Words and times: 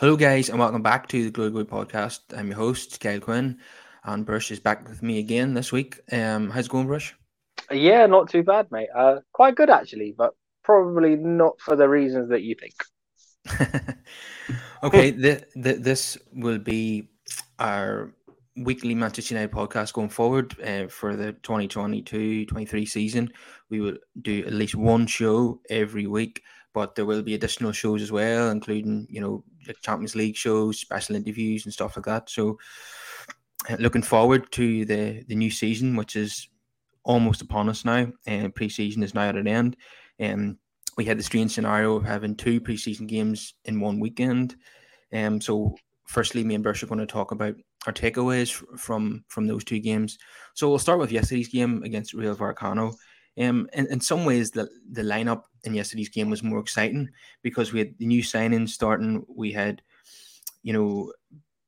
Hello, 0.00 0.16
guys, 0.16 0.50
and 0.50 0.58
welcome 0.58 0.82
back 0.82 1.08
to 1.08 1.24
the 1.24 1.30
Glory 1.30 1.50
Glory 1.50 1.64
podcast. 1.64 2.20
I'm 2.36 2.48
your 2.48 2.56
host, 2.56 3.00
Kyle 3.00 3.20
Quinn, 3.20 3.58
and 4.04 4.26
Brush 4.26 4.50
is 4.50 4.60
back 4.60 4.86
with 4.86 5.02
me 5.02 5.18
again 5.18 5.54
this 5.54 5.72
week. 5.72 5.98
Um, 6.12 6.50
how's 6.50 6.66
it 6.66 6.70
going, 6.70 6.86
Brush? 6.86 7.14
Yeah, 7.70 8.04
not 8.04 8.28
too 8.28 8.42
bad, 8.42 8.70
mate. 8.70 8.88
Uh, 8.94 9.20
quite 9.32 9.54
good 9.54 9.70
actually, 9.70 10.14
but 10.16 10.34
probably 10.62 11.16
not 11.16 11.58
for 11.58 11.74
the 11.74 11.88
reasons 11.88 12.28
that 12.28 12.42
you 12.42 12.54
think. 12.54 12.74
okay, 14.82 15.10
the, 15.10 15.44
the, 15.54 15.72
this 15.74 16.18
will 16.34 16.58
be 16.58 17.08
our 17.58 18.12
weekly 18.60 18.94
Manchester 18.94 19.34
United 19.34 19.54
podcast 19.54 19.92
going 19.92 20.08
forward 20.08 20.54
uh, 20.62 20.88
for 20.88 21.16
the 21.16 21.32
2022-23 21.42 22.88
season. 22.88 23.30
We 23.68 23.80
will 23.80 23.96
do 24.22 24.44
at 24.46 24.52
least 24.52 24.74
one 24.74 25.06
show 25.06 25.60
every 25.68 26.06
week 26.06 26.42
but 26.72 26.94
there 26.94 27.04
will 27.06 27.22
be 27.22 27.34
additional 27.34 27.72
shows 27.72 28.02
as 28.02 28.12
well, 28.12 28.50
including 28.50 29.06
you 29.10 29.20
know 29.20 29.44
Champions 29.82 30.14
League 30.14 30.36
shows, 30.36 30.78
special 30.78 31.16
interviews, 31.16 31.64
and 31.64 31.72
stuff 31.72 31.96
like 31.96 32.06
that. 32.06 32.30
So, 32.30 32.58
uh, 33.68 33.76
looking 33.78 34.02
forward 34.02 34.50
to 34.52 34.84
the 34.84 35.24
the 35.26 35.34
new 35.34 35.50
season, 35.50 35.96
which 35.96 36.16
is 36.16 36.48
almost 37.02 37.42
upon 37.42 37.68
us 37.68 37.84
now, 37.84 38.12
and 38.26 38.54
pre-season 38.54 39.02
is 39.02 39.14
now 39.14 39.28
at 39.28 39.36
an 39.36 39.48
end. 39.48 39.76
And 40.18 40.40
um, 40.40 40.58
we 40.96 41.04
had 41.04 41.18
the 41.18 41.22
strange 41.22 41.52
scenario 41.52 41.96
of 41.96 42.04
having 42.04 42.36
two 42.36 42.60
pre-season 42.60 43.06
games 43.06 43.54
in 43.64 43.80
one 43.80 43.98
weekend. 44.00 44.56
Um, 45.12 45.40
so 45.40 45.76
firstly, 46.06 46.44
me 46.44 46.54
and 46.54 46.62
Brush 46.62 46.82
are 46.82 46.86
going 46.86 47.00
to 47.00 47.06
talk 47.06 47.32
about 47.32 47.56
our 47.86 47.92
takeaways 47.92 48.50
from 48.78 49.24
from 49.28 49.46
those 49.46 49.64
two 49.64 49.78
games. 49.78 50.18
So 50.54 50.68
we'll 50.68 50.78
start 50.78 50.98
with 50.98 51.12
yesterday's 51.12 51.48
game 51.48 51.82
against 51.82 52.14
Rayo 52.14 52.34
Vallecano. 52.34 52.94
Um, 53.40 53.68
in, 53.72 53.86
in 53.86 54.00
some 54.00 54.24
ways, 54.24 54.50
the 54.50 54.68
the 54.90 55.02
lineup 55.02 55.44
in 55.64 55.74
yesterday's 55.74 56.08
game 56.08 56.30
was 56.30 56.42
more 56.42 56.58
exciting 56.58 57.08
because 57.42 57.72
we 57.72 57.78
had 57.78 57.96
the 57.98 58.06
new 58.06 58.22
signings 58.22 58.70
starting. 58.70 59.24
We 59.28 59.52
had, 59.52 59.82
you 60.62 60.72
know, 60.72 61.12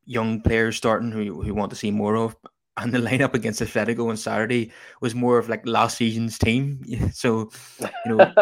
young 0.05 0.41
players 0.41 0.77
starting 0.77 1.13
who, 1.13 1.43
who 1.43 1.55
want 1.55 1.71
to 1.71 1.77
see 1.77 1.91
more 1.91 2.17
of. 2.17 2.37
And 2.77 2.93
the 2.93 2.99
lineup 2.99 3.35
against 3.35 3.61
Atletico 3.61 4.09
on 4.09 4.17
Saturday 4.17 4.73
was 5.01 5.15
more 5.15 5.39
of 5.39 5.49
like 5.49 5.67
last 5.67 5.97
season's 5.97 6.39
team. 6.39 6.83
So, 7.13 7.51
you 7.81 8.17
know, 8.17 8.33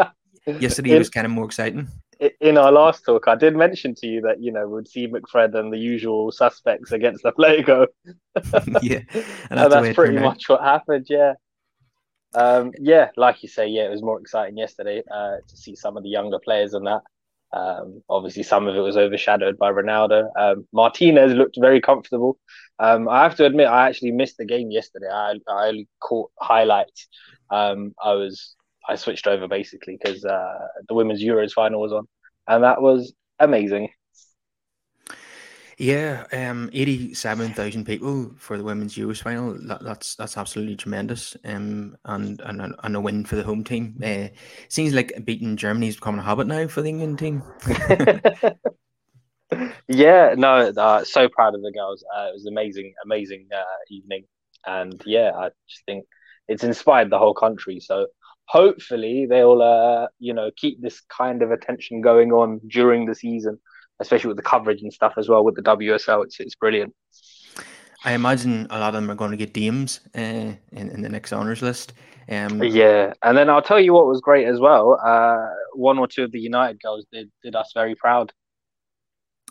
yesterday 0.58 0.92
in, 0.92 0.98
was 0.98 1.10
kind 1.10 1.26
of 1.26 1.32
more 1.32 1.44
exciting. 1.44 1.88
In 2.40 2.58
our 2.58 2.70
last 2.70 3.04
talk, 3.04 3.28
I 3.28 3.34
did 3.34 3.56
mention 3.56 3.94
to 3.96 4.06
you 4.06 4.20
that, 4.22 4.42
you 4.42 4.52
know, 4.52 4.68
we'd 4.68 4.88
see 4.88 5.08
McFred 5.08 5.54
and 5.54 5.72
the 5.72 5.78
usual 5.78 6.30
suspects 6.30 6.92
against 6.92 7.24
Atletico. 7.24 7.86
yeah. 8.82 9.00
And 9.10 9.24
that's, 9.50 9.50
and 9.50 9.72
that's 9.72 9.94
pretty 9.94 10.18
much 10.18 10.48
what 10.48 10.60
happened. 10.60 11.06
Yeah. 11.08 11.34
Um, 12.34 12.72
yeah, 12.78 13.08
like 13.16 13.42
you 13.42 13.48
say, 13.48 13.68
yeah, 13.68 13.86
it 13.86 13.90
was 13.90 14.02
more 14.02 14.20
exciting 14.20 14.58
yesterday 14.58 15.02
uh, 15.12 15.36
to 15.48 15.56
see 15.56 15.74
some 15.74 15.96
of 15.96 16.02
the 16.02 16.10
younger 16.10 16.38
players 16.38 16.74
and 16.74 16.86
that. 16.86 17.02
Um, 17.52 18.02
obviously, 18.08 18.42
some 18.44 18.68
of 18.68 18.76
it 18.76 18.80
was 18.80 18.96
overshadowed 18.96 19.58
by 19.58 19.72
Ronaldo. 19.72 20.30
Um, 20.38 20.66
Martinez 20.72 21.32
looked 21.32 21.56
very 21.58 21.80
comfortable. 21.80 22.38
Um, 22.78 23.08
I 23.08 23.22
have 23.22 23.34
to 23.36 23.46
admit, 23.46 23.66
I 23.66 23.88
actually 23.88 24.12
missed 24.12 24.36
the 24.36 24.44
game 24.44 24.70
yesterday. 24.70 25.08
I, 25.10 25.34
I 25.48 25.68
only 25.68 25.88
caught 26.00 26.30
highlights. 26.40 27.08
Um, 27.50 27.94
I 28.02 28.12
was 28.12 28.54
I 28.88 28.96
switched 28.96 29.26
over 29.26 29.46
basically 29.48 29.98
because 30.02 30.24
uh, 30.24 30.66
the 30.88 30.94
women's 30.94 31.22
Euros 31.22 31.52
final 31.52 31.80
was 31.80 31.92
on, 31.92 32.06
and 32.48 32.64
that 32.64 32.80
was 32.82 33.12
amazing. 33.38 33.90
Yeah, 35.78 36.26
um, 36.32 36.68
eighty-seven 36.74 37.54
thousand 37.54 37.86
people 37.86 38.32
for 38.36 38.58
the 38.58 38.64
women's 38.64 38.96
Euros 38.96 39.22
final. 39.22 39.56
That, 39.66 39.82
that's 39.82 40.14
that's 40.14 40.36
absolutely 40.36 40.76
tremendous. 40.76 41.38
Um, 41.42 41.96
and 42.04 42.38
and 42.42 42.74
and 42.82 42.96
a 42.96 43.00
win 43.00 43.24
for 43.24 43.36
the 43.36 43.44
home 43.44 43.64
team. 43.64 43.98
Uh, 44.04 44.28
seems 44.68 44.92
like 44.92 45.24
beating 45.24 45.56
Germany 45.56 45.88
is 45.88 45.96
becoming 45.96 46.20
a 46.20 46.24
habit 46.24 46.48
now 46.48 46.66
for 46.66 46.82
the 46.82 46.90
England 46.90 47.18
team. 47.18 47.42
yeah, 49.88 50.34
no, 50.36 50.70
uh, 50.76 51.04
so 51.04 51.28
proud 51.28 51.54
of 51.54 51.62
the 51.62 51.72
girls. 51.72 52.04
Uh, 52.14 52.26
it 52.28 52.34
was 52.34 52.46
amazing, 52.46 52.92
amazing 53.02 53.48
uh, 53.54 53.64
evening, 53.90 54.24
and 54.66 55.00
yeah, 55.06 55.32
I 55.34 55.48
just 55.68 55.84
think 55.86 56.04
it's 56.46 56.64
inspired 56.64 57.10
the 57.10 57.18
whole 57.18 57.34
country. 57.34 57.80
So 57.80 58.08
hopefully 58.50 59.26
they'll, 59.30 59.62
uh, 59.62 60.06
you 60.18 60.34
know, 60.34 60.50
keep 60.56 60.80
this 60.80 61.00
kind 61.02 61.42
of 61.42 61.50
attention 61.50 62.00
going 62.00 62.32
on 62.32 62.60
during 62.68 63.06
the 63.06 63.14
season 63.14 63.58
especially 64.00 64.28
with 64.28 64.36
the 64.36 64.42
coverage 64.42 64.82
and 64.82 64.92
stuff 64.92 65.12
as 65.16 65.28
well 65.28 65.44
with 65.44 65.54
the 65.54 65.62
WSL. 65.62 66.24
It's 66.24 66.40
it's 66.40 66.54
brilliant. 66.54 66.94
I 68.04 68.12
imagine 68.12 68.66
a 68.70 68.78
lot 68.78 68.88
of 68.88 68.94
them 68.94 69.10
are 69.10 69.14
going 69.14 69.30
to 69.30 69.36
get 69.36 69.52
DMs 69.52 70.00
uh, 70.14 70.56
in, 70.72 70.88
in 70.88 71.02
the 71.02 71.08
next 71.10 71.34
honours 71.34 71.60
list. 71.60 71.92
Um, 72.30 72.62
yeah, 72.62 73.12
and 73.22 73.36
then 73.36 73.50
I'll 73.50 73.60
tell 73.60 73.78
you 73.78 73.92
what 73.92 74.06
was 74.06 74.22
great 74.22 74.46
as 74.46 74.58
well. 74.58 74.98
Uh, 75.04 75.48
one 75.74 75.98
or 75.98 76.06
two 76.08 76.24
of 76.24 76.32
the 76.32 76.40
United 76.40 76.80
girls 76.80 77.06
did 77.12 77.30
did 77.42 77.54
us 77.54 77.72
very 77.74 77.94
proud. 77.94 78.32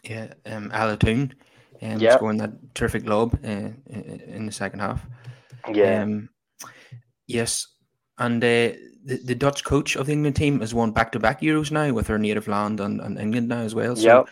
Yeah, 0.03 0.33
um, 0.45 0.71
Ella 0.73 0.97
Toone, 0.97 1.35
um, 1.81 1.99
yep. 1.99 2.13
scoring 2.13 2.37
that 2.37 2.73
terrific 2.73 3.05
lob 3.05 3.37
uh, 3.43 3.69
in 3.87 4.45
the 4.45 4.51
second 4.51 4.79
half. 4.79 5.05
Yeah. 5.71 6.03
Um, 6.03 6.29
yes, 7.27 7.67
and 8.17 8.43
uh, 8.43 8.71
the, 9.03 9.17
the 9.17 9.35
Dutch 9.35 9.63
coach 9.63 9.95
of 9.95 10.05
the 10.07 10.13
England 10.13 10.35
team 10.35 10.59
has 10.59 10.73
won 10.73 10.91
back 10.91 11.11
to 11.13 11.19
back 11.19 11.41
Euros 11.41 11.71
now 11.71 11.93
with 11.93 12.07
her 12.07 12.17
native 12.17 12.47
land 12.47 12.79
and, 12.79 12.99
and 13.01 13.19
England 13.19 13.47
now 13.47 13.61
as 13.61 13.75
well. 13.75 13.95
So 13.95 14.03
yep. 14.03 14.29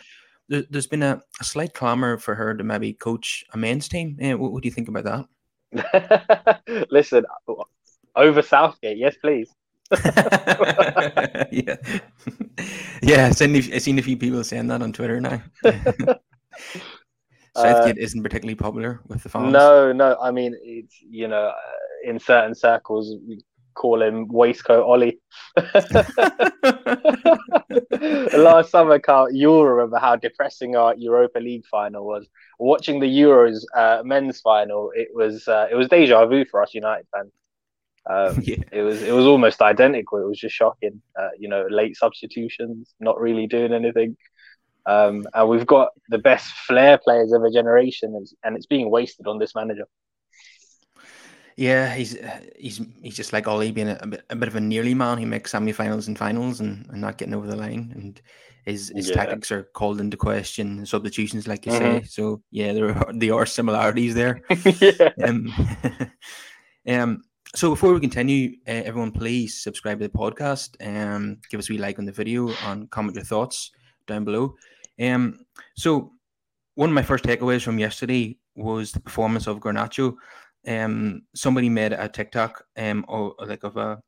there, 0.50 0.64
has 0.74 0.88
been 0.88 1.04
a, 1.04 1.22
a 1.40 1.44
slight 1.44 1.74
clamour 1.74 2.18
for 2.18 2.36
her 2.36 2.54
to 2.56 2.64
maybe 2.64 2.94
coach 2.94 3.46
a 3.54 3.58
men's 3.58 3.88
team. 3.88 4.18
Uh, 4.22 4.38
what, 4.38 4.52
what 4.52 4.64
do 4.64 4.68
you 4.68 4.74
think 4.74 4.90
about 4.90 5.28
that? 5.74 6.88
Listen, 6.92 7.26
over 8.16 8.42
Southgate, 8.42 8.98
yes, 8.98 9.16
please. 9.22 9.50
yeah, 11.52 11.76
yeah. 13.02 13.28
I've 13.28 13.38
seen, 13.38 13.56
I've 13.56 13.82
seen 13.82 14.00
a 14.00 14.02
few 14.02 14.18
people 14.18 14.44
saying 14.44 14.68
that 14.68 14.82
on 14.82 14.92
Twitter 14.92 15.22
now. 15.22 15.42
Southgate 17.56 17.98
uh, 17.98 18.02
isn't 18.02 18.22
particularly 18.22 18.56
popular 18.56 19.00
with 19.08 19.24
the 19.24 19.30
fans. 19.30 19.54
No, 19.54 19.94
no. 19.94 20.18
I 20.22 20.32
mean, 20.32 20.58
it's 20.62 20.96
you 21.02 21.30
know, 21.30 21.54
in 22.04 22.20
certain 22.20 22.54
circles, 22.54 23.16
call 23.78 24.02
him 24.02 24.28
waistcoat 24.28 24.86
Ole. 24.86 25.14
Last 28.38 28.72
summer, 28.72 29.00
Carl, 29.00 29.32
you'll 29.32 29.68
remember 29.68 30.00
how 30.00 30.16
depressing 30.16 30.76
our 30.76 30.96
Europa 30.96 31.40
League 31.40 31.66
final 31.66 32.06
was. 32.06 32.28
Watching 32.60 33.00
the 33.00 33.08
Euros 33.08 33.64
uh, 33.76 34.02
men's 34.04 34.42
final, 34.42 34.92
it 34.96 35.10
was 35.14 35.48
uh, 35.48 35.68
it 35.72 35.76
was 35.76 35.88
deja 35.88 36.26
vu 36.26 36.46
for 36.46 36.64
us 36.64 36.74
United 36.74 37.06
fans. 37.14 37.32
Um, 38.10 38.42
yeah. 38.44 38.58
It 38.72 38.82
was 38.82 39.02
it 39.02 39.14
was 39.14 39.26
almost 39.26 39.62
identical. 39.62 40.20
It 40.20 40.28
was 40.28 40.40
just 40.40 40.56
shocking. 40.56 41.02
Uh, 41.18 41.30
you 41.38 41.48
know, 41.48 41.68
late 41.70 41.96
substitutions, 41.96 42.94
not 43.00 43.20
really 43.20 43.48
doing 43.48 43.74
anything. 43.74 44.18
Um, 44.86 45.26
and 45.34 45.50
we've 45.50 45.68
got 45.68 45.90
the 46.10 46.18
best 46.18 46.50
flair 46.66 46.98
players 46.98 47.34
of 47.34 47.44
a 47.44 47.52
generation, 47.52 48.26
and 48.44 48.56
it's 48.56 48.66
being 48.66 48.90
wasted 48.90 49.28
on 49.28 49.38
this 49.38 49.54
manager. 49.54 49.86
Yeah, 51.58 51.92
he's 51.96 52.16
he's 52.56 52.82
he's 53.02 53.16
just 53.16 53.34
like 53.34 53.48
Ole 53.48 53.72
being 53.72 53.90
a, 53.90 53.98
a, 54.02 54.08
bit, 54.08 54.24
a 54.30 54.36
bit 54.36 54.48
of 54.48 54.56
a 54.56 54.62
nearly 54.62 54.94
man. 54.94 55.18
He 55.18 55.26
makes 55.26 55.52
semi-finals 55.52 56.08
and 56.08 56.18
finals 56.18 56.60
and, 56.60 56.86
and 56.90 57.02
not 57.02 57.18
getting 57.18 57.34
over 57.34 57.48
the 57.48 57.56
line, 57.56 57.92
and 57.96 58.22
his 58.64 58.94
his 58.96 59.10
yeah. 59.10 59.16
tactics 59.16 59.52
are 59.52 59.64
called 59.74 60.00
into 60.00 60.18
question. 60.18 60.86
Substitutions, 60.86 61.48
like 61.48 61.66
you 61.66 61.72
mm-hmm. 61.72 62.00
say. 62.00 62.04
So 62.04 62.44
yeah, 62.52 62.74
there 62.74 62.90
are 62.90 63.12
there 63.12 63.34
are 63.34 63.48
similarities 63.48 64.14
there. 64.14 64.40
yeah. 64.82 65.10
Um, 65.24 65.52
um, 66.88 67.24
so 67.56 67.72
before 67.72 67.92
we 67.92 68.02
continue, 68.02 68.58
uh, 68.68 68.84
everyone 68.86 69.12
please 69.12 69.60
subscribe 69.64 70.00
to 70.00 70.08
the 70.08 70.16
podcast. 70.16 70.76
Um, 70.86 71.40
give 71.50 71.60
us 71.60 71.72
a 71.72 71.74
wee 71.74 71.80
like 71.80 71.98
on 71.98 72.06
the 72.06 72.12
video 72.12 72.50
and 72.66 72.88
comment 72.92 73.16
your 73.16 73.24
thoughts 73.24 73.72
down 74.06 74.26
below. 74.26 74.54
Um, 75.00 75.40
so 75.76 76.12
one 76.76 76.90
of 76.90 76.94
my 76.94 77.02
first 77.02 77.24
takeaways 77.24 77.64
from 77.64 77.80
yesterday 77.80 78.38
was 78.56 78.92
the 78.92 79.00
performance 79.00 79.48
of 79.48 79.60
Garnacho 79.60 80.18
um 80.68 81.22
somebody 81.36 81.70
made 81.70 81.94
a 81.94 82.10
TikTok 82.10 82.64
um 82.78 83.06
or 83.08 83.34
like 83.40 83.64
of 83.64 83.78
a 83.78 84.00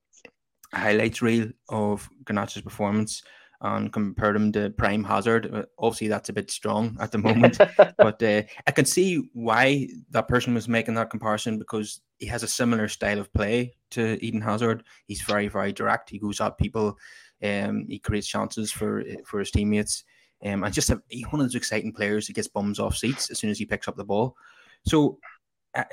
highlights 0.73 1.21
reel 1.21 1.50
of 1.69 2.07
Garnacho's 2.25 2.61
performance 2.61 3.23
and 3.61 3.91
compared 3.91 4.35
him 4.35 4.51
to 4.53 4.69
Prime 4.71 5.03
Hazard. 5.03 5.53
Uh, 5.53 5.63
obviously, 5.77 6.07
that's 6.07 6.29
a 6.29 6.33
bit 6.33 6.50
strong 6.50 6.95
at 7.00 7.11
the 7.11 7.17
moment, 7.17 7.57
but 7.97 8.21
uh, 8.23 8.44
I 8.65 8.71
can 8.71 8.85
see 8.85 9.29
why 9.33 9.89
that 10.11 10.27
person 10.27 10.53
was 10.53 10.69
making 10.69 10.94
that 10.95 11.09
comparison 11.09 11.59
because 11.59 12.01
he 12.19 12.25
has 12.27 12.44
a 12.44 12.47
similar 12.47 12.88
style 12.88 13.19
of 13.19 13.33
play 13.33 13.73
to 13.91 14.23
Eden 14.23 14.41
Hazard. 14.41 14.83
He's 15.07 15.21
very, 15.21 15.47
very 15.50 15.73
direct. 15.73 16.09
He 16.09 16.19
goes 16.19 16.39
at 16.39 16.57
people. 16.57 16.97
Um, 17.44 17.85
he 17.88 18.00
creates 18.00 18.27
chances 18.27 18.71
for 18.71 19.03
for 19.25 19.39
his 19.39 19.51
teammates. 19.51 20.03
Um, 20.45 20.63
and 20.63 20.73
just 20.73 20.89
a, 20.89 21.01
one 21.31 21.41
of 21.41 21.47
those 21.47 21.55
exciting 21.55 21.91
players 21.91 22.27
that 22.27 22.33
gets 22.33 22.47
bums 22.47 22.79
off 22.79 22.95
seats 22.95 23.29
as 23.29 23.39
soon 23.39 23.50
as 23.50 23.57
he 23.57 23.65
picks 23.65 23.89
up 23.89 23.97
the 23.97 24.05
ball. 24.05 24.38
So 24.85 25.19
uh, 25.21 25.27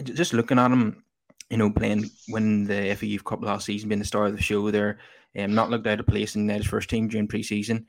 just 0.02 0.32
looking 0.32 0.58
at 0.58 0.70
him, 0.70 1.04
you 1.50 1.56
know, 1.56 1.70
playing 1.70 2.10
when 2.28 2.64
the 2.64 2.94
FA 2.94 3.06
Youth 3.06 3.24
Cup 3.24 3.42
last 3.42 3.66
season, 3.66 3.88
being 3.88 3.98
the 3.98 4.04
star 4.04 4.26
of 4.26 4.36
the 4.36 4.42
show 4.42 4.70
there, 4.70 4.98
um, 5.38 5.54
not 5.54 5.70
looked 5.70 5.86
out 5.86 6.00
of 6.00 6.06
place 6.06 6.34
in 6.34 6.42
United's 6.42 6.66
first 6.66 6.90
team 6.90 7.08
during 7.08 7.28
pre-season. 7.28 7.86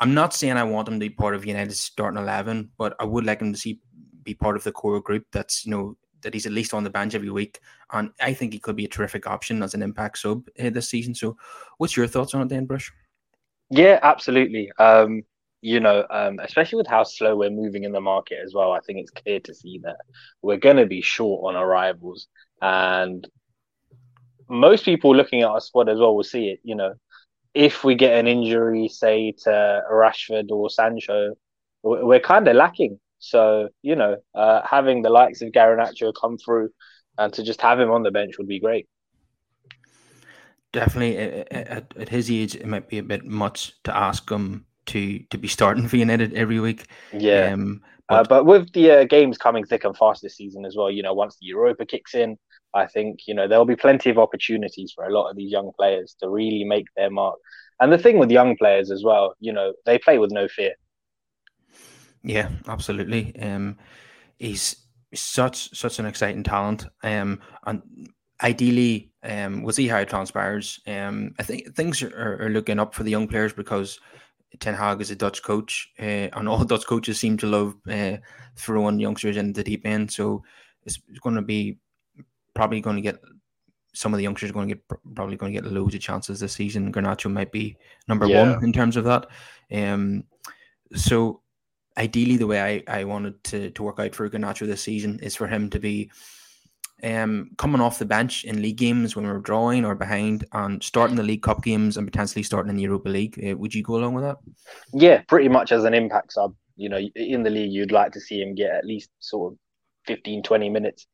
I'm 0.00 0.14
not 0.14 0.32
saying 0.32 0.56
I 0.56 0.62
want 0.62 0.88
him 0.88 0.94
to 0.94 1.00
be 1.00 1.10
part 1.10 1.34
of 1.34 1.44
United's 1.44 1.80
starting 1.80 2.20
eleven, 2.20 2.70
but 2.78 2.96
I 2.98 3.04
would 3.04 3.26
like 3.26 3.40
him 3.40 3.52
to 3.52 3.58
see 3.58 3.80
be 4.22 4.34
part 4.34 4.56
of 4.56 4.64
the 4.64 4.72
core 4.72 5.00
group 5.00 5.24
that's 5.32 5.64
you 5.64 5.70
know 5.70 5.96
that 6.22 6.34
he's 6.34 6.46
at 6.46 6.52
least 6.52 6.74
on 6.74 6.84
the 6.84 6.90
bench 6.90 7.14
every 7.14 7.30
week, 7.30 7.60
and 7.92 8.10
I 8.20 8.32
think 8.32 8.52
he 8.52 8.58
could 8.58 8.76
be 8.76 8.84
a 8.84 8.88
terrific 8.88 9.26
option 9.26 9.62
as 9.62 9.74
an 9.74 9.82
impact 9.82 10.18
sub 10.18 10.46
uh, 10.62 10.70
this 10.70 10.88
season. 10.88 11.14
So, 11.14 11.36
what's 11.78 11.96
your 11.96 12.06
thoughts 12.06 12.34
on 12.34 12.42
it, 12.42 12.48
Dan 12.48 12.66
Brush? 12.66 12.90
Yeah, 13.70 13.98
absolutely. 14.02 14.70
Um, 14.78 15.22
you 15.62 15.80
know, 15.80 16.06
um, 16.10 16.38
especially 16.40 16.78
with 16.78 16.86
how 16.86 17.04
slow 17.04 17.36
we're 17.36 17.50
moving 17.50 17.84
in 17.84 17.92
the 17.92 18.00
market 18.00 18.38
as 18.44 18.54
well, 18.54 18.72
I 18.72 18.80
think 18.80 18.98
it's 18.98 19.10
clear 19.10 19.40
to 19.40 19.54
see 19.54 19.80
that 19.84 19.96
we're 20.42 20.56
going 20.56 20.78
to 20.78 20.86
be 20.86 21.02
short 21.02 21.54
on 21.54 21.60
arrivals, 21.60 22.28
and 22.62 23.26
most 24.48 24.84
people 24.84 25.14
looking 25.14 25.42
at 25.42 25.48
our 25.48 25.60
squad 25.60 25.88
as 25.88 25.98
well 25.98 26.16
will 26.16 26.24
see 26.24 26.48
it. 26.48 26.60
You 26.62 26.76
know, 26.76 26.94
if 27.54 27.84
we 27.84 27.94
get 27.94 28.18
an 28.18 28.26
injury, 28.26 28.88
say 28.88 29.34
to 29.44 29.82
Rashford 29.90 30.50
or 30.50 30.70
Sancho, 30.70 31.34
we're 31.82 32.20
kind 32.20 32.48
of 32.48 32.56
lacking. 32.56 32.98
So 33.18 33.68
you 33.82 33.96
know, 33.96 34.16
uh, 34.34 34.62
having 34.64 35.02
the 35.02 35.10
likes 35.10 35.42
of 35.42 35.50
Garnacho 35.50 36.12
come 36.18 36.38
through 36.38 36.70
and 37.18 37.32
to 37.34 37.42
just 37.42 37.60
have 37.60 37.78
him 37.78 37.90
on 37.90 38.02
the 38.02 38.10
bench 38.10 38.38
would 38.38 38.48
be 38.48 38.60
great. 38.60 38.88
Definitely, 40.72 41.18
at, 41.50 41.92
at 41.96 42.08
his 42.08 42.30
age, 42.30 42.54
it 42.54 42.66
might 42.66 42.88
be 42.88 42.98
a 42.98 43.02
bit 43.02 43.24
much 43.26 43.74
to 43.82 43.94
ask 43.94 44.30
him 44.30 44.66
to 44.90 45.18
to 45.30 45.38
be 45.38 45.48
starting 45.48 45.88
for 45.88 45.96
United 45.96 46.34
every 46.34 46.60
week. 46.60 46.86
Yeah, 47.12 47.52
um, 47.52 47.82
but, 48.08 48.14
uh, 48.14 48.24
but, 48.28 48.46
with 48.46 48.72
the 48.72 48.90
uh, 48.90 49.04
games 49.04 49.38
coming 49.38 49.64
thick 49.64 49.84
and 49.84 49.96
fast 49.96 50.22
this 50.22 50.36
season 50.36 50.64
as 50.64 50.76
well, 50.76 50.90
you 50.90 51.02
know, 51.02 51.14
once 51.14 51.36
the 51.40 51.46
Europa 51.46 51.86
kicks 51.86 52.14
in, 52.14 52.36
I 52.74 52.86
think 52.86 53.20
you 53.26 53.34
know 53.34 53.48
there'll 53.48 53.64
be 53.64 53.76
plenty 53.76 54.10
of 54.10 54.18
opportunities 54.18 54.92
for 54.94 55.04
a 55.04 55.12
lot 55.12 55.30
of 55.30 55.36
these 55.36 55.52
young 55.52 55.70
players 55.76 56.16
to 56.20 56.28
really 56.28 56.64
make 56.64 56.86
their 56.96 57.10
mark. 57.10 57.38
And 57.80 57.92
the 57.92 57.98
thing 57.98 58.18
with 58.18 58.30
young 58.30 58.56
players 58.56 58.90
as 58.90 59.02
well, 59.02 59.34
you 59.40 59.52
know, 59.52 59.72
they 59.86 59.98
play 59.98 60.18
with 60.18 60.30
no 60.30 60.48
fear. 60.48 60.74
Yeah, 62.22 62.50
absolutely. 62.68 63.34
Um, 63.40 63.78
he's 64.38 64.76
such 65.14 65.76
such 65.76 65.98
an 65.98 66.06
exciting 66.06 66.42
talent. 66.42 66.86
Um, 67.02 67.40
and 67.64 67.82
ideally, 68.42 69.12
um, 69.22 69.62
we'll 69.62 69.72
see 69.72 69.88
how 69.88 69.98
it 69.98 70.08
transpires. 70.08 70.80
Um, 70.86 71.34
I 71.38 71.42
think 71.42 71.74
things 71.74 72.02
are, 72.02 72.42
are 72.42 72.50
looking 72.50 72.78
up 72.78 72.94
for 72.94 73.02
the 73.02 73.10
young 73.10 73.28
players 73.28 73.52
because 73.52 73.98
Ten 74.58 74.74
Hag 74.74 75.00
is 75.00 75.10
a 75.10 75.16
Dutch 75.16 75.42
coach, 75.42 75.90
uh, 75.98 76.28
and 76.32 76.48
all 76.48 76.64
Dutch 76.64 76.86
coaches 76.86 77.18
seem 77.18 77.36
to 77.38 77.46
love 77.46 77.76
uh, 77.88 78.16
throwing 78.56 78.98
youngsters 78.98 79.36
in 79.36 79.52
the 79.52 79.64
deep 79.64 79.86
end. 79.86 80.10
So 80.10 80.42
it's 80.84 80.98
going 81.22 81.36
to 81.36 81.42
be 81.42 81.78
probably 82.54 82.80
going 82.80 82.96
to 82.96 83.02
get 83.02 83.20
some 83.92 84.12
of 84.12 84.18
the 84.18 84.22
youngsters 84.22 84.50
are 84.50 84.54
going 84.54 84.68
to 84.68 84.74
get 84.74 84.84
probably 85.14 85.36
going 85.36 85.52
to 85.52 85.60
get 85.60 85.70
loads 85.70 85.94
of 85.94 86.00
chances 86.00 86.40
this 86.40 86.52
season. 86.52 86.92
Garnacho 86.92 87.30
might 87.30 87.52
be 87.52 87.76
number 88.08 88.26
yeah. 88.26 88.52
one 88.52 88.64
in 88.64 88.72
terms 88.72 88.96
of 88.96 89.04
that. 89.04 89.26
Um, 89.72 90.24
so 90.94 91.40
ideally, 91.96 92.36
the 92.36 92.46
way 92.46 92.82
I, 92.88 93.00
I 93.00 93.04
wanted 93.04 93.42
to, 93.44 93.70
to 93.70 93.82
work 93.82 93.98
out 93.98 94.14
for 94.14 94.28
Garnacho 94.28 94.66
this 94.66 94.82
season 94.82 95.18
is 95.20 95.36
for 95.36 95.46
him 95.46 95.70
to 95.70 95.78
be 95.78 96.10
um, 97.02 97.50
coming 97.58 97.80
off 97.80 97.98
the 97.98 98.04
bench 98.04 98.44
in 98.44 98.62
league 98.62 98.76
games 98.76 99.16
when 99.16 99.26
we're 99.26 99.38
drawing 99.38 99.84
or 99.84 99.94
behind 99.94 100.44
and 100.52 100.82
starting 100.82 101.16
the 101.16 101.22
League 101.22 101.42
Cup 101.42 101.62
games 101.62 101.96
and 101.96 102.06
potentially 102.06 102.42
starting 102.42 102.70
in 102.70 102.76
the 102.76 102.82
Europa 102.82 103.08
League. 103.08 103.42
Uh, 103.44 103.56
would 103.56 103.74
you 103.74 103.82
go 103.82 103.96
along 103.96 104.14
with 104.14 104.24
that? 104.24 104.38
Yeah, 104.92 105.22
pretty 105.28 105.48
much 105.48 105.72
as 105.72 105.84
an 105.84 105.94
impact 105.94 106.32
sub. 106.32 106.54
You 106.76 106.88
know, 106.88 106.98
in 106.98 107.42
the 107.42 107.50
league, 107.50 107.72
you'd 107.72 107.92
like 107.92 108.12
to 108.12 108.20
see 108.20 108.40
him 108.40 108.54
get 108.54 108.70
at 108.70 108.86
least 108.86 109.10
sort 109.18 109.52
of 109.52 109.58
15, 110.06 110.42
20 110.42 110.68
minutes 110.70 111.06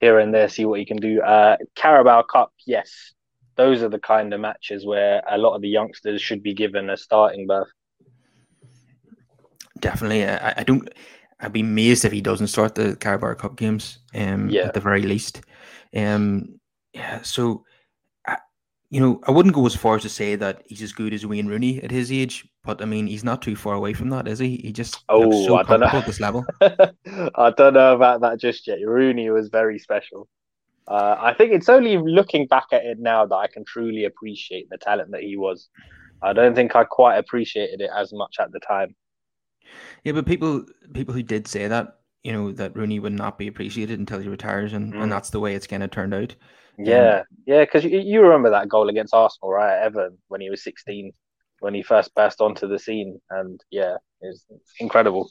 here 0.00 0.18
and 0.18 0.34
there, 0.34 0.48
see 0.48 0.64
what 0.64 0.80
he 0.80 0.84
can 0.84 0.96
do. 0.96 1.20
Uh, 1.22 1.56
Carabao 1.76 2.22
Cup, 2.22 2.52
yes. 2.66 3.12
Those 3.56 3.82
are 3.82 3.88
the 3.88 4.00
kind 4.00 4.34
of 4.34 4.40
matches 4.40 4.84
where 4.84 5.22
a 5.28 5.38
lot 5.38 5.54
of 5.54 5.62
the 5.62 5.68
youngsters 5.68 6.20
should 6.20 6.42
be 6.42 6.54
given 6.54 6.90
a 6.90 6.96
starting 6.96 7.46
berth. 7.46 7.70
Definitely. 9.78 10.26
I, 10.26 10.54
I 10.56 10.64
don't 10.64 10.88
I'd 11.40 11.52
be 11.52 11.60
amazed 11.60 12.04
if 12.04 12.12
he 12.12 12.20
doesn't 12.20 12.46
start 12.48 12.74
the 12.74 12.96
Carabao 12.96 13.34
Cup 13.34 13.56
games. 13.56 13.98
Um, 14.14 14.48
yeah. 14.48 14.62
at 14.62 14.74
the 14.74 14.80
very 14.80 15.02
least. 15.02 15.42
Um, 15.94 16.60
yeah. 16.92 17.22
So, 17.22 17.64
I, 18.26 18.38
you 18.90 19.00
know, 19.00 19.20
I 19.26 19.30
wouldn't 19.30 19.54
go 19.54 19.66
as 19.66 19.74
far 19.74 19.96
as 19.96 20.02
to 20.02 20.08
say 20.08 20.36
that 20.36 20.62
he's 20.66 20.82
as 20.82 20.92
good 20.92 21.12
as 21.12 21.26
Wayne 21.26 21.46
Rooney 21.46 21.82
at 21.82 21.90
his 21.90 22.12
age, 22.12 22.48
but 22.62 22.80
I 22.80 22.84
mean, 22.84 23.06
he's 23.06 23.24
not 23.24 23.42
too 23.42 23.56
far 23.56 23.74
away 23.74 23.92
from 23.92 24.10
that, 24.10 24.28
is 24.28 24.38
he? 24.38 24.56
He 24.56 24.72
just 24.72 25.02
oh, 25.08 25.46
so 25.46 25.56
I 25.56 25.62
don't 25.64 25.80
know 25.80 25.86
at 25.86 26.06
this 26.06 26.20
level. 26.20 26.46
I 26.62 27.50
don't 27.56 27.74
know 27.74 27.94
about 27.94 28.20
that 28.22 28.38
just 28.38 28.66
yet. 28.66 28.78
Rooney 28.84 29.30
was 29.30 29.48
very 29.48 29.78
special. 29.78 30.28
Uh, 30.86 31.16
I 31.18 31.32
think 31.32 31.52
it's 31.52 31.68
only 31.68 31.96
looking 31.96 32.46
back 32.46 32.66
at 32.72 32.84
it 32.84 32.98
now 32.98 33.24
that 33.26 33.34
I 33.34 33.46
can 33.46 33.64
truly 33.64 34.04
appreciate 34.04 34.68
the 34.68 34.76
talent 34.76 35.10
that 35.12 35.22
he 35.22 35.36
was. 35.36 35.68
I 36.22 36.32
don't 36.32 36.54
think 36.54 36.76
I 36.76 36.84
quite 36.84 37.16
appreciated 37.16 37.80
it 37.80 37.90
as 37.94 38.12
much 38.12 38.36
at 38.38 38.52
the 38.52 38.60
time. 38.60 38.94
Yeah, 40.04 40.12
but 40.12 40.26
people 40.26 40.64
people 40.92 41.14
who 41.14 41.22
did 41.22 41.48
say 41.48 41.66
that, 41.66 41.98
you 42.22 42.32
know, 42.32 42.52
that 42.52 42.76
Rooney 42.76 43.00
would 43.00 43.12
not 43.12 43.38
be 43.38 43.48
appreciated 43.48 43.98
until 43.98 44.20
he 44.20 44.28
retires, 44.28 44.72
and, 44.72 44.92
mm. 44.92 45.02
and 45.02 45.10
that's 45.10 45.30
the 45.30 45.40
way 45.40 45.54
it's 45.54 45.66
kind 45.66 45.82
of 45.82 45.90
turned 45.90 46.14
out. 46.14 46.34
Yeah, 46.78 47.18
um, 47.18 47.22
yeah, 47.46 47.60
because 47.60 47.84
you, 47.84 48.00
you 48.00 48.20
remember 48.20 48.50
that 48.50 48.68
goal 48.68 48.88
against 48.88 49.14
Arsenal, 49.14 49.52
right? 49.52 49.82
Evan 49.82 50.18
when 50.28 50.40
he 50.40 50.50
was 50.50 50.62
sixteen, 50.62 51.12
when 51.60 51.74
he 51.74 51.82
first 51.82 52.14
burst 52.14 52.40
onto 52.40 52.68
the 52.68 52.78
scene, 52.78 53.20
and 53.30 53.60
yeah, 53.70 53.96
it's 54.20 54.44
incredible. 54.78 55.30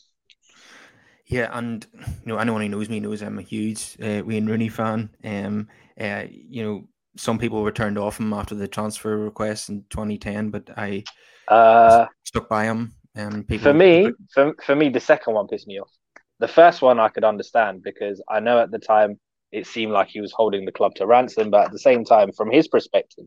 Yeah, 1.26 1.50
and 1.54 1.86
you 1.96 2.02
know, 2.26 2.38
anyone 2.38 2.62
who 2.62 2.70
knows 2.70 2.90
me 2.90 3.00
knows 3.00 3.22
I'm 3.22 3.40
a 3.40 3.44
huge 3.44 3.96
uh, 4.02 4.24
Wayne 4.26 4.46
Rooney 4.46 4.70
fan. 4.70 5.10
Um, 5.24 5.68
uh, 6.00 6.26
you 6.30 6.64
know, 6.64 6.88
some 7.16 7.38
people 7.38 7.62
were 7.62 7.72
turned 7.72 7.98
off 7.98 8.20
him 8.20 8.34
after 8.34 8.56
the 8.56 8.68
transfer 8.68 9.18
request 9.18 9.70
in 9.70 9.86
2010, 9.90 10.50
but 10.50 10.70
I 10.76 11.04
uh, 11.48 12.08
stuck 12.24 12.50
by 12.50 12.66
him. 12.66 12.96
Um, 13.16 13.44
people 13.44 13.64
for 13.64 13.74
me, 13.74 14.12
for, 14.34 14.56
for 14.66 14.76
me, 14.76 14.90
the 14.90 15.00
second 15.00 15.34
one 15.34 15.48
pissed 15.48 15.68
me 15.68 15.80
off. 15.80 15.92
The 16.40 16.48
first 16.48 16.82
one 16.82 17.00
I 17.00 17.10
could 17.10 17.24
understand 17.24 17.84
because 17.84 18.22
I 18.30 18.40
know 18.40 18.60
at 18.60 18.72
the 18.72 18.80
time 18.80 19.20
it 19.52 19.68
seemed 19.68 19.92
like 19.92 20.10
he 20.10 20.20
was 20.20 20.32
holding 20.32 20.66
the 20.66 20.72
club 20.72 20.96
to 20.96 21.06
ransom, 21.06 21.52
but 21.52 21.66
at 21.66 21.72
the 21.72 21.80
same 21.80 22.04
time, 22.04 22.32
from 22.32 22.50
his 22.52 22.68
perspective, 22.68 23.26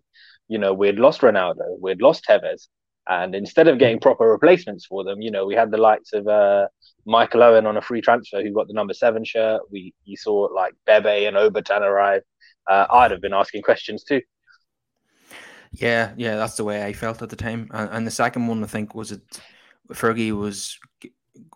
you 0.48 0.58
know, 0.58 0.74
we'd 0.74 0.98
lost 0.98 1.20
Ronaldo, 1.20 1.78
we'd 1.80 2.02
lost 2.02 2.24
Tevez, 2.28 2.66
and 3.08 3.34
instead 3.34 3.68
of 3.68 3.78
getting 3.78 4.00
proper 4.00 4.28
replacements 4.28 4.86
for 4.86 5.04
them, 5.04 5.20
you 5.20 5.30
know, 5.30 5.46
we 5.46 5.54
had 5.54 5.70
the 5.70 5.76
likes 5.76 6.12
of 6.12 6.26
uh, 6.26 6.66
Michael 7.04 7.44
Owen 7.44 7.66
on 7.66 7.76
a 7.76 7.80
free 7.80 8.00
transfer 8.00 8.42
who 8.42 8.52
got 8.52 8.66
the 8.66 8.74
number 8.74 8.94
seven 8.94 9.24
shirt. 9.24 9.62
We 9.70 9.94
you 10.04 10.16
saw 10.16 10.48
like 10.52 10.74
Bebe 10.84 11.26
and 11.26 11.36
Obertan 11.36 11.82
arrive. 11.82 12.22
Uh, 12.68 12.86
I'd 12.90 13.12
have 13.12 13.20
been 13.20 13.32
asking 13.32 13.62
questions 13.62 14.02
too. 14.02 14.22
Yeah, 15.70 16.12
yeah, 16.16 16.36
that's 16.36 16.56
the 16.56 16.64
way 16.64 16.84
I 16.84 16.92
felt 16.92 17.22
at 17.22 17.28
the 17.28 17.36
time. 17.36 17.68
And, 17.72 17.90
and 17.90 18.06
the 18.06 18.10
second 18.10 18.48
one, 18.48 18.64
I 18.64 18.66
think, 18.66 18.94
was 18.94 19.12
it 19.12 19.20
Fergie 19.92 20.32
was 20.32 20.78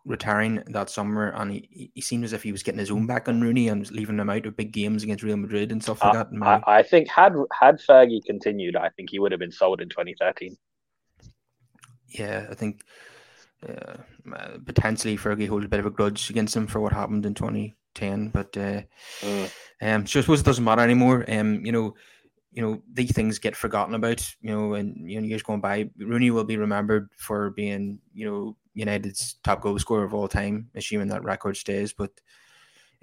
retiring 0.05 0.63
that 0.67 0.91
summer, 0.91 1.31
and 1.31 1.53
he, 1.53 1.91
he 1.95 2.01
seemed 2.01 2.25
as 2.25 2.33
if 2.33 2.43
he 2.43 2.53
was 2.53 2.63
getting 2.63 2.79
his 2.79 2.91
own 2.91 3.07
back 3.07 3.29
on 3.29 3.41
Rooney 3.41 3.69
and 3.69 3.91
leaving 3.91 4.19
him 4.19 4.31
out 4.31 4.47
of 4.47 4.57
big 4.57 4.73
games 4.73 5.03
against 5.03 5.23
Real 5.23 5.37
Madrid 5.37 5.73
and 5.73 5.83
stuff 5.83 6.03
like 6.03 6.13
that. 6.13 6.29
I, 6.43 6.79
I, 6.79 6.83
think 6.83 7.09
had 7.09 7.35
had 7.53 7.81
Fergie 7.81 8.25
continued, 8.25 8.77
I 8.77 8.89
think 8.91 9.11
he 9.11 9.19
would 9.19 9.33
have 9.33 9.39
been 9.39 9.53
sold 9.53 9.81
in 9.81 9.89
2013. 9.89 10.57
Yeah, 12.09 12.47
I 12.51 12.55
think 12.55 12.83
uh, 13.69 13.97
potentially 14.65 15.17
Fergie 15.17 15.49
holds 15.49 15.65
a 15.65 15.69
bit 15.69 15.81
of 15.81 15.87
a 15.87 15.91
grudge 15.91 16.31
against 16.31 16.57
him 16.57 16.67
for 16.67 16.81
what 16.81 16.93
happened 16.93 17.27
in 17.27 17.35
2010, 17.35 18.29
but 18.29 18.57
uh, 18.57 18.83
mm. 19.21 19.53
um, 19.83 20.07
so 20.07 20.19
I 20.19 20.23
suppose 20.23 20.41
it 20.41 20.47
doesn't 20.47 20.65
matter 20.65 20.83
anymore. 20.83 21.25
Um, 21.29 21.65
you 21.65 21.73
know, 21.73 21.95
you 22.53 22.63
know 22.63 22.83
these 22.93 23.13
things 23.13 23.39
get 23.39 23.57
forgotten 23.57 23.95
about 23.95 24.21
you 24.41 24.51
know 24.51 24.75
and 24.75 25.09
you 25.11 25.21
know 25.21 25.27
years 25.27 25.43
going 25.43 25.61
by 25.61 25.89
rooney 25.99 26.31
will 26.31 26.45
be 26.45 26.57
remembered 26.57 27.09
for 27.17 27.51
being 27.51 28.01
you 28.13 28.27
know 28.29 28.57
united's 28.75 29.37
top 29.45 29.61
goal 29.63 29.79
scorer 29.79 30.05
of 30.05 30.15
all 30.15 30.29
time 30.29 30.71
assuming 30.75 31.09
that 31.09 31.25
record 31.25 31.57
stays. 31.57 31.93
But 31.93 32.11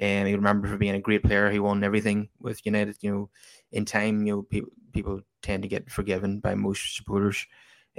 um 0.01 0.25
he 0.25 0.35
remember 0.35 0.67
for 0.67 0.77
being 0.77 0.95
a 0.95 1.01
great 1.01 1.23
player. 1.23 1.49
He 1.51 1.59
won 1.59 1.83
everything 1.83 2.29
with 2.39 2.65
united 2.65 2.97
you 3.01 3.11
know 3.11 3.29
in 3.71 3.85
time 3.85 4.25
you 4.25 4.35
know 4.35 4.41
people 4.43 4.69
people 4.93 5.21
tend 5.41 5.63
to 5.63 5.69
get 5.69 5.89
forgiven 5.91 6.39
by 6.39 6.55
most 6.55 6.95
supporters. 6.95 7.45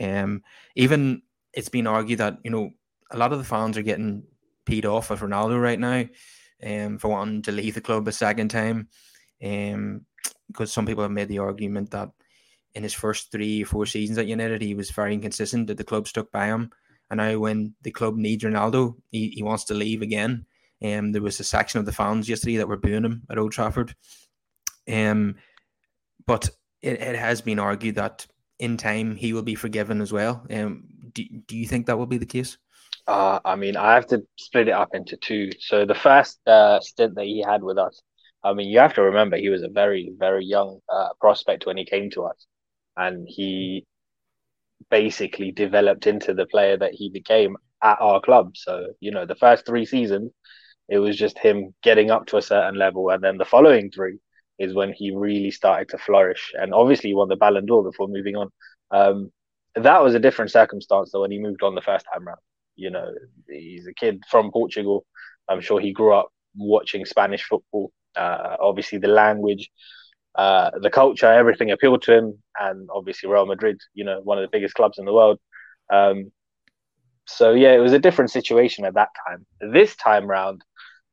Um 0.00 0.43
even 0.76 1.23
it's 1.52 1.69
been 1.69 1.87
argued 1.87 2.21
that 2.21 2.38
you 2.45 2.50
know 2.50 2.71
a 3.11 3.17
lot 3.17 3.33
of 3.33 3.38
the 3.38 3.45
fans 3.45 3.76
are 3.78 3.83
getting 3.83 4.25
peed 4.67 4.85
off 4.85 5.11
with 5.11 5.21
ronaldo 5.21 5.61
right 5.61 5.78
now 5.81 6.05
um 6.62 6.99
for 6.99 7.09
wanting 7.09 7.43
to 7.43 7.52
leave 7.52 7.75
the 7.75 7.81
club 7.81 8.07
a 8.09 8.12
second 8.12 8.49
time. 8.49 8.88
Um 9.45 10.07
because 10.49 10.73
some 10.73 10.87
people 10.87 11.02
have 11.02 11.12
made 11.12 11.28
the 11.28 11.38
argument 11.38 11.90
that 11.90 12.11
in 12.75 12.82
his 12.82 12.94
first 12.94 13.32
three 13.32 13.62
or 13.62 13.66
four 13.66 13.87
seasons 13.87 14.18
at 14.18 14.26
United, 14.26 14.62
he 14.62 14.75
was 14.75 14.90
very 14.90 15.14
inconsistent, 15.14 15.66
that 15.66 15.76
the 15.76 15.85
club 15.85 16.06
stuck 16.06 16.30
by 16.30 16.47
him. 16.47 16.70
And 17.11 17.18
now 17.18 17.38
when 17.38 17.75
the 17.82 17.90
club 17.90 18.16
needs 18.16 18.44
Ronaldo, 18.44 18.94
he, 19.11 19.30
he 19.30 19.42
wants 19.42 19.64
to 19.64 19.75
leave 19.75 20.02
again. 20.02 20.44
Um, 20.85 21.12
there 21.12 21.23
was 21.23 21.40
a 21.40 21.44
section 21.44 21.80
of 21.80 21.87
the 21.87 21.92
fans 21.92 22.28
yesterday 22.28 22.56
that 22.56 22.68
were 22.68 22.76
booing 22.76 23.04
him 23.04 23.23
at 23.30 23.38
Old 23.38 23.52
Trafford. 23.52 23.94
Um, 24.87 25.37
but 26.26 26.50
it, 26.82 27.00
it 27.00 27.16
has 27.16 27.40
been 27.40 27.58
argued 27.58 27.97
that 27.97 28.26
in 28.58 28.76
time 28.76 29.16
he 29.16 29.32
will 29.32 29.42
be 29.42 29.54
forgiven 29.54 30.00
as 30.00 30.12
well. 30.12 30.47
Um, 30.50 30.85
do, 31.12 31.25
do 31.47 31.56
you 31.56 31.66
think 31.66 31.87
that 31.87 31.99
will 31.99 32.06
be 32.06 32.18
the 32.18 32.26
case? 32.26 32.58
Uh, 33.06 33.40
I 33.44 33.56
mean, 33.56 33.76
I 33.76 33.94
have 33.94 34.06
to 34.08 34.23
split 34.37 34.68
it 34.68 34.73
up 34.73 34.94
into 34.94 35.16
two. 35.16 35.50
So 35.61 35.87
the 35.87 35.94
first 35.94 36.47
uh, 36.47 36.80
stint 36.80 37.14
that 37.14 37.25
he 37.25 37.42
had 37.42 37.62
with 37.62 37.78
us, 37.78 38.02
I 38.45 38.52
mean, 38.54 38.68
you 38.68 38.78
have 38.78 38.95
to 38.95 39.02
remember 39.02 39.37
he 39.37 39.49
was 39.49 39.62
a 39.62 39.68
very, 39.68 40.12
very 40.16 40.45
young 40.45 40.80
uh, 40.88 41.09
prospect 41.21 41.66
when 41.66 41.76
he 41.76 41.85
came 41.85 42.11
to 42.11 42.25
us, 42.25 42.47
and 42.97 43.26
he 43.28 43.87
basically 44.90 45.52
developed 45.52 46.07
into 46.07 46.35
the 46.35 46.47
player 46.47 46.76
that 46.76 46.95
he 46.95 47.11
became 47.11 47.57
at 47.83 48.00
our 48.00 48.21
club. 48.21 48.57
So, 48.57 48.88
you 49.00 49.11
know, 49.11 49.26
the 49.26 49.35
first 49.35 49.66
three 49.66 49.85
seasons, 49.87 50.33
It 50.88 50.99
was 51.00 51.16
just 51.16 51.38
him 51.38 51.75
getting 51.85 52.11
up 52.12 52.26
to 52.28 52.38
a 52.38 52.42
certain 52.42 52.78
level, 52.78 53.11
and 53.11 53.23
then 53.25 53.38
the 53.38 53.47
following 53.47 53.90
three 53.92 54.18
is 54.59 54.75
when 54.75 54.92
he 54.92 55.12
really 55.16 55.50
started 55.52 55.88
to 55.90 55.99
flourish. 55.99 56.52
And 56.61 56.75
obviously, 56.75 57.11
he 57.11 57.14
won 57.14 57.28
the 57.30 57.37
Ballon 57.37 57.66
d'Or 57.66 57.85
before 57.85 58.09
moving 58.09 58.37
on. 58.37 58.50
Um, 58.92 59.33
that 59.76 60.02
was 60.02 60.14
a 60.14 60.21
different 60.21 60.50
circumstance 60.52 61.12
though 61.12 61.23
when 61.23 61.30
he 61.33 61.38
moved 61.38 61.62
on 61.64 61.75
the 61.76 61.83
first 61.83 62.07
time 62.12 62.26
round. 62.26 62.40
You 62.76 62.90
know, 62.90 63.12
he's 63.49 63.87
a 63.88 63.95
kid 63.95 64.23
from 64.30 64.50
Portugal. 64.52 65.07
I'm 65.49 65.62
sure 65.62 65.80
he 65.80 65.92
grew 65.92 66.14
up 66.14 66.28
watching 66.57 67.07
Spanish 67.07 67.45
football. 67.45 67.92
Uh, 68.19 68.57
obviously, 68.61 68.99
the 68.99 69.09
language, 69.09 69.71
uh, 70.37 70.71
the 70.81 70.91
culture, 70.91 71.33
everything 71.33 71.71
appealed 71.71 72.03
to 72.03 72.15
him, 72.17 72.43
and 72.61 72.89
obviously 72.95 73.29
Real 73.31 73.47
Madrid, 73.47 73.81
you 73.95 74.05
know, 74.05 74.21
one 74.23 74.39
of 74.39 74.43
the 74.43 74.57
biggest 74.57 74.75
clubs 74.75 74.99
in 74.99 75.05
the 75.05 75.13
world. 75.13 75.39
Um, 75.93 76.33
so 77.27 77.53
yeah, 77.53 77.75
it 77.75 77.79
was 77.81 77.93
a 77.93 77.99
different 77.99 78.31
situation 78.31 78.85
at 78.85 78.95
that 78.95 79.11
time. 79.27 79.47
This 79.61 79.95
time 79.97 80.27
round, 80.27 80.63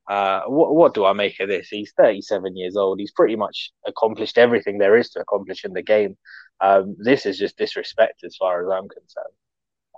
uh, 0.09 0.41
what 0.47 0.75
what 0.75 0.93
do 0.93 1.05
I 1.05 1.13
make 1.13 1.39
of 1.39 1.49
this? 1.49 1.67
He's 1.69 1.93
37 1.97 2.55
years 2.55 2.75
old. 2.77 2.99
He's 2.99 3.11
pretty 3.11 3.35
much 3.35 3.71
accomplished 3.87 4.37
everything 4.37 4.77
there 4.77 4.97
is 4.97 5.09
to 5.11 5.19
accomplish 5.21 5.65
in 5.65 5.73
the 5.73 5.81
game. 5.81 6.17
Um, 6.61 6.95
this 6.99 7.25
is 7.25 7.37
just 7.37 7.57
disrespect 7.57 8.23
as 8.23 8.35
far 8.37 8.63
as 8.63 8.71
I'm 8.71 8.87
concerned. 8.87 9.35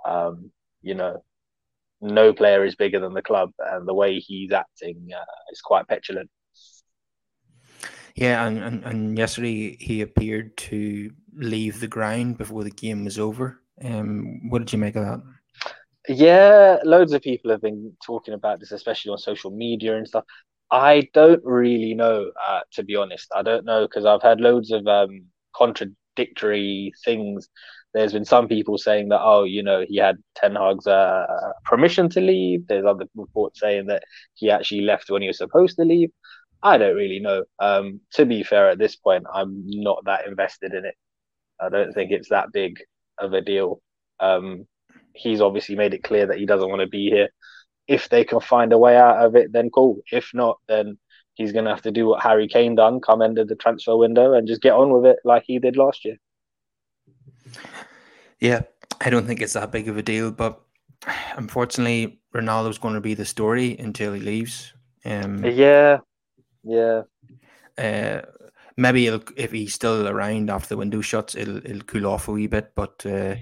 Um, 0.06 0.52
you 0.82 0.94
know, 0.94 1.22
no 2.00 2.32
player 2.32 2.64
is 2.64 2.76
bigger 2.76 3.00
than 3.00 3.14
the 3.14 3.22
club, 3.22 3.50
and 3.58 3.86
the 3.86 3.94
way 3.94 4.18
he's 4.18 4.52
acting 4.52 5.08
uh, 5.14 5.24
is 5.52 5.60
quite 5.60 5.88
petulant. 5.88 6.30
Yeah, 8.18 8.46
and, 8.48 8.58
and, 8.58 8.84
and 8.84 9.16
yesterday 9.16 9.76
he 9.76 10.00
appeared 10.00 10.56
to 10.56 11.12
leave 11.36 11.78
the 11.78 11.86
ground 11.86 12.36
before 12.36 12.64
the 12.64 12.70
game 12.70 13.04
was 13.04 13.16
over. 13.16 13.60
Um, 13.82 14.50
what 14.50 14.58
did 14.58 14.72
you 14.72 14.78
make 14.78 14.96
of 14.96 15.04
that? 15.04 15.22
Yeah, 16.08 16.78
loads 16.82 17.12
of 17.12 17.22
people 17.22 17.52
have 17.52 17.60
been 17.60 17.92
talking 18.04 18.34
about 18.34 18.58
this, 18.58 18.72
especially 18.72 19.12
on 19.12 19.18
social 19.18 19.52
media 19.52 19.96
and 19.96 20.08
stuff. 20.08 20.24
I 20.68 21.08
don't 21.14 21.44
really 21.44 21.94
know, 21.94 22.32
uh, 22.44 22.60
to 22.72 22.82
be 22.82 22.96
honest. 22.96 23.28
I 23.36 23.42
don't 23.42 23.64
know 23.64 23.86
because 23.86 24.04
I've 24.04 24.22
had 24.22 24.40
loads 24.40 24.72
of 24.72 24.84
um, 24.88 25.26
contradictory 25.54 26.92
things. 27.04 27.48
There's 27.94 28.12
been 28.12 28.24
some 28.24 28.48
people 28.48 28.78
saying 28.78 29.10
that, 29.10 29.20
oh, 29.22 29.44
you 29.44 29.62
know, 29.62 29.84
he 29.86 29.96
had 29.96 30.16
Ten 30.34 30.56
Hag's 30.56 30.88
uh, 30.88 31.52
permission 31.64 32.08
to 32.10 32.20
leave. 32.20 32.66
There's 32.66 32.84
other 32.84 33.06
reports 33.14 33.60
saying 33.60 33.86
that 33.86 34.02
he 34.34 34.50
actually 34.50 34.80
left 34.80 35.08
when 35.08 35.22
he 35.22 35.28
was 35.28 35.38
supposed 35.38 35.76
to 35.76 35.84
leave. 35.84 36.10
I 36.62 36.78
don't 36.78 36.96
really 36.96 37.20
know. 37.20 37.44
Um, 37.58 38.00
to 38.14 38.26
be 38.26 38.42
fair, 38.42 38.68
at 38.70 38.78
this 38.78 38.96
point, 38.96 39.24
I'm 39.32 39.62
not 39.66 40.04
that 40.06 40.26
invested 40.26 40.74
in 40.74 40.84
it. 40.84 40.94
I 41.60 41.68
don't 41.68 41.92
think 41.92 42.10
it's 42.10 42.30
that 42.30 42.52
big 42.52 42.78
of 43.18 43.32
a 43.32 43.40
deal. 43.40 43.80
Um, 44.20 44.66
he's 45.14 45.40
obviously 45.40 45.76
made 45.76 45.94
it 45.94 46.02
clear 46.02 46.26
that 46.26 46.38
he 46.38 46.46
doesn't 46.46 46.68
want 46.68 46.80
to 46.80 46.88
be 46.88 47.10
here. 47.10 47.28
If 47.86 48.08
they 48.08 48.24
can 48.24 48.40
find 48.40 48.72
a 48.72 48.78
way 48.78 48.96
out 48.96 49.24
of 49.24 49.34
it, 49.36 49.52
then 49.52 49.70
cool. 49.70 50.00
If 50.12 50.30
not, 50.34 50.58
then 50.68 50.98
he's 51.34 51.52
going 51.52 51.64
to 51.64 51.70
have 51.70 51.82
to 51.82 51.92
do 51.92 52.06
what 52.06 52.22
Harry 52.22 52.48
Kane 52.48 52.74
done, 52.74 53.00
come 53.00 53.22
into 53.22 53.44
the 53.44 53.56
transfer 53.56 53.96
window 53.96 54.34
and 54.34 54.46
just 54.46 54.60
get 54.60 54.74
on 54.74 54.90
with 54.90 55.06
it 55.06 55.18
like 55.24 55.44
he 55.46 55.58
did 55.58 55.76
last 55.76 56.04
year. 56.04 56.16
Yeah, 58.40 58.62
I 59.00 59.10
don't 59.10 59.26
think 59.26 59.40
it's 59.40 59.54
that 59.54 59.72
big 59.72 59.88
of 59.88 59.96
a 59.96 60.02
deal, 60.02 60.30
but 60.30 60.60
unfortunately, 61.36 62.20
Ronaldo's 62.34 62.78
going 62.78 62.94
to 62.94 63.00
be 63.00 63.14
the 63.14 63.24
story 63.24 63.76
until 63.78 64.12
he 64.12 64.20
leaves. 64.20 64.72
Um, 65.04 65.44
yeah, 65.44 65.98
yeah. 66.68 67.02
Uh, 67.76 68.22
maybe 68.76 69.06
if 69.06 69.52
he's 69.52 69.74
still 69.74 70.08
around 70.08 70.50
after 70.50 70.70
the 70.70 70.76
window 70.76 71.00
shuts, 71.00 71.34
it'll 71.34 71.58
it'll 71.58 71.82
cool 71.82 72.06
off 72.06 72.28
a 72.28 72.32
wee 72.32 72.46
bit. 72.46 72.72
But 72.74 73.04
uh, 73.06 73.36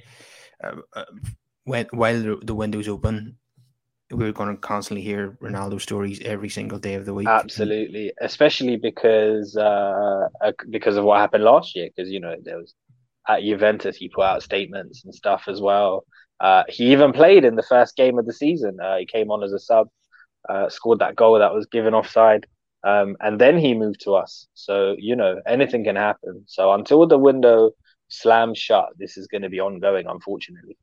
uh, 0.63 1.05
when 1.65 1.87
while 1.93 2.21
the, 2.21 2.41
the 2.43 2.55
window's 2.55 2.89
open, 2.89 3.37
we're 4.11 4.33
going 4.33 4.55
to 4.55 4.61
constantly 4.61 5.03
hear 5.03 5.37
Ronaldo 5.43 5.81
stories 5.81 6.21
every 6.21 6.49
single 6.49 6.79
day 6.79 6.95
of 6.95 7.05
the 7.05 7.15
week. 7.15 7.29
Absolutely, 7.29 8.13
especially 8.21 8.77
because 8.77 9.57
uh, 9.57 10.29
uh 10.41 10.53
because 10.71 10.97
of 10.97 11.05
what 11.05 11.21
happened 11.21 11.45
last 11.45 11.77
year. 11.77 11.89
Because 11.95 12.11
you 12.11 12.21
know 12.21 12.37
there 12.43 12.59
was 12.59 12.75
at 13.29 13.43
Juventus, 13.43 13.97
he 13.97 14.09
put 14.09 14.25
out 14.25 14.43
statements 14.43 15.05
and 15.05 15.15
stuff 15.15 15.45
as 15.49 15.61
well. 15.61 16.05
Uh, 16.39 16.65
he 16.69 16.93
even 16.93 17.13
played 17.13 17.45
in 17.45 17.57
the 17.57 17.63
first 17.63 17.97
game 17.97 18.19
of 18.19 18.27
the 18.27 18.33
season. 18.33 18.79
Uh, 18.81 18.99
he 18.99 19.07
came 19.07 19.31
on 19.31 19.43
as 19.43 19.53
a 19.53 19.59
sub, 19.59 19.89
uh, 20.49 20.69
scored 20.69 20.99
that 20.99 21.17
goal 21.17 21.39
that 21.39 21.55
was 21.55 21.67
given 21.67 21.95
offside. 21.95 22.47
Um, 22.87 23.17
and 23.21 23.41
then 23.41 23.59
he 23.59 23.75
moved 23.75 24.01
to 24.03 24.15
us. 24.15 24.47
So, 24.55 24.95
you 24.97 25.17
know, 25.17 25.41
anything 25.45 25.83
can 25.83 25.97
happen. 25.97 26.45
So 26.47 26.73
until 26.73 27.05
the 27.05 27.19
window 27.19 27.73
slams 28.07 28.59
shut, 28.59 28.91
this 28.97 29.17
is 29.17 29.27
going 29.27 29.43
to 29.43 29.49
be 29.49 29.61
ongoing, 29.61 30.07
unfortunately. 30.07 30.79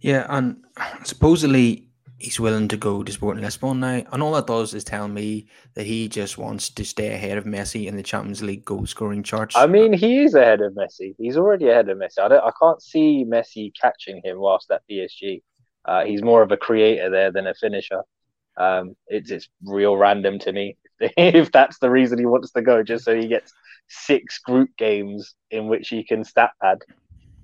Yeah, 0.00 0.24
and 0.28 0.64
supposedly 1.02 1.88
he's 2.18 2.38
willing 2.38 2.68
to 2.68 2.76
go 2.76 3.02
to 3.02 3.10
Sporting 3.10 3.42
Lisbon 3.42 3.80
now, 3.80 4.04
and 4.12 4.22
all 4.22 4.30
that 4.32 4.46
does 4.46 4.72
is 4.72 4.84
tell 4.84 5.08
me 5.08 5.48
that 5.74 5.84
he 5.84 6.08
just 6.08 6.38
wants 6.38 6.70
to 6.70 6.84
stay 6.84 7.12
ahead 7.12 7.38
of 7.38 7.44
Messi 7.44 7.86
in 7.86 7.96
the 7.96 8.02
Champions 8.04 8.40
League 8.40 8.64
goal 8.64 8.86
scoring 8.86 9.24
charts. 9.24 9.56
I 9.56 9.66
mean, 9.66 9.92
he 9.92 10.20
is 10.20 10.34
ahead 10.34 10.60
of 10.60 10.74
Messi. 10.74 11.16
He's 11.18 11.36
already 11.36 11.68
ahead 11.68 11.88
of 11.88 11.98
Messi. 11.98 12.20
I 12.20 12.28
don't, 12.28 12.44
I 12.44 12.52
can't 12.60 12.80
see 12.80 13.24
Messi 13.24 13.72
catching 13.80 14.20
him 14.22 14.38
whilst 14.38 14.70
at 14.70 14.82
PSG. 14.88 15.42
Uh, 15.84 16.04
he's 16.04 16.22
more 16.22 16.42
of 16.42 16.52
a 16.52 16.56
creator 16.56 17.10
there 17.10 17.32
than 17.32 17.48
a 17.48 17.54
finisher. 17.54 18.02
Um, 18.58 18.96
it's 19.06 19.30
it's 19.30 19.48
real 19.64 19.96
random 19.96 20.38
to 20.40 20.52
me 20.52 20.76
if 21.00 21.52
that's 21.52 21.78
the 21.78 21.90
reason 21.90 22.18
he 22.18 22.26
wants 22.26 22.50
to 22.52 22.62
go, 22.62 22.82
just 22.82 23.04
so 23.04 23.14
he 23.14 23.28
gets 23.28 23.52
six 23.88 24.38
group 24.38 24.70
games 24.76 25.34
in 25.50 25.68
which 25.68 25.88
he 25.88 26.02
can 26.02 26.24
stat 26.24 26.50
pad. 26.60 26.78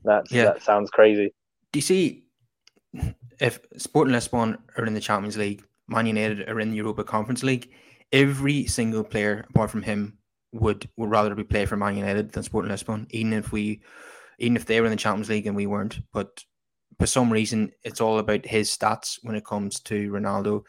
That's 0.05 0.31
yeah. 0.31 0.45
that 0.45 0.63
sounds 0.63 0.91
crazy. 0.91 1.33
Do 1.73 1.79
you 1.79 1.83
see 1.83 2.25
if 3.41 3.61
Sporting 3.77 4.13
Lisbon 4.13 4.59
are 4.77 4.85
in 4.85 4.95
the 4.95 5.01
Champions 5.01 5.37
League, 5.37 5.65
Man 5.89 6.07
United 6.07 6.49
are 6.49 6.61
in 6.61 6.71
the 6.71 6.77
Europa 6.77 7.05
Conference 7.05 7.43
League, 7.43 7.71
every 8.13 8.67
single 8.67 9.05
player 9.05 9.45
apart 9.51 9.71
from 9.71 9.83
him 9.83 10.19
would 10.53 10.89
would 10.97 11.11
rather 11.11 11.35
be 11.35 11.45
play 11.45 11.67
for 11.67 11.77
Man 11.77 11.97
United 11.97 12.33
than 12.33 12.43
Sporting 12.43 12.71
Lisbon, 12.71 13.07
even 13.11 13.33
if 13.33 13.53
we 13.53 13.83
even 14.39 14.57
if 14.57 14.67
they 14.67 14.81
were 14.81 14.87
in 14.87 14.93
the 14.93 14.97
Champions 14.97 15.29
League 15.29 15.47
and 15.47 15.57
we 15.57 15.67
weren't. 15.67 16.01
But 16.13 16.43
for 16.99 17.07
some 17.07 17.33
reason, 17.33 17.73
it's 17.83 18.01
all 18.01 18.19
about 18.19 18.47
his 18.47 18.77
stats 18.77 19.19
when 19.23 19.37
it 19.37 19.45
comes 19.45 19.81
to 19.81 20.11
Ronaldo. 20.11 20.65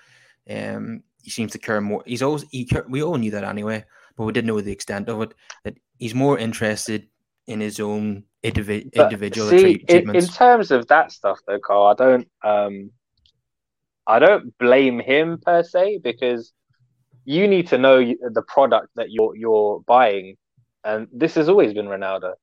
Um, 0.50 1.04
he 1.22 1.30
seems 1.32 1.52
to 1.54 1.60
care 1.60 1.82
more. 1.82 2.04
He's 2.06 2.22
always 2.22 2.46
he 2.52 2.70
we 2.88 3.02
all 3.02 3.18
knew 3.18 3.32
that 3.32 3.44
anyway, 3.44 3.84
but 4.16 4.26
we 4.26 4.32
didn't 4.34 4.48
know 4.48 4.62
the 4.62 4.72
extent 4.72 5.10
of 5.10 5.22
it. 5.22 5.34
That 5.64 5.76
he's 5.98 6.14
more 6.14 6.38
interested 6.38 7.08
in 7.48 7.60
his 7.60 7.80
own 7.80 8.24
indivi- 8.44 8.92
individual 8.94 9.50
see, 9.50 9.84
in, 9.88 10.16
in, 10.16 10.26
terms 10.28 10.72
of 10.72 10.88
that 10.88 11.12
stuff, 11.12 11.40
though, 11.48 11.60
Carl, 11.60 11.88
I 11.88 11.94
don't 11.94 12.28
um, 12.44 12.92
I 14.08 14.20
don't 14.20 14.56
blame 14.60 15.00
him 15.00 15.40
per 15.44 15.64
se 15.64 16.00
because 16.04 16.54
you 17.26 17.48
need 17.48 17.68
to 17.68 17.78
know 17.78 17.98
the 18.00 18.44
product 18.48 18.90
that 18.96 19.12
you're 19.12 19.36
you're 19.36 19.80
buying, 19.88 20.38
and 20.84 21.08
this 21.12 21.36
has 21.36 21.50
always 21.50 21.74
been 21.74 21.88
Ronaldo. 21.88 22.34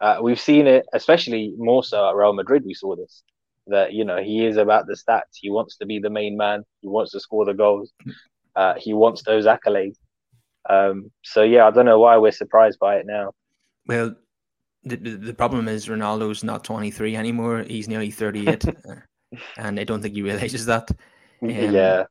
Uh, 0.00 0.18
we've 0.22 0.40
seen 0.40 0.66
it, 0.66 0.86
especially 0.94 1.52
more 1.58 1.84
so 1.84 2.08
at 2.08 2.16
Real 2.16 2.32
Madrid. 2.32 2.62
We 2.64 2.74
saw 2.74 2.96
this 2.96 3.22
that 3.70 3.92
you 3.92 4.04
know 4.04 4.22
he 4.22 4.44
is 4.44 4.56
about 4.56 4.86
the 4.86 4.94
stats. 4.94 5.34
He 5.40 5.50
wants 5.50 5.76
to 5.78 5.86
be 5.86 5.98
the 5.98 6.10
main 6.10 6.36
man. 6.36 6.64
He 6.80 6.88
wants 6.88 7.12
to 7.12 7.20
score 7.20 7.44
the 7.44 7.54
goals. 7.54 7.92
Uh, 8.54 8.74
he 8.76 8.92
wants 8.92 9.22
those 9.22 9.46
accolades. 9.46 9.96
Um, 10.68 11.10
so 11.22 11.42
yeah, 11.42 11.66
I 11.66 11.70
don't 11.70 11.86
know 11.86 11.98
why 11.98 12.16
we're 12.18 12.32
surprised 12.32 12.78
by 12.78 12.96
it 12.96 13.06
now. 13.06 13.32
Well, 13.86 14.14
the 14.84 14.96
the 14.96 15.34
problem 15.34 15.68
is 15.68 15.86
Ronaldo's 15.86 16.44
not 16.44 16.64
23 16.64 17.16
anymore. 17.16 17.64
He's 17.66 17.88
nearly 17.88 18.10
38, 18.10 18.64
and 19.56 19.80
I 19.80 19.84
don't 19.84 20.02
think 20.02 20.14
he 20.14 20.22
realizes 20.22 20.66
that. 20.66 20.90
Um, 21.42 21.48
yeah. 21.48 22.04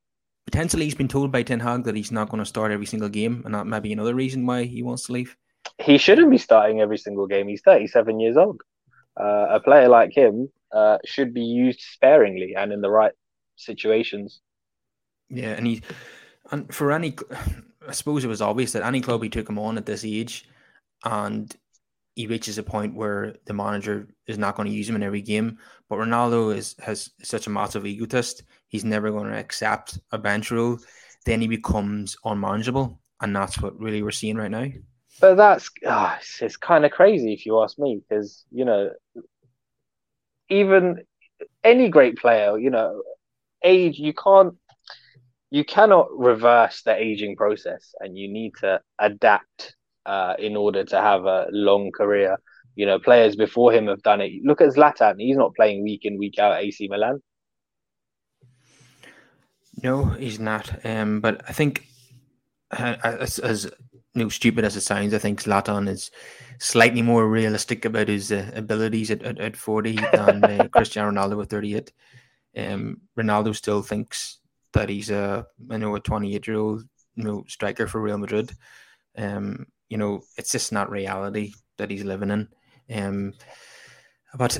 Potentially, 0.45 0.85
he's 0.85 0.95
been 0.95 1.07
told 1.07 1.31
by 1.31 1.43
Ten 1.43 1.59
Hag 1.59 1.83
that 1.83 1.95
he's 1.95 2.11
not 2.11 2.29
going 2.29 2.39
to 2.39 2.45
start 2.45 2.71
every 2.71 2.87
single 2.87 3.09
game, 3.09 3.43
and 3.45 3.53
that 3.53 3.67
might 3.67 3.81
be 3.81 3.93
another 3.93 4.15
reason 4.15 4.45
why 4.47 4.63
he 4.63 4.81
wants 4.81 5.05
to 5.05 5.11
leave. 5.11 5.37
He 5.77 5.99
shouldn't 5.99 6.31
be 6.31 6.39
starting 6.39 6.81
every 6.81 6.97
single 6.97 7.27
game. 7.27 7.47
He's 7.47 7.61
37 7.61 8.19
years 8.19 8.35
old. 8.35 8.61
Uh, 9.19 9.47
a 9.51 9.59
player 9.59 9.87
like 9.87 10.11
him 10.11 10.49
uh, 10.71 10.97
should 11.05 11.33
be 11.33 11.43
used 11.43 11.81
sparingly 11.81 12.55
and 12.55 12.71
in 12.71 12.81
the 12.81 12.89
right 12.89 13.13
situations. 13.55 14.41
Yeah, 15.29 15.51
and 15.51 15.67
he, 15.67 15.81
and 16.51 16.73
for 16.73 16.91
any, 16.91 17.15
I 17.87 17.91
suppose 17.91 18.23
it 18.23 18.29
was 18.29 18.41
obvious 18.41 18.71
that 18.73 18.83
any 18.83 19.01
club 19.01 19.21
he 19.23 19.29
took 19.29 19.47
him 19.47 19.59
on 19.59 19.77
at 19.77 19.85
this 19.85 20.03
age, 20.03 20.47
and 21.05 21.55
he 22.15 22.27
reaches 22.27 22.57
a 22.57 22.63
point 22.63 22.95
where 22.95 23.35
the 23.45 23.53
manager 23.53 24.07
is 24.27 24.37
not 24.37 24.55
going 24.55 24.67
to 24.67 24.75
use 24.75 24.89
him 24.89 24.95
in 24.95 25.03
every 25.03 25.21
game. 25.21 25.57
But 25.87 25.99
Ronaldo 25.99 26.55
is 26.55 26.75
has 26.79 27.11
such 27.21 27.47
a 27.47 27.51
massive 27.51 27.85
egotist; 27.85 28.43
he's 28.67 28.83
never 28.83 29.11
going 29.11 29.31
to 29.31 29.37
accept 29.37 29.99
a 30.11 30.17
bench 30.17 30.51
role. 30.51 30.79
Then 31.25 31.41
he 31.41 31.47
becomes 31.47 32.17
unmanageable, 32.25 32.99
and 33.21 33.35
that's 33.35 33.61
what 33.61 33.79
really 33.79 34.01
we're 34.01 34.11
seeing 34.11 34.37
right 34.37 34.51
now. 34.51 34.67
But 35.21 35.35
that's 35.35 35.69
oh, 35.85 36.15
it's, 36.19 36.41
it's 36.41 36.57
kind 36.57 36.85
of 36.85 36.91
crazy 36.91 37.33
if 37.33 37.45
you 37.45 37.61
ask 37.61 37.77
me, 37.77 38.01
because 38.07 38.45
you 38.51 38.65
know 38.65 38.89
even 40.49 41.03
any 41.63 41.89
great 41.89 42.17
player, 42.17 42.57
you 42.57 42.69
know, 42.69 43.01
age 43.63 43.97
you 43.99 44.13
can't 44.13 44.55
you 45.51 45.65
cannot 45.65 46.07
reverse 46.15 46.83
the 46.83 46.95
aging 46.95 47.35
process, 47.35 47.93
and 47.99 48.17
you 48.17 48.31
need 48.31 48.53
to 48.61 48.79
adapt 48.99 49.75
uh, 50.05 50.35
in 50.37 50.55
order 50.55 50.83
to 50.83 51.01
have 51.01 51.25
a 51.25 51.47
long 51.51 51.91
career. 51.91 52.37
You 52.75 52.85
know, 52.85 52.99
players 52.99 53.35
before 53.35 53.73
him 53.73 53.87
have 53.87 54.03
done 54.03 54.21
it. 54.21 54.31
Look 54.43 54.61
at 54.61 54.69
Zlatan; 54.69 55.15
he's 55.17 55.37
not 55.37 55.55
playing 55.55 55.83
week 55.83 56.01
in 56.03 56.17
week 56.17 56.37
out 56.39 56.61
AC 56.61 56.87
Milan. 56.87 57.21
No, 59.81 60.05
he's 60.05 60.39
not. 60.39 60.85
Um, 60.85 61.19
but 61.19 61.41
I 61.47 61.53
think 61.53 61.87
uh, 62.71 62.95
as, 63.03 63.39
as 63.39 63.65
you 63.65 63.71
know, 64.23 64.29
stupid 64.29 64.65
as 64.65 64.75
it 64.75 64.81
sounds, 64.81 65.13
I 65.13 65.19
think 65.19 65.41
Zlatan 65.41 65.87
is 65.87 66.11
slightly 66.59 67.01
more 67.01 67.27
realistic 67.27 67.85
about 67.85 68.07
his 68.07 68.31
uh, 68.31 68.51
abilities 68.53 69.11
at, 69.11 69.23
at, 69.23 69.39
at 69.39 69.57
40 69.57 69.95
than 70.11 70.43
uh, 70.43 70.67
Cristiano 70.71 71.11
Ronaldo 71.11 71.41
at 71.41 71.49
38. 71.49 71.91
Um, 72.57 73.01
Ronaldo 73.17 73.55
still 73.55 73.81
thinks 73.81 74.39
that 74.73 74.89
he's 74.89 75.09
a, 75.09 75.47
I 75.71 75.77
know, 75.77 75.95
a 75.95 75.99
28 75.99 76.47
year 76.47 76.57
old, 76.57 76.83
you 77.15 77.23
know, 77.23 77.43
striker 77.47 77.87
for 77.87 78.01
Real 78.01 78.17
Madrid. 78.17 78.51
Um, 79.17 79.67
you 79.89 79.97
know, 79.97 80.21
it's 80.37 80.51
just 80.51 80.71
not 80.71 80.91
reality 80.91 81.53
that 81.77 81.89
he's 81.89 82.03
living 82.03 82.29
in. 82.29 82.47
Um, 82.93 83.33
but 84.37 84.59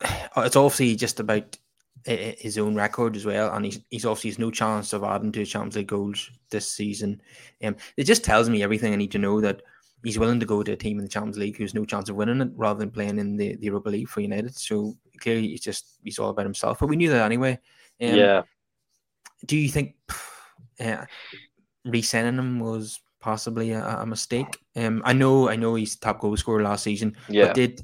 it's 0.36 0.56
obviously 0.56 0.96
just 0.96 1.20
about 1.20 1.58
his 2.06 2.58
own 2.58 2.74
record 2.74 3.16
as 3.16 3.24
well, 3.24 3.54
and 3.54 3.64
he's, 3.64 3.80
he's 3.88 4.04
obviously 4.04 4.30
has 4.30 4.38
no 4.38 4.50
chance 4.50 4.92
of 4.92 5.02
adding 5.02 5.32
to 5.32 5.44
Champions 5.46 5.76
League 5.76 5.86
goals 5.86 6.30
this 6.50 6.70
season. 6.70 7.22
Um, 7.62 7.76
it 7.96 8.04
just 8.04 8.24
tells 8.24 8.50
me 8.50 8.62
everything 8.62 8.92
I 8.92 8.96
need 8.96 9.12
to 9.12 9.18
know 9.18 9.40
that 9.40 9.62
he's 10.04 10.18
willing 10.18 10.38
to 10.38 10.46
go 10.46 10.62
to 10.62 10.72
a 10.72 10.76
team 10.76 10.98
in 10.98 11.04
the 11.04 11.10
Champions 11.10 11.38
League 11.38 11.56
who's 11.56 11.74
no 11.74 11.84
chance 11.84 12.08
of 12.08 12.16
winning 12.16 12.40
it, 12.40 12.50
rather 12.54 12.78
than 12.78 12.90
playing 12.90 13.18
in 13.18 13.36
the, 13.36 13.56
the 13.56 13.66
Europa 13.66 13.88
League 13.88 14.08
for 14.08 14.20
United. 14.20 14.54
So 14.54 14.94
clearly, 15.18 15.48
he's 15.48 15.60
just 15.60 15.98
he's 16.04 16.18
all 16.18 16.30
about 16.30 16.46
himself. 16.46 16.78
But 16.78 16.88
we 16.88 16.96
knew 16.96 17.10
that 17.10 17.24
anyway. 17.24 17.58
Um, 18.00 18.14
yeah. 18.14 18.42
Do 19.46 19.56
you 19.56 19.68
think 19.68 19.96
uh, 20.80 21.04
re-signing 21.84 22.38
him 22.38 22.60
was 22.60 23.00
possibly 23.20 23.72
a, 23.72 23.82
a 23.82 24.06
mistake? 24.06 24.58
Um, 24.76 25.02
I 25.04 25.12
know, 25.12 25.48
I 25.48 25.56
know 25.56 25.74
he's 25.74 25.96
top 25.96 26.20
goal 26.20 26.36
scorer 26.36 26.62
last 26.62 26.84
season. 26.84 27.16
Yeah. 27.28 27.46
But 27.46 27.54
did 27.54 27.82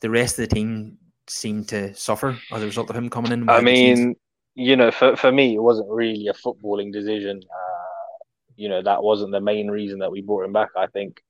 the 0.00 0.10
rest 0.10 0.38
of 0.38 0.48
the 0.48 0.54
team 0.54 0.98
seem 1.26 1.64
to 1.66 1.94
suffer 1.94 2.36
as 2.52 2.62
a 2.62 2.66
result 2.66 2.90
of 2.90 2.96
him 2.96 3.10
coming 3.10 3.32
in? 3.32 3.48
I 3.48 3.60
mean, 3.60 4.16
you 4.54 4.76
know, 4.76 4.90
for, 4.90 5.16
for 5.16 5.30
me, 5.30 5.54
it 5.54 5.62
wasn't 5.62 5.88
really 5.90 6.28
a 6.28 6.32
footballing 6.32 6.92
decision. 6.92 7.40
Uh, 7.42 8.24
you 8.56 8.68
know, 8.68 8.82
that 8.82 9.02
wasn't 9.02 9.32
the 9.32 9.40
main 9.40 9.68
reason 9.68 9.98
that 10.00 10.10
we 10.10 10.20
brought 10.20 10.44
him 10.44 10.52
back. 10.52 10.68
I 10.76 10.86
think 10.86 11.22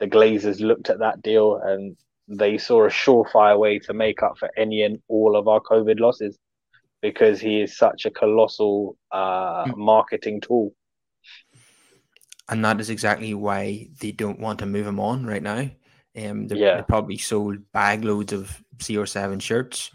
the 0.00 0.06
Glazers 0.06 0.60
looked 0.60 0.90
at 0.90 0.98
that 0.98 1.22
deal 1.22 1.56
and 1.56 1.96
they 2.26 2.58
saw 2.58 2.84
a 2.84 2.88
surefire 2.88 3.58
way 3.58 3.78
to 3.80 3.92
make 3.92 4.22
up 4.22 4.38
for 4.38 4.50
any 4.56 4.82
and 4.82 5.00
all 5.08 5.36
of 5.36 5.46
our 5.46 5.60
COVID 5.60 6.00
losses 6.00 6.38
because 7.02 7.40
he 7.40 7.60
is 7.60 7.76
such 7.76 8.06
a 8.06 8.10
colossal 8.10 8.96
uh, 9.12 9.64
mm. 9.64 9.76
marketing 9.76 10.40
tool. 10.40 10.74
And 12.48 12.64
that 12.64 12.80
is 12.80 12.90
exactly 12.90 13.34
why 13.34 13.88
they 14.00 14.12
don't 14.12 14.40
want 14.40 14.58
to 14.58 14.66
move 14.66 14.86
him 14.86 14.98
on 14.98 15.24
right 15.24 15.42
now. 15.42 15.70
Um, 16.20 16.48
they, 16.48 16.56
yeah. 16.56 16.76
they 16.76 16.82
probably 16.82 17.18
sold 17.18 17.58
bag 17.72 18.04
loads 18.04 18.32
of 18.32 18.62
CR7 18.78 19.40
shirts. 19.40 19.90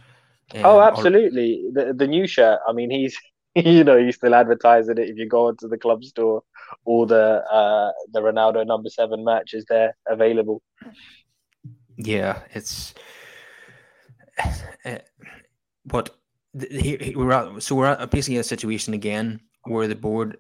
Um, 0.54 0.62
oh, 0.64 0.80
absolutely. 0.80 1.66
Or... 1.68 1.86
The 1.86 1.94
the 1.94 2.08
new 2.08 2.28
shirt. 2.28 2.60
I 2.68 2.72
mean, 2.72 2.90
he's 2.90 3.18
you 3.56 3.84
know 3.84 3.98
he's 3.98 4.16
still 4.16 4.36
advertising 4.36 4.98
it. 4.98 5.10
If 5.10 5.18
you 5.18 5.28
go 5.28 5.48
onto 5.48 5.68
the 5.68 5.78
club 5.78 6.04
store, 6.04 6.44
all 6.86 7.06
the 7.06 7.44
uh, 7.52 7.92
the 8.12 8.22
Ronaldo 8.22 8.66
number 8.66 8.90
seven 8.90 9.24
match 9.24 9.54
is 9.54 9.66
there 9.70 9.96
available. 10.08 10.62
Yeah, 11.98 12.42
it's. 12.54 12.94
Uh, 14.84 14.98
but 15.86 16.10
we're 16.54 17.32
at, 17.32 17.64
so 17.64 17.76
we're 17.76 17.86
at 17.86 18.12
basically 18.12 18.36
in 18.36 18.42
a 18.42 18.44
situation 18.44 18.94
again 18.94 19.40
where 19.64 19.88
the 19.88 19.96
board 19.96 20.38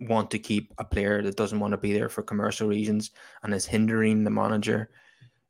want 0.00 0.30
to 0.30 0.38
keep 0.38 0.72
a 0.78 0.84
player 0.84 1.22
that 1.22 1.36
doesn't 1.36 1.60
want 1.60 1.72
to 1.72 1.78
be 1.78 1.92
there 1.92 2.08
for 2.08 2.22
commercial 2.22 2.68
reasons 2.68 3.10
and 3.42 3.54
is 3.54 3.66
hindering 3.66 4.24
the 4.24 4.30
manager 4.30 4.90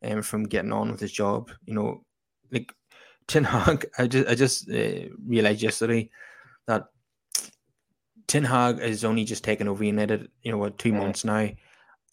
um, 0.04 0.22
from 0.22 0.44
getting 0.44 0.72
on 0.72 0.90
with 0.90 1.00
his 1.00 1.12
job. 1.12 1.50
You 1.64 1.74
know, 1.74 2.04
like 2.50 2.72
Ten 3.28 3.44
Hag, 3.44 3.86
I 3.98 4.06
just 4.06 4.28
I 4.28 4.34
just 4.34 4.70
uh, 4.70 5.08
realized 5.26 5.62
yesterday 5.62 6.10
that 6.66 6.86
Ten 8.26 8.44
Hag 8.44 8.78
is 8.80 9.04
only 9.04 9.24
just 9.24 9.44
taken 9.44 9.68
over 9.68 9.84
United. 9.84 10.30
You 10.42 10.52
know, 10.52 10.58
what 10.58 10.78
two 10.78 10.92
months 10.92 11.24
now, 11.24 11.48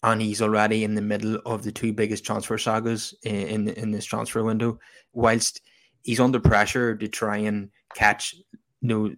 and 0.02 0.20
he's 0.22 0.42
already 0.42 0.84
in 0.84 0.94
the 0.94 1.02
middle 1.02 1.40
of 1.46 1.62
the 1.62 1.72
two 1.72 1.92
biggest 1.92 2.24
transfer 2.24 2.58
sagas 2.58 3.14
in 3.22 3.34
in, 3.34 3.68
in 3.68 3.90
this 3.90 4.04
transfer 4.04 4.42
window. 4.42 4.78
Whilst 5.12 5.60
he's 6.02 6.20
under 6.20 6.40
pressure 6.40 6.96
to 6.96 7.08
try 7.08 7.38
and 7.38 7.70
catch 7.94 8.34
you 8.80 8.88
know 8.88 9.14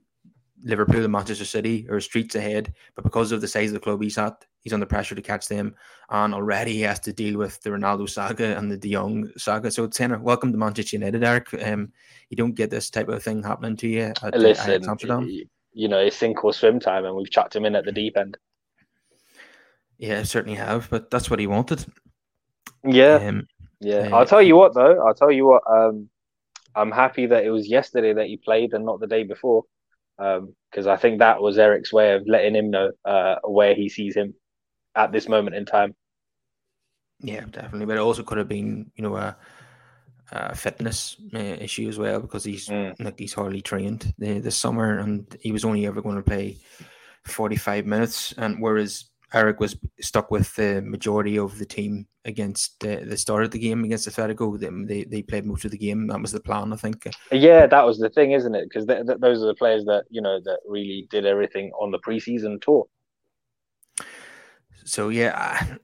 Liverpool 0.65 1.03
and 1.03 1.13
Manchester 1.13 1.45
City 1.45 1.87
or 1.89 2.01
streets 2.01 2.35
ahead, 2.35 2.73
but 2.95 3.05
because 3.05 3.33
of 3.33 3.41
the 3.41 3.49
size 3.49 3.71
of 3.71 3.75
the 3.75 3.81
club 3.81 4.03
he's 4.03 4.19
at, 4.19 4.45
he's 4.61 4.73
under 4.73 4.87
pressure 4.87 5.15
to 5.15 5.23
catch 5.23 5.49
them. 5.49 5.75
And 6.11 6.35
already 6.35 6.75
he 6.75 6.81
has 6.83 7.01
to 7.01 7.13
deal 7.13 7.39
with 7.39 7.61
the 7.63 7.71
Ronaldo 7.71 8.09
saga 8.09 8.57
and 8.57 8.71
the 8.71 8.77
De 8.77 8.93
Jong 8.93 9.31
saga. 9.37 9.71
So, 9.71 9.87
Tanner, 9.87 10.19
welcome 10.19 10.53
to 10.53 10.59
Manchester 10.59 10.97
United, 10.97 11.25
Erik. 11.25 11.53
Um, 11.65 11.93
you 12.31 12.37
don't 12.37 12.55
get 12.55 12.71
this 12.71 12.91
type 12.91 13.09
of 13.09 13.23
thing 13.23 13.43
happening 13.43 13.77
to 13.79 13.89
you 13.89 14.13
at, 14.23 14.39
Listen, 14.39 14.71
at 14.71 14.89
Amsterdam. 14.89 15.29
You 15.73 15.89
know, 15.89 15.99
it's 15.99 16.17
sink 16.17 16.45
or 16.45 16.53
swim 16.53 16.81
time, 16.81 17.05
and 17.05 17.15
we've 17.15 17.31
chucked 17.31 17.57
him 17.57 17.65
in 17.65 17.75
at 17.75 17.85
the 17.85 17.93
deep 17.93 18.17
end. 18.17 18.37
Yeah, 19.99 20.23
certainly 20.25 20.57
have, 20.57 20.91
but 20.91 21.11
that's 21.11 21.31
what 21.31 21.39
he 21.39 21.47
wanted. 21.47 21.87
Yeah, 22.85 23.15
um, 23.15 23.47
yeah. 23.81 24.09
Uh, 24.11 24.17
I'll 24.17 24.27
tell 24.27 24.43
you 24.43 24.57
what, 24.57 24.75
though. 24.75 25.07
I'll 25.07 25.15
tell 25.15 25.31
you 25.31 25.47
what. 25.47 25.63
Um, 25.71 26.09
I'm 26.75 26.91
happy 26.91 27.27
that 27.27 27.45
it 27.45 27.51
was 27.51 27.69
yesterday 27.69 28.15
that 28.15 28.27
he 28.27 28.37
played 28.37 28.73
and 28.73 28.85
not 28.85 29.01
the 29.01 29.07
day 29.07 29.25
before 29.25 29.65
because 30.17 30.87
um, 30.87 30.89
I 30.89 30.97
think 30.97 31.19
that 31.19 31.41
was 31.41 31.59
Erik's 31.59 31.93
way 31.93 32.15
of 32.15 32.23
letting 32.27 32.55
him 32.55 32.71
know 32.71 32.93
uh, 33.05 33.37
where 33.45 33.75
he 33.75 33.89
sees 33.89 34.17
him 34.17 34.35
at 34.95 35.13
this 35.13 35.29
moment 35.29 35.57
in 35.57 35.67
time. 35.67 35.95
Yeah, 37.21 37.45
definitely. 37.51 37.87
But 37.87 37.97
it 37.97 38.01
also 38.01 38.23
could 38.23 38.39
have 38.39 38.49
been, 38.49 38.91
you 38.95 39.03
know, 39.03 39.17
a, 39.17 39.37
a 40.33 40.55
fitness 40.55 41.17
uh, 41.35 41.39
issue 41.39 41.89
as 41.89 41.99
well 41.99 42.21
because 42.21 42.45
he's 42.45 42.69
mm. 42.69 42.95
like 43.01 43.19
he's 43.19 43.35
hardly 43.35 43.61
trained 43.61 44.13
the, 44.19 44.39
this 44.39 44.57
summer 44.57 44.99
and 44.99 45.37
he 45.41 45.53
was 45.53 45.65
only 45.65 45.87
ever 45.87 46.01
going 46.01 46.17
to 46.17 46.23
play 46.23 46.57
forty 47.25 47.57
five 47.57 47.87
minutes, 47.87 48.33
and 48.39 48.61
whereas 48.61 49.11
Erik 49.35 49.61
was 49.61 49.77
stuck 50.01 50.31
with 50.31 50.55
the 50.57 50.83
majority 50.83 51.39
of 51.39 51.59
the 51.59 51.65
team 51.65 52.07
against 52.25 52.85
uh, 52.85 53.01
the 53.05 53.17
start 53.17 53.45
of 53.45 53.51
the 53.51 53.59
game 53.59 53.83
against 53.85 54.09
Atletico. 54.09 54.59
They, 54.87 55.05
they 55.05 55.23
played 55.23 55.47
most 55.47 55.65
of 55.65 55.71
the 55.71 55.79
game. 55.79 56.07
That 56.07 56.21
was 56.21 56.33
the 56.33 56.41
plan, 56.41 56.73
I 56.73 56.77
think. 56.77 57.09
Yeah, 57.31 57.67
that 57.67 57.87
was 57.87 57.99
the 57.99 58.11
thing, 58.11 58.33
isn't 58.33 58.55
it? 58.55 58.69
Because 58.69 58.87
th- 58.87 59.07
th- 59.07 59.19
those 59.21 59.43
are 59.43 59.47
the 59.47 59.55
players 59.55 59.85
that 59.87 60.05
you 60.11 60.21
know 60.21 60.41
that 60.41 60.61
really 60.67 61.07
did 61.11 61.27
everything 61.27 61.73
on 61.81 61.91
the 61.91 61.99
preseason 61.99 62.61
tour. 62.61 62.87
So 64.85 65.09
yeah, 65.09 65.77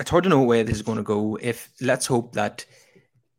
it's 0.00 0.10
hard 0.10 0.24
to 0.24 0.30
know 0.30 0.42
where 0.42 0.64
this 0.64 0.76
is 0.76 0.82
going 0.82 0.98
to 0.98 1.04
go. 1.04 1.38
If 1.40 1.70
let's 1.80 2.06
hope 2.06 2.32
that 2.34 2.64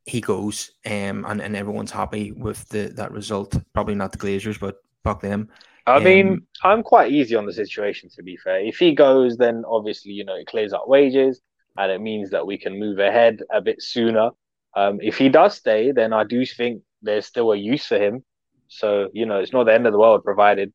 he 0.08 0.22
goes, 0.22 0.72
um, 0.86 1.26
and 1.28 1.42
and 1.42 1.56
everyone's 1.56 1.92
happy 1.92 2.32
with 2.32 2.68
the 2.70 2.88
that 2.96 3.12
result. 3.12 3.56
Probably 3.74 3.96
not 3.96 4.12
the 4.12 4.18
Glazers, 4.18 4.60
but 4.60 4.78
fuck 5.04 5.22
them. 5.22 5.50
I 5.86 6.00
mean, 6.00 6.28
um, 6.28 6.48
I'm 6.64 6.84
quite 6.84 7.12
easy 7.12 7.36
on 7.36 7.46
the 7.46 7.54
situation 7.54 8.10
to 8.16 8.24
be 8.24 8.36
fair. 8.38 8.60
If 8.60 8.78
he 8.78 8.94
goes, 8.94 9.38
then 9.38 9.64
obviously 9.68 10.12
you 10.14 10.26
know 10.26 10.36
it 10.36 10.48
clears 10.48 10.74
up 10.74 10.88
wages, 10.88 11.42
and 11.78 11.92
it 11.92 12.02
means 12.02 12.30
that 12.32 12.48
we 12.48 12.58
can 12.58 12.80
move 12.80 13.00
ahead 13.00 13.42
a 13.52 13.62
bit 13.62 13.82
sooner. 13.82 14.32
Um, 14.76 15.00
if 15.02 15.18
he 15.18 15.30
does 15.30 15.56
stay, 15.56 15.92
then 15.92 16.14
I 16.14 16.24
do 16.24 16.46
think 16.46 16.84
there's 17.02 17.26
still 17.26 17.52
a 17.52 17.58
use 17.58 17.86
for 17.86 17.98
him. 17.98 18.24
So 18.70 19.10
you 19.14 19.26
know, 19.26 19.40
it's 19.40 19.54
not 19.54 19.66
the 19.66 19.74
end 19.74 19.88
of 19.88 19.94
the 19.94 20.00
world 20.00 20.24
provided 20.24 20.74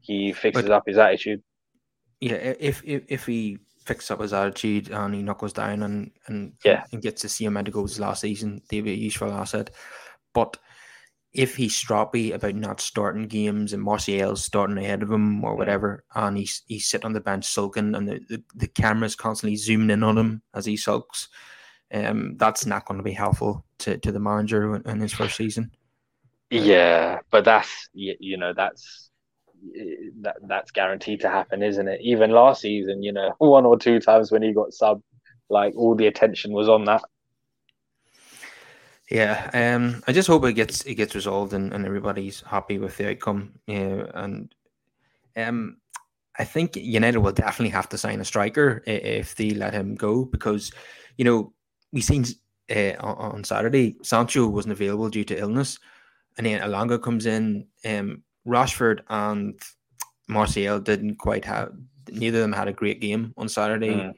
he 0.00 0.32
fixes 0.32 0.64
but, 0.64 0.72
up 0.72 0.84
his 0.86 0.98
attitude. 0.98 1.42
Yeah, 2.20 2.34
if 2.34 2.82
if 2.84 3.04
if 3.08 3.26
he 3.26 3.58
fixes 3.84 4.10
up 4.10 4.20
his 4.20 4.32
attitude 4.32 4.90
and 4.90 5.14
he 5.14 5.22
knuckles 5.22 5.52
down 5.52 5.82
and 5.82 6.10
and 6.26 6.54
yeah. 6.64 6.84
and 6.92 7.02
gets 7.02 7.22
to 7.22 7.28
see 7.28 7.44
him 7.44 7.62
goals 7.64 8.00
last 8.00 8.22
season, 8.22 8.62
they'd 8.68 8.82
be 8.82 8.92
a 8.92 8.96
useful 8.96 9.32
asset. 9.32 9.70
But 10.32 10.56
if 11.32 11.56
he's 11.56 11.74
stroppy 11.74 12.32
about 12.32 12.54
not 12.54 12.80
starting 12.80 13.26
games 13.26 13.72
and 13.72 13.82
Martial's 13.82 14.44
starting 14.44 14.78
ahead 14.78 15.02
of 15.02 15.10
him 15.10 15.44
or 15.44 15.56
whatever, 15.56 16.04
and 16.14 16.38
he's 16.38 16.62
he's 16.66 16.86
sitting 16.86 17.06
on 17.06 17.12
the 17.12 17.20
bench 17.20 17.44
sulking 17.44 17.94
and 17.94 18.08
the, 18.08 18.20
the, 18.28 18.42
the 18.54 18.68
camera's 18.68 19.16
constantly 19.16 19.56
zooming 19.56 19.90
in 19.90 20.02
on 20.02 20.16
him 20.16 20.42
as 20.54 20.64
he 20.64 20.76
sulks, 20.76 21.28
um, 21.92 22.36
that's 22.38 22.66
not 22.66 22.86
going 22.86 22.98
to 22.98 23.04
be 23.04 23.12
helpful 23.12 23.64
to, 23.78 23.98
to 23.98 24.12
the 24.12 24.20
manager 24.20 24.76
in, 24.76 25.00
his 25.00 25.12
first 25.12 25.36
season. 25.36 25.70
Yeah, 26.50 27.18
but 27.30 27.44
that's 27.44 27.88
you 27.92 28.36
know 28.36 28.52
that's 28.54 29.10
that 30.20 30.36
that's 30.46 30.70
guaranteed 30.70 31.20
to 31.20 31.28
happen, 31.28 31.62
isn't 31.62 31.88
it? 31.88 32.00
Even 32.02 32.30
last 32.30 32.62
season, 32.62 33.02
you 33.02 33.12
know, 33.12 33.34
one 33.38 33.66
or 33.66 33.78
two 33.78 34.00
times 34.00 34.30
when 34.30 34.42
he 34.42 34.52
got 34.52 34.72
sub, 34.72 35.02
like 35.48 35.74
all 35.76 35.94
the 35.94 36.06
attention 36.06 36.52
was 36.52 36.68
on 36.68 36.84
that. 36.84 37.02
Yeah, 39.10 39.50
um, 39.52 40.02
I 40.06 40.12
just 40.12 40.28
hope 40.28 40.44
it 40.44 40.54
gets 40.54 40.82
it 40.84 40.94
gets 40.94 41.14
resolved 41.14 41.52
and, 41.52 41.72
and 41.72 41.84
everybody's 41.84 42.40
happy 42.40 42.78
with 42.78 42.96
the 42.96 43.10
outcome. 43.10 43.52
Yeah, 43.66 44.06
and 44.14 44.54
um, 45.36 45.76
I 46.38 46.44
think 46.44 46.76
United 46.76 47.18
will 47.18 47.32
definitely 47.32 47.70
have 47.70 47.88
to 47.90 47.98
sign 47.98 48.20
a 48.20 48.24
striker 48.24 48.82
if 48.86 49.36
they 49.36 49.50
let 49.50 49.72
him 49.72 49.94
go 49.94 50.24
because 50.24 50.72
you 51.16 51.24
know 51.24 51.52
we 51.92 52.00
seen 52.00 52.24
uh, 52.74 52.94
on 52.98 53.44
Saturday 53.44 53.96
Sancho 54.02 54.48
wasn't 54.48 54.72
available 54.72 55.10
due 55.10 55.24
to 55.24 55.38
illness, 55.38 55.78
and 56.36 56.46
then 56.46 56.60
Elanga 56.60 57.00
comes 57.00 57.26
in. 57.26 57.66
Um, 57.84 58.23
Rashford 58.46 59.00
and 59.08 59.60
Martial 60.28 60.80
didn't 60.80 61.16
quite 61.16 61.44
have. 61.44 61.72
Neither 62.10 62.38
of 62.38 62.42
them 62.42 62.52
had 62.52 62.68
a 62.68 62.72
great 62.72 63.00
game 63.00 63.32
on 63.36 63.48
Saturday. 63.48 63.94
Mm 63.94 64.14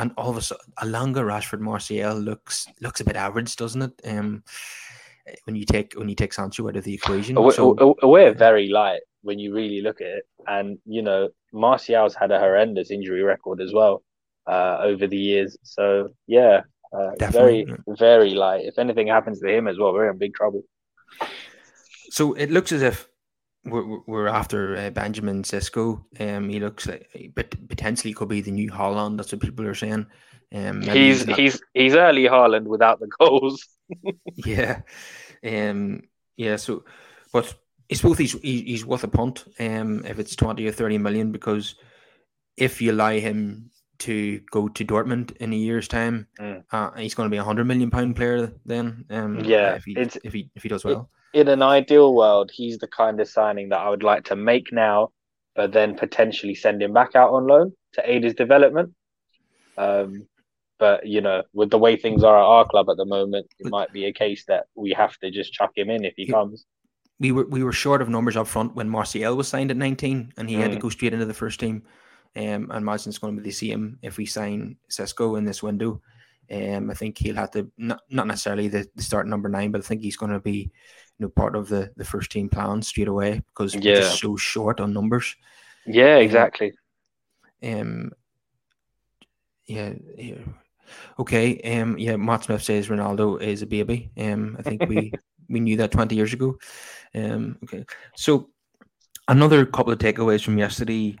and 0.00 0.12
all 0.16 0.30
of 0.30 0.36
a 0.36 0.42
sudden, 0.42 0.72
Elanga, 0.78 1.22
Rashford, 1.22 1.60
Martial 1.60 2.14
looks 2.14 2.66
looks 2.80 3.00
a 3.00 3.04
bit 3.04 3.16
average, 3.16 3.54
doesn't 3.56 3.82
it? 3.82 3.92
Um, 4.04 4.42
when 5.44 5.56
you 5.56 5.64
take 5.64 5.92
when 5.94 6.08
you 6.08 6.14
take 6.14 6.32
Sancho 6.32 6.68
out 6.68 6.76
of 6.76 6.84
the 6.84 6.94
equation, 6.94 7.40
we're, 7.40 7.52
so, 7.52 7.96
we're 8.02 8.32
very 8.32 8.68
light. 8.68 9.00
when 9.22 9.38
you 9.38 9.54
really 9.54 9.82
look 9.82 10.00
at 10.00 10.06
it. 10.06 10.24
And 10.46 10.78
you 10.86 11.02
know, 11.02 11.28
Martial's 11.52 12.14
had 12.14 12.30
a 12.30 12.38
horrendous 12.38 12.90
injury 12.90 13.22
record 13.22 13.60
as 13.60 13.72
well 13.72 14.02
uh, 14.46 14.78
over 14.80 15.06
the 15.06 15.18
years. 15.18 15.56
So 15.62 16.08
yeah, 16.26 16.62
uh, 16.92 17.10
very 17.30 17.66
very 17.88 18.30
light. 18.30 18.64
if 18.64 18.78
anything 18.78 19.08
happens 19.08 19.40
to 19.40 19.48
him 19.48 19.68
as 19.68 19.78
well, 19.78 19.92
we're 19.92 20.10
in 20.10 20.18
big 20.18 20.34
trouble. 20.34 20.62
So 22.10 22.32
it 22.32 22.50
looks 22.50 22.72
as 22.72 22.82
if 22.82 23.06
we're, 23.64 23.98
we're 24.06 24.28
after 24.28 24.76
uh, 24.76 24.90
Benjamin 24.90 25.42
Sesko. 25.42 26.04
Um, 26.18 26.48
he 26.48 26.60
looks 26.60 26.86
like, 26.86 27.32
but 27.34 27.54
potentially 27.68 28.14
could 28.14 28.28
be 28.28 28.40
the 28.40 28.50
new 28.50 28.70
Haaland. 28.70 29.16
That's 29.16 29.32
what 29.32 29.40
people 29.40 29.66
are 29.66 29.74
saying. 29.74 30.06
Um, 30.52 30.82
he's 30.82 31.22
he's, 31.24 31.36
he's 31.36 31.62
he's 31.74 31.94
early 31.94 32.24
Haaland 32.24 32.64
without 32.64 33.00
the 33.00 33.08
goals. 33.18 33.64
yeah, 34.34 34.80
um, 35.44 36.02
yeah. 36.36 36.56
So, 36.56 36.84
but 37.32 37.54
I 37.90 37.94
suppose 37.94 38.18
he's 38.18 38.32
he's 38.40 38.86
worth 38.86 39.04
a 39.04 39.08
punt. 39.08 39.44
Um, 39.60 40.04
if 40.04 40.18
it's 40.18 40.34
twenty 40.34 40.66
or 40.66 40.72
thirty 40.72 40.98
million, 40.98 41.30
because 41.30 41.76
if 42.56 42.80
you 42.80 42.92
allow 42.92 43.10
him 43.10 43.70
to 43.98 44.40
go 44.50 44.68
to 44.68 44.84
Dortmund 44.84 45.36
in 45.36 45.52
a 45.52 45.56
year's 45.56 45.86
time, 45.86 46.26
mm. 46.38 46.64
uh, 46.72 46.90
he's 46.92 47.14
going 47.14 47.28
to 47.28 47.34
be 47.34 47.38
a 47.38 47.44
hundred 47.44 47.66
million 47.66 47.90
pound 47.90 48.16
player 48.16 48.52
then. 48.64 49.04
Um, 49.10 49.44
yeah, 49.44 49.74
if 49.74 49.84
he 49.84 49.96
if 49.96 50.32
he 50.32 50.50
if 50.54 50.62
he 50.62 50.68
does 50.68 50.84
well. 50.84 51.10
In 51.32 51.48
an 51.48 51.62
ideal 51.62 52.14
world, 52.14 52.50
he's 52.52 52.78
the 52.78 52.88
kind 52.88 53.20
of 53.20 53.28
signing 53.28 53.68
that 53.68 53.78
I 53.78 53.88
would 53.88 54.02
like 54.02 54.24
to 54.24 54.36
make 54.36 54.72
now, 54.72 55.10
but 55.54 55.72
then 55.72 55.96
potentially 55.96 56.54
send 56.54 56.82
him 56.82 56.92
back 56.92 57.14
out 57.14 57.32
on 57.32 57.46
loan 57.46 57.72
to 57.92 58.10
aid 58.10 58.24
his 58.24 58.34
development. 58.34 58.92
Um, 59.78 60.26
but 60.80 61.06
you 61.06 61.20
know, 61.20 61.42
with 61.52 61.70
the 61.70 61.78
way 61.78 61.96
things 61.96 62.24
are 62.24 62.36
at 62.36 62.42
our 62.42 62.66
club 62.66 62.88
at 62.90 62.96
the 62.96 63.04
moment, 63.04 63.46
it 63.58 63.70
might 63.70 63.92
be 63.92 64.06
a 64.06 64.12
case 64.12 64.44
that 64.48 64.64
we 64.74 64.90
have 64.92 65.16
to 65.18 65.30
just 65.30 65.52
chuck 65.52 65.70
him 65.76 65.90
in 65.90 66.04
if 66.04 66.14
he 66.16 66.26
comes. 66.26 66.64
We 67.20 67.32
were 67.32 67.46
we 67.46 67.62
were 67.62 67.72
short 67.72 68.02
of 68.02 68.08
numbers 68.08 68.36
up 68.36 68.46
front 68.46 68.74
when 68.74 68.88
Martial 68.88 69.36
was 69.36 69.46
signed 69.46 69.70
at 69.70 69.76
19, 69.76 70.32
and 70.36 70.48
he 70.48 70.56
mm. 70.56 70.60
had 70.60 70.70
to 70.72 70.78
mm. 70.78 70.80
go 70.80 70.88
straight 70.88 71.12
into 71.12 71.26
the 71.26 71.34
first 71.34 71.60
team. 71.60 71.82
Um, 72.34 72.70
I 72.70 72.78
imagine 72.78 73.10
it's 73.10 73.18
going 73.18 73.36
to 73.36 73.42
be 73.42 73.48
the 73.48 73.54
same 73.54 73.98
if 74.02 74.16
we 74.16 74.24
sign 74.24 74.76
Sesko 74.90 75.36
in 75.36 75.44
this 75.44 75.62
window. 75.62 76.00
Um, 76.50 76.90
I 76.90 76.94
think 76.94 77.18
he'll 77.18 77.36
have 77.36 77.50
to 77.52 77.70
not 77.76 78.00
not 78.08 78.26
necessarily 78.26 78.68
the, 78.68 78.86
the 78.94 79.02
start 79.02 79.26
number 79.26 79.48
nine, 79.48 79.70
but 79.70 79.82
I 79.82 79.84
think 79.84 80.00
he's 80.00 80.16
going 80.16 80.32
to 80.32 80.40
be 80.40 80.72
you 81.20 81.26
know 81.26 81.30
part 81.30 81.54
of 81.54 81.68
the 81.68 81.92
the 81.96 82.04
first 82.04 82.32
team 82.32 82.48
plan 82.48 82.80
straight 82.80 83.08
away 83.08 83.42
because 83.48 83.74
yeah. 83.74 83.80
we're 83.80 84.00
just 84.00 84.20
so 84.20 84.36
short 84.36 84.80
on 84.80 84.94
numbers. 84.94 85.36
Yeah, 85.86 86.16
um, 86.16 86.22
exactly. 86.22 86.72
Um, 87.62 88.12
yeah, 89.66 89.92
yeah, 90.16 90.38
Okay. 91.18 91.60
Um. 91.60 91.98
Yeah. 91.98 92.16
Matt 92.16 92.44
Smith 92.44 92.62
says 92.62 92.88
Ronaldo 92.88 93.40
is 93.40 93.60
a 93.60 93.66
baby. 93.66 94.10
Um. 94.16 94.56
I 94.58 94.62
think 94.62 94.88
we 94.88 95.12
we 95.48 95.60
knew 95.60 95.76
that 95.76 95.92
twenty 95.92 96.16
years 96.16 96.32
ago. 96.32 96.56
Um. 97.14 97.58
Okay. 97.64 97.84
So 98.16 98.48
another 99.28 99.66
couple 99.66 99.92
of 99.92 99.98
takeaways 99.98 100.42
from 100.42 100.58
yesterday. 100.58 101.18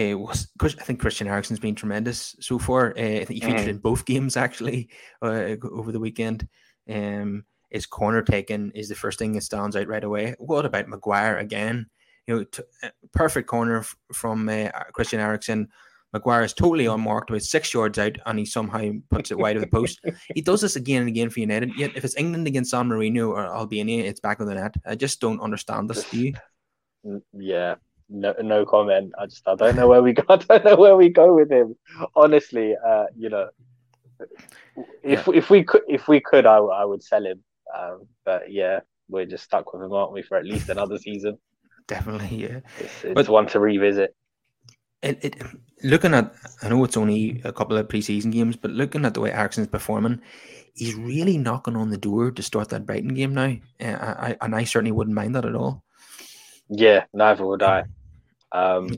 Uh, 0.00 0.16
was 0.16 0.46
because 0.46 0.74
I 0.78 0.82
think 0.82 0.98
Christian 0.98 1.26
Eriksen's 1.26 1.60
been 1.60 1.74
tremendous 1.74 2.34
so 2.40 2.58
far. 2.58 2.94
Uh, 2.96 3.20
I 3.20 3.24
think 3.26 3.28
he 3.28 3.40
featured 3.40 3.66
mm. 3.66 3.68
in 3.68 3.76
both 3.76 4.06
games 4.06 4.34
actually 4.34 4.88
uh, 5.20 5.56
over 5.62 5.92
the 5.92 6.00
weekend. 6.00 6.48
Um, 6.88 7.44
his 7.74 7.86
corner 7.86 8.22
taken 8.22 8.70
is 8.72 8.88
the 8.88 8.94
first 8.94 9.18
thing 9.18 9.32
that 9.32 9.42
stands 9.42 9.74
out 9.74 9.88
right 9.88 10.04
away. 10.04 10.36
What 10.38 10.64
about 10.64 10.88
Maguire 10.88 11.38
again? 11.38 11.86
You 12.26 12.36
know, 12.36 12.44
t- 12.44 12.62
uh, 12.84 12.88
perfect 13.12 13.48
corner 13.48 13.80
f- 13.80 13.96
from 14.12 14.48
uh, 14.48 14.68
Christian 14.92 15.18
Eriksen 15.18 15.68
Maguire 16.12 16.44
is 16.44 16.52
totally 16.52 16.86
unmarked 16.86 17.32
with 17.32 17.42
six 17.42 17.74
yards 17.74 17.98
out 17.98 18.16
and 18.24 18.38
he 18.38 18.46
somehow 18.46 18.88
puts 19.10 19.32
it 19.32 19.38
wide 19.38 19.56
of 19.56 19.62
the 19.62 19.68
post. 19.68 19.98
He 20.32 20.40
does 20.40 20.60
this 20.60 20.76
again 20.76 21.00
and 21.00 21.08
again 21.08 21.28
for 21.28 21.40
United. 21.40 21.72
Yet 21.76 21.96
if 21.96 22.04
it's 22.04 22.16
England 22.16 22.46
against 22.46 22.70
San 22.70 22.86
Marino 22.86 23.30
or 23.30 23.44
Albania, 23.44 24.04
it's 24.04 24.20
back 24.20 24.38
of 24.38 24.46
the 24.46 24.54
net. 24.54 24.76
I 24.86 24.94
just 24.94 25.20
don't 25.20 25.40
understand 25.40 25.90
this. 25.90 26.08
Do 26.08 26.20
you? 26.20 27.20
Yeah, 27.32 27.74
no, 28.08 28.32
no 28.40 28.64
comment. 28.64 29.12
I 29.18 29.26
just 29.26 29.46
I 29.48 29.56
don't 29.56 29.74
know 29.74 29.88
where 29.88 30.02
we 30.02 30.12
go. 30.12 30.22
I 30.28 30.36
don't 30.36 30.64
know 30.64 30.76
where 30.76 30.96
we 30.96 31.08
go 31.08 31.34
with 31.34 31.50
him. 31.50 31.74
Honestly, 32.14 32.76
uh, 32.86 33.06
you 33.16 33.30
know, 33.30 33.50
if 35.02 35.26
yeah. 35.26 35.34
if 35.34 35.50
we 35.50 35.64
could 35.64 35.82
if 35.88 36.06
we 36.06 36.20
could, 36.20 36.46
I, 36.46 36.58
I 36.58 36.84
would 36.84 37.02
sell 37.02 37.26
him. 37.26 37.42
Um, 37.76 38.06
but 38.24 38.52
yeah, 38.52 38.80
we're 39.08 39.26
just 39.26 39.44
stuck 39.44 39.72
with 39.72 39.82
him, 39.82 39.92
aren't 39.92 40.12
we, 40.12 40.22
for 40.22 40.36
at 40.36 40.44
least 40.44 40.68
another 40.68 40.98
season? 40.98 41.38
Definitely, 41.86 42.36
yeah. 42.36 42.60
It's, 42.78 43.04
it's 43.04 43.14
but, 43.14 43.28
one 43.28 43.46
to 43.48 43.60
revisit 43.60 44.14
it, 45.04 45.18
it 45.22 45.42
looking 45.82 46.14
at 46.14 46.34
I 46.62 46.68
know 46.68 46.82
it's 46.84 46.96
only 46.96 47.40
a 47.44 47.52
couple 47.52 47.76
of 47.76 47.88
preseason 47.88 48.32
games, 48.32 48.56
but 48.56 48.70
looking 48.70 49.04
at 49.04 49.14
the 49.14 49.20
way 49.20 49.30
Eriksen's 49.30 49.68
performing, 49.68 50.20
he's 50.74 50.94
really 50.94 51.36
knocking 51.36 51.76
on 51.76 51.90
the 51.90 51.98
door 51.98 52.30
to 52.30 52.42
start 52.42 52.70
that 52.70 52.86
Brighton 52.86 53.14
game 53.14 53.34
now. 53.34 53.54
Uh, 53.80 54.14
I, 54.18 54.36
and 54.40 54.54
I 54.54 54.64
certainly 54.64 54.92
wouldn't 54.92 55.14
mind 55.14 55.34
that 55.34 55.44
at 55.44 55.54
all. 55.54 55.84
Yeah, 56.68 57.04
neither 57.12 57.46
would 57.46 57.62
I. 57.62 57.84
Um, 58.52 58.88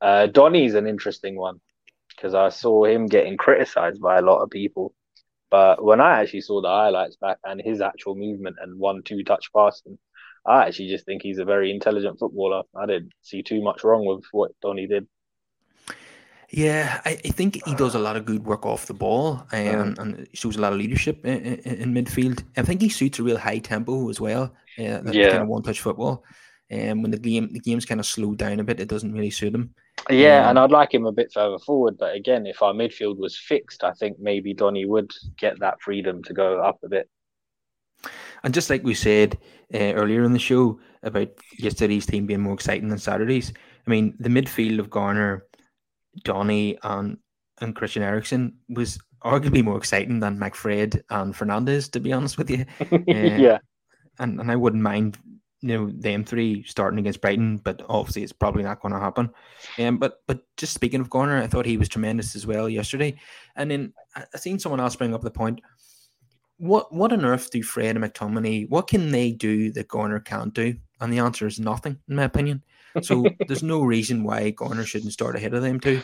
uh, 0.00 0.26
Donny's 0.26 0.74
an 0.74 0.86
interesting 0.86 1.36
one 1.36 1.60
because 2.08 2.34
I 2.34 2.48
saw 2.48 2.84
him 2.84 3.06
getting 3.06 3.36
criticised 3.36 4.00
by 4.00 4.18
a 4.18 4.22
lot 4.22 4.42
of 4.42 4.50
people. 4.50 4.94
But 5.50 5.84
when 5.84 6.00
I 6.00 6.20
actually 6.20 6.42
saw 6.42 6.62
the 6.62 6.68
highlights 6.68 7.16
back 7.16 7.38
and 7.44 7.60
his 7.60 7.80
actual 7.80 8.14
movement 8.14 8.56
and 8.60 8.78
one 8.78 9.02
two 9.02 9.24
touch 9.24 9.50
passing, 9.54 9.98
I 10.46 10.66
actually 10.66 10.88
just 10.88 11.04
think 11.04 11.22
he's 11.22 11.38
a 11.38 11.44
very 11.44 11.70
intelligent 11.70 12.18
footballer. 12.18 12.62
I 12.74 12.86
didn't 12.86 13.12
see 13.22 13.42
too 13.42 13.62
much 13.62 13.84
wrong 13.84 14.06
with 14.06 14.24
what 14.32 14.52
Donny 14.62 14.86
did. 14.86 15.06
Yeah, 16.52 17.00
I, 17.04 17.10
I, 17.24 17.28
think 17.28 17.64
he 17.64 17.76
does 17.76 17.94
a 17.94 18.00
lot 18.00 18.16
of 18.16 18.24
good 18.24 18.44
work 18.44 18.66
off 18.66 18.86
the 18.86 18.94
ball 18.94 19.46
um, 19.52 19.94
and 19.98 20.28
shows 20.32 20.56
a 20.56 20.60
lot 20.60 20.72
of 20.72 20.80
leadership 20.80 21.24
in, 21.24 21.40
in, 21.44 21.74
in, 21.76 21.94
midfield. 21.94 22.42
I 22.56 22.62
think 22.62 22.82
he 22.82 22.88
suits 22.88 23.20
a 23.20 23.22
real 23.22 23.38
high 23.38 23.58
tempo 23.58 24.10
as 24.10 24.20
well. 24.20 24.52
Uh, 24.76 24.98
that 25.00 25.14
yeah. 25.14 25.30
kind 25.30 25.42
of 25.42 25.48
one 25.48 25.62
touch 25.62 25.80
football. 25.80 26.24
And 26.68 26.92
um, 26.92 27.02
when 27.02 27.12
the 27.12 27.18
game 27.18 27.52
the 27.52 27.60
game's 27.60 27.84
kind 27.84 28.00
of 28.00 28.06
slowed 28.06 28.38
down 28.38 28.58
a 28.58 28.64
bit, 28.64 28.80
it 28.80 28.88
doesn't 28.88 29.12
really 29.12 29.30
suit 29.30 29.54
him. 29.54 29.74
Yeah, 30.08 30.44
um, 30.44 30.50
and 30.50 30.58
I'd 30.58 30.70
like 30.70 30.94
him 30.94 31.06
a 31.06 31.12
bit 31.12 31.32
further 31.32 31.58
forward. 31.58 31.98
But 31.98 32.14
again, 32.14 32.46
if 32.46 32.62
our 32.62 32.72
midfield 32.72 33.18
was 33.18 33.36
fixed, 33.36 33.84
I 33.84 33.92
think 33.92 34.18
maybe 34.18 34.54
Donny 34.54 34.86
would 34.86 35.12
get 35.38 35.58
that 35.60 35.80
freedom 35.80 36.22
to 36.24 36.32
go 36.32 36.60
up 36.60 36.78
a 36.84 36.88
bit. 36.88 37.08
And 38.42 38.54
just 38.54 38.70
like 38.70 38.82
we 38.82 38.94
said 38.94 39.38
uh, 39.74 39.92
earlier 39.92 40.24
in 40.24 40.32
the 40.32 40.38
show 40.38 40.80
about 41.02 41.28
yesterday's 41.58 42.06
team 42.06 42.26
being 42.26 42.40
more 42.40 42.54
exciting 42.54 42.88
than 42.88 42.98
Saturday's, 42.98 43.52
I 43.86 43.90
mean, 43.90 44.14
the 44.18 44.30
midfield 44.30 44.78
of 44.78 44.90
Garner 44.90 45.46
Donny 46.24 46.78
and 46.82 47.18
and 47.60 47.76
Christian 47.76 48.02
Eriksen 48.02 48.54
was 48.70 48.98
arguably 49.22 49.62
more 49.62 49.76
exciting 49.76 50.20
than 50.20 50.38
McFred 50.38 51.02
and 51.10 51.34
Fernandes, 51.34 51.90
to 51.92 52.00
be 52.00 52.12
honest 52.12 52.38
with 52.38 52.50
you. 52.50 52.64
Uh, 52.90 52.96
yeah, 53.06 53.58
and 54.18 54.40
and 54.40 54.50
I 54.50 54.56
wouldn't 54.56 54.82
mind 54.82 55.18
you 55.62 55.68
know 55.76 55.90
them 55.90 56.24
three 56.24 56.62
starting 56.64 56.98
against 56.98 57.20
Brighton, 57.20 57.58
but 57.58 57.82
obviously 57.88 58.22
it's 58.22 58.32
probably 58.32 58.62
not 58.62 58.80
going 58.80 58.94
to 58.94 59.00
happen. 59.00 59.30
Um, 59.78 59.98
but 59.98 60.22
but 60.26 60.40
just 60.56 60.72
speaking 60.72 61.00
of 61.00 61.10
Garner, 61.10 61.42
I 61.42 61.46
thought 61.46 61.66
he 61.66 61.76
was 61.76 61.88
tremendous 61.88 62.34
as 62.34 62.46
well 62.46 62.68
yesterday. 62.68 63.18
And 63.56 63.70
then 63.70 63.92
I, 64.16 64.24
I 64.34 64.38
seen 64.38 64.58
someone 64.58 64.80
else 64.80 64.96
bring 64.96 65.14
up 65.14 65.22
the 65.22 65.30
point. 65.30 65.60
What 66.56 66.92
what 66.92 67.12
on 67.12 67.24
earth 67.24 67.50
do 67.50 67.62
Fred 67.62 67.96
and 67.96 68.04
McTominay? 68.04 68.68
What 68.70 68.88
can 68.88 69.10
they 69.10 69.32
do 69.32 69.70
that 69.72 69.88
Garner 69.88 70.20
can't 70.20 70.54
do? 70.54 70.74
And 71.00 71.12
the 71.12 71.18
answer 71.18 71.46
is 71.46 71.60
nothing, 71.60 71.98
in 72.08 72.16
my 72.16 72.24
opinion. 72.24 72.62
So 73.02 73.24
there's 73.46 73.62
no 73.62 73.82
reason 73.82 74.24
why 74.24 74.50
Garner 74.50 74.84
shouldn't 74.84 75.12
start 75.12 75.36
ahead 75.36 75.54
of 75.54 75.62
them 75.62 75.80
too. 75.80 76.02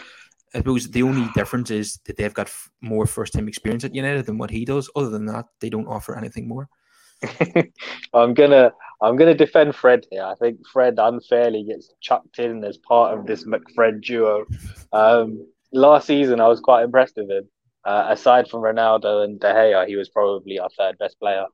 I 0.55 0.59
suppose 0.59 0.89
the 0.89 1.03
only 1.03 1.29
difference 1.35 1.71
is 1.71 1.99
that 2.07 2.17
they've 2.17 2.33
got 2.33 2.47
f- 2.47 2.71
more 2.81 3.07
first 3.07 3.33
time 3.33 3.49
experience 3.49 3.85
at 3.85 3.95
United 3.95 4.27
than 4.27 4.39
what 4.39 4.51
he 4.51 4.65
does. 4.65 4.89
Other 4.95 5.11
than 5.11 5.27
that, 5.27 5.47
they 5.61 5.69
don't 5.69 5.89
offer 5.89 6.17
anything 6.17 6.47
more. 6.47 6.69
I'm 8.15 8.33
gonna 8.35 8.73
I'm 9.01 9.17
gonna 9.17 9.35
defend 9.35 9.75
Fred 9.75 10.07
here. 10.11 10.25
I 10.25 10.35
think 10.37 10.67
Fred 10.73 10.95
unfairly 10.99 11.65
gets 11.65 11.93
chucked 12.01 12.39
in 12.39 12.65
as 12.65 12.79
part 12.79 13.19
of 13.19 13.27
this 13.27 13.45
McFred 13.45 14.03
duo. 14.03 14.45
Um, 14.93 15.47
last 15.73 16.07
season, 16.07 16.41
I 16.41 16.49
was 16.49 16.61
quite 16.61 16.85
impressed 16.85 17.17
with 17.17 17.31
him. 17.31 17.49
Uh, 17.85 18.07
aside 18.09 18.49
from 18.49 18.63
Ronaldo 18.63 19.23
and 19.23 19.39
De 19.39 19.53
Gea, 19.53 19.87
he 19.87 19.97
was 19.97 20.09
probably 20.09 20.59
our 20.59 20.71
third 20.77 20.99
best 20.99 21.19
player. 21.21 21.45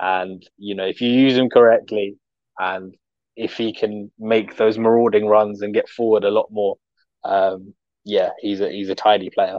And 0.00 0.42
you 0.56 0.74
know, 0.74 0.86
if 0.86 1.00
you 1.00 1.10
use 1.10 1.36
him 1.36 1.50
correctly, 1.50 2.16
and 2.58 2.94
if 3.36 3.56
he 3.56 3.72
can 3.72 4.10
make 4.18 4.56
those 4.56 4.78
marauding 4.78 5.26
runs 5.26 5.62
and 5.62 5.74
get 5.74 5.88
forward 5.88 6.24
a 6.24 6.30
lot 6.30 6.48
more, 6.50 6.76
um, 7.24 7.74
yeah, 8.04 8.30
he's 8.40 8.60
a 8.60 8.70
he's 8.70 8.88
a 8.88 8.94
tidy 8.94 9.30
player. 9.30 9.58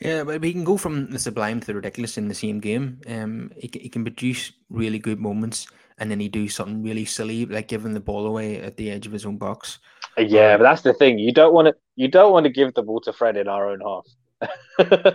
Yeah, 0.00 0.24
but 0.24 0.42
he 0.42 0.52
can 0.52 0.64
go 0.64 0.76
from 0.76 1.10
the 1.10 1.18
sublime 1.18 1.60
to 1.60 1.66
the 1.66 1.74
ridiculous 1.74 2.18
in 2.18 2.28
the 2.28 2.34
same 2.34 2.60
game. 2.60 3.00
Um, 3.06 3.50
he, 3.56 3.70
he 3.72 3.88
can 3.88 4.04
produce 4.04 4.52
really 4.68 4.98
good 4.98 5.20
moments, 5.20 5.66
and 5.98 6.10
then 6.10 6.20
he 6.20 6.28
do 6.28 6.48
something 6.48 6.82
really 6.82 7.04
silly, 7.04 7.46
like 7.46 7.68
giving 7.68 7.94
the 7.94 8.00
ball 8.00 8.26
away 8.26 8.60
at 8.60 8.76
the 8.76 8.90
edge 8.90 9.06
of 9.06 9.12
his 9.12 9.24
own 9.24 9.36
box. 9.36 9.78
Yeah, 10.16 10.52
um, 10.52 10.60
but 10.60 10.64
that's 10.64 10.82
the 10.82 10.94
thing. 10.94 11.18
You 11.18 11.32
don't 11.32 11.54
want 11.54 11.68
to. 11.68 11.74
You 11.96 12.08
don't 12.08 12.32
want 12.32 12.44
to 12.44 12.50
give 12.50 12.74
the 12.74 12.82
ball 12.82 13.00
to 13.02 13.12
Fred 13.12 13.36
in 13.36 13.48
our 13.48 13.70
own 13.70 13.80
half. 13.80 15.14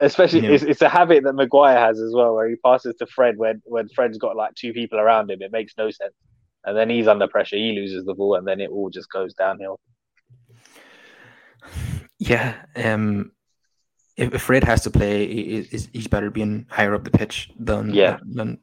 Especially, 0.00 0.40
yeah. 0.40 0.50
it's, 0.50 0.62
it's 0.62 0.82
a 0.82 0.90
habit 0.90 1.24
that 1.24 1.32
Maguire 1.32 1.78
has 1.78 2.00
as 2.00 2.12
well, 2.14 2.34
where 2.34 2.48
he 2.48 2.56
passes 2.56 2.94
to 2.96 3.06
Fred 3.06 3.38
when 3.38 3.62
when 3.64 3.88
Fred's 3.88 4.18
got 4.18 4.36
like 4.36 4.54
two 4.54 4.72
people 4.72 4.98
around 4.98 5.30
him. 5.30 5.40
It 5.40 5.52
makes 5.52 5.74
no 5.78 5.90
sense, 5.90 6.14
and 6.64 6.76
then 6.76 6.90
he's 6.90 7.08
under 7.08 7.28
pressure. 7.28 7.56
He 7.56 7.72
loses 7.72 8.04
the 8.04 8.14
ball, 8.14 8.34
and 8.34 8.46
then 8.46 8.60
it 8.60 8.70
all 8.70 8.90
just 8.90 9.10
goes 9.10 9.34
downhill. 9.34 9.80
Yeah, 12.18 12.54
um, 12.76 13.32
if, 14.16 14.42
Fred 14.42 14.64
has 14.64 14.82
to 14.82 14.90
play, 14.90 15.26
he's, 15.26 15.88
he's 15.92 16.06
better 16.06 16.30
being 16.30 16.66
higher 16.70 16.94
up 16.94 17.04
the 17.04 17.10
pitch 17.10 17.50
than 17.58 17.92
yeah 17.92 18.18
than 18.24 18.58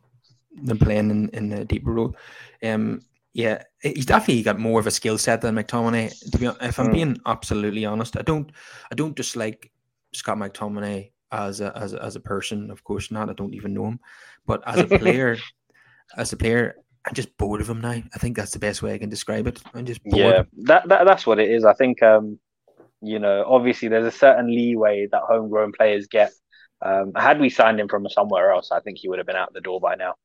than 0.63 0.77
playing 0.77 1.09
in, 1.09 1.29
in 1.29 1.49
the 1.49 1.65
deeper 1.65 1.91
role. 1.91 2.15
Um, 2.63 3.01
Yeah, 3.33 3.63
he's 3.81 4.05
definitely 4.05 4.43
got 4.43 4.59
more 4.59 4.79
of 4.79 4.87
a 4.87 4.91
skill 4.91 5.17
set 5.17 5.41
than 5.41 5.55
McTominay. 5.55 6.31
To 6.31 6.37
be, 6.37 6.45
if 6.45 6.79
I'm 6.79 6.89
mm. 6.89 6.93
being 6.93 7.17
absolutely 7.25 7.85
honest, 7.85 8.15
I 8.17 8.21
don't, 8.21 8.51
I 8.91 8.95
don't 8.95 9.15
dislike 9.15 9.71
Scott 10.13 10.37
McTominay 10.37 11.11
as 11.31 11.59
a 11.59 11.75
as 11.75 11.93
a, 11.93 12.03
as 12.03 12.15
a 12.15 12.19
person. 12.19 12.69
Of 12.69 12.83
course 12.83 13.09
not. 13.11 13.29
I 13.29 13.33
don't 13.33 13.55
even 13.55 13.73
know 13.73 13.87
him, 13.87 13.99
but 14.45 14.61
as 14.67 14.79
a 14.79 14.87
player, 14.99 15.37
as 16.17 16.31
a 16.31 16.37
player, 16.37 16.75
I'm 17.05 17.15
just 17.15 17.35
bored 17.37 17.61
of 17.61 17.69
him 17.69 17.81
now. 17.81 18.01
I 18.13 18.19
think 18.19 18.37
that's 18.37 18.51
the 18.51 18.59
best 18.59 18.83
way 18.83 18.93
I 18.93 18.99
can 18.99 19.09
describe 19.09 19.47
it. 19.47 19.61
I'm 19.73 19.85
just 19.85 20.03
bored. 20.03 20.17
yeah. 20.17 20.43
That, 20.69 20.87
that 20.89 21.05
that's 21.05 21.25
what 21.25 21.39
it 21.39 21.49
is. 21.49 21.65
I 21.65 21.73
think 21.73 22.03
um, 22.03 22.39
you 23.03 23.19
know, 23.19 23.43
obviously 23.47 23.87
there's 23.87 24.05
a 24.05 24.17
certain 24.17 24.47
leeway 24.47 25.07
that 25.11 25.21
homegrown 25.27 25.73
players 25.73 26.07
get. 26.07 26.31
Um, 26.81 27.13
had 27.15 27.39
we 27.39 27.49
signed 27.49 27.79
him 27.79 27.87
from 27.87 28.07
somewhere 28.09 28.51
else, 28.51 28.71
I 28.71 28.79
think 28.81 28.97
he 28.97 29.07
would 29.07 29.17
have 29.17 29.27
been 29.27 29.35
out 29.35 29.53
the 29.53 29.61
door 29.61 29.79
by 29.79 29.95
now. 29.95 30.15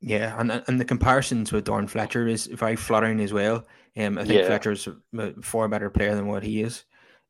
Yeah, 0.00 0.38
and 0.38 0.62
and 0.66 0.78
the 0.78 0.84
comparisons 0.84 1.52
with 1.52 1.66
Darren 1.66 1.88
Fletcher 1.88 2.28
is 2.28 2.46
very 2.46 2.76
flattering 2.76 3.20
as 3.20 3.32
well. 3.32 3.66
Um, 3.96 4.18
I 4.18 4.24
think 4.24 4.40
yeah. 4.40 4.46
Fletcher's 4.46 4.88
a 5.18 5.42
far 5.42 5.68
better 5.68 5.90
player 5.90 6.14
than 6.14 6.26
what 6.26 6.42
he 6.42 6.62
is. 6.62 6.84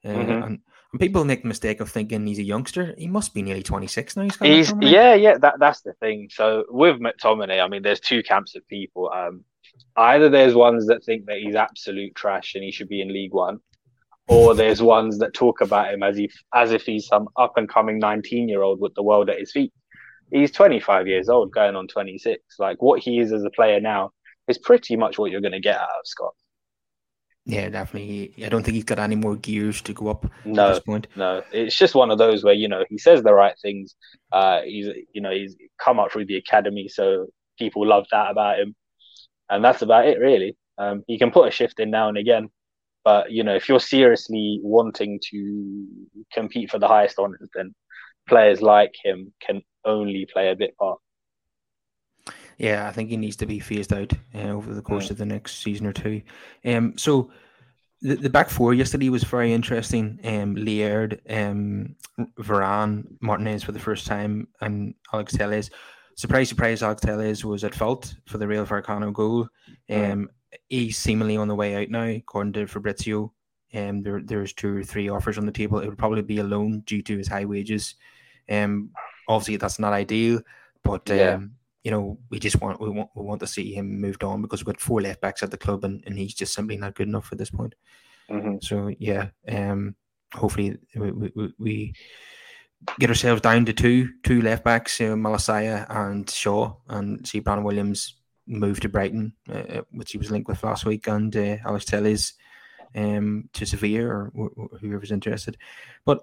Uh, 0.05 0.09
mm-hmm. 0.09 0.31
and, 0.31 0.61
and 0.93 1.01
people 1.01 1.25
make 1.25 1.43
the 1.43 1.49
mistake 1.49 1.81
of 1.81 1.91
thinking 1.91 2.27
he's 2.27 2.39
a 2.39 2.43
youngster. 2.43 2.95
He 2.99 3.07
must 3.07 3.35
be 3.35 3.43
nearly 3.43 3.63
26 3.63 4.17
now. 4.17 4.25
He's, 4.25 4.39
he's 4.41 4.75
yeah, 4.81 5.15
yeah. 5.15 5.39
That 5.39 5.55
that's 5.59 5.83
the 5.83 5.93
thing. 5.95 6.29
So 6.31 6.65
with 6.69 7.01
McTominay, 7.01 7.63
I 7.63 7.69
mean, 7.69 7.83
there's 7.83 8.01
two 8.01 8.23
camps 8.23 8.57
of 8.57 8.67
people. 8.69 9.11
Um, 9.15 9.45
either 9.97 10.29
there's 10.29 10.55
ones 10.55 10.87
that 10.87 11.05
think 11.05 11.27
that 11.27 11.39
he's 11.39 11.55
absolute 11.55 12.15
trash 12.15 12.55
and 12.55 12.65
he 12.65 12.73
should 12.73 12.89
be 12.89 13.01
in 13.01 13.13
League 13.13 13.33
One, 13.33 13.61
or 14.29 14.55
there's 14.55 14.83
ones 14.83 15.19
that 15.19 15.35
talk 15.35 15.61
about 15.61 15.93
him 15.93 16.03
as 16.03 16.19
if 16.19 16.33
as 16.55 16.73
if 16.73 16.83
he's 16.83 17.07
some 17.07 17.29
up 17.37 17.53
and 17.57 17.69
coming 17.69 17.99
19 17.99 18.49
year 18.49 18.63
old 18.63 18.81
with 18.81 18.95
the 18.95 19.03
world 19.03 19.31
at 19.31 19.39
his 19.39 19.53
feet 19.53 19.73
he's 20.31 20.51
25 20.51 21.07
years 21.07 21.29
old, 21.29 21.53
going 21.53 21.77
on 21.77 21.89
26. 21.89 22.43
Like 22.59 22.83
what 22.83 23.01
he 23.01 23.19
is 23.19 23.33
as 23.33 23.45
a 23.45 23.51
player 23.51 23.81
now 23.81 24.13
is 24.49 24.59
pretty 24.59 24.97
much 24.97 25.19
what 25.19 25.31
you're 25.31 25.41
going 25.41 25.53
to 25.53 25.61
get 25.61 25.77
out 25.77 25.89
of 25.89 26.07
Scott. 26.07 26.35
Yeah, 27.45 27.69
definitely. 27.69 28.35
I 28.45 28.49
don't 28.49 28.65
think 28.65 28.75
he's 28.75 28.85
got 28.85 28.99
any 28.99 29.15
more 29.15 29.37
gears 29.37 29.81
to 29.83 29.93
go 29.93 30.09
up 30.09 30.27
no, 30.45 30.67
at 30.67 30.75
this 30.75 30.81
point. 30.81 31.07
No, 31.15 31.45
it's 31.53 31.77
just 31.77 31.95
one 31.95 32.11
of 32.11 32.19
those 32.19 32.43
where 32.43 32.55
you 32.55 32.67
know 32.67 32.85
he 32.91 32.99
says 32.99 33.23
the 33.23 33.33
right 33.33 33.55
things. 33.63 33.95
Uh, 34.33 34.63
he's 34.63 34.89
you 35.13 35.21
know 35.21 35.31
he's 35.31 35.55
come 35.79 36.01
up 36.01 36.11
through 36.11 36.27
the 36.27 36.37
academy, 36.37 36.89
so 36.89 37.29
people 37.57 37.87
love 37.87 38.05
that 38.11 38.33
about 38.33 38.59
him, 38.59 38.75
and 39.49 39.65
that's 39.65 39.83
about 39.83 40.09
it 40.09 40.19
really. 40.19 40.57
Um, 40.77 41.05
he 41.07 41.19
can 41.19 41.31
put 41.31 41.47
a 41.47 41.53
shift 41.53 41.79
in 41.79 41.89
now 41.89 42.09
and 42.09 42.19
again, 42.19 42.49
but 43.07 43.31
you 43.31 43.45
know 43.45 43.55
if 43.55 43.69
you're 43.69 43.79
seriously 43.79 44.59
wanting 44.65 45.21
to 45.31 45.87
compete 46.33 46.69
for 46.69 46.81
the 46.81 46.89
highest 46.89 47.21
honors, 47.21 47.49
then 47.55 47.73
players 48.29 48.61
like 48.61 48.93
him 49.03 49.33
can 49.41 49.63
only 49.85 50.27
play 50.27 50.51
a 50.51 50.57
bit 50.57 50.77
part. 50.77 50.99
Yeah, 52.59 52.89
I 52.89 52.91
think 52.91 53.09
he 53.09 53.17
needs 53.17 53.37
to 53.37 53.47
be 53.47 53.61
phased 53.61 53.93
out 53.93 54.13
uh, 54.35 54.49
over 54.49 54.75
the 54.75 54.83
course 54.83 55.07
mm. 55.07 55.11
of 55.13 55.19
the 55.19 55.25
next 55.25 55.63
season 55.63 55.87
or 55.87 55.93
two. 55.93 56.21
Um, 56.65 56.99
so 56.99 57.31
the, 58.03 58.17
the 58.17 58.31
back 58.31 58.51
four 58.51 58.75
yesterday 58.75 59.09
was 59.09 59.23
very 59.23 59.53
interesting. 59.53 60.19
Um, 60.25 60.57
Laird, 60.57 61.21
um, 61.31 61.95
Varane, 62.41 63.05
Martinez 63.21 63.63
for 63.63 63.71
the 63.71 63.79
first 63.79 64.09
time, 64.09 64.49
and 64.61 64.95
Alex 65.13 65.33
Telles. 65.35 65.71
Surprise, 66.17 66.49
surprise, 66.49 66.83
Alex 66.83 67.03
Telles 67.03 67.45
was 67.45 67.63
at 67.63 67.75
fault 67.75 68.17
for 68.27 68.39
the 68.39 68.49
Rayo 68.49 68.67
Vallecano 68.67 69.13
goal. 69.13 69.49
Um. 69.89 70.29
He's 70.69 70.97
seemingly 70.97 71.37
on 71.37 71.49
the 71.49 71.55
way 71.55 71.75
out 71.75 71.91
now, 71.91 72.05
according 72.05 72.53
to 72.55 72.67
Fabrizio. 72.67 73.33
Um, 73.75 74.03
there, 74.03 74.21
there's 74.23 74.53
two 74.53 74.79
or 74.79 74.83
three 74.85 75.09
offers 75.09 75.39
on 75.39 75.47
the 75.47 75.53
table. 75.53 75.79
It 75.81 75.89
would 75.89 75.99
probably 75.99 76.23
be 76.23 76.39
a 76.39 76.45
loan 76.45 76.81
due 76.81 77.03
to 77.03 77.19
his 77.19 77.29
high 77.29 77.45
wages. 77.45 77.95
Um, 78.49 78.91
obviously 79.29 79.57
that's 79.57 79.79
not 79.79 79.93
ideal, 79.93 80.41
but 80.83 81.09
yeah. 81.09 81.35
um, 81.35 81.53
you 81.83 81.91
know 81.91 82.19
we 82.31 82.39
just 82.39 82.61
want 82.61 82.81
we 82.81 82.91
want 82.91 83.11
we 83.15 83.25
want 83.25 83.41
to 83.41 83.47
see 83.47 83.73
him 83.73 84.01
moved 84.01 84.25
on 84.25 84.43
because 84.43 84.61
we've 84.61 84.75
got 84.75 84.81
four 84.81 85.01
left 85.01 85.21
backs 85.21 85.43
at 85.43 85.51
the 85.51 85.57
club 85.57 85.85
and, 85.85 86.03
and 86.07 86.19
he's 86.19 86.35
just 86.35 86.55
simply 86.55 86.77
not 86.77 86.95
good 86.95 87.09
enough 87.09 87.31
at 87.33 87.39
this 87.39 87.51
point. 87.51 87.75
Mm-hmm. 88.31 88.57
So 88.61 88.93
yeah, 88.99 89.29
um, 89.49 89.95
hopefully 90.35 90.77
we, 90.95 91.11
we, 91.13 91.53
we, 91.59 91.95
get 93.01 93.09
ourselves 93.09 93.41
down 93.41 93.65
to 93.65 93.73
two 93.73 94.11
two 94.23 94.43
left 94.43 94.65
backs, 94.65 95.01
uh, 95.01 95.15
Malacia 95.17 95.87
and 95.89 96.29
Shaw, 96.29 96.75
and 96.89 97.27
see 97.27 97.41
Brandon 97.41 97.65
Williams 97.65 98.15
move 98.47 98.81
to 98.81 98.89
Brighton, 98.89 99.33
uh, 99.49 99.79
uh, 99.79 99.83
which 99.91 100.13
he 100.13 100.19
was 100.19 100.31
linked 100.31 100.49
with 100.49 100.63
last 100.63 100.85
week, 100.85 101.07
and 101.07 101.35
uh, 101.37 101.57
Alex 101.65 101.85
Telles 101.85 102.35
um, 102.95 103.49
to 103.53 103.67
Sevilla 103.67 104.05
or 104.05 104.33
wh- 104.35 104.81
whoever's 104.81 105.13
interested. 105.13 105.57
But 106.05 106.21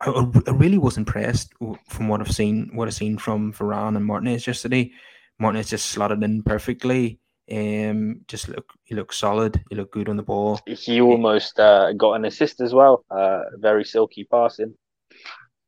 I, 0.00 0.10
I 0.46 0.50
really 0.52 0.78
was 0.78 0.96
impressed 0.96 1.52
from 1.88 2.08
what 2.08 2.20
I've 2.20 2.32
seen, 2.34 2.70
what 2.74 2.88
I've 2.88 2.94
seen 2.94 3.18
from 3.18 3.52
Varane 3.52 3.96
and 3.96 4.06
Martinez 4.06 4.46
yesterday. 4.46 4.92
Martinez 5.38 5.70
just 5.70 5.86
slotted 5.86 6.22
in 6.22 6.42
perfectly. 6.42 7.18
Um, 7.50 8.20
just 8.28 8.48
look, 8.48 8.72
he 8.84 8.94
looked 8.94 9.14
solid. 9.14 9.62
He 9.70 9.76
looked 9.76 9.92
good 9.92 10.08
on 10.08 10.16
the 10.16 10.22
ball. 10.22 10.60
He 10.66 11.00
almost 11.00 11.58
uh, 11.58 11.92
got 11.94 12.14
an 12.14 12.24
assist 12.24 12.60
as 12.60 12.72
well. 12.72 13.04
Uh, 13.10 13.40
very 13.56 13.84
silky 13.84 14.24
passing. 14.24 14.74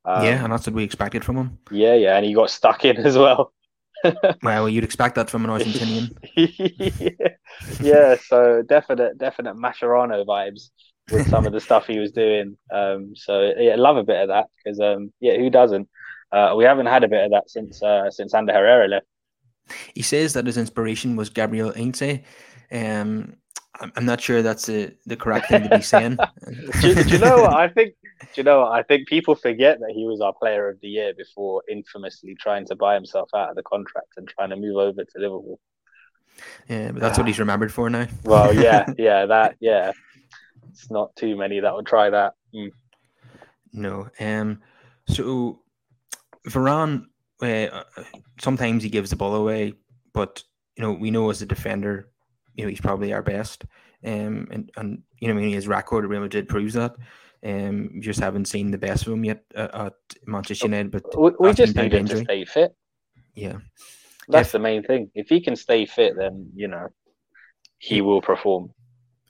Um, 0.05 0.25
yeah, 0.25 0.45
and 0.45 0.53
that's 0.53 0.67
what 0.67 0.75
we 0.75 0.85
expected 0.85 1.25
from 1.25 1.37
him. 1.37 1.59
Yeah, 1.71 1.95
yeah, 1.95 2.17
and 2.17 2.25
he 2.25 2.35
got 2.35 2.51
stuck 2.51 2.85
in 2.85 2.97
as 3.07 3.17
well. 3.17 3.53
well, 4.43 4.69
you'd 4.69 4.85
expect 4.85 5.15
that 5.15 5.31
from 5.31 5.45
an 5.45 5.51
Argentinian. 5.51 6.17
yeah. 6.37 7.29
yeah, 7.81 8.17
so 8.27 8.63
definite, 8.63 9.19
definite 9.19 9.57
Mascherano 9.57 10.25
vibes 10.25 10.71
with 11.11 11.29
some 11.29 11.47
of 11.47 11.53
the 11.53 11.61
stuff 11.61 11.87
he 11.87 11.99
was 11.99 12.13
doing. 12.13 12.57
Um, 12.73 13.15
so 13.15 13.53
yeah, 13.57 13.77
love 13.77 13.97
a 13.97 14.05
bit 14.05 14.21
of 14.21 14.29
that 14.29 14.47
because 14.57 14.81
um, 14.81 15.13
yeah, 15.21 15.37
who 15.37 15.51
doesn't? 15.51 15.89
Uh, 16.31 16.55
we 16.57 16.65
haven't 16.65 16.87
had 16.87 17.05
a 17.05 17.09
bit 17.09 17.25
of 17.25 17.31
that 17.33 17.51
since 17.51 17.83
uh, 17.83 18.11
since 18.11 18.35
Ander 18.35 18.53
Herrera 18.53 18.89
left. 18.89 19.07
He 19.95 20.03
says 20.03 20.33
that 20.33 20.47
his 20.47 20.57
inspiration 20.57 21.17
was 21.17 21.29
Gabriel 21.31 21.73
Heinze. 21.73 22.21
Um, 22.71 23.37
I'm 23.81 24.05
not 24.05 24.21
sure 24.21 24.43
that's 24.43 24.67
the, 24.67 24.95
the 25.07 25.17
correct 25.17 25.49
thing 25.49 25.63
to 25.63 25.77
be 25.77 25.83
saying. 25.83 26.19
do, 26.81 26.95
do, 26.95 27.09
you 27.09 27.19
know 27.19 27.39
what 27.39 27.55
I 27.55 27.69
think? 27.69 27.95
Do 28.21 28.29
you 28.37 28.43
know 28.43 28.61
what 28.61 28.73
I 28.73 28.83
think? 28.83 29.09
People 29.09 29.35
forget 29.35 29.81
that 29.81 29.93
he 29.95 30.05
was 30.05 30.21
our 30.21 30.35
Player 30.35 30.69
of 30.69 30.79
the 30.81 30.89
Year 30.89 31.15
before 31.17 31.63
infamously 31.71 32.37
trying 32.39 32.67
to 32.67 32.77
buy 32.77 32.95
himself 32.95 33.31
out 33.35 33.49
of 33.49 33.57
the 33.57 33.63
contract 33.63 34.15
and 34.19 34.29
trying 34.29 34.51
to 34.51 34.57
move 34.57 34.77
over 34.77 35.03
to 35.03 35.19
Liverpool. 35.19 35.59
Yeah, 36.69 36.93
but 36.93 37.01
that's 37.01 37.19
what 37.19 37.27
he's 37.27 37.39
remembered 37.39 37.73
for 37.73 37.89
now. 37.89 38.07
well, 38.25 38.55
yeah, 38.63 38.87
yeah, 38.99 39.27
that, 39.27 39.57
yeah 39.61 39.93
it's 40.73 40.91
not 40.91 41.15
too 41.17 41.37
many 41.37 41.61
that 41.61 41.75
would 41.75 41.87
try 41.87 42.11
that. 42.11 42.35
Mm. 42.55 42.73
No. 43.73 44.09
Um. 44.19 44.61
So 45.09 45.61
Varane, 46.49 47.07
uh, 47.41 47.83
sometimes 48.41 48.83
he 48.83 48.89
gives 48.89 49.11
the 49.11 49.17
ball 49.17 49.35
away, 49.35 49.75
but 50.13 50.43
you 50.77 50.83
know 50.83 50.93
we 50.93 51.11
know 51.11 51.31
as 51.31 51.43
a 51.43 51.47
defender, 51.47 52.11
you 52.55 52.65
know 52.65 52.71
he's 52.71 52.81
probably 52.81 53.13
our 53.13 53.23
best. 53.23 53.65
Um. 54.05 54.49
And 54.51 54.71
and 54.77 55.03
you 55.21 55.29
know 55.29 55.35
I 55.35 55.37
mean 55.37 55.53
his 55.53 55.69
record 55.69 56.05
at 56.05 56.11
Real 56.11 56.21
Madrid 56.21 56.49
proves 56.49 56.75
that. 56.75 56.97
Um. 57.45 57.91
We 57.95 58.01
just 58.01 58.21
haven't 58.21 58.47
seen 58.47 58.71
the 58.71 58.79
best 58.79 59.07
of 59.07 59.13
him 59.13 59.25
yet 59.25 59.45
at, 59.55 59.75
at 59.75 59.95
Manchester 60.27 60.67
United. 60.67 60.91
But 60.91 61.05
we, 61.19 61.31
we 61.39 61.55
just 61.55 61.77
need 61.77 61.93
him 61.93 62.07
to 62.07 62.25
stay 62.25 62.45
fit. 62.45 62.75
Yeah. 63.35 63.59
That's 64.29 64.49
if, 64.49 64.53
the 64.53 64.59
main 64.59 64.83
thing. 64.83 65.11
If 65.15 65.29
he 65.29 65.41
can 65.41 65.57
stay 65.57 65.87
fit, 65.87 66.17
then 66.17 66.51
you 66.55 66.69
know 66.69 66.89
he 67.79 68.01
will 68.01 68.23
perform 68.23 68.73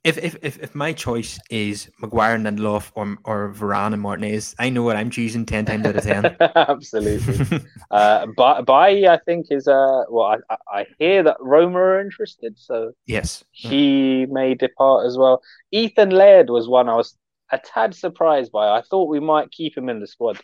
if 0.04 0.18
if 0.18 0.36
if, 0.42 0.58
if 0.58 0.74
my 0.74 0.92
choice 0.92 1.38
is 1.48 1.88
Maguire 2.00 2.34
and 2.34 2.44
Lindelof 2.44 2.90
or 2.94 3.16
or 3.24 3.52
Varane 3.54 3.92
and 3.92 4.02
Martinez, 4.02 4.54
I 4.58 4.68
know 4.68 4.82
what 4.82 4.96
I'm 4.96 5.10
choosing 5.10 5.46
ten 5.46 5.64
times 5.64 5.86
out 5.86 5.96
of 5.96 6.02
ten. 6.02 6.36
Absolutely. 6.40 7.60
uh, 7.90 8.26
but 8.36 8.64
Bailly, 8.64 9.06
I 9.06 9.18
think 9.18 9.46
is 9.50 9.68
uh 9.68 10.02
well, 10.10 10.38
I 10.50 10.56
I 10.72 10.86
hear 10.98 11.22
that 11.22 11.36
Roma 11.40 11.78
are 11.78 12.00
interested, 12.00 12.58
so 12.58 12.92
yes, 13.06 13.44
he 13.52 14.26
may 14.28 14.54
depart 14.54 15.06
as 15.06 15.16
well. 15.16 15.40
Ethan 15.70 16.10
Laird 16.10 16.50
was 16.50 16.68
one 16.68 16.88
I 16.88 16.96
was 16.96 17.16
a 17.52 17.58
tad 17.58 17.94
surprised 17.94 18.50
by. 18.50 18.76
I 18.76 18.82
thought 18.82 19.08
we 19.08 19.20
might 19.20 19.52
keep 19.52 19.76
him 19.76 19.88
in 19.88 20.00
the 20.00 20.06
squad, 20.08 20.40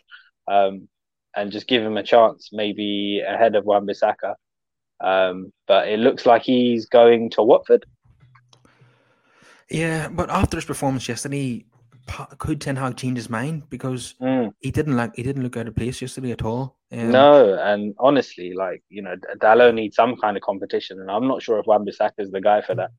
um, 0.47 0.87
and 1.35 1.51
just 1.51 1.67
give 1.67 1.83
him 1.83 1.97
a 1.97 2.03
chance, 2.03 2.49
maybe 2.53 3.21
ahead 3.27 3.55
of 3.55 3.65
Wan-Bissaka. 3.65 4.35
Um, 5.01 5.51
but 5.67 5.87
it 5.87 5.99
looks 5.99 6.25
like 6.25 6.43
he's 6.43 6.85
going 6.85 7.31
to 7.31 7.43
Watford. 7.43 7.85
Yeah, 9.69 10.09
but 10.09 10.29
after 10.29 10.57
his 10.57 10.65
performance 10.65 11.07
yesterday, 11.07 11.65
could 12.37 12.59
Ten 12.59 12.75
Hag 12.75 12.97
change 12.97 13.17
his 13.17 13.29
mind 13.29 13.69
because 13.69 14.15
mm. 14.21 14.51
he 14.59 14.71
didn't 14.71 14.97
like 14.97 15.15
he 15.15 15.23
didn't 15.23 15.43
look 15.43 15.57
out 15.57 15.67
of 15.67 15.75
place 15.75 16.01
yesterday 16.01 16.31
at 16.31 16.43
all. 16.43 16.77
Um, 16.91 17.11
no, 17.11 17.55
and 17.61 17.93
honestly, 17.99 18.53
like 18.53 18.83
you 18.89 19.01
know, 19.01 19.15
Dalot 19.37 19.73
needs 19.73 19.95
some 19.95 20.15
kind 20.17 20.35
of 20.35 20.43
competition, 20.43 20.99
and 20.99 21.11
I'm 21.11 21.27
not 21.27 21.41
sure 21.41 21.59
if 21.59 21.67
Wan-Bissaka 21.67 22.19
is 22.19 22.31
the 22.31 22.41
guy 22.41 22.61
for 22.61 22.75
that. 22.75 22.91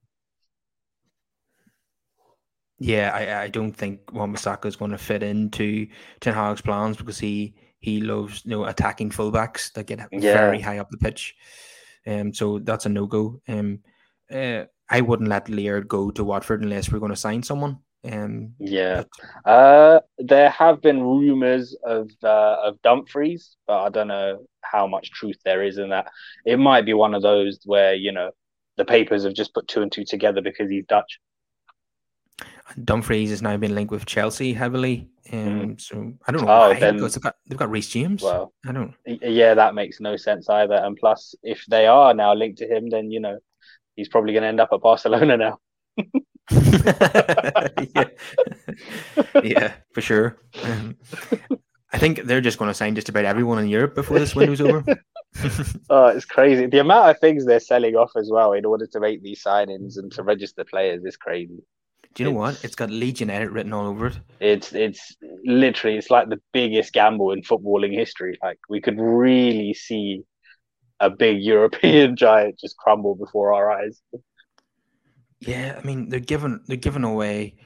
Yeah, 2.79 3.11
I, 3.13 3.43
I 3.43 3.49
don't 3.49 3.73
think 3.73 4.13
Wan-Bissaka 4.13 4.67
is 4.67 4.77
going 4.77 4.93
to 4.93 4.99
fit 4.99 5.23
into 5.23 5.89
Ten 6.21 6.35
Hag's 6.35 6.61
plans 6.61 6.97
because 6.97 7.19
he 7.19 7.55
he 7.81 8.01
loves 8.01 8.43
you 8.45 8.53
know 8.53 8.65
attacking 8.65 9.11
fullbacks 9.11 9.73
that 9.73 9.87
get 9.87 10.01
yeah. 10.13 10.35
very 10.35 10.61
high 10.61 10.79
up 10.79 10.91
the 10.91 10.99
pitch. 10.99 11.35
Um, 12.07 12.33
so 12.33 12.59
that's 12.61 12.87
a 12.87 12.89
no 12.89 13.07
go. 13.07 13.41
Um, 13.49 13.81
uh, 14.33 14.65
I 14.91 15.01
wouldn't 15.01 15.29
let 15.29 15.49
Laird 15.49 15.89
go 15.89 16.11
to 16.11 16.25
Watford 16.25 16.63
unless 16.63 16.91
we're 16.91 16.99
going 16.99 17.13
to 17.13 17.17
sign 17.17 17.43
someone. 17.43 17.79
Um, 18.03 18.55
yeah, 18.59 19.05
but... 19.45 19.51
uh, 19.51 20.01
there 20.19 20.51
have 20.51 20.81
been 20.81 21.03
rumours 21.03 21.77
of 21.85 22.11
uh, 22.23 22.57
of 22.65 22.81
Dumfries, 22.83 23.57
but 23.67 23.81
I 23.83 23.89
don't 23.91 24.09
know 24.09 24.47
how 24.63 24.87
much 24.87 25.11
truth 25.11 25.37
there 25.45 25.63
is 25.63 25.79
in 25.79 25.91
that. 25.91 26.07
It 26.47 26.59
might 26.59 26.87
be 26.87 26.95
one 26.95 27.15
of 27.15 27.23
those 27.23 27.61
where 27.65 27.95
you 27.95 28.11
know 28.11 28.31
the 28.79 28.85
papers 28.85 29.25
have 29.25 29.35
just 29.35 29.53
put 29.53 29.69
two 29.69 29.83
and 29.83 29.93
two 29.93 30.05
together 30.05 30.41
because 30.41 30.71
he's 30.71 30.87
Dutch. 30.87 31.21
Dumfries 32.85 33.31
has 33.31 33.43
now 33.43 33.57
been 33.57 33.75
linked 33.75 33.91
with 33.91 34.07
Chelsea 34.07 34.55
heavily. 34.55 35.09
Um, 35.33 35.39
mm. 35.39 35.81
So 35.81 36.15
I 36.27 36.33
don't 36.33 36.47
know 36.47 36.53
oh, 36.53 36.69
why, 36.71 36.81
then, 36.81 36.97
they've 36.97 37.21
got, 37.21 37.37
they've 37.47 37.59
got 37.59 37.71
Reece 37.71 37.89
James. 37.89 38.23
Well, 38.23 38.55
I 38.67 38.73
don't. 38.73 38.95
Yeah, 39.05 39.55
that 39.55 39.75
makes 39.75 40.01
no 40.01 40.17
sense 40.17 40.49
either. 40.49 40.75
And 40.75 40.97
plus, 40.97 41.35
if 41.43 41.65
they 41.69 41.87
are 41.87 42.15
now 42.15 42.33
linked 42.33 42.59
to 42.59 42.67
him, 42.67 42.89
then 42.89 43.11
you 43.11 43.21
know 43.21 43.39
he's 44.01 44.09
probably 44.09 44.33
going 44.33 44.43
to 44.43 44.49
end 44.49 44.61
up 44.61 44.71
at 44.73 44.81
Barcelona 44.81 45.37
now. 45.37 45.59
yeah. 47.95 48.09
yeah, 49.45 49.73
for 49.93 50.01
sure. 50.01 50.39
Um, 50.65 50.97
I 51.93 51.99
think 51.99 52.23
they're 52.23 52.41
just 52.41 52.59
going 52.59 52.71
to 52.71 52.75
sign 52.75 52.95
just 52.95 53.11
about 53.11 53.27
everyone 53.27 53.59
in 53.59 53.69
Europe 53.69 53.95
before 53.95 54.19
this 54.19 54.35
window's 54.35 54.63
over. 54.63 54.83
oh, 55.91 56.07
it's 56.07 56.25
crazy. 56.25 56.67
The 56.67 56.81
amount 56.81 57.11
of 57.11 57.19
things 57.19 57.45
they're 57.45 57.61
selling 57.61 57.95
off 57.95 58.13
as 58.17 58.31
well 58.33 58.53
in 58.55 58.65
order 58.65 58.87
to 58.87 59.01
make 59.01 59.23
these 59.23 59.45
signings 59.45 59.99
and 59.99 60.11
to 60.13 60.23
register 60.23 60.65
players 60.65 61.05
is 61.05 61.17
crazy. 61.17 61.63
Do 62.15 62.25
you 62.25 62.33
know 62.33 62.47
it's, 62.47 62.57
what? 62.57 62.65
It's 62.65 62.75
got 62.75 62.91
Leeds 62.91 63.21
United 63.21 63.51
written 63.51 63.73
all 63.73 63.87
over 63.87 64.09
it. 64.09 64.21
It's 64.41 64.73
it's 64.73 65.17
literally 65.45 65.97
it's 65.97 66.11
like 66.11 66.29
the 66.29 66.41
biggest 66.53 66.93
gamble 66.93 67.31
in 67.31 67.43
footballing 67.43 67.95
history. 67.95 68.37
Like 68.43 68.59
we 68.69 68.81
could 68.81 68.99
really 68.99 69.75
see 69.75 70.25
a 71.01 71.11
big 71.11 71.43
European 71.43 72.17
giant 72.25 72.59
just 72.59 72.77
crumble 72.77 73.15
before 73.15 73.53
our 73.53 73.71
eyes. 73.71 74.01
Yeah, 75.41 75.79
I 75.79 75.87
mean 75.87 76.09
they're 76.09 76.21
giving 76.21 76.61
they're 76.67 76.77
giving 76.77 77.05
away 77.05 77.57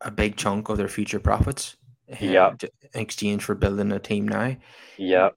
a 0.00 0.10
big 0.10 0.36
chunk 0.36 0.68
of 0.68 0.78
their 0.78 0.88
future 0.88 1.20
profits. 1.20 1.76
Uh, 2.10 2.16
yeah. 2.20 2.54
In 2.94 3.00
exchange 3.02 3.44
for 3.44 3.54
building 3.54 3.92
a 3.92 4.00
team 4.00 4.26
now. 4.26 4.56
Yeah. 4.96 5.30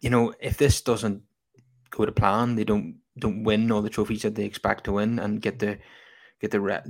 You 0.00 0.10
know, 0.10 0.34
if 0.40 0.56
this 0.56 0.80
doesn't 0.80 1.22
go 1.90 2.06
to 2.06 2.12
plan, 2.12 2.56
they 2.56 2.64
don't 2.64 2.96
don't 3.18 3.44
win 3.44 3.70
all 3.70 3.82
the 3.82 3.90
trophies 3.90 4.22
that 4.22 4.34
they 4.34 4.44
expect 4.44 4.84
to 4.84 4.92
win 4.92 5.18
and 5.18 5.40
get 5.40 5.58
the 5.58 5.78
get 6.40 6.50
the 6.50 6.60
re- 6.60 6.82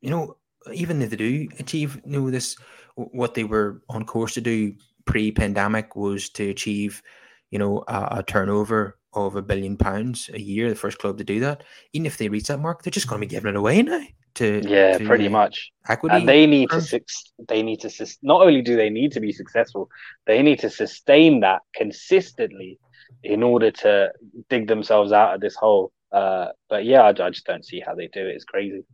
you 0.00 0.10
know 0.10 0.36
even 0.72 1.02
if 1.02 1.10
they 1.10 1.16
do 1.16 1.48
achieve 1.58 2.00
you 2.04 2.12
know 2.12 2.30
this 2.30 2.56
what 2.94 3.34
they 3.34 3.44
were 3.44 3.82
on 3.88 4.04
course 4.04 4.34
to 4.34 4.40
do 4.40 4.74
pre-pandemic 5.04 5.94
was 5.96 6.28
to 6.30 6.48
achieve 6.48 7.02
you 7.50 7.58
know 7.58 7.84
a, 7.88 8.18
a, 8.18 8.22
turnover 8.22 8.98
of 9.16 9.36
a 9.36 9.42
billion 9.42 9.76
pounds 9.76 10.30
a 10.32 10.40
year 10.40 10.68
the 10.68 10.74
first 10.74 10.98
club 10.98 11.18
to 11.18 11.24
do 11.24 11.40
that. 11.40 11.64
Even 11.92 12.06
if 12.06 12.18
they 12.18 12.28
reach 12.28 12.48
that 12.48 12.58
mark 12.58 12.82
they're 12.82 12.90
just 12.90 13.08
going 13.08 13.20
to 13.20 13.26
be 13.26 13.30
giving 13.30 13.50
it 13.50 13.56
away 13.56 13.82
now 13.82 14.02
to 14.34 14.62
yeah 14.68 14.98
to 14.98 15.06
pretty 15.06 15.28
much. 15.28 15.72
equity. 15.88 16.16
And 16.16 16.28
they 16.28 16.46
need 16.46 16.70
to 16.70 17.00
they 17.48 17.62
need 17.62 17.80
to 17.80 18.16
not 18.22 18.42
only 18.42 18.62
do 18.62 18.76
they 18.76 18.90
need 18.90 19.12
to 19.12 19.20
be 19.20 19.32
successful 19.32 19.88
they 20.26 20.42
need 20.42 20.58
to 20.60 20.70
sustain 20.70 21.40
that 21.40 21.62
consistently 21.74 22.78
in 23.22 23.42
order 23.42 23.70
to 23.70 24.12
dig 24.50 24.68
themselves 24.68 25.12
out 25.12 25.34
of 25.34 25.40
this 25.40 25.54
hole. 25.54 25.92
Uh, 26.12 26.48
but 26.68 26.84
yeah 26.84 27.02
I, 27.02 27.08
I 27.08 27.30
just 27.30 27.46
don't 27.46 27.64
see 27.64 27.80
how 27.80 27.94
they 27.94 28.08
do 28.08 28.26
it. 28.26 28.34
It's 28.34 28.44
crazy. 28.44 28.84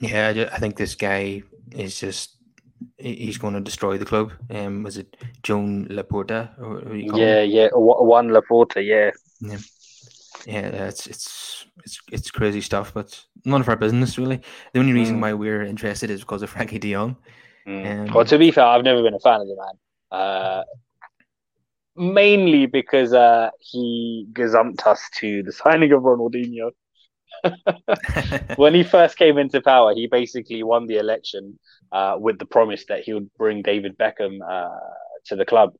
Yeah, 0.00 0.48
I 0.52 0.58
think 0.58 0.76
this 0.76 0.94
guy 0.94 1.42
is 1.72 1.98
just 2.00 2.37
he's 2.96 3.38
going 3.38 3.54
to 3.54 3.60
destroy 3.60 3.98
the 3.98 4.04
club. 4.04 4.32
Um, 4.50 4.82
was 4.82 4.96
it 4.98 5.16
Joan 5.42 5.86
Laporta? 5.88 6.50
yeah, 7.16 7.42
him? 7.42 7.50
yeah, 7.50 7.68
one 7.72 8.28
Laporta, 8.28 8.84
yeah. 8.84 9.10
Yeah, 9.40 9.58
yeah, 10.46 10.86
it's 10.86 11.06
it's 11.06 11.66
it's 11.84 12.00
it's 12.12 12.30
crazy 12.30 12.60
stuff, 12.60 12.92
but 12.94 13.24
none 13.44 13.60
of 13.60 13.68
our 13.68 13.76
business 13.76 14.18
really. 14.18 14.40
The 14.72 14.80
only 14.80 14.92
reason 14.92 15.18
mm. 15.18 15.22
why 15.22 15.32
we're 15.32 15.62
interested 15.62 16.10
is 16.10 16.20
because 16.20 16.42
of 16.42 16.52
Frenkie 16.52 16.80
De 16.80 16.92
Jong. 16.92 17.16
Mm. 17.66 18.08
Um, 18.08 18.14
well, 18.14 18.24
to 18.24 18.38
be 18.38 18.50
fair, 18.50 18.64
I've 18.64 18.84
never 18.84 19.02
been 19.02 19.14
a 19.14 19.20
fan 19.20 19.40
of 19.40 19.48
the 19.48 19.56
man. 19.56 20.20
Uh, 20.20 20.64
mainly 21.96 22.66
because 22.66 23.12
uh, 23.12 23.50
he 23.60 24.26
gazumped 24.32 24.86
us 24.86 25.02
to 25.16 25.42
the 25.42 25.52
signing 25.62 25.92
of 25.92 26.02
Ronaldinho. 26.02 26.70
when 28.56 28.74
he 28.74 28.82
first 28.82 29.16
came 29.16 29.38
into 29.38 29.60
power, 29.60 29.94
he 29.94 30.06
basically 30.06 30.62
won 30.62 30.86
the 30.86 30.96
election 30.96 31.58
uh, 31.92 32.16
with 32.18 32.38
the 32.38 32.46
promise 32.46 32.84
that 32.88 33.04
he 33.04 33.12
would 33.12 33.32
bring 33.34 33.62
David 33.62 33.96
Beckham 33.98 34.38
uh, 34.48 34.78
to 35.26 35.36
the 35.36 35.44
club. 35.44 35.74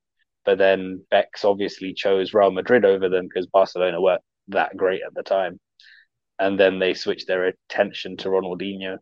But 0.44 0.58
then 0.58 1.04
Bex 1.10 1.44
obviously 1.44 1.92
chose 1.92 2.32
Real 2.32 2.50
Madrid 2.50 2.84
over 2.84 3.08
them 3.08 3.26
because 3.26 3.46
Barcelona 3.46 4.00
weren't 4.00 4.22
that 4.48 4.76
great 4.76 5.02
at 5.06 5.14
the 5.14 5.22
time. 5.22 5.60
And 6.38 6.58
then 6.58 6.78
they 6.78 6.94
switched 6.94 7.26
their 7.26 7.46
attention 7.46 8.16
to 8.18 8.28
Ronaldinho, 8.28 8.98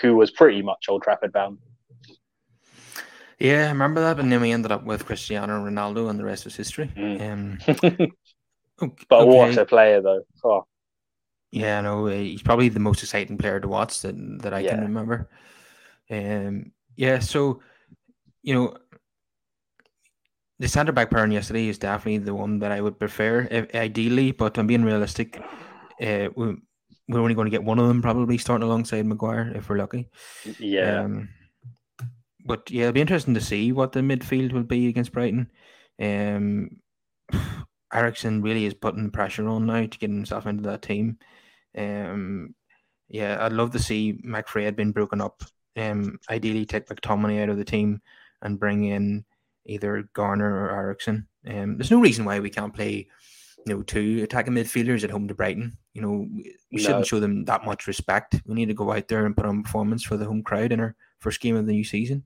who 0.00 0.14
was 0.14 0.30
pretty 0.30 0.62
much 0.62 0.86
Old 0.88 1.02
Trafford 1.02 1.32
bound. 1.32 1.58
Yeah, 3.38 3.66
I 3.66 3.68
remember 3.68 4.00
that. 4.02 4.18
And 4.18 4.30
then 4.30 4.40
we 4.40 4.50
ended 4.50 4.72
up 4.72 4.84
with 4.84 5.06
Cristiano 5.06 5.64
Ronaldo, 5.64 6.10
and 6.10 6.18
the 6.18 6.24
rest 6.24 6.44
was 6.44 6.56
history. 6.56 6.92
Mm. 6.96 7.32
Um, 7.32 8.88
but 9.08 9.26
what 9.26 9.56
a 9.56 9.64
player, 9.64 10.02
though. 10.02 10.22
Oh. 10.44 10.64
Yeah, 11.50 11.80
no, 11.80 12.06
uh, 12.06 12.10
he's 12.10 12.42
probably 12.42 12.68
the 12.68 12.80
most 12.80 13.02
exciting 13.02 13.38
player 13.38 13.60
to 13.60 13.68
watch 13.68 14.02
that 14.02 14.14
that 14.42 14.52
I 14.52 14.60
yeah. 14.60 14.70
can 14.70 14.80
remember. 14.82 15.30
Um, 16.10 16.72
yeah, 16.96 17.18
so 17.20 17.62
you 18.42 18.54
know, 18.54 18.76
the 20.58 20.68
centre 20.68 20.92
back 20.92 21.10
pairing 21.10 21.32
yesterday 21.32 21.68
is 21.68 21.78
definitely 21.78 22.18
the 22.18 22.34
one 22.34 22.58
that 22.58 22.72
I 22.72 22.80
would 22.80 22.98
prefer, 22.98 23.48
if, 23.50 23.74
ideally. 23.74 24.32
But 24.32 24.58
I'm 24.58 24.66
being 24.66 24.84
realistic. 24.84 25.40
Uh, 26.00 26.28
we, 26.36 26.56
we're 27.08 27.20
only 27.20 27.34
going 27.34 27.46
to 27.46 27.50
get 27.50 27.64
one 27.64 27.78
of 27.78 27.88
them 27.88 28.02
probably 28.02 28.38
starting 28.38 28.66
alongside 28.66 29.06
Maguire 29.06 29.52
if 29.54 29.68
we're 29.68 29.78
lucky. 29.78 30.08
Yeah. 30.58 31.04
Um, 31.04 31.28
but 32.44 32.70
yeah, 32.70 32.82
it'll 32.82 32.92
be 32.92 33.00
interesting 33.00 33.34
to 33.34 33.40
see 33.40 33.72
what 33.72 33.92
the 33.92 34.00
midfield 34.00 34.52
will 34.52 34.62
be 34.62 34.88
against 34.88 35.12
Brighton. 35.12 35.50
Um, 36.00 36.80
Eriksen 37.92 38.42
really 38.42 38.66
is 38.66 38.74
putting 38.74 39.10
pressure 39.10 39.48
on 39.48 39.66
now 39.66 39.86
to 39.86 39.98
get 39.98 40.10
himself 40.10 40.46
into 40.46 40.62
that 40.64 40.82
team. 40.82 41.18
Um, 41.76 42.54
yeah, 43.08 43.38
I'd 43.40 43.52
love 43.52 43.72
to 43.72 43.78
see 43.78 44.20
McFred 44.24 44.76
being 44.76 44.92
broken 44.92 45.20
up. 45.20 45.42
Um, 45.76 46.18
ideally, 46.28 46.66
take 46.66 46.86
McTominay 46.86 47.42
out 47.42 47.48
of 47.48 47.56
the 47.56 47.64
team 47.64 48.02
and 48.42 48.58
bring 48.58 48.84
in 48.84 49.24
either 49.66 50.08
Garner 50.12 50.64
or 50.64 50.70
Eriksen. 50.70 51.26
Um, 51.46 51.76
there's 51.76 51.90
no 51.90 52.00
reason 52.00 52.24
why 52.24 52.40
we 52.40 52.50
can't 52.50 52.74
play, 52.74 53.08
you 53.66 53.74
know, 53.74 53.82
two 53.82 54.22
attacking 54.22 54.54
midfielders 54.54 55.04
at 55.04 55.10
home 55.10 55.28
to 55.28 55.34
Brighton. 55.34 55.76
You 55.94 56.02
know, 56.02 56.10
we, 56.10 56.54
we 56.72 56.78
no. 56.78 56.82
shouldn't 56.82 57.06
show 57.06 57.20
them 57.20 57.44
that 57.44 57.64
much 57.64 57.86
respect. 57.86 58.40
We 58.44 58.54
need 58.54 58.68
to 58.68 58.74
go 58.74 58.92
out 58.92 59.08
there 59.08 59.24
and 59.24 59.36
put 59.36 59.46
on 59.46 59.62
performance 59.62 60.02
for 60.02 60.16
the 60.16 60.26
home 60.26 60.42
crowd 60.42 60.72
in 60.72 60.80
our 60.80 60.94
first 61.20 61.40
game 61.40 61.56
of 61.56 61.66
the 61.66 61.72
new 61.72 61.84
season. 61.84 62.24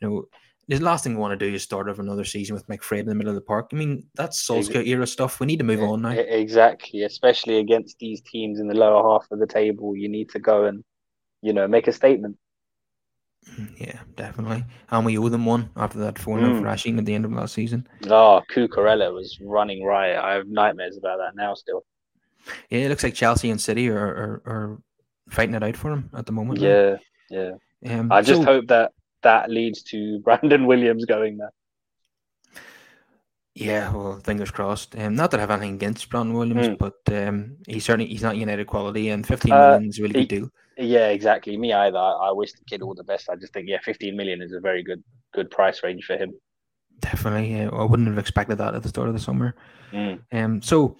You 0.00 0.08
know, 0.08 0.24
the 0.68 0.78
last 0.78 1.04
thing 1.04 1.14
we 1.14 1.20
want 1.20 1.38
to 1.38 1.48
do 1.48 1.54
is 1.54 1.62
start 1.62 1.88
off 1.88 1.98
another 1.98 2.24
season 2.24 2.54
with 2.54 2.66
McFred 2.66 3.00
in 3.00 3.06
the 3.06 3.14
middle 3.14 3.30
of 3.30 3.34
the 3.34 3.40
park. 3.40 3.70
I 3.72 3.76
mean, 3.76 4.06
that's 4.14 4.46
Solskjaer 4.46 4.86
era 4.86 5.06
stuff. 5.06 5.40
We 5.40 5.46
need 5.46 5.58
to 5.58 5.64
move 5.64 5.82
on 5.82 6.02
now. 6.02 6.10
Exactly, 6.10 7.02
especially 7.02 7.58
against 7.58 7.98
these 7.98 8.20
teams 8.22 8.60
in 8.60 8.68
the 8.68 8.74
lower 8.74 9.02
half 9.12 9.26
of 9.30 9.38
the 9.38 9.46
table. 9.46 9.96
You 9.96 10.08
need 10.08 10.30
to 10.30 10.38
go 10.38 10.64
and, 10.64 10.84
you 11.42 11.52
know, 11.52 11.68
make 11.68 11.88
a 11.88 11.92
statement. 11.92 12.36
Mm, 13.50 13.78
yeah, 13.78 14.00
definitely. 14.16 14.64
And 14.90 15.04
we 15.04 15.18
owe 15.18 15.28
them 15.28 15.44
one 15.44 15.70
after 15.76 15.98
that 15.98 16.18
4 16.18 16.38
0 16.38 16.50
mm. 16.50 16.60
thrashing 16.60 16.98
at 16.98 17.04
the 17.04 17.14
end 17.14 17.24
of 17.24 17.32
last 17.32 17.54
season. 17.54 17.86
Oh, 18.06 18.42
Cucurella 18.50 19.12
was 19.12 19.38
running 19.40 19.84
riot. 19.84 20.22
I 20.22 20.32
have 20.34 20.48
nightmares 20.48 20.96
about 20.96 21.18
that 21.18 21.36
now 21.36 21.54
still. 21.54 21.84
Yeah, 22.70 22.80
it 22.80 22.88
looks 22.88 23.04
like 23.04 23.14
Chelsea 23.14 23.50
and 23.50 23.60
City 23.60 23.88
are, 23.88 23.96
are, 23.96 24.42
are 24.46 24.78
fighting 25.28 25.54
it 25.54 25.62
out 25.62 25.76
for 25.76 25.92
him 25.92 26.10
at 26.14 26.26
the 26.26 26.32
moment. 26.32 26.60
Yeah, 26.60 26.90
right? 26.90 27.00
yeah. 27.30 27.50
Um, 27.86 28.10
I 28.10 28.22
just 28.22 28.42
so, 28.42 28.46
hope 28.46 28.68
that 28.68 28.92
that 29.24 29.50
leads 29.50 29.82
to 29.84 30.18
Brandon 30.24 30.66
Williams 30.66 31.04
going 31.04 31.38
there. 31.38 31.52
Yeah, 33.54 33.92
well, 33.92 34.18
fingers 34.18 34.50
crossed. 34.50 34.96
Um, 34.98 35.14
not 35.14 35.30
that 35.30 35.38
I 35.38 35.42
have 35.42 35.50
anything 35.52 35.74
against 35.74 36.10
Brandon 36.10 36.34
Williams, 36.34 36.68
mm. 36.68 36.78
but 36.78 36.96
um, 37.12 37.56
he's 37.68 37.84
certainly 37.84 38.06
he's 38.06 38.22
not 38.22 38.36
United 38.36 38.66
quality, 38.66 39.10
and 39.10 39.24
fifteen 39.24 39.52
uh, 39.52 39.74
million 39.74 39.90
is 39.90 39.98
a 39.98 40.02
really 40.02 40.20
he, 40.20 40.26
good 40.26 40.40
deal. 40.40 40.50
Yeah, 40.76 41.08
exactly. 41.10 41.56
Me 41.56 41.72
either. 41.72 41.96
I, 41.96 42.10
I 42.10 42.30
wish 42.32 42.52
the 42.52 42.64
kid 42.68 42.82
all 42.82 42.94
the 42.94 43.04
best. 43.04 43.28
I 43.30 43.36
just 43.36 43.52
think 43.52 43.68
yeah, 43.68 43.78
fifteen 43.84 44.16
million 44.16 44.42
is 44.42 44.52
a 44.52 44.58
very 44.58 44.82
good 44.82 45.04
good 45.32 45.52
price 45.52 45.84
range 45.84 46.04
for 46.04 46.16
him. 46.16 46.32
Definitely, 46.98 47.56
yeah. 47.56 47.68
I 47.68 47.84
wouldn't 47.84 48.08
have 48.08 48.18
expected 48.18 48.58
that 48.58 48.74
at 48.74 48.82
the 48.82 48.88
start 48.88 49.06
of 49.08 49.14
the 49.14 49.20
summer. 49.20 49.54
Mm. 49.92 50.20
Um, 50.32 50.60
so 50.60 50.96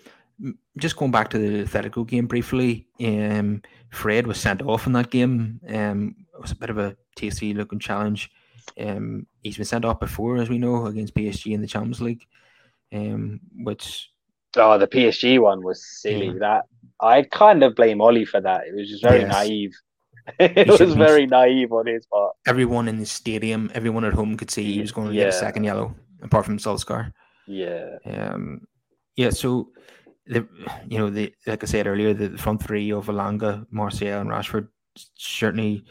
just 0.77 0.97
going 0.97 1.11
back 1.11 1.31
to 1.31 1.39
the 1.39 1.65
Atletico 1.65 2.07
game 2.07 2.27
briefly, 2.27 2.87
um, 3.05 3.63
Fred 3.91 4.27
was 4.27 4.39
sent 4.39 4.63
off 4.63 4.87
in 4.87 4.93
that 4.93 5.11
game. 5.11 5.61
Um, 5.69 6.15
it 6.35 6.41
was 6.41 6.53
a 6.53 6.57
bit 6.57 6.71
of 6.71 6.79
a 6.79 6.97
tasty 7.17 7.55
looking 7.55 7.79
challenge. 7.79 8.31
Um, 8.79 9.27
he's 9.43 9.57
been 9.57 9.65
sent 9.65 9.85
off 9.85 10.01
before, 10.01 10.37
as 10.37 10.49
we 10.49 10.59
know, 10.59 10.87
against 10.87 11.15
PSG 11.15 11.53
in 11.53 11.61
the 11.61 11.67
Champions 11.67 12.01
League. 12.01 12.25
Um, 12.93 13.41
which 13.57 14.11
oh, 14.57 14.79
the 14.79 14.87
PSG 14.87 15.41
one 15.41 15.63
was 15.63 15.85
silly. 15.85 16.27
Yeah. 16.27 16.39
That 16.41 16.63
I 17.01 17.23
kind 17.23 17.63
of 17.63 17.75
blame 17.75 18.01
Ollie 18.01 18.25
for 18.25 18.41
that. 18.41 18.67
It 18.67 18.75
was 18.75 18.89
just 18.89 19.03
very 19.03 19.21
yes. 19.21 19.33
naive. 19.33 19.73
it 20.39 20.69
was 20.69 20.95
very 20.95 21.27
naive 21.27 21.73
on 21.73 21.87
his 21.87 22.07
part. 22.07 22.35
Everyone 22.47 22.89
in 22.89 22.99
the 22.99 23.07
stadium, 23.07 23.71
everyone 23.75 24.05
at 24.05 24.15
home 24.15 24.37
could 24.37 24.51
see 24.51 24.73
he 24.73 24.81
was 24.81 24.93
going 24.93 25.09
to 25.09 25.15
yeah. 25.15 25.25
get 25.25 25.29
a 25.35 25.39
second 25.39 25.65
yellow, 25.65 25.95
apart 26.23 26.47
from 26.47 26.59
Solskjaer. 26.59 27.13
Yeah. 27.47 27.97
Um. 28.07 28.67
Yeah. 29.17 29.31
So 29.31 29.71
the 30.27 30.47
you 30.89 30.99
know 30.99 31.11
the 31.11 31.35
like 31.47 31.63
I 31.63 31.67
said 31.67 31.87
earlier, 31.87 32.15
the 32.15 32.39
front 32.39 32.63
three 32.63 32.91
of 32.93 33.07
Elanga, 33.07 33.67
Martial, 33.71 34.21
and 34.21 34.31
Rashford 34.31 34.69
certainly 35.17 35.85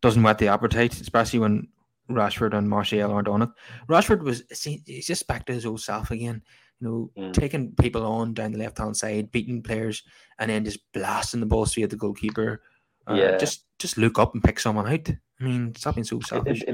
doesn't 0.00 0.22
whet 0.22 0.38
the 0.38 0.48
appetite, 0.48 1.00
especially 1.00 1.38
when 1.38 1.68
Rashford 2.10 2.56
and 2.56 2.68
Martial 2.68 3.12
aren't 3.12 3.28
on 3.28 3.42
it. 3.42 3.50
Rashford 3.88 4.22
was 4.22 4.42
he's 4.64 5.06
just 5.06 5.26
back 5.26 5.46
to 5.46 5.52
his 5.52 5.66
old 5.66 5.80
self 5.80 6.10
again. 6.10 6.42
you 6.80 6.88
know, 6.88 7.10
mm. 7.18 7.32
taking 7.32 7.72
people 7.72 8.04
on 8.04 8.34
down 8.34 8.52
the 8.52 8.58
left 8.58 8.78
hand 8.78 8.96
side, 8.96 9.30
beating 9.30 9.62
players, 9.62 10.02
and 10.38 10.50
then 10.50 10.64
just 10.64 10.80
blasting 10.92 11.40
the 11.40 11.46
ball 11.46 11.66
straight 11.66 11.84
at 11.84 11.90
the 11.90 11.96
goalkeeper. 11.96 12.62
Uh, 13.06 13.14
yeah, 13.14 13.36
just 13.36 13.64
just 13.78 13.98
look 13.98 14.18
up 14.18 14.34
and 14.34 14.42
pick 14.42 14.58
someone 14.58 14.86
out. 14.86 15.08
I 15.40 15.44
mean, 15.44 15.74
stop 15.76 15.94
being 15.94 16.04
so 16.04 16.18
selfish. 16.20 16.64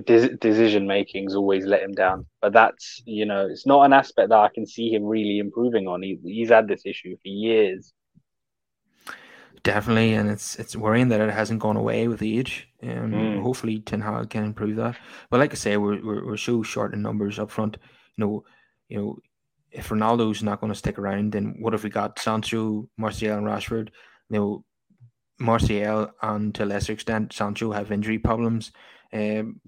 decision 0.41 0.87
making's 0.87 1.35
always 1.35 1.67
let 1.67 1.83
him 1.83 1.93
down, 1.93 2.27
but 2.41 2.53
that's 2.53 3.03
you 3.05 3.27
know, 3.27 3.47
it's 3.47 3.67
not 3.67 3.85
an 3.85 3.93
aspect 3.93 4.31
that 4.31 4.39
I 4.39 4.49
can 4.55 4.67
see 4.67 4.91
him 4.91 5.05
really 5.05 5.39
improving 5.39 5.87
on. 5.87 6.03
He, 6.03 6.19
he's 6.25 6.49
had 6.49 6.69
this 6.69 6.83
issue 6.87 7.17
for 7.17 7.29
years. 7.29 7.93
Definitely, 9.63 10.15
and 10.15 10.29
it's 10.29 10.57
it's 10.57 10.77
worrying 10.77 11.09
that 11.09 11.21
it 11.21 11.31
hasn't 11.31 11.61
gone 11.61 11.77
away 11.77 12.09
with 12.09 12.23
age. 12.23 12.69
Um, 12.83 13.13
mm. 13.13 13.43
Hopefully, 13.43 13.81
Ten 13.81 14.01
Hag 14.01 14.31
can 14.31 14.45
improve 14.45 14.77
that. 14.77 14.97
But 15.31 15.41
like 15.41 15.53
I 15.53 15.57
say, 15.57 15.77
we're, 15.77 16.05
we're 16.05 16.27
we're 16.27 16.37
so 16.37 16.63
short 16.63 16.93
in 16.93 17.03
numbers 17.03 17.39
up 17.39 17.51
front. 17.51 17.79
You 18.17 18.25
know, 18.25 18.45
you 18.89 18.99
know, 18.99 19.19
if 19.71 19.89
Ronaldo's 19.89 20.43
not 20.43 20.61
going 20.61 20.73
to 20.73 20.79
stick 20.79 20.99
around, 20.99 21.33
then 21.33 21.57
what 21.61 21.75
if 21.75 21.83
we 21.83 21.91
got 21.91 22.19
Sancho, 22.19 22.89
Martial, 22.99 23.39
and 23.39 23.47
Rashford? 23.47 23.89
You 24.29 24.39
know, 24.39 24.65
Martial 25.39 26.11
and 26.23 26.55
to 26.55 26.65
a 26.65 26.67
lesser 26.67 26.93
extent 26.93 27.33
Sancho 27.33 27.73
have 27.73 27.93
injury 27.93 28.19
problems. 28.19 28.73
Um, 29.13 29.61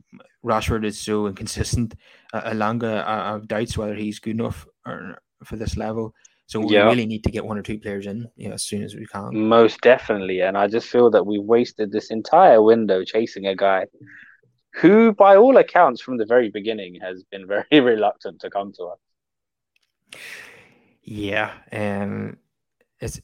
Rashford 0.44 0.84
is 0.84 1.00
so 1.00 1.26
inconsistent. 1.26 1.94
Uh, 2.32 2.50
Elanga, 2.50 3.04
I, 3.04 3.28
I 3.28 3.32
have 3.32 3.48
doubts 3.48 3.78
whether 3.78 3.94
he's 3.94 4.18
good 4.18 4.38
enough 4.38 4.66
or, 4.86 5.18
for 5.44 5.56
this 5.56 5.76
level. 5.76 6.14
So 6.48 6.60
we 6.60 6.76
really 6.76 7.06
need 7.06 7.24
to 7.24 7.30
get 7.30 7.44
one 7.44 7.58
or 7.58 7.62
two 7.62 7.78
players 7.78 8.06
in, 8.06 8.28
you 8.36 8.48
know, 8.48 8.54
as 8.54 8.62
soon 8.62 8.84
as 8.84 8.94
we 8.94 9.04
can. 9.06 9.48
Most 9.48 9.80
definitely, 9.80 10.40
and 10.42 10.56
I 10.56 10.68
just 10.68 10.86
feel 10.86 11.10
that 11.10 11.26
we've 11.26 11.42
wasted 11.42 11.90
this 11.90 12.10
entire 12.10 12.62
window 12.62 13.04
chasing 13.04 13.46
a 13.46 13.56
guy 13.56 13.86
who, 14.74 15.12
by 15.12 15.36
all 15.36 15.56
accounts, 15.56 16.00
from 16.00 16.18
the 16.18 16.26
very 16.26 16.50
beginning, 16.50 17.00
has 17.02 17.24
been 17.24 17.46
very 17.70 17.80
reluctant 17.80 18.40
to 18.42 18.50
come 18.50 18.72
to 18.74 18.84
us. 18.84 20.20
Yeah, 21.02 21.52
um, 21.72 22.36
it's 23.00 23.20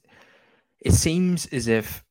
it 0.81 0.93
seems 0.93 1.47
as 1.47 1.69
if 1.69 2.05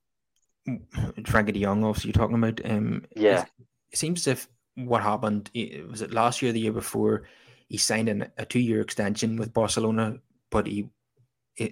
Frenkie 0.68 1.54
De 1.54 1.62
Jong, 1.62 1.84
obviously, 1.84 2.10
you're 2.10 2.22
talking 2.22 2.38
about. 2.38 2.62
Um, 2.64 3.06
yeah, 3.16 3.46
it 3.92 3.98
seems 3.98 4.22
as 4.22 4.28
if 4.28 4.48
what 4.76 5.04
happened 5.04 5.50
was 5.90 6.02
it 6.02 6.14
last 6.14 6.42
year, 6.42 6.54
the 6.54 6.60
year 6.62 6.72
before, 6.72 7.24
he 7.68 7.78
signed 7.78 8.08
an, 8.08 8.32
a 8.38 8.46
two-year 8.46 8.80
extension 8.80 9.36
with 9.36 9.54
Barcelona, 9.54 10.18
but 10.50 10.68
he 10.68 10.90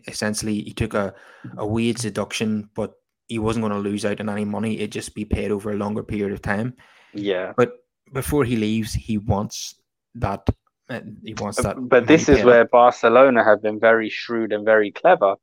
essentially 0.08 0.62
he 0.62 0.74
took 0.74 0.94
a 0.94 1.14
a 1.58 1.66
wage 1.66 2.02
deduction, 2.02 2.70
but 2.76 2.94
he 3.28 3.40
wasn't 3.40 3.64
going 3.64 3.74
to 3.74 3.90
lose 3.90 4.06
out 4.06 4.20
on 4.20 4.30
any 4.30 4.46
money. 4.46 4.78
It'd 4.78 4.92
just 4.92 5.16
be 5.16 5.26
paid 5.26 5.52
over 5.52 5.72
a 5.72 5.78
longer 5.78 6.04
period 6.04 6.34
of 6.34 6.42
time. 6.42 6.76
Yeah, 7.14 7.54
but 7.56 7.74
before 8.14 8.44
he 8.44 8.56
leaves, 8.56 8.94
he 8.94 9.18
wants 9.18 9.76
that 10.16 10.48
he 11.24 11.34
wants 11.36 11.62
that. 11.62 11.76
But 11.80 12.08
this 12.08 12.30
is 12.30 12.44
where 12.44 12.66
Barcelona 12.66 13.44
have 13.44 13.62
been 13.62 13.80
very 13.80 14.10
shrewd 14.10 14.52
and 14.52 14.66
very 14.66 14.92
clever 14.92 15.36
mm-hmm. 15.36 15.38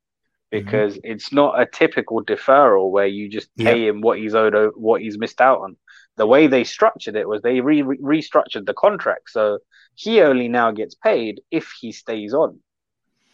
because 0.51 0.95
mm-hmm. 0.95 1.13
it's 1.13 1.33
not 1.33 1.61
a 1.61 1.67
typical 1.67 2.25
deferral 2.25 2.91
where 2.91 3.07
you 3.07 3.29
just 3.29 3.55
pay 3.57 3.87
him 3.87 4.01
what 4.01 4.19
he's 4.19 4.35
owed, 4.35 4.73
what 4.75 5.01
he's 5.01 5.19
missed 5.19 5.41
out 5.41 5.61
on. 5.61 5.77
The 6.17 6.27
way 6.27 6.47
they 6.47 6.65
structured 6.65 7.15
it 7.15 7.29
was 7.29 7.43
they 7.43 7.61
re- 7.61 7.83
restructured 7.83 8.67
the 8.67 8.75
contract, 8.75 9.31
so 9.31 9.59
he 9.95 10.23
only 10.23 10.49
now 10.49 10.71
gets 10.71 10.95
paid 10.95 11.43
if 11.51 11.73
he 11.79 11.93
stays 11.93 12.33
on. 12.33 12.61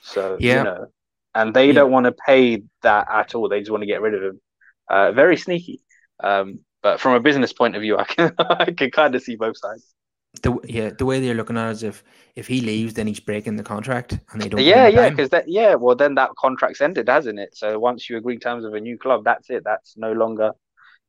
So 0.03 0.37
yeah. 0.41 0.59
you 0.59 0.65
know, 0.65 0.87
and 1.35 1.55
they 1.55 1.69
yeah. 1.69 1.73
don't 1.73 1.91
want 1.91 2.07
to 2.07 2.13
pay 2.13 2.63
that 2.83 3.09
at 3.11 3.35
all. 3.35 3.49
They 3.49 3.61
just 3.61 3.71
want 3.71 3.83
to 3.83 3.87
get 3.87 4.01
rid 4.01 4.15
of 4.15 4.23
him. 4.23 4.41
Uh, 4.89 5.13
very 5.13 5.37
sneaky. 5.37 5.81
Um, 6.23 6.61
but 6.83 7.01
from 7.01 7.15
a 7.15 7.21
business 7.21 7.53
point 7.53 7.77
of 7.77 7.83
view, 7.83 7.97
I 7.99 8.05
can 8.05 8.35
I 8.39 8.65
can 8.67 8.91
kind 8.91 9.15
of 9.15 9.23
see 9.23 9.37
both 9.37 9.57
sides 9.57 9.93
the 10.41 10.59
yeah 10.65 10.91
the 10.97 11.05
way 11.05 11.21
they're 11.21 11.35
looking 11.35 11.59
at 11.59 11.69
it 11.69 11.73
is 11.73 11.83
if 11.83 12.05
if 12.37 12.47
he 12.47 12.63
leaves 12.63 12.95
then 12.95 13.07
he's 13.07 13.21
breaking 13.21 13.57
the 13.57 13.63
contract 13.63 14.19
and 14.33 14.41
they 14.41 14.49
don't 14.49 14.63
yeah 14.63 14.89
yeah 14.89 15.11
because 15.11 15.29
that 15.29 15.45
yeah 15.47 15.75
well 15.75 15.95
then 15.95 16.15
that 16.15 16.31
contract's 16.39 16.81
ended 16.81 17.07
hasn't 17.07 17.39
it 17.39 17.55
so 17.55 17.79
once 17.79 18.09
you 18.09 18.17
agree 18.17 18.39
terms 18.39 18.65
of 18.65 18.73
a 18.73 18.81
new 18.81 18.97
club 18.97 19.23
that's 19.25 19.51
it 19.51 19.63
that's 19.63 19.95
no 19.97 20.13
longer 20.13 20.53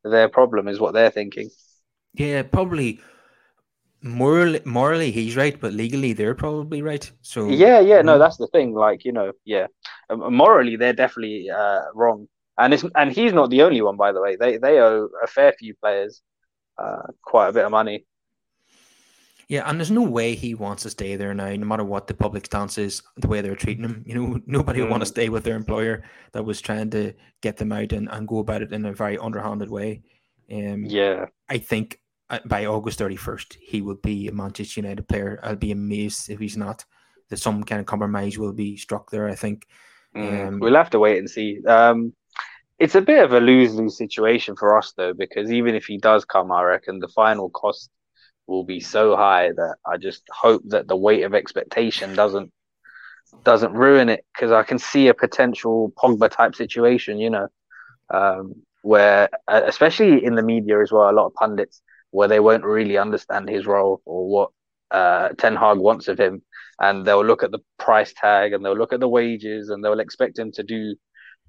their 0.04 0.28
problem 0.28 0.68
is 0.68 0.80
what 0.80 0.94
they're 0.94 1.10
thinking 1.10 1.50
yeah 2.14 2.44
probably 2.44 3.00
morally 4.04 4.62
morally 4.66 5.12
he's 5.12 5.36
right 5.36 5.60
but 5.60 5.74
legally 5.74 6.14
they're 6.14 6.36
probably 6.36 6.82
right 6.82 7.12
so 7.22 7.49
yeah 7.49 7.80
yeah 7.80 8.01
no 8.01 8.20
that's 8.20 8.38
the 8.38 8.47
thing 8.47 8.74
like 8.74 9.06
you 9.06 9.12
know 9.12 9.32
yeah 9.45 9.66
um, 10.10 10.34
morally 10.34 10.76
they're 10.76 10.93
definitely 10.93 11.49
uh, 11.49 11.82
wrong 11.95 12.28
and 12.58 12.74
it's 12.74 12.84
and 12.95 13.12
he's 13.12 13.34
not 13.34 13.49
the 13.49 13.62
only 13.62 13.82
one 13.82 13.95
by 13.95 14.12
the 14.12 14.22
way 14.22 14.36
they 14.36 14.58
they 14.58 14.80
owe 14.80 15.10
a 15.24 15.28
fair 15.28 15.54
few 15.54 15.74
players 15.76 16.22
uh, 16.78 17.04
quite 17.24 17.49
a 17.49 17.54
bit 17.54 17.66
of 17.66 17.72
money 17.72 18.06
yeah, 19.49 19.70
and 19.70 19.80
there's 19.80 19.91
no 19.91 20.01
way 20.01 20.36
he 20.36 20.56
wants 20.56 20.82
to 20.82 20.89
stay 20.89 21.16
there 21.16 21.34
now, 21.34 21.56
no 21.56 21.66
matter 21.66 21.84
what 21.84 22.08
the 22.08 22.14
public 22.14 22.45
stance 22.45 22.78
is, 22.78 23.04
the 23.18 23.28
way 23.28 23.41
they're 23.41 23.56
treating 23.56 23.84
him. 23.84 24.04
You 24.06 24.16
know, 24.16 24.39
nobody 24.47 24.80
mm. 24.80 24.84
would 24.84 24.91
want 24.91 25.01
to 25.01 25.08
stay 25.08 25.30
with 25.30 25.43
their 25.43 25.56
employer 25.56 26.04
that 26.32 26.43
was 26.43 26.62
trying 26.62 26.89
to 26.91 27.14
get 27.41 27.58
them 27.58 27.72
out 27.72 27.91
and, 27.91 28.10
and 28.10 28.28
go 28.28 28.39
about 28.39 28.62
it 28.62 28.74
in 28.74 28.86
a 28.86 28.93
very 28.93 29.18
underhanded 29.18 29.70
way. 29.70 30.01
Um, 30.51 30.86
yeah. 30.86 31.26
I 31.49 31.58
think 31.58 31.95
uh, 31.95 32.03
by 32.46 32.66
August 32.66 33.00
31st, 33.00 33.58
he 33.62 33.82
will 33.82 33.96
be 33.96 34.28
a 34.28 34.32
Manchester 34.32 34.82
United 34.82 35.08
player. 35.08 35.40
I'll 35.44 35.56
be 35.56 35.72
amazed 35.72 36.30
if 36.30 36.40
he's 36.40 36.58
not. 36.58 36.86
That 37.30 37.38
some 37.38 37.64
kind 37.64 37.80
of 37.80 37.86
compromise 37.86 38.38
will 38.38 38.54
be 38.54 38.78
struck 38.78 39.10
there, 39.10 39.28
I 39.28 39.36
think. 39.36 39.66
Mm. 40.16 40.48
Um, 40.48 40.60
we'll 40.60 40.76
have 40.76 40.90
to 40.92 41.00
wait 41.00 41.18
and 41.18 41.30
see. 41.30 41.64
Um, 41.66 42.14
it's 42.80 42.96
a 42.96 43.02
bit 43.02 43.24
of 43.24 43.34
a 43.34 43.40
lose 43.40 43.74
lose 43.76 43.98
situation 43.98 44.56
for 44.56 44.78
us, 44.78 44.94
though, 44.98 45.14
because 45.14 45.52
even 45.52 45.76
if 45.76 45.86
he 45.86 45.98
does 45.98 46.26
come, 46.26 46.52
I 46.52 46.64
reckon 46.64 47.00
the 47.00 47.08
final 47.08 47.50
cost 47.50 47.90
will 48.48 48.64
be 48.64 48.80
so 48.80 49.16
high 49.16 49.52
that 49.54 49.76
I 49.86 49.98
just 49.98 50.24
hope 50.30 50.64
that 50.66 50.88
the 50.88 50.98
weight 50.98 51.24
of 51.24 51.34
expectation 51.34 52.16
doesn't 52.16 52.52
doesn't 53.44 53.74
ruin 53.74 54.10
it 54.10 54.26
because 54.34 54.52
I 54.52 54.64
can 54.64 54.78
see 54.78 55.08
a 55.08 55.14
potential 55.14 55.94
Pogba 55.98 56.30
type 56.30 56.56
situation, 56.56 57.20
you 57.20 57.30
know, 57.30 57.48
um, 58.10 58.56
where 58.82 59.30
uh, 59.48 59.62
especially 59.66 60.24
in 60.24 60.36
the 60.36 60.44
media 60.44 60.82
as 60.82 60.92
well, 60.92 61.10
a 61.10 61.12
lot 61.12 61.28
of 61.28 61.34
pundits 61.36 61.82
where 62.14 62.28
they 62.28 62.39
won't 62.39 62.64
really 62.64 62.97
understand 62.97 63.49
his 63.49 63.66
role 63.66 63.99
or 64.05 64.30
what 64.30 64.49
uh, 64.91 65.30
Ten 65.30 65.55
Hag 65.55 65.80
wants 65.80 66.07
of 66.07 66.20
him, 66.20 66.43
and 66.80 67.05
they'll 67.05 67.26
look 67.26 67.41
at 67.41 67.51
the 67.51 67.59
price 67.80 68.14
tag 68.16 68.53
and 68.53 68.64
they'll 68.64 68.78
look 68.78 68.93
at 68.93 68.99
the 68.99 69.09
wages 69.09 69.70
and 69.70 69.84
they'll 69.84 69.99
expect 69.99 70.38
him 70.38 70.51
to 70.51 70.61
do, 70.61 70.95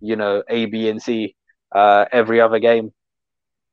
you 0.01 0.17
know, 0.17 0.43
A, 0.49 0.65
B, 0.65 0.89
and 0.89 1.03
C 1.03 1.37
uh, 1.71 2.07
every 2.11 2.41
other 2.41 2.59
game. 2.59 2.93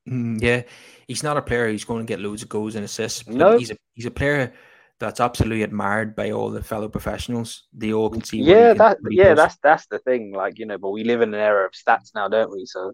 Mm, 0.09 0.41
yeah, 0.41 0.63
he's 1.07 1.23
not 1.23 1.37
a 1.37 1.41
player 1.41 1.69
who's 1.69 1.85
going 1.85 2.05
to 2.05 2.11
get 2.11 2.19
loads 2.19 2.43
of 2.43 2.49
goals 2.49 2.75
and 2.75 2.83
assists. 2.83 3.25
No, 3.25 3.57
he's 3.57 3.71
a 3.71 3.77
he's 3.93 4.05
a 4.05 4.11
player 4.11 4.53
that's 4.99 5.21
absolutely 5.21 5.63
admired 5.63 6.13
by 6.13 6.31
all 6.31 6.49
the 6.49 6.61
fellow 6.61 6.89
professionals. 6.89 7.67
They 7.71 7.93
all 7.93 8.09
can 8.09 8.23
see. 8.23 8.39
Yeah, 8.39 8.73
that 8.73 8.97
yeah, 9.09 9.33
that's 9.33 9.57
that's 9.63 9.87
the 9.87 9.99
thing. 9.99 10.33
Like 10.33 10.59
you 10.59 10.65
know, 10.65 10.77
but 10.77 10.89
we 10.89 11.05
live 11.05 11.21
in 11.21 11.33
an 11.33 11.39
era 11.39 11.65
of 11.67 11.71
stats 11.71 12.13
now, 12.13 12.27
don't 12.27 12.51
we? 12.51 12.65
So 12.65 12.91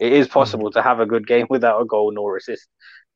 it 0.00 0.12
is 0.12 0.26
possible 0.26 0.70
mm-hmm. 0.70 0.78
to 0.80 0.82
have 0.82 0.98
a 0.98 1.06
good 1.06 1.28
game 1.28 1.46
without 1.50 1.80
a 1.80 1.84
goal 1.84 2.10
nor 2.12 2.36
assist. 2.36 2.66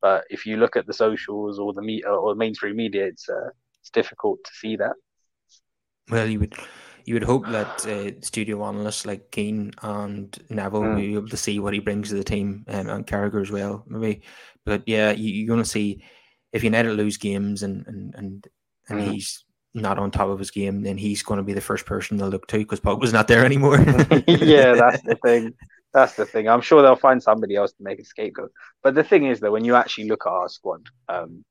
But 0.00 0.24
if 0.30 0.46
you 0.46 0.56
look 0.56 0.76
at 0.76 0.86
the 0.86 0.92
socials 0.92 1.58
or 1.58 1.72
the 1.72 1.82
media 1.82 2.10
or 2.10 2.34
mainstream 2.34 2.76
media, 2.76 3.06
it's 3.06 3.28
uh, 3.28 3.50
it's 3.80 3.90
difficult 3.90 4.38
to 4.44 4.50
see 4.52 4.76
that. 4.76 4.94
Well, 6.10 6.26
you 6.26 6.40
would 6.40 6.54
you 7.04 7.14
would 7.14 7.24
hope 7.24 7.46
that 7.48 7.86
uh, 7.86 8.20
studio 8.20 8.64
analysts 8.64 9.06
like 9.06 9.30
Keane 9.30 9.72
and 9.82 10.36
Neville 10.48 10.82
mm. 10.82 10.88
will 10.88 10.96
be 10.96 11.14
able 11.14 11.28
to 11.28 11.36
see 11.36 11.58
what 11.58 11.74
he 11.74 11.80
brings 11.80 12.08
to 12.08 12.14
the 12.14 12.24
team 12.24 12.64
um, 12.68 12.88
and 12.88 13.06
Carragher 13.06 13.42
as 13.42 13.50
well, 13.50 13.84
maybe. 13.86 14.22
But 14.64 14.82
yeah, 14.86 15.12
you, 15.12 15.44
are 15.44 15.48
going 15.48 15.62
to 15.62 15.68
see 15.68 16.02
if 16.52 16.64
United 16.64 16.92
lose 16.92 17.16
games 17.16 17.62
and 17.62 17.86
and 17.86 18.14
and, 18.14 18.46
and 18.88 19.00
mm. 19.00 19.12
he's 19.12 19.44
not 19.72 19.98
on 19.98 20.10
top 20.10 20.28
of 20.28 20.38
his 20.38 20.50
game, 20.50 20.82
then 20.82 20.98
he's 20.98 21.22
going 21.22 21.38
to 21.38 21.44
be 21.44 21.52
the 21.52 21.60
first 21.60 21.86
person 21.86 22.16
they'll 22.16 22.28
look 22.28 22.46
to 22.48 22.58
because 22.58 22.80
Pogba's 22.80 23.12
not 23.12 23.28
there 23.28 23.44
anymore. 23.44 23.78
yeah, 24.26 24.74
that's 24.74 25.02
the 25.02 25.18
thing. 25.22 25.54
That's 25.92 26.14
the 26.14 26.24
thing. 26.26 26.48
I'm 26.48 26.60
sure 26.60 26.82
they'll 26.82 26.96
find 26.96 27.22
somebody 27.22 27.56
else 27.56 27.72
to 27.72 27.82
make 27.82 27.98
a 27.98 28.04
scapegoat. 28.04 28.52
But 28.82 28.94
the 28.94 29.04
thing 29.04 29.26
is, 29.26 29.40
that 29.40 29.50
when 29.50 29.64
you 29.64 29.74
actually 29.74 30.08
look 30.08 30.24
at 30.26 30.32
our 30.32 30.48
squad, 30.48 30.86
um, 31.08 31.44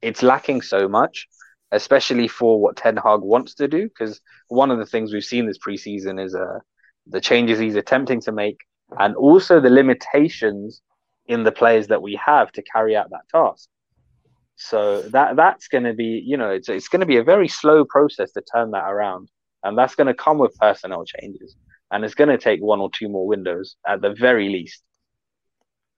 it's 0.00 0.22
lacking 0.22 0.62
so 0.62 0.88
much 0.88 1.28
especially 1.72 2.28
for 2.28 2.60
what 2.60 2.76
Ten 2.76 2.96
Hag 2.96 3.20
wants 3.20 3.54
to 3.54 3.66
do. 3.66 3.84
Because 3.84 4.20
one 4.48 4.70
of 4.70 4.78
the 4.78 4.86
things 4.86 5.12
we've 5.12 5.24
seen 5.24 5.46
this 5.46 5.58
preseason 5.58 6.24
is 6.24 6.34
uh, 6.34 6.58
the 7.06 7.20
changes 7.20 7.58
he's 7.58 7.74
attempting 7.74 8.20
to 8.20 8.32
make, 8.32 8.58
and 8.98 9.16
also 9.16 9.60
the 9.60 9.70
limitations 9.70 10.82
in 11.26 11.42
the 11.42 11.52
players 11.52 11.88
that 11.88 12.02
we 12.02 12.20
have 12.24 12.52
to 12.52 12.62
carry 12.62 12.94
out 12.94 13.10
that 13.10 13.28
task. 13.30 13.68
So 14.56 15.02
that 15.02 15.34
that's 15.34 15.66
going 15.66 15.84
to 15.84 15.94
be, 15.94 16.22
you 16.24 16.36
know, 16.36 16.50
it's 16.50 16.68
it's 16.68 16.88
going 16.88 17.00
to 17.00 17.06
be 17.06 17.16
a 17.16 17.24
very 17.24 17.48
slow 17.48 17.84
process 17.84 18.30
to 18.32 18.42
turn 18.42 18.70
that 18.72 18.84
around, 18.88 19.28
and 19.64 19.76
that's 19.76 19.94
going 19.94 20.06
to 20.06 20.14
come 20.14 20.38
with 20.38 20.56
personnel 20.58 21.04
changes, 21.04 21.56
and 21.92 22.04
it's 22.04 22.14
going 22.14 22.30
to 22.30 22.38
take 22.38 22.60
one 22.60 22.80
or 22.80 22.90
two 22.90 23.08
more 23.08 23.26
windows 23.26 23.76
at 23.86 24.00
the 24.00 24.14
very 24.14 24.48
least. 24.48 24.82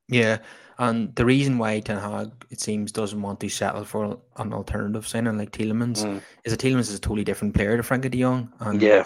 Yeah, 0.09 0.39
and 0.79 1.15
the 1.15 1.25
reason 1.25 1.59
why 1.59 1.81
Ten 1.81 1.99
Hag, 1.99 2.33
it 2.51 2.61
seems, 2.61 2.93
doesn't 2.93 3.23
want 3.23 3.41
to 3.41 3.49
settle 3.49 3.85
for 3.85 4.19
an 4.37 4.53
alternative 4.53 5.07
signing 5.07 5.39
like 5.39 5.53
Tielemans 5.53 6.05
mm. 6.05 6.21
is 6.45 6.53
that 6.53 6.61
Tielemans 6.61 6.81
is 6.81 6.95
a 6.95 7.01
totally 7.01 7.25
different 7.25 7.55
player 7.55 7.77
to 7.77 7.83
Frenkie 7.83 8.11
de 8.11 8.21
Jong. 8.21 8.53
And 8.61 8.83
yeah. 8.83 9.05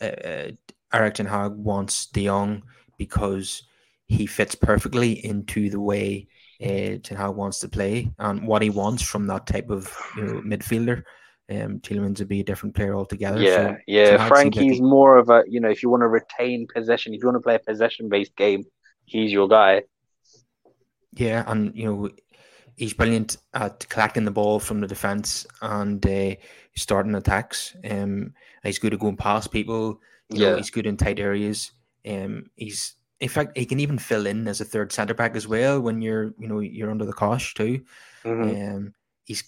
Uh, 0.00 0.06
uh, 0.06 0.50
Erik 0.92 1.14
Ten 1.14 1.26
Hag 1.26 1.52
wants 1.52 2.06
de 2.06 2.24
Jong 2.24 2.62
because 2.98 3.62
he 4.06 4.26
fits 4.26 4.54
perfectly 4.54 5.24
into 5.24 5.70
the 5.70 5.80
way 5.80 6.26
uh, 6.62 6.98
Ten 7.02 7.16
Hag 7.16 7.34
wants 7.34 7.60
to 7.60 7.68
play 7.68 8.10
and 8.18 8.46
what 8.46 8.62
he 8.62 8.70
wants 8.70 9.02
from 9.02 9.26
that 9.26 9.46
type 9.46 9.70
of 9.70 9.94
you 10.16 10.24
know, 10.24 10.40
midfielder. 10.40 11.02
Um, 11.50 11.80
Tielemans 11.80 12.20
would 12.20 12.28
be 12.28 12.40
a 12.40 12.44
different 12.44 12.74
player 12.74 12.94
altogether. 12.94 13.40
Yeah, 13.40 13.56
so 13.56 13.76
yeah. 13.86 14.28
Frenkie's 14.28 14.80
like 14.80 14.88
more 14.88 15.18
of 15.18 15.28
a 15.28 15.44
you 15.46 15.60
know 15.60 15.68
if 15.68 15.82
you 15.82 15.90
want 15.90 16.02
to 16.02 16.08
retain 16.08 16.66
possession, 16.66 17.12
if 17.12 17.20
you 17.20 17.26
want 17.26 17.36
to 17.36 17.40
play 17.40 17.56
a 17.56 17.58
possession 17.58 18.08
based 18.08 18.34
game, 18.36 18.64
he's 19.04 19.30
your 19.30 19.48
guy. 19.48 19.82
Yeah, 21.12 21.44
and 21.46 21.76
you 21.76 21.84
know 21.84 22.10
he's 22.76 22.94
brilliant 22.94 23.36
at 23.52 23.88
collecting 23.88 24.24
the 24.24 24.30
ball 24.30 24.58
from 24.58 24.80
the 24.80 24.86
defense 24.86 25.46
and 25.62 26.04
uh, 26.06 26.34
starting 26.76 27.14
attacks. 27.14 27.76
Um, 27.88 28.32
he's 28.62 28.78
good 28.78 28.94
at 28.94 29.00
going 29.00 29.16
past 29.16 29.50
people. 29.50 30.00
You 30.30 30.42
yeah, 30.42 30.50
know, 30.50 30.56
he's 30.56 30.70
good 30.70 30.86
in 30.86 30.96
tight 30.96 31.20
areas. 31.20 31.72
Um, 32.08 32.50
he's 32.56 32.94
in 33.20 33.28
fact 33.28 33.56
he 33.56 33.66
can 33.66 33.80
even 33.80 33.98
fill 33.98 34.26
in 34.26 34.48
as 34.48 34.60
a 34.60 34.64
third 34.64 34.92
centre 34.92 35.14
back 35.14 35.36
as 35.36 35.46
well 35.46 35.80
when 35.80 36.02
you're 36.02 36.34
you 36.38 36.48
know 36.48 36.60
you're 36.60 36.90
under 36.90 37.04
the 37.06 37.12
cosh 37.12 37.54
too. 37.54 37.82
Mm-hmm. 38.24 38.76
Um, 38.76 38.94
he's 39.24 39.44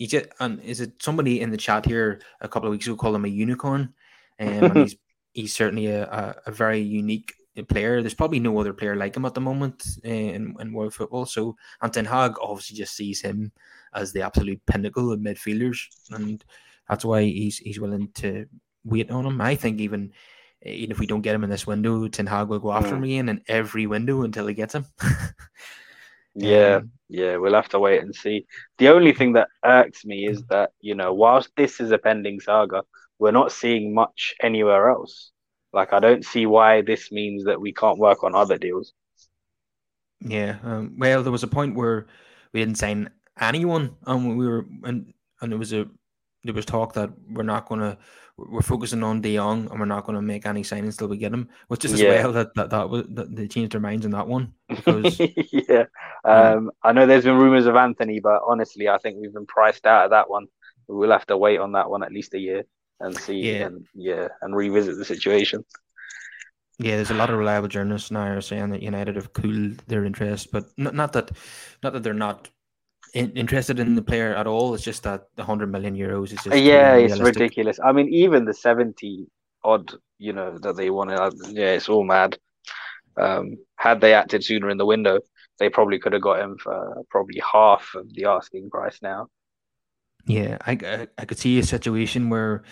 he 0.00 0.06
just 0.06 0.28
and 0.40 0.60
is 0.62 0.80
it 0.80 0.94
somebody 0.98 1.42
in 1.42 1.50
the 1.50 1.58
chat 1.58 1.84
here 1.84 2.22
a 2.40 2.48
couple 2.48 2.66
of 2.66 2.72
weeks 2.72 2.86
ago 2.86 2.96
called 2.96 3.14
him 3.14 3.26
a 3.26 3.28
unicorn, 3.28 3.92
um, 4.40 4.48
and 4.48 4.76
he's 4.78 4.96
he's 5.34 5.52
certainly 5.52 5.88
a, 5.88 6.04
a, 6.04 6.36
a, 6.46 6.50
very 6.50 6.80
unique 6.80 7.34
player. 7.68 8.00
There's 8.00 8.14
probably 8.14 8.40
no 8.40 8.58
other 8.58 8.72
player 8.72 8.96
like 8.96 9.14
him 9.14 9.26
at 9.26 9.34
the 9.34 9.42
moment 9.42 9.84
in, 10.02 10.56
in 10.58 10.72
world 10.72 10.94
football. 10.94 11.26
So 11.26 11.54
and 11.82 11.92
Ten 11.92 12.06
Hag 12.06 12.32
obviously 12.40 12.78
just 12.78 12.96
sees 12.96 13.20
him 13.20 13.52
as 13.92 14.10
the 14.10 14.22
absolute 14.22 14.64
pinnacle 14.64 15.12
of 15.12 15.20
midfielders, 15.20 15.80
and 16.10 16.42
that's 16.88 17.04
why 17.04 17.24
he's 17.24 17.58
he's 17.58 17.78
willing 17.78 18.08
to 18.14 18.46
wait 18.84 19.10
on 19.10 19.26
him. 19.26 19.38
I 19.38 19.54
think 19.54 19.80
even 19.80 20.14
even 20.62 20.92
if 20.92 20.98
we 20.98 21.06
don't 21.06 21.20
get 21.20 21.34
him 21.34 21.44
in 21.44 21.50
this 21.50 21.66
window, 21.66 22.08
Ten 22.08 22.26
Hag 22.26 22.48
will 22.48 22.58
go 22.58 22.72
after 22.72 22.92
mm. 22.92 22.96
him 22.96 23.04
again 23.04 23.28
in 23.28 23.42
every 23.48 23.86
window 23.86 24.22
until 24.22 24.46
he 24.46 24.54
gets 24.54 24.74
him. 24.74 24.86
Yeah, 26.40 26.76
um, 26.76 26.90
yeah, 27.08 27.36
we'll 27.36 27.54
have 27.54 27.68
to 27.70 27.78
wait 27.78 28.02
and 28.02 28.14
see. 28.14 28.46
The 28.78 28.88
only 28.88 29.12
thing 29.12 29.34
that 29.34 29.48
irks 29.64 30.04
me 30.04 30.26
is 30.26 30.42
that, 30.44 30.70
you 30.80 30.94
know, 30.94 31.12
whilst 31.12 31.50
this 31.56 31.80
is 31.80 31.90
a 31.90 31.98
pending 31.98 32.40
saga, 32.40 32.82
we're 33.18 33.30
not 33.32 33.52
seeing 33.52 33.94
much 33.94 34.34
anywhere 34.42 34.88
else. 34.88 35.32
Like, 35.72 35.92
I 35.92 36.00
don't 36.00 36.24
see 36.24 36.46
why 36.46 36.82
this 36.82 37.12
means 37.12 37.44
that 37.44 37.60
we 37.60 37.72
can't 37.72 37.98
work 37.98 38.24
on 38.24 38.34
other 38.34 38.58
deals. 38.58 38.92
Yeah. 40.20 40.58
Um, 40.62 40.96
well, 40.98 41.22
there 41.22 41.32
was 41.32 41.42
a 41.42 41.48
point 41.48 41.76
where 41.76 42.06
we 42.52 42.60
didn't 42.60 42.78
sign 42.78 43.10
anyone, 43.40 43.96
and 44.06 44.36
we 44.38 44.46
were, 44.46 44.66
and 44.84 45.12
and 45.40 45.52
it 45.52 45.56
was 45.56 45.72
a 45.72 45.88
there 46.44 46.54
was 46.54 46.64
talk 46.64 46.94
that 46.94 47.10
we're 47.28 47.42
not 47.42 47.68
going 47.68 47.80
to 47.80 47.98
we're 48.48 48.62
focusing 48.62 49.02
on 49.02 49.20
De 49.20 49.36
Jong 49.36 49.68
and 49.70 49.78
we're 49.78 49.86
not 49.86 50.04
going 50.04 50.16
to 50.16 50.22
make 50.22 50.46
any 50.46 50.62
signings 50.62 50.96
till 50.96 51.08
we 51.08 51.16
get 51.16 51.32
him, 51.32 51.48
which 51.68 51.84
is 51.84 51.92
as 51.92 52.00
yeah. 52.00 52.22
well 52.22 52.32
that 52.32 52.54
that 52.54 52.70
that 52.70 52.88
was 52.88 53.06
that 53.10 53.34
they 53.34 53.46
changed 53.46 53.72
their 53.72 53.80
minds 53.80 54.04
on 54.06 54.12
that 54.12 54.26
one 54.26 54.54
because 54.68 55.20
yeah, 55.52 55.84
um, 56.24 56.46
um, 56.46 56.70
I 56.82 56.92
know 56.92 57.06
there's 57.06 57.24
been 57.24 57.36
rumors 57.36 57.66
of 57.66 57.76
Antony, 57.76 58.20
but 58.20 58.40
honestly, 58.46 58.88
I 58.88 58.98
think 58.98 59.18
we've 59.20 59.34
been 59.34 59.46
priced 59.46 59.86
out 59.86 60.06
of 60.06 60.10
that 60.12 60.30
one. 60.30 60.46
We'll 60.88 61.12
have 61.12 61.26
to 61.26 61.36
wait 61.36 61.60
on 61.60 61.72
that 61.72 61.90
one 61.90 62.02
at 62.02 62.12
least 62.12 62.34
a 62.34 62.38
year 62.38 62.64
and 62.98 63.16
see, 63.16 63.40
yeah, 63.40 63.66
and 63.66 63.86
yeah, 63.94 64.28
and 64.42 64.56
revisit 64.56 64.96
the 64.96 65.04
situation. 65.04 65.64
Yeah, 66.78 66.96
there's 66.96 67.10
a 67.10 67.14
lot 67.14 67.28
of 67.28 67.38
reliable 67.38 67.68
journalists 67.68 68.10
now 68.10 68.22
are 68.22 68.40
saying 68.40 68.70
that 68.70 68.82
United 68.82 69.16
have 69.16 69.34
cooled 69.34 69.82
their 69.86 70.06
interest, 70.06 70.50
but 70.50 70.64
not, 70.78 70.94
not 70.94 71.12
that 71.12 71.30
not 71.82 71.92
that 71.92 72.02
they're 72.02 72.14
not 72.14 72.48
in, 73.14 73.32
interested 73.32 73.78
in 73.78 73.94
the 73.94 74.02
player 74.02 74.34
at 74.34 74.46
all. 74.46 74.74
It's 74.74 74.84
just 74.84 75.02
that 75.04 75.28
the 75.36 75.44
hundred 75.44 75.70
million 75.70 75.94
euros 75.94 76.32
is 76.32 76.42
just 76.42 76.56
yeah, 76.56 76.94
it's 76.94 77.18
ridiculous. 77.18 77.78
I 77.84 77.92
mean, 77.92 78.08
even 78.08 78.44
the 78.44 78.54
seventy 78.54 79.26
odd, 79.62 79.92
you 80.18 80.32
know, 80.32 80.58
that 80.58 80.76
they 80.76 80.90
wanted, 80.90 81.18
yeah, 81.50 81.72
it's 81.72 81.88
all 81.88 82.04
mad. 82.04 82.38
Um, 83.16 83.58
had 83.76 84.00
they 84.00 84.14
acted 84.14 84.44
sooner 84.44 84.70
in 84.70 84.78
the 84.78 84.86
window, 84.86 85.20
they 85.58 85.68
probably 85.68 85.98
could 85.98 86.12
have 86.12 86.22
got 86.22 86.40
him 86.40 86.56
for 86.58 87.04
probably 87.10 87.40
half 87.52 87.92
of 87.94 88.12
the 88.14 88.24
asking 88.24 88.70
price 88.70 88.98
now. 89.02 89.28
Yeah, 90.26 90.58
I, 90.66 90.72
I, 90.72 91.08
I 91.18 91.24
could 91.24 91.38
see 91.38 91.58
a 91.58 91.62
situation 91.62 92.30
where 92.30 92.62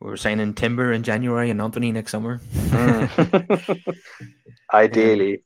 we're 0.00 0.16
signing 0.16 0.54
Timber 0.54 0.92
in 0.92 1.02
January 1.02 1.50
and 1.50 1.60
Antony 1.60 1.92
next 1.92 2.10
summer. 2.10 2.40
mm. 2.54 3.94
Ideally. 4.74 5.34
Um, 5.34 5.40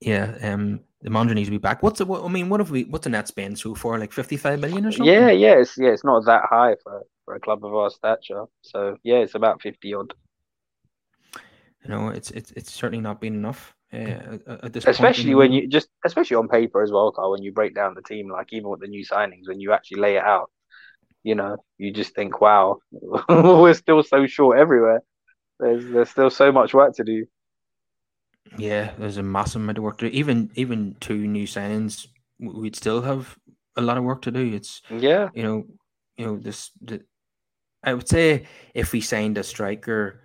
yeah, 0.00 0.38
um, 0.42 0.80
the 1.02 1.10
Mondra 1.10 1.34
needs 1.34 1.46
to 1.46 1.52
be 1.52 1.58
back. 1.58 1.82
What's 1.82 2.00
it? 2.00 2.08
What, 2.08 2.24
I 2.24 2.28
mean, 2.28 2.48
what 2.48 2.60
have 2.60 2.70
we? 2.70 2.84
What's 2.84 3.04
the 3.04 3.10
net 3.10 3.28
spend 3.28 3.58
so 3.58 3.74
far? 3.74 3.98
Like 3.98 4.12
fifty-five 4.12 4.58
million 4.58 4.86
or 4.86 4.92
something? 4.92 5.12
Yeah, 5.12 5.30
yeah, 5.30 5.54
it's 5.54 5.78
yeah, 5.78 5.90
it's 5.90 6.04
not 6.04 6.24
that 6.26 6.44
high 6.50 6.76
for 6.82 7.02
for 7.24 7.34
a 7.34 7.40
club 7.40 7.64
of 7.64 7.74
our 7.74 7.90
stature. 7.90 8.44
So 8.62 8.96
yeah, 9.04 9.18
it's 9.18 9.34
about 9.34 9.62
fifty 9.62 9.94
odd. 9.94 10.12
You 11.84 11.90
know, 11.90 12.08
it's 12.08 12.30
it's 12.32 12.50
it's 12.52 12.72
certainly 12.72 13.02
not 13.02 13.20
been 13.20 13.34
enough. 13.34 13.74
Uh, 13.90 14.36
at 14.62 14.72
this 14.74 14.86
especially 14.86 15.34
when 15.34 15.50
you 15.50 15.66
just 15.66 15.88
especially 16.04 16.36
on 16.36 16.48
paper 16.48 16.82
as 16.82 16.90
well, 16.90 17.12
Carl. 17.12 17.30
When 17.30 17.42
you 17.42 17.52
break 17.52 17.74
down 17.74 17.94
the 17.94 18.02
team, 18.02 18.28
like 18.30 18.52
even 18.52 18.68
with 18.68 18.80
the 18.80 18.88
new 18.88 19.04
signings, 19.06 19.46
when 19.46 19.60
you 19.60 19.72
actually 19.72 20.00
lay 20.00 20.16
it 20.16 20.24
out, 20.24 20.50
you 21.22 21.34
know, 21.34 21.56
you 21.78 21.92
just 21.92 22.14
think, 22.14 22.40
wow, 22.40 22.78
we're 23.28 23.72
still 23.74 24.02
so 24.02 24.26
short 24.26 24.58
everywhere. 24.58 25.02
There's 25.60 25.86
there's 25.86 26.10
still 26.10 26.30
so 26.30 26.52
much 26.52 26.74
work 26.74 26.96
to 26.96 27.04
do. 27.04 27.26
Yeah, 28.56 28.92
there's 28.98 29.16
a 29.18 29.22
massive 29.22 29.62
amount 29.62 29.78
of 29.78 29.84
work 29.84 29.98
to 29.98 30.08
do. 30.08 30.16
Even 30.16 30.50
even 30.54 30.96
two 31.00 31.26
new 31.26 31.46
signings, 31.46 32.06
we'd 32.38 32.76
still 32.76 33.02
have 33.02 33.36
a 33.76 33.82
lot 33.82 33.98
of 33.98 34.04
work 34.04 34.22
to 34.22 34.30
do. 34.30 34.54
It's 34.54 34.82
yeah, 34.90 35.28
you 35.34 35.42
know, 35.42 35.64
you 36.16 36.26
know 36.26 36.36
this. 36.36 36.70
The, 36.80 37.02
I 37.84 37.94
would 37.94 38.08
say 38.08 38.46
if 38.74 38.92
we 38.92 39.00
signed 39.00 39.38
a 39.38 39.44
striker 39.44 40.22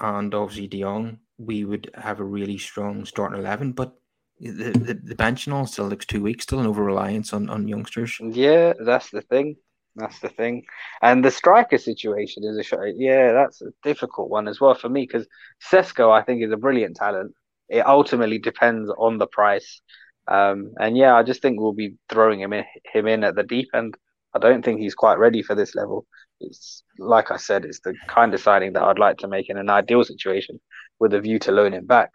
and 0.00 0.34
obviously 0.34 0.66
De 0.66 0.80
Jong, 0.80 1.18
we 1.38 1.64
would 1.64 1.90
have 1.94 2.20
a 2.20 2.24
really 2.24 2.58
strong 2.58 3.04
starting 3.04 3.38
eleven. 3.38 3.72
But 3.72 3.94
the, 4.40 4.70
the, 4.70 4.94
the 4.94 5.14
bench 5.14 5.46
and 5.46 5.54
all 5.54 5.66
still 5.66 5.88
looks 5.88 6.06
too 6.06 6.22
weak, 6.22 6.42
still 6.42 6.60
an 6.60 6.66
over 6.66 6.82
reliance 6.82 7.32
on, 7.32 7.50
on 7.50 7.68
youngsters. 7.68 8.18
Yeah, 8.20 8.72
that's 8.78 9.10
the 9.10 9.22
thing. 9.22 9.56
That's 9.98 10.20
the 10.20 10.28
thing. 10.28 10.64
And 11.02 11.24
the 11.24 11.30
striker 11.30 11.76
situation 11.76 12.44
is 12.44 12.56
a 12.56 12.62
shot. 12.62 12.80
Yeah, 12.94 13.32
that's 13.32 13.60
a 13.62 13.72
difficult 13.82 14.30
one 14.30 14.46
as 14.46 14.60
well 14.60 14.74
for 14.74 14.88
me 14.88 15.02
because 15.02 15.26
Sesko, 15.72 16.10
I 16.10 16.22
think, 16.22 16.42
is 16.42 16.52
a 16.52 16.56
brilliant 16.56 16.96
talent. 16.96 17.34
It 17.68 17.84
ultimately 17.86 18.38
depends 18.38 18.90
on 18.96 19.18
the 19.18 19.26
price. 19.26 19.80
Um, 20.28 20.72
and 20.78 20.96
yeah, 20.96 21.14
I 21.16 21.24
just 21.24 21.42
think 21.42 21.60
we'll 21.60 21.72
be 21.72 21.96
throwing 22.08 22.40
him 22.40 22.52
in, 22.52 22.64
him 22.92 23.08
in 23.08 23.24
at 23.24 23.34
the 23.34 23.42
deep 23.42 23.68
end. 23.74 23.96
I 24.34 24.38
don't 24.38 24.64
think 24.64 24.78
he's 24.78 24.94
quite 24.94 25.18
ready 25.18 25.42
for 25.42 25.56
this 25.56 25.74
level. 25.74 26.06
It's 26.40 26.84
like 26.98 27.32
I 27.32 27.36
said, 27.36 27.64
it's 27.64 27.80
the 27.80 27.94
kind 28.06 28.32
of 28.34 28.40
signing 28.40 28.74
that 28.74 28.82
I'd 28.82 28.98
like 28.98 29.18
to 29.18 29.28
make 29.28 29.50
in 29.50 29.56
an 29.56 29.70
ideal 29.70 30.04
situation 30.04 30.60
with 31.00 31.12
a 31.12 31.20
view 31.20 31.40
to 31.40 31.52
loan 31.52 31.74
him 31.74 31.86
back. 31.86 32.10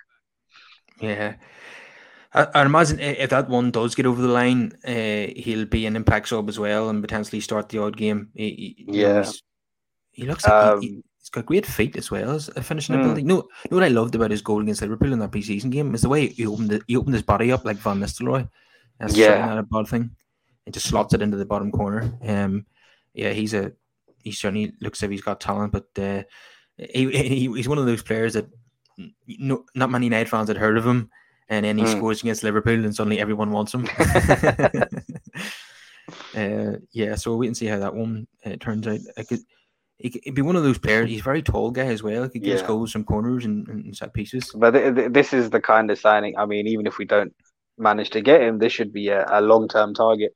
Yeah, 1.02 1.34
I, 2.34 2.48
I 2.56 2.66
imagine 2.66 3.00
if 3.00 3.30
that 3.30 3.50
one 3.50 3.72
does 3.72 3.96
get 3.96 4.06
over 4.06 4.22
the 4.22 4.28
line, 4.28 4.74
uh, 4.86 5.34
he'll 5.36 5.66
be 5.66 5.86
an 5.86 5.96
impact 5.96 6.30
sub 6.30 6.50
as 6.50 6.60
well 6.60 6.90
and 6.90 7.02
potentially 7.02 7.40
start 7.40 7.70
the 7.70 7.80
odd 7.80 7.96
game. 7.96 8.30
He, 8.34 8.76
he 8.78 9.00
yeah, 9.00 9.30
he 10.12 10.26
looks 10.26 10.46
like 10.46 10.54
um, 10.54 10.82
he, 10.82 11.04
has 11.20 11.30
got 11.30 11.46
great 11.46 11.66
feet 11.66 11.96
as 11.96 12.10
well 12.10 12.32
as 12.32 12.50
a 12.50 12.64
finishing 12.64 12.96
mm. 12.96 13.02
ability. 13.02 13.24
No, 13.24 13.36
you 13.36 13.72
know 13.72 13.78
what 13.78 13.84
I 13.84 13.90
loved 13.90 14.16
about 14.16 14.32
his 14.32 14.42
goal 14.42 14.62
against 14.62 14.82
Liverpool 14.82 15.14
in 15.14 15.20
that 15.20 15.32
preseason 15.32 15.70
game 15.70 15.94
is 15.94 16.02
the 16.02 16.10
way 16.10 16.28
he 16.28 16.48
opened 16.48 16.84
he 16.88 16.98
opened 16.98 17.14
his 17.14 17.24
body 17.24 17.52
up 17.52 17.66
like 17.66 17.78
Van 17.78 18.00
Nistelrooy. 18.00 18.50
That's 19.00 19.16
yeah, 19.16 19.46
not 19.46 19.58
a 19.60 19.64
bad 19.64 19.88
thing. 19.88 20.12
It 20.66 20.74
just 20.74 20.88
slots 20.88 21.14
it 21.14 21.22
into 21.22 21.38
the 21.38 21.46
bottom 21.46 21.72
corner. 21.72 22.18
Um, 22.24 22.66
yeah, 23.14 23.32
he's 23.32 23.54
a 23.54 23.74
he 24.24 24.32
certainly 24.32 24.74
looks 24.82 25.02
like 25.02 25.12
he's 25.12 25.22
got 25.22 25.40
talent, 25.40 25.74
but 25.74 25.88
uh, 25.98 26.24
he, 26.78 27.12
he 27.12 27.54
he's 27.54 27.70
one 27.70 27.78
of 27.78 27.86
those 27.86 28.02
players 28.02 28.34
that 28.34 28.48
no, 29.28 29.66
not 29.76 29.92
many 29.92 30.08
United 30.08 30.30
fans 30.30 30.48
had 30.48 30.58
heard 30.58 30.78
of 30.78 30.86
him 30.86 31.10
and 31.50 31.66
then 31.66 31.78
he 31.78 31.84
mm. 31.84 31.92
scores 31.92 32.22
against 32.22 32.44
Liverpool, 32.44 32.84
and 32.84 32.96
suddenly 32.96 33.20
everyone 33.20 33.52
wants 33.52 33.74
him. 33.74 33.88
uh, 36.36 36.78
yeah, 36.92 37.16
so 37.16 37.32
we'll 37.32 37.40
wait 37.40 37.48
and 37.48 37.58
see 37.58 37.66
how 37.68 37.80
that 37.80 37.96
one 37.96 38.28
uh, 38.46 38.56
turns 38.58 38.88
out. 38.88 39.00
I 39.18 39.24
could, 39.24 39.40
could 40.24 40.36
be 40.36 40.42
one 40.42 40.56
of 40.56 40.64
those 40.64 40.78
players. 40.78 41.10
He's 41.10 41.22
a 41.22 41.24
very 41.24 41.42
tall 41.42 41.72
guy 41.72 41.86
as 41.86 42.04
well. 42.04 42.24
He 42.24 42.40
could 42.40 42.50
yeah. 42.50 42.66
goals 42.66 42.92
from 42.92 43.04
corners 43.04 43.46
and, 43.46 43.68
and 43.68 43.96
set 43.96 44.14
pieces. 44.14 44.52
But 44.56 44.72
th- 44.72 44.96
th- 44.96 45.12
this 45.12 45.34
is 45.34 45.50
the 45.50 45.62
kind 45.62 45.90
of 45.92 46.00
signing. 46.00 46.38
I 46.38 46.46
mean, 46.46 46.68
even 46.68 46.88
if 46.88 46.98
we 46.98 47.06
don't 47.06 47.34
manage 47.78 48.10
to 48.12 48.22
get 48.22 48.42
him, 48.42 48.60
this 48.60 48.74
should 48.74 48.94
be 48.94 49.10
a, 49.10 49.26
a 49.30 49.42
long 49.42 49.68
term 49.68 49.94
target. 49.94 50.36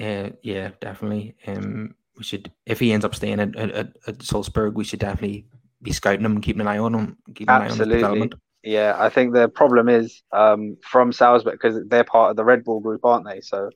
Uh, 0.00 0.30
yeah, 0.42 0.70
definitely. 0.80 1.36
Um, 1.46 1.94
we 2.16 2.24
should 2.24 2.50
if 2.66 2.80
he 2.80 2.92
ends 2.92 3.04
up 3.04 3.14
staying 3.14 3.40
at, 3.40 3.56
at, 3.56 3.92
at 4.06 4.22
Salzburg, 4.22 4.74
we 4.74 4.84
should 4.84 5.00
definitely 5.00 5.46
be 5.82 5.92
scouting 5.92 6.24
him 6.24 6.32
and 6.32 6.42
keeping 6.42 6.60
an 6.60 6.68
eye 6.68 6.78
on 6.78 6.94
him, 6.94 7.18
keeping 7.34 7.48
Absolutely. 7.48 7.98
an 7.98 8.04
eye 8.04 8.08
on 8.08 8.14
his 8.20 8.28
development. 8.28 8.34
Yeah, 8.64 8.96
I 8.98 9.10
think 9.10 9.34
the 9.34 9.48
problem 9.48 9.90
is 9.90 10.22
um, 10.32 10.78
from 10.82 11.12
Salzburg 11.12 11.54
because 11.54 11.82
they're 11.86 12.04
part 12.04 12.30
of 12.30 12.36
the 12.36 12.44
Red 12.44 12.64
Bull 12.64 12.80
group, 12.80 13.04
aren't 13.04 13.26
they? 13.26 13.42
So, 13.42 13.68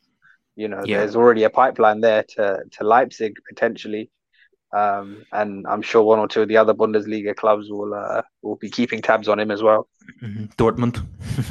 you 0.56 0.66
know, 0.66 0.82
yeah. 0.84 0.98
there's 0.98 1.14
already 1.14 1.42
a 1.44 1.50
pipeline 1.50 2.00
there 2.00 2.24
to 2.36 2.60
to 2.72 2.84
Leipzig 2.84 3.34
potentially, 3.46 4.10
um, 4.74 5.26
and 5.30 5.66
I'm 5.66 5.82
sure 5.82 6.02
one 6.02 6.18
or 6.18 6.26
two 6.26 6.40
of 6.40 6.48
the 6.48 6.56
other 6.56 6.72
Bundesliga 6.72 7.36
clubs 7.36 7.68
will 7.70 7.92
uh, 7.92 8.22
will 8.40 8.56
be 8.56 8.70
keeping 8.70 9.02
tabs 9.02 9.28
on 9.28 9.38
him 9.38 9.50
as 9.50 9.62
well. 9.62 9.88
Mm-hmm. 10.22 10.46
Dortmund. 10.56 11.04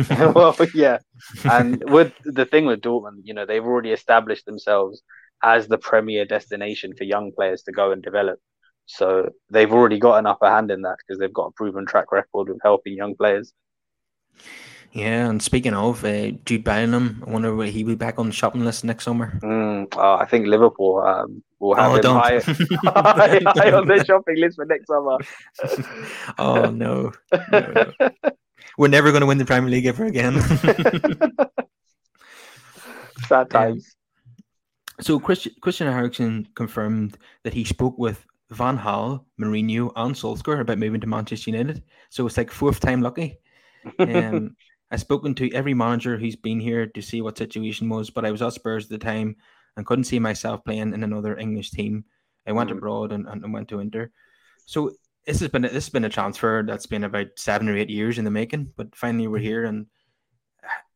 well, 0.36 0.56
yeah, 0.74 0.98
and 1.44 1.84
with 1.92 2.14
the 2.26 2.46
thing 2.46 2.66
with 2.66 2.82
Dortmund, 2.82 3.22
you 3.24 3.36
know, 3.36 3.46
they've 3.46 3.64
already 3.64 3.92
established 3.92 4.48
themselves 4.48 5.04
as 5.44 5.68
the 5.68 5.78
premier 5.78 6.26
destination 6.26 6.96
for 6.98 7.04
young 7.04 7.32
players 7.32 7.62
to 7.64 7.72
go 7.72 7.92
and 7.92 8.02
develop. 8.02 8.40
So 8.88 9.30
they've 9.50 9.72
already 9.72 10.00
got 10.00 10.18
an 10.18 10.26
upper 10.26 10.50
hand 10.50 10.72
in 10.72 10.82
that 10.82 10.98
because 10.98 11.20
they've 11.20 11.34
got 11.34 11.48
a 11.48 11.52
proven 11.52 11.86
track 11.86 12.12
record 12.12 12.50
of 12.50 12.60
helping 12.64 12.94
young 12.94 13.16
players. 13.16 13.54
Yeah, 14.94 15.30
and 15.30 15.42
speaking 15.44 15.74
of 15.74 16.04
uh, 16.06 16.32
Jude 16.46 16.64
Bellingham, 16.64 17.24
I 17.28 17.30
wonder 17.30 17.54
will 17.54 17.68
he 17.68 17.84
be 17.84 17.96
back 17.96 18.18
on 18.18 18.28
the 18.28 18.32
shopping 18.32 18.64
list 18.64 18.84
next 18.84 19.04
summer? 19.04 19.38
Mm, 19.44 19.96
uh, 19.96 20.16
I 20.16 20.26
think 20.26 20.48
Liverpool 20.48 21.00
um, 21.00 21.44
will 21.60 21.76
have 21.76 21.92
oh, 21.92 21.96
him 21.96 22.16
high, 22.16 22.40
high, 23.02 23.40
high, 23.46 23.72
on 23.74 23.88
their 23.88 24.04
shopping 24.06 24.38
list 24.38 24.56
for 24.56 24.66
next 24.66 24.88
summer. 24.88 25.18
oh 26.40 26.72
no. 26.72 27.12
no. 27.52 27.92
We're 28.78 28.88
never 28.88 29.12
going 29.12 29.22
to 29.22 29.28
win 29.28 29.40
the 29.40 29.46
Premier 29.46 29.70
League 29.70 29.88
ever 29.88 30.06
again. 30.06 30.40
Sad 33.28 33.50
times. 33.50 33.96
Um, 34.30 34.44
so 35.02 35.20
Christian, 35.20 35.54
Christian 35.62 35.88
Eriksen 35.88 36.48
confirmed 36.56 37.18
that 37.44 37.54
he 37.54 37.66
spoke 37.66 37.98
with 37.98 38.26
Van 38.52 38.78
Gaal, 38.78 39.26
Mourinho, 39.40 39.92
and 39.96 40.16
Solskjaer 40.16 40.62
about 40.62 40.78
moving 40.78 41.02
to 41.02 41.08
Manchester 41.08 41.52
United. 41.52 41.84
So 42.10 42.26
it's 42.26 42.38
like 42.38 42.52
fourth 42.52 42.80
time 42.80 43.02
lucky. 43.02 43.40
Um, 44.00 44.56
I've 44.92 45.02
spoken 45.02 45.36
to 45.36 45.54
every 45.54 45.74
manager 45.74 46.18
who's 46.18 46.38
been 46.38 46.60
here 46.60 46.88
to 46.88 47.02
see 47.02 47.22
what 47.22 47.38
situation 47.38 47.90
was, 47.90 48.10
but 48.10 48.26
I 48.26 48.32
was 48.32 48.42
at 48.42 48.54
Spurs 48.54 48.86
at 48.86 48.90
the 48.90 48.98
time 48.98 49.36
and 49.76 49.86
couldn't 49.86 50.06
see 50.06 50.20
myself 50.20 50.64
playing 50.64 50.94
in 50.94 51.04
another 51.04 51.38
English 51.38 51.72
team. 51.72 52.06
I 52.48 52.54
went 52.54 52.70
mm. 52.70 52.78
abroad 52.78 53.12
and, 53.12 53.28
and 53.28 53.54
went 53.54 53.68
to 53.70 53.80
Inter. 53.80 54.12
So 54.66 54.92
this 55.26 55.42
has 55.42 55.50
been 55.50 55.66
a, 55.66 55.68
this 55.68 55.86
has 55.86 55.90
been 55.90 56.06
a 56.06 56.10
transfer 56.10 56.64
that's 56.66 56.86
been 56.86 57.04
about 57.04 57.28
seven 57.36 57.68
or 57.68 57.76
eight 57.76 57.90
years 57.90 58.18
in 58.18 58.24
the 58.24 58.32
making, 58.32 58.72
but 58.78 58.96
finally 58.96 59.28
we're 59.28 59.40
here 59.40 59.66
and 59.66 59.88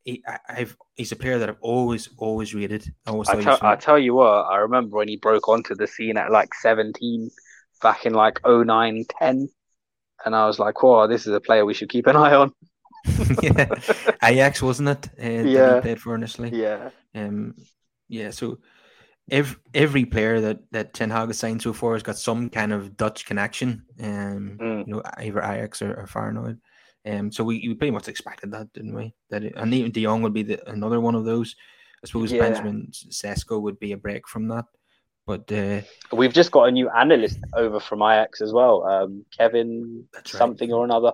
he, 0.03 0.23
I've 0.49 0.75
he's 0.95 1.11
a 1.11 1.15
player 1.15 1.39
that 1.39 1.49
I've 1.49 1.61
always 1.61 2.09
always 2.17 2.53
rated. 2.53 2.91
I, 3.05 3.11
always 3.11 3.29
I, 3.29 3.41
tell, 3.41 3.59
I 3.61 3.75
tell 3.75 3.99
you 3.99 4.15
what, 4.15 4.45
I 4.45 4.57
remember 4.57 4.97
when 4.97 5.07
he 5.07 5.17
broke 5.17 5.47
onto 5.47 5.75
the 5.75 5.87
scene 5.87 6.17
at 6.17 6.31
like 6.31 6.53
17 6.55 7.29
back 7.81 8.05
in 8.05 8.13
like 8.13 8.39
09, 8.45 9.05
10. 9.19 9.49
and 10.25 10.35
I 10.35 10.47
was 10.47 10.59
like, 10.59 10.81
"Wow, 10.81 11.07
this 11.07 11.27
is 11.27 11.33
a 11.33 11.39
player 11.39 11.65
we 11.65 11.73
should 11.73 11.89
keep 11.89 12.07
an 12.07 12.15
eye 12.15 12.33
on." 12.33 12.53
yeah, 13.41 13.67
Ajax 14.23 14.61
wasn't 14.61 14.89
it? 14.89 15.09
Uh, 15.21 15.47
yeah, 15.47 15.75
he 15.75 15.81
played 15.81 16.01
for 16.01 16.15
initially. 16.15 16.49
Yeah, 16.49 16.89
um, 17.15 17.55
yeah. 18.07 18.31
So 18.31 18.59
every 19.29 19.57
every 19.73 20.05
player 20.05 20.41
that 20.41 20.59
that 20.71 20.93
Ten 20.93 21.09
Hag 21.09 21.27
has 21.27 21.39
signed 21.39 21.61
so 21.61 21.73
far 21.73 21.93
has 21.93 22.03
got 22.03 22.17
some 22.17 22.49
kind 22.49 22.73
of 22.73 22.97
Dutch 22.97 23.25
connection. 23.25 23.83
Um, 23.99 24.57
mm. 24.59 24.87
you 24.87 24.93
know, 24.93 25.01
either 25.17 25.41
Ajax 25.41 25.81
or, 25.81 25.93
or 25.93 26.05
Feyenoord. 26.05 26.57
Um, 27.05 27.31
so 27.31 27.43
we, 27.43 27.67
we 27.67 27.73
pretty 27.73 27.91
much 27.91 28.07
expected 28.07 28.51
that, 28.51 28.71
didn't 28.73 28.93
we? 28.93 29.13
That 29.29 29.43
it, 29.43 29.53
and 29.55 29.73
even 29.73 29.91
De 29.91 30.03
Jong 30.03 30.21
would 30.21 30.33
be 30.33 30.43
the, 30.43 30.69
another 30.69 30.99
one 30.99 31.15
of 31.15 31.25
those. 31.25 31.55
I 32.03 32.07
suppose 32.07 32.31
yeah. 32.31 32.39
Benjamin 32.39 32.89
Sesko 32.91 33.61
would 33.61 33.79
be 33.79 33.91
a 33.91 33.97
break 33.97 34.27
from 34.27 34.47
that. 34.49 34.65
But 35.27 35.51
uh, 35.51 35.81
we've 36.11 36.33
just 36.33 36.51
got 36.51 36.67
a 36.67 36.71
new 36.71 36.89
analyst 36.89 37.39
over 37.53 37.79
from 37.79 38.01
Ajax 38.01 38.41
as 38.41 38.51
well, 38.51 38.83
um, 38.83 39.23
Kevin 39.37 40.05
something 40.25 40.73
or 40.73 40.83
another. 40.83 41.11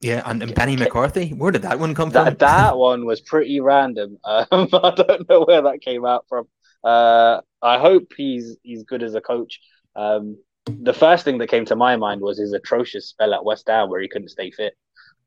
Yeah, 0.00 0.22
and, 0.26 0.42
and 0.42 0.54
Benny 0.54 0.76
McCarthy. 0.76 1.28
Where 1.30 1.52
did 1.52 1.62
that 1.62 1.78
one 1.78 1.94
come 1.94 2.10
that, 2.10 2.24
from? 2.26 2.36
That 2.38 2.76
one 2.76 3.06
was 3.06 3.20
pretty 3.20 3.60
random. 3.60 4.18
Um, 4.24 4.68
I 4.72 4.90
don't 4.96 5.28
know 5.28 5.44
where 5.44 5.62
that 5.62 5.80
came 5.80 6.04
out 6.04 6.26
from. 6.28 6.48
Uh, 6.82 7.40
I 7.62 7.78
hope 7.78 8.12
he's 8.16 8.56
he's 8.62 8.82
good 8.82 9.04
as 9.04 9.14
a 9.14 9.20
coach. 9.20 9.60
Um, 9.94 10.38
the 10.66 10.92
first 10.92 11.24
thing 11.24 11.38
that 11.38 11.48
came 11.48 11.64
to 11.66 11.76
my 11.76 11.96
mind 11.96 12.20
was 12.20 12.38
his 12.38 12.52
atrocious 12.52 13.08
spell 13.08 13.34
at 13.34 13.44
West 13.44 13.68
Ham, 13.68 13.88
where 13.88 14.00
he 14.00 14.08
couldn't 14.08 14.28
stay 14.28 14.50
fit. 14.50 14.74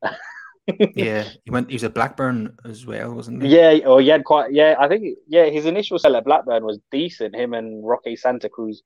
yeah, 0.94 1.24
he 1.44 1.50
went. 1.50 1.68
He 1.68 1.74
was 1.74 1.84
at 1.84 1.94
Blackburn 1.94 2.56
as 2.64 2.86
well, 2.86 3.14
wasn't 3.14 3.42
he? 3.42 3.48
Yeah, 3.48 3.78
or 3.86 4.00
he 4.00 4.08
had 4.08 4.24
quite. 4.24 4.52
Yeah, 4.52 4.74
I 4.78 4.88
think. 4.88 5.18
Yeah, 5.26 5.46
his 5.46 5.66
initial 5.66 5.98
spell 5.98 6.16
at 6.16 6.24
Blackburn 6.24 6.64
was 6.64 6.78
decent. 6.90 7.36
Him 7.36 7.54
and 7.54 7.86
Roque 7.86 8.16
Santa 8.16 8.48
Cruz 8.48 8.82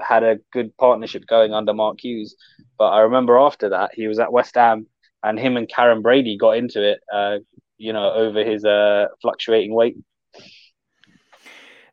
had 0.00 0.22
a 0.22 0.38
good 0.52 0.76
partnership 0.76 1.26
going 1.26 1.52
under 1.52 1.74
Mark 1.74 1.98
Hughes. 2.00 2.36
But 2.78 2.90
I 2.90 3.00
remember 3.00 3.38
after 3.38 3.68
that, 3.70 3.90
he 3.94 4.06
was 4.06 4.18
at 4.18 4.32
West 4.32 4.54
Ham, 4.54 4.86
and 5.22 5.38
him 5.38 5.56
and 5.56 5.68
Karren 5.68 6.02
Brady 6.02 6.36
got 6.38 6.56
into 6.56 6.82
it. 6.82 7.00
Uh, 7.12 7.38
you 7.78 7.92
know, 7.92 8.12
over 8.12 8.44
his 8.44 8.64
uh, 8.64 9.06
fluctuating 9.22 9.72
weight. 9.72 9.96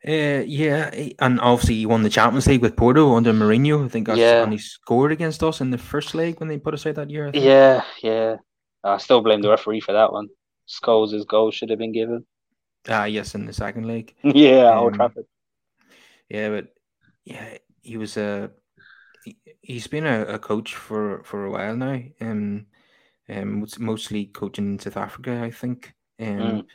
Uh, 0.08 0.44
yeah, 0.46 0.92
and 1.20 1.40
obviously 1.40 1.76
he 1.76 1.86
won 1.86 2.04
the 2.04 2.10
Champions 2.10 2.46
League 2.46 2.62
with 2.62 2.76
Porto 2.76 3.16
under 3.16 3.34
Mourinho. 3.34 3.86
I 3.86 3.88
think 3.88 4.06
that's, 4.06 4.20
yeah. 4.20 4.44
and 4.44 4.52
he 4.52 4.60
scored 4.60 5.12
against 5.12 5.42
us 5.42 5.62
in 5.62 5.72
the 5.72 5.80
first 5.80 6.14
leg 6.14 6.40
when 6.40 6.48
they 6.48 6.60
put 6.60 6.76
us 6.76 6.86
out 6.86 6.96
that 6.96 7.10
year. 7.10 7.32
Yeah, 7.34 7.84
yeah. 8.04 8.36
I 8.86 8.98
still 8.98 9.22
blame 9.22 9.42
the 9.42 9.50
referee 9.50 9.80
for 9.80 9.94
that 9.94 10.14
one. 10.14 10.30
Scholes' 10.68 11.28
goal 11.28 11.52
should 11.52 11.70
have 11.72 11.80
been 11.80 11.92
given. 11.92 12.26
Ah, 12.88 13.06
yes, 13.06 13.34
in 13.34 13.46
the 13.46 13.54
second 13.54 13.88
leg. 13.88 14.14
yeah, 14.24 14.72
um, 14.72 14.80
Old 14.80 14.94
Trafford. 14.94 15.26
Yeah, 16.30 16.50
but 16.50 16.68
yeah, 17.24 17.58
he 17.82 17.98
was 17.98 18.18
a. 18.18 18.52
He, 19.62 19.74
has 19.74 19.88
been 19.88 20.06
a, 20.06 20.22
a, 20.26 20.40
coach 20.40 20.76
for, 20.76 21.24
for 21.24 21.46
a 21.46 21.52
while 21.52 21.76
now. 21.76 22.00
Um, 22.22 22.68
um, 23.28 23.66
mostly 23.80 24.28
coaching 24.28 24.74
in 24.74 24.80
South 24.80 24.98
Africa, 24.98 25.42
I 25.44 25.50
think. 25.50 25.96
Um, 26.20 26.28
mm. 26.28 26.66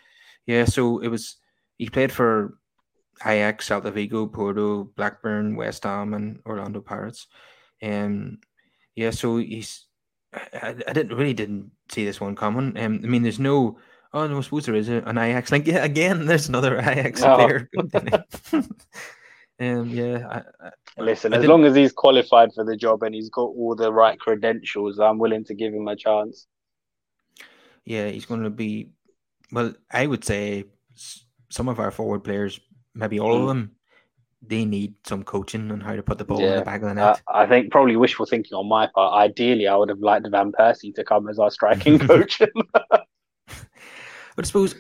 yeah, 0.47 0.65
so 0.65 0.99
it 0.99 1.09
was. 1.09 1.37
He 1.79 1.89
played 1.89 2.11
for 2.11 2.59
Ajax, 3.25 3.69
Celta 3.69 3.93
Vigo, 3.93 4.27
Porto, 4.27 4.85
Blackburn, 4.97 5.55
West 5.55 5.85
Ham, 5.85 6.15
and 6.15 6.41
Orlando 6.45 6.81
Pirates. 6.81 7.29
And 7.81 8.05
um, 8.05 8.39
yeah, 8.97 9.11
so 9.11 9.37
he's. 9.37 9.87
I, 10.33 10.75
I, 10.87 10.93
didn't 10.93 11.17
really 11.17 11.35
didn't 11.35 11.71
see 11.91 12.05
this 12.05 12.21
one 12.21 12.37
coming. 12.37 12.79
Um, 12.79 13.01
I 13.03 13.07
mean, 13.07 13.23
there's 13.23 13.41
no. 13.41 13.79
Oh 14.13 14.27
no, 14.27 14.39
I 14.39 14.41
suppose 14.41 14.67
there 14.67 14.75
is 14.75 14.89
a, 14.89 15.03
an 15.07 15.19
Ajax 15.19 15.53
link. 15.53 15.67
Yeah, 15.67 15.85
again, 15.85 16.27
there's 16.27 16.49
another 16.49 16.79
Ajax 16.79 17.23
oh. 17.23 17.37
player. 17.37 17.71
um, 19.61 19.89
yeah. 19.89 20.27
I, 20.29 20.43
I, 20.67 20.71
Listen, 21.03 21.33
as 21.33 21.45
long 21.45 21.65
as 21.65 21.75
he's 21.75 21.93
qualified 21.93 22.53
for 22.55 22.65
the 22.65 22.77
job 22.77 23.03
and 23.03 23.15
he's 23.15 23.31
got 23.31 23.43
all 23.43 23.75
the 23.75 23.93
right 23.93 24.19
credentials, 24.19 24.99
I'm 24.99 25.19
willing 25.19 25.45
to 25.45 25.55
give 25.55 25.73
him 25.73 25.89
a 25.89 25.97
chance. 25.97 26.47
Yeah, 27.85 28.09
he's 28.09 28.27
going 28.27 28.43
to 28.43 28.51
be. 28.51 28.91
Well, 29.53 29.75
I 29.91 30.07
would 30.07 30.25
say 30.25 30.65
some 31.49 31.69
of 31.69 31.81
our 31.81 31.91
forward 31.91 32.23
players 32.23 32.61
maybe 32.95 33.19
all 33.21 33.39
mm. 33.39 33.43
of 33.43 33.49
them, 33.49 33.73
they 34.43 34.65
need 34.65 34.95
some 35.05 35.23
coaching 35.23 35.71
on 35.71 35.81
how 35.81 35.95
to 35.95 36.03
put 36.03 36.19
the 36.19 36.25
ball 36.25 36.41
yeah. 36.41 36.53
in 36.53 36.57
the 36.57 36.65
back 36.65 36.83
of 36.83 36.89
the 36.89 36.95
net. 36.95 37.21
I 37.29 37.47
think 37.47 37.71
probably 37.71 37.97
wishful 37.97 38.27
thinking 38.27 38.55
on 38.55 38.69
my 38.69 38.87
part. 38.87 39.15
Ideally, 39.15 39.69
I 39.69 39.77
would 39.77 39.91
have 39.91 40.01
liked 40.01 40.27
Van 40.31 40.53
Persie 40.53 40.95
to 40.95 41.05
come 41.05 41.29
as 41.29 41.39
our 41.39 41.51
striking 41.51 41.99
coach. 42.07 42.41
but 42.91 43.07
I 44.39 44.43
suppose 44.43 44.75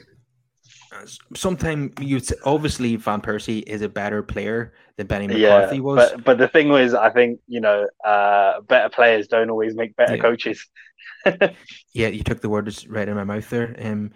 uh, 0.92 1.06
sometimes 1.36 1.92
you 2.00 2.20
obviously 2.44 2.96
Van 2.96 3.20
Persie 3.20 3.62
is 3.66 3.82
a 3.82 3.88
better 3.88 4.22
player 4.22 4.72
than 4.96 5.06
Benny 5.06 5.26
McCarthy 5.26 5.76
yeah, 5.76 5.82
was. 5.82 6.10
But 6.12 6.24
but 6.24 6.38
the 6.38 6.48
thing 6.48 6.70
was, 6.70 6.94
I 6.94 7.10
think 7.10 7.40
you 7.46 7.60
know, 7.60 7.86
uh, 8.04 8.62
better 8.62 8.88
players 8.88 9.28
don't 9.28 9.50
always 9.50 9.74
make 9.74 9.94
better 9.96 10.16
yeah. 10.16 10.22
coaches. 10.22 10.66
yeah, 11.92 12.08
you 12.08 12.22
took 12.22 12.40
the 12.40 12.48
words 12.48 12.88
right 12.88 13.08
in 13.08 13.14
my 13.14 13.24
mouth 13.24 13.48
there. 13.50 13.76
Um, 13.78 14.12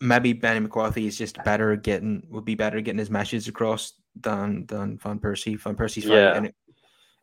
maybe 0.00 0.32
Benny 0.32 0.60
McCarthy 0.60 1.06
is 1.06 1.16
just 1.16 1.42
better 1.44 1.76
getting 1.76 2.22
would 2.30 2.44
be 2.44 2.54
better 2.54 2.80
getting 2.80 2.98
his 2.98 3.10
message 3.10 3.48
across 3.48 3.92
than 4.22 4.66
than 4.66 4.98
Van 4.98 5.18
Persie. 5.18 5.58
Van 5.58 5.76
Persie's 5.76 6.04
fine, 6.04 6.52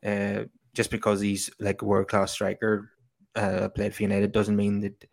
and 0.03 0.41
uh, 0.41 0.45
just 0.73 0.91
because 0.91 1.21
he's 1.21 1.49
like 1.59 1.81
a 1.81 1.85
world 1.85 2.07
class 2.07 2.31
striker, 2.31 2.91
uh, 3.35 3.69
played 3.69 3.93
for 3.93 4.03
United 4.03 4.31
doesn't 4.31 4.55
mean 4.55 4.81
that 4.81 5.05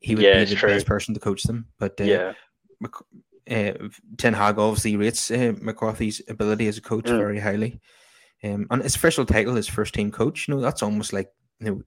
he 0.00 0.14
would 0.14 0.24
yeah, 0.24 0.40
be 0.40 0.44
the 0.46 0.56
true. 0.56 0.70
best 0.70 0.86
person 0.86 1.14
to 1.14 1.20
coach 1.20 1.42
them. 1.44 1.66
But 1.78 2.00
uh, 2.00 2.04
yeah. 2.04 2.32
Uh, 3.50 3.72
Ten 4.16 4.32
Hag 4.32 4.58
obviously 4.58 4.96
rates 4.96 5.30
uh, 5.30 5.52
McCarthy's 5.60 6.22
ability 6.28 6.68
as 6.68 6.78
a 6.78 6.80
coach 6.80 7.06
mm. 7.06 7.16
very 7.16 7.40
highly, 7.40 7.80
um, 8.44 8.66
and 8.70 8.82
his 8.82 8.94
official 8.94 9.26
title 9.26 9.56
is 9.56 9.66
first 9.66 9.92
team 9.92 10.10
coach. 10.12 10.46
You 10.46 10.54
know 10.54 10.60
that's 10.60 10.82
almost 10.82 11.12
like 11.12 11.32
you 11.58 11.66
know 11.66 11.82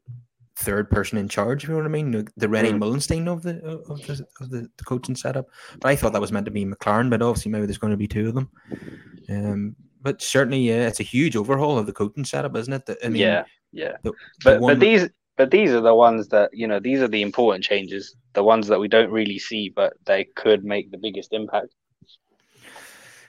third 0.55 0.89
person 0.89 1.17
in 1.17 1.27
charge. 1.27 1.63
If 1.63 1.69
you 1.69 1.75
know 1.75 1.81
what 1.81 1.87
I 1.87 1.89
mean? 1.89 2.11
The 2.11 2.47
René 2.47 2.71
mm. 2.71 2.79
Meulensteen 2.79 3.27
of 3.27 3.43
the 3.43 3.63
of 3.63 4.05
the 4.05 4.25
of 4.39 4.49
the, 4.49 4.69
the, 4.77 4.83
coaching 4.83 5.15
setup. 5.15 5.47
But 5.79 5.89
I 5.89 5.95
thought 5.95 6.13
that 6.13 6.21
was 6.21 6.31
meant 6.31 6.45
to 6.45 6.51
be 6.51 6.65
McClaren, 6.65 7.09
but 7.09 7.21
obviously 7.21 7.51
maybe 7.51 7.65
there's 7.65 7.77
going 7.77 7.91
to 7.91 7.97
be 7.97 8.07
two 8.07 8.29
of 8.29 8.35
them. 8.35 8.49
Um, 9.33 9.75
but 10.01 10.21
certainly, 10.21 10.59
yeah, 10.59 10.87
it's 10.87 10.99
a 10.99 11.03
huge 11.03 11.35
overhaul 11.35 11.77
of 11.77 11.85
the 11.85 11.93
coaching 11.93 12.25
setup, 12.25 12.55
isn't 12.57 12.73
it? 12.73 12.97
I 13.03 13.09
mean, 13.09 13.21
yeah, 13.21 13.45
yeah. 13.71 13.97
The, 14.03 14.13
but 14.43 14.59
but 14.59 14.79
these 14.79 15.09
but 15.37 15.49
these 15.49 15.71
are 15.71 15.81
the 15.81 15.95
ones 15.95 16.27
that 16.29 16.51
you 16.53 16.67
know 16.67 16.79
these 16.79 17.01
are 17.01 17.07
the 17.07 17.21
important 17.21 17.63
changes, 17.63 18.15
the 18.33 18.43
ones 18.43 18.67
that 18.67 18.79
we 18.79 18.87
don't 18.87 19.11
really 19.11 19.39
see, 19.39 19.69
but 19.69 19.93
they 20.05 20.25
could 20.35 20.63
make 20.63 20.91
the 20.91 20.97
biggest 20.97 21.33
impact. 21.33 21.73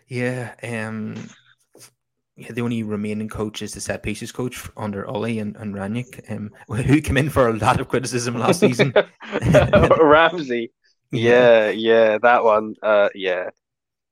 Yeah, 0.08 0.54
um, 0.62 1.28
yeah, 2.36 2.52
the 2.52 2.62
only 2.62 2.82
remaining 2.82 3.28
coach 3.28 3.62
is 3.62 3.72
the 3.72 3.80
set 3.80 4.02
pieces 4.02 4.32
coach 4.32 4.68
under 4.76 5.06
Ollie 5.06 5.38
and, 5.38 5.56
and 5.56 5.74
Rangnick, 5.74 6.30
um, 6.30 6.50
who 6.68 7.00
came 7.00 7.16
in 7.16 7.30
for 7.30 7.48
a 7.48 7.56
lot 7.56 7.80
of 7.80 7.88
criticism 7.88 8.36
last 8.36 8.60
season. 8.60 8.92
Ramsay. 10.00 10.70
Yeah, 11.12 11.68
yeah, 11.68 12.18
that 12.18 12.42
one. 12.42 12.74
Uh, 12.82 13.08
yeah, 13.14 13.50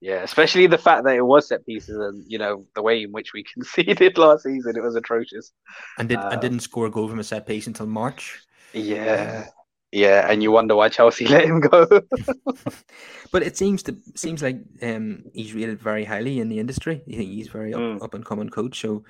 yeah. 0.03 0.23
Especially 0.23 0.67
the 0.67 0.77
fact 0.77 1.05
that 1.05 1.15
it 1.15 1.23
was 1.23 1.49
set 1.49 1.65
pieces 1.65 1.97
and 1.97 2.25
you 2.27 2.37
know 2.37 2.67
the 2.75 2.83
way 2.83 3.05
in 3.05 3.13
which 3.13 3.33
we 3.33 3.45
conceded 3.55 4.19
last 4.19 4.43
season, 4.43 4.77
it 4.77 4.83
was 4.83 4.97
atrocious. 4.97 5.53
And 5.99 6.09
did 6.09 6.19
um, 6.19 6.33
and 6.33 6.41
didn't 6.41 6.61
score 6.61 6.87
a 6.87 6.91
goal 6.91 7.09
from 7.09 7.21
a 7.21 7.25
set 7.25 7.47
piece 7.47 7.67
until 7.67 7.87
March. 7.87 8.43
Yeah, 8.75 9.47
yeah, 9.93 10.27
and 10.31 10.43
you 10.43 10.51
wonder 10.51 10.75
why 10.75 10.89
Chelsea 10.89 11.27
let 11.29 11.45
him 11.45 11.61
go. 11.61 11.87
but 13.31 13.43
it 13.43 13.57
seems 13.57 13.83
to 13.85 13.97
seems 14.17 14.43
like 14.43 14.59
um, 14.83 15.25
he's 15.35 15.55
rated 15.55 15.81
very 15.81 16.05
highly 16.05 16.41
in 16.41 16.49
the 16.49 16.59
industry. 16.59 17.03
You 17.07 17.19
think 17.19 17.31
he's 17.31 17.49
very 17.49 17.75
up, 17.75 17.81
mm. 17.81 18.03
up 18.03 18.15
and 18.15 18.25
coming 18.25 18.49
coach. 18.49 18.81
So, 18.81 19.05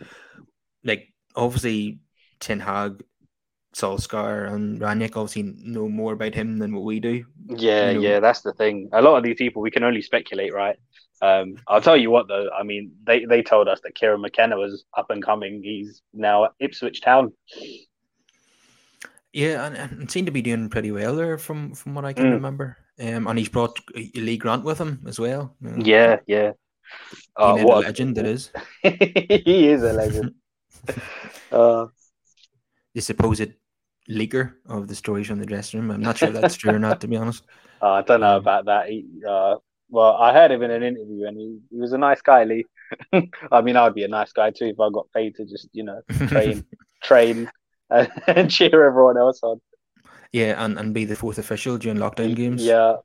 like 0.84 1.08
obviously, 1.36 2.00
Ten 2.40 2.58
Hag 2.60 3.02
Solskjaer 3.74 4.52
and 4.52 4.80
Rangnick 4.80 5.16
obviously 5.16 5.42
know 5.42 5.88
more 5.88 6.12
about 6.12 6.34
him 6.34 6.58
than 6.58 6.74
what 6.74 6.84
we 6.84 7.00
do. 7.00 7.24
Yeah, 7.48 7.90
you 7.90 7.94
know? 7.94 8.00
yeah, 8.00 8.20
that's 8.20 8.42
the 8.42 8.52
thing. 8.52 8.90
A 8.92 9.02
lot 9.02 9.16
of 9.16 9.24
these 9.24 9.36
people 9.36 9.62
we 9.62 9.70
can 9.70 9.84
only 9.84 10.02
speculate, 10.02 10.52
right? 10.52 10.76
Um, 11.22 11.56
I'll 11.68 11.80
tell 11.80 11.96
you 11.96 12.10
what 12.10 12.28
though. 12.28 12.50
I 12.50 12.64
mean, 12.64 12.92
they 13.04 13.24
they 13.24 13.42
told 13.42 13.68
us 13.68 13.80
that 13.82 13.94
Kieran 13.94 14.20
McKenna 14.20 14.56
was 14.56 14.84
up 14.96 15.10
and 15.10 15.22
coming. 15.22 15.62
He's 15.62 16.02
now 16.12 16.44
at 16.44 16.52
Ipswich 16.58 17.00
Town. 17.00 17.32
Yeah, 19.32 19.64
and, 19.64 19.76
and 19.76 20.10
seemed 20.10 20.26
to 20.26 20.32
be 20.32 20.42
doing 20.42 20.68
pretty 20.68 20.90
well 20.90 21.16
there, 21.16 21.38
from 21.38 21.74
from 21.74 21.94
what 21.94 22.04
I 22.04 22.12
can 22.12 22.26
mm. 22.26 22.32
remember. 22.32 22.76
Um, 23.00 23.26
and 23.26 23.38
he's 23.38 23.48
brought 23.48 23.78
Lee 23.94 24.36
Grant 24.36 24.64
with 24.64 24.78
him 24.78 25.02
as 25.06 25.18
well. 25.18 25.56
You 25.62 25.70
know? 25.70 25.84
Yeah, 25.84 26.16
yeah. 26.26 26.52
Uh, 27.36 27.56
what 27.58 27.84
a 27.84 27.86
legend 27.86 28.18
it 28.18 28.26
is. 28.26 28.50
he 28.82 29.68
is 29.68 29.82
a 29.82 29.92
legend. 29.94 30.34
uh, 31.52 31.86
the 32.94 33.00
supposed 33.00 33.52
leaker 34.10 34.54
of 34.66 34.88
the 34.88 34.94
stories 34.94 35.26
from 35.26 35.38
the 35.38 35.46
dressing 35.46 35.80
room. 35.80 35.90
I'm 35.90 36.00
not 36.00 36.18
sure 36.18 36.30
that's 36.30 36.56
true 36.56 36.74
or 36.74 36.78
not, 36.78 37.00
to 37.02 37.08
be 37.08 37.16
honest. 37.16 37.44
Uh, 37.82 37.94
I 37.94 38.02
don't 38.02 38.20
know 38.20 38.36
um, 38.36 38.40
about 38.40 38.66
that. 38.66 38.88
He, 38.88 39.04
uh, 39.28 39.56
well, 39.90 40.14
I 40.14 40.32
heard 40.32 40.52
him 40.52 40.62
in 40.62 40.70
an 40.70 40.84
interview, 40.84 41.26
and 41.26 41.36
he, 41.36 41.58
he 41.68 41.80
was 41.80 41.92
a 41.92 41.98
nice 41.98 42.22
guy, 42.22 42.44
Lee. 42.44 42.64
I 43.50 43.60
mean, 43.60 43.76
I'd 43.76 43.92
be 43.92 44.04
a 44.04 44.08
nice 44.08 44.30
guy 44.30 44.50
too 44.50 44.66
if 44.66 44.78
I 44.78 44.88
got 44.90 45.10
paid 45.12 45.34
to 45.34 45.44
just, 45.44 45.68
you 45.72 45.82
know, 45.82 46.00
train, 46.28 46.64
train, 47.02 47.50
and, 47.90 48.08
and 48.28 48.48
cheer 48.48 48.86
everyone 48.86 49.18
else 49.18 49.40
on. 49.42 49.60
Yeah, 50.30 50.64
and, 50.64 50.78
and 50.78 50.94
be 50.94 51.04
the 51.04 51.16
fourth 51.16 51.38
official 51.38 51.76
during 51.76 51.98
lockdown 51.98 52.36
games. 52.36 52.64
Yeah. 52.64 52.98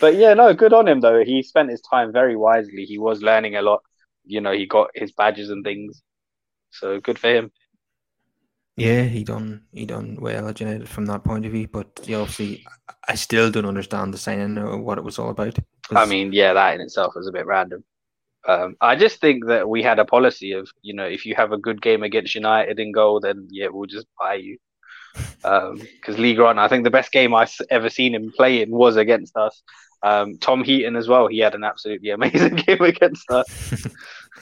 but 0.00 0.14
yeah, 0.14 0.32
no, 0.32 0.54
good 0.54 0.72
on 0.72 0.88
him 0.88 1.00
though. 1.00 1.22
He 1.22 1.42
spent 1.42 1.68
his 1.70 1.82
time 1.82 2.12
very 2.12 2.34
wisely. 2.34 2.84
He 2.86 2.96
was 2.96 3.22
learning 3.22 3.56
a 3.56 3.62
lot. 3.62 3.82
You 4.24 4.40
know, 4.40 4.52
he 4.52 4.64
got 4.64 4.88
his 4.94 5.12
badges 5.12 5.50
and 5.50 5.62
things. 5.64 6.02
So 6.70 6.98
good 6.98 7.18
for 7.18 7.28
him. 7.28 7.52
Yeah, 8.80 9.02
he 9.02 9.24
done 9.24 9.62
he 9.72 9.84
done 9.84 10.16
well 10.18 10.48
at 10.48 10.58
United 10.58 10.88
from 10.88 11.04
that 11.06 11.22
point 11.22 11.44
of 11.44 11.52
view, 11.52 11.68
but 11.68 12.00
yeah, 12.04 12.16
obviously 12.16 12.64
I 13.06 13.14
still 13.14 13.50
don't 13.50 13.66
understand 13.66 14.14
the 14.14 14.18
signing 14.18 14.56
or 14.56 14.78
what 14.78 14.96
it 14.96 15.04
was 15.04 15.18
all 15.18 15.28
about. 15.28 15.58
I 15.90 16.06
mean, 16.06 16.32
yeah, 16.32 16.54
that 16.54 16.76
in 16.76 16.80
itself 16.80 17.14
was 17.14 17.28
a 17.28 17.32
bit 17.32 17.44
random. 17.46 17.84
Um, 18.48 18.76
I 18.80 18.96
just 18.96 19.20
think 19.20 19.46
that 19.48 19.68
we 19.68 19.82
had 19.82 19.98
a 19.98 20.06
policy 20.06 20.52
of, 20.52 20.70
you 20.80 20.94
know, 20.94 21.04
if 21.04 21.26
you 21.26 21.34
have 21.34 21.52
a 21.52 21.58
good 21.58 21.82
game 21.82 22.02
against 22.02 22.34
United 22.34 22.80
in 22.80 22.90
goal, 22.90 23.20
then 23.20 23.48
yeah, 23.50 23.68
we'll 23.70 23.86
just 23.86 24.06
buy 24.18 24.34
you. 24.34 24.56
Because 25.42 26.16
um, 26.16 26.16
Lee 26.16 26.34
Grant, 26.34 26.58
I 26.58 26.68
think 26.68 26.84
the 26.84 26.90
best 26.90 27.12
game 27.12 27.34
I've 27.34 27.52
ever 27.68 27.90
seen 27.90 28.14
him 28.14 28.32
play 28.34 28.62
in 28.62 28.70
was 28.70 28.96
against 28.96 29.36
us. 29.36 29.62
Um, 30.02 30.38
Tom 30.38 30.64
Heaton 30.64 30.96
as 30.96 31.06
well. 31.06 31.26
He 31.26 31.40
had 31.40 31.54
an 31.54 31.64
absolutely 31.64 32.10
amazing 32.18 32.56
game 32.56 32.80
against 32.80 33.30
us. 33.30 33.86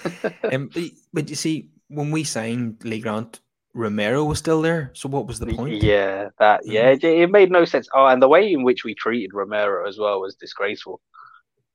um, 0.52 0.70
but 1.12 1.28
you 1.28 1.34
see, 1.34 1.70
when 1.88 2.12
we 2.12 2.22
signed 2.22 2.84
Lee 2.84 3.00
Grant, 3.00 3.40
Romero 3.74 4.24
was 4.24 4.38
still 4.38 4.62
there. 4.62 4.90
So 4.94 5.08
what 5.08 5.26
was 5.26 5.38
the 5.38 5.46
point? 5.46 5.82
Yeah, 5.82 6.28
that 6.38 6.62
yeah, 6.64 6.94
mm-hmm. 6.94 7.06
it, 7.06 7.30
made 7.30 7.50
no 7.50 7.64
sense. 7.64 7.88
Oh, 7.94 8.06
and 8.06 8.22
the 8.22 8.28
way 8.28 8.52
in 8.52 8.62
which 8.62 8.84
we 8.84 8.94
treated 8.94 9.34
Romero 9.34 9.86
as 9.86 9.98
well 9.98 10.20
was 10.20 10.34
disgraceful. 10.34 11.00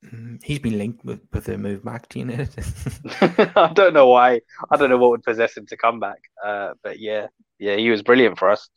Mm-hmm. 0.05 0.35
He's 0.43 0.59
been 0.59 0.77
linked 0.77 1.05
with 1.05 1.21
with 1.31 1.47
a 1.49 1.57
move 1.57 1.83
back 1.83 2.09
to 2.09 2.19
United. 2.19 2.65
I 3.55 3.71
don't 3.73 3.93
know 3.93 4.07
why. 4.07 4.41
I 4.71 4.77
don't 4.77 4.89
know 4.89 4.97
what 4.97 5.11
would 5.11 5.23
possess 5.23 5.55
him 5.55 5.65
to 5.67 5.77
come 5.77 5.99
back. 5.99 6.21
Uh, 6.43 6.73
but 6.83 6.99
yeah, 6.99 7.27
yeah, 7.59 7.75
he 7.75 7.89
was 7.89 8.01
brilliant 8.01 8.37
for 8.37 8.49
us. 8.49 8.69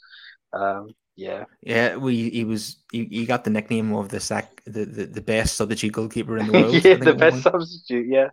Um, 0.53 0.95
yeah, 1.17 1.45
yeah. 1.63 1.97
We 1.97 2.31
he 2.31 2.45
was 2.45 2.77
he, 2.93 3.05
he 3.07 3.27
got 3.27 3.45
the 3.45 3.51
nickname 3.51 3.95
of 3.95 4.11
the 4.11 4.21
sack 4.21 4.63
the, 4.67 4.85
the, 4.85 5.07
the 5.07 5.23
best 5.23 5.57
substitute 5.57 5.93
goalkeeper 5.93 6.37
in 6.37 6.47
the 6.47 6.53
world. 6.61 6.85
yeah, 6.85 6.95
the 6.97 7.15
best 7.15 7.43
substitute. 7.43 8.07
Yeah, 8.09 8.29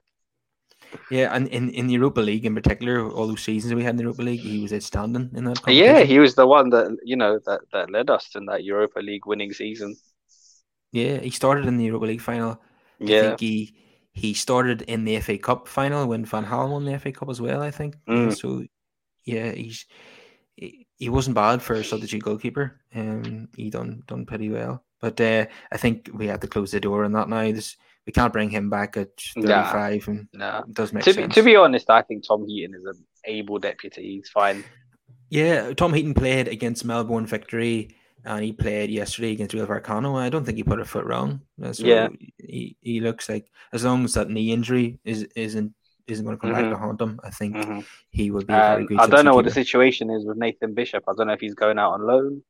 yeah, 1.10 1.36
and 1.36 1.48
in, 1.48 1.70
in 1.70 1.88
the 1.88 1.94
Europa 1.94 2.22
League 2.22 2.46
in 2.46 2.56
particular, 2.56 3.10
all 3.10 3.28
those 3.28 3.44
seasons 3.44 3.74
we 3.74 3.84
had 3.84 3.92
in 3.92 3.98
the 3.98 4.04
Europa 4.04 4.22
League, 4.22 4.40
he 4.40 4.62
was 4.62 4.74
outstanding 4.74 5.32
in 5.36 5.46
that. 5.46 5.60
Yeah, 5.68 6.02
he 6.02 6.20
was 6.20 6.36
the 6.36 6.48
one 6.48 6.70
that 6.70 6.98
you 7.04 7.16
know 7.16 7.40
that, 7.46 7.62
that 7.72 7.90
led 7.90 8.10
us 8.10 8.30
in 8.36 8.46
that 8.46 8.64
Europa 8.64 9.00
League 9.00 9.26
winning 9.26 9.54
season. 9.54 9.96
Yeah, 10.92 11.18
he 11.18 11.30
started 11.30 11.66
in 11.66 11.78
the 11.78 11.86
Europa 11.86 12.06
League 12.06 12.22
final. 12.22 12.60
Yeah, 13.00 13.18
I 13.18 13.22
think 13.22 13.40
he 13.40 13.76
he 14.14 14.34
started 14.34 14.84
in 14.84 15.06
the 15.06 15.20
FA 15.20 15.38
Cup 15.38 15.68
final 15.68 16.08
when 16.08 16.26
Van 16.26 16.46
Gaal 16.46 16.70
won 16.72 16.86
the 16.86 17.00
FA 17.00 17.12
Cup 17.12 17.30
as 17.30 17.42
well. 17.42 17.62
I 17.62 17.72
think 17.72 17.98
mm. 18.08 18.36
so. 18.36 18.66
Yeah, 19.26 19.52
he's 19.52 19.86
he, 20.56 20.86
he 20.98 21.10
wasn't 21.10 21.36
bad 21.36 21.62
for 21.62 21.74
a 21.76 21.84
substitute 21.84 22.24
goalkeeper. 22.24 22.82
Um, 22.94 23.50
he 23.56 23.70
done 23.70 24.04
done 24.08 24.26
pretty 24.26 24.50
well. 24.50 24.84
But 25.02 25.20
uh, 25.20 25.48
I 25.72 25.78
think 25.78 26.10
we 26.14 26.28
have 26.28 26.40
to 26.42 26.48
close 26.48 26.72
the 26.72 26.80
door 26.80 27.04
on 27.04 27.12
that 27.14 27.28
now. 27.28 27.52
This 27.52 27.76
we 28.06 28.14
can't 28.14 28.34
bring 28.34 28.50
him 28.50 28.70
back 28.70 28.98
at 28.98 29.10
35 29.36 30.08
nah, 30.08 30.12
and 30.12 30.28
nah. 30.34 30.60
it 30.60 30.74
does 30.74 30.94
make 30.94 31.04
to 31.04 31.14
sense. 31.14 31.28
Be, 31.28 31.42
to 31.42 31.44
be 31.44 31.56
honest, 31.56 31.90
I 31.90 32.02
think 32.02 32.28
Tom 32.28 32.46
Heaton 32.46 32.76
is 32.76 32.86
an 32.86 33.04
able 33.26 33.60
deputy. 33.60 34.18
He's 34.18 34.30
fine. 34.30 34.64
Yeah, 35.30 35.74
Tom 35.74 35.94
Heaton 35.94 36.14
played 36.14 36.48
against 36.48 36.86
Melbourne 36.86 37.26
Victory 37.26 37.96
and 38.26 38.44
he 38.44 38.52
played 38.54 38.90
yesterday 38.90 39.32
against 39.32 39.54
Rayo 39.54 39.66
Vallecano. 39.66 40.18
I 40.18 40.30
don't 40.30 40.46
think 40.46 40.58
he 40.58 40.64
put 40.64 40.80
a 40.80 40.86
foot 40.86 41.06
wrong. 41.06 41.42
So 41.72 41.84
yeah, 41.84 42.10
he, 42.38 42.78
he 42.82 43.00
looks 43.00 43.30
like 43.30 43.52
as 43.72 43.84
long 43.84 44.04
as 44.06 44.14
that 44.14 44.30
knee 44.30 44.52
injury 44.52 45.00
is 45.04 45.24
isn't 45.36 45.74
isn't 46.08 46.26
going 46.26 46.38
to 46.38 46.42
come 46.42 46.52
mm-hmm. 46.52 46.70
back 46.70 46.72
to 46.72 46.78
haunt 46.78 47.02
him, 47.02 47.20
I 47.24 47.30
think 47.30 47.56
mm-hmm. 47.56 47.80
he 48.10 48.32
would 48.32 48.48
be. 48.48 48.54
Um, 48.54 48.88
I 49.00 49.08
don't 49.08 49.26
know 49.26 49.36
what 49.36 49.46
the 49.46 49.52
situation 49.52 50.10
is 50.10 50.26
with 50.26 50.38
Nathan 50.38 50.74
Bishop. 50.74 51.04
I 51.08 51.14
don't 51.16 51.28
know 51.28 51.34
if 51.34 51.40
he's 51.40 51.56
going 51.56 51.80
out 51.80 51.94
on 51.94 52.06
loan 52.06 52.44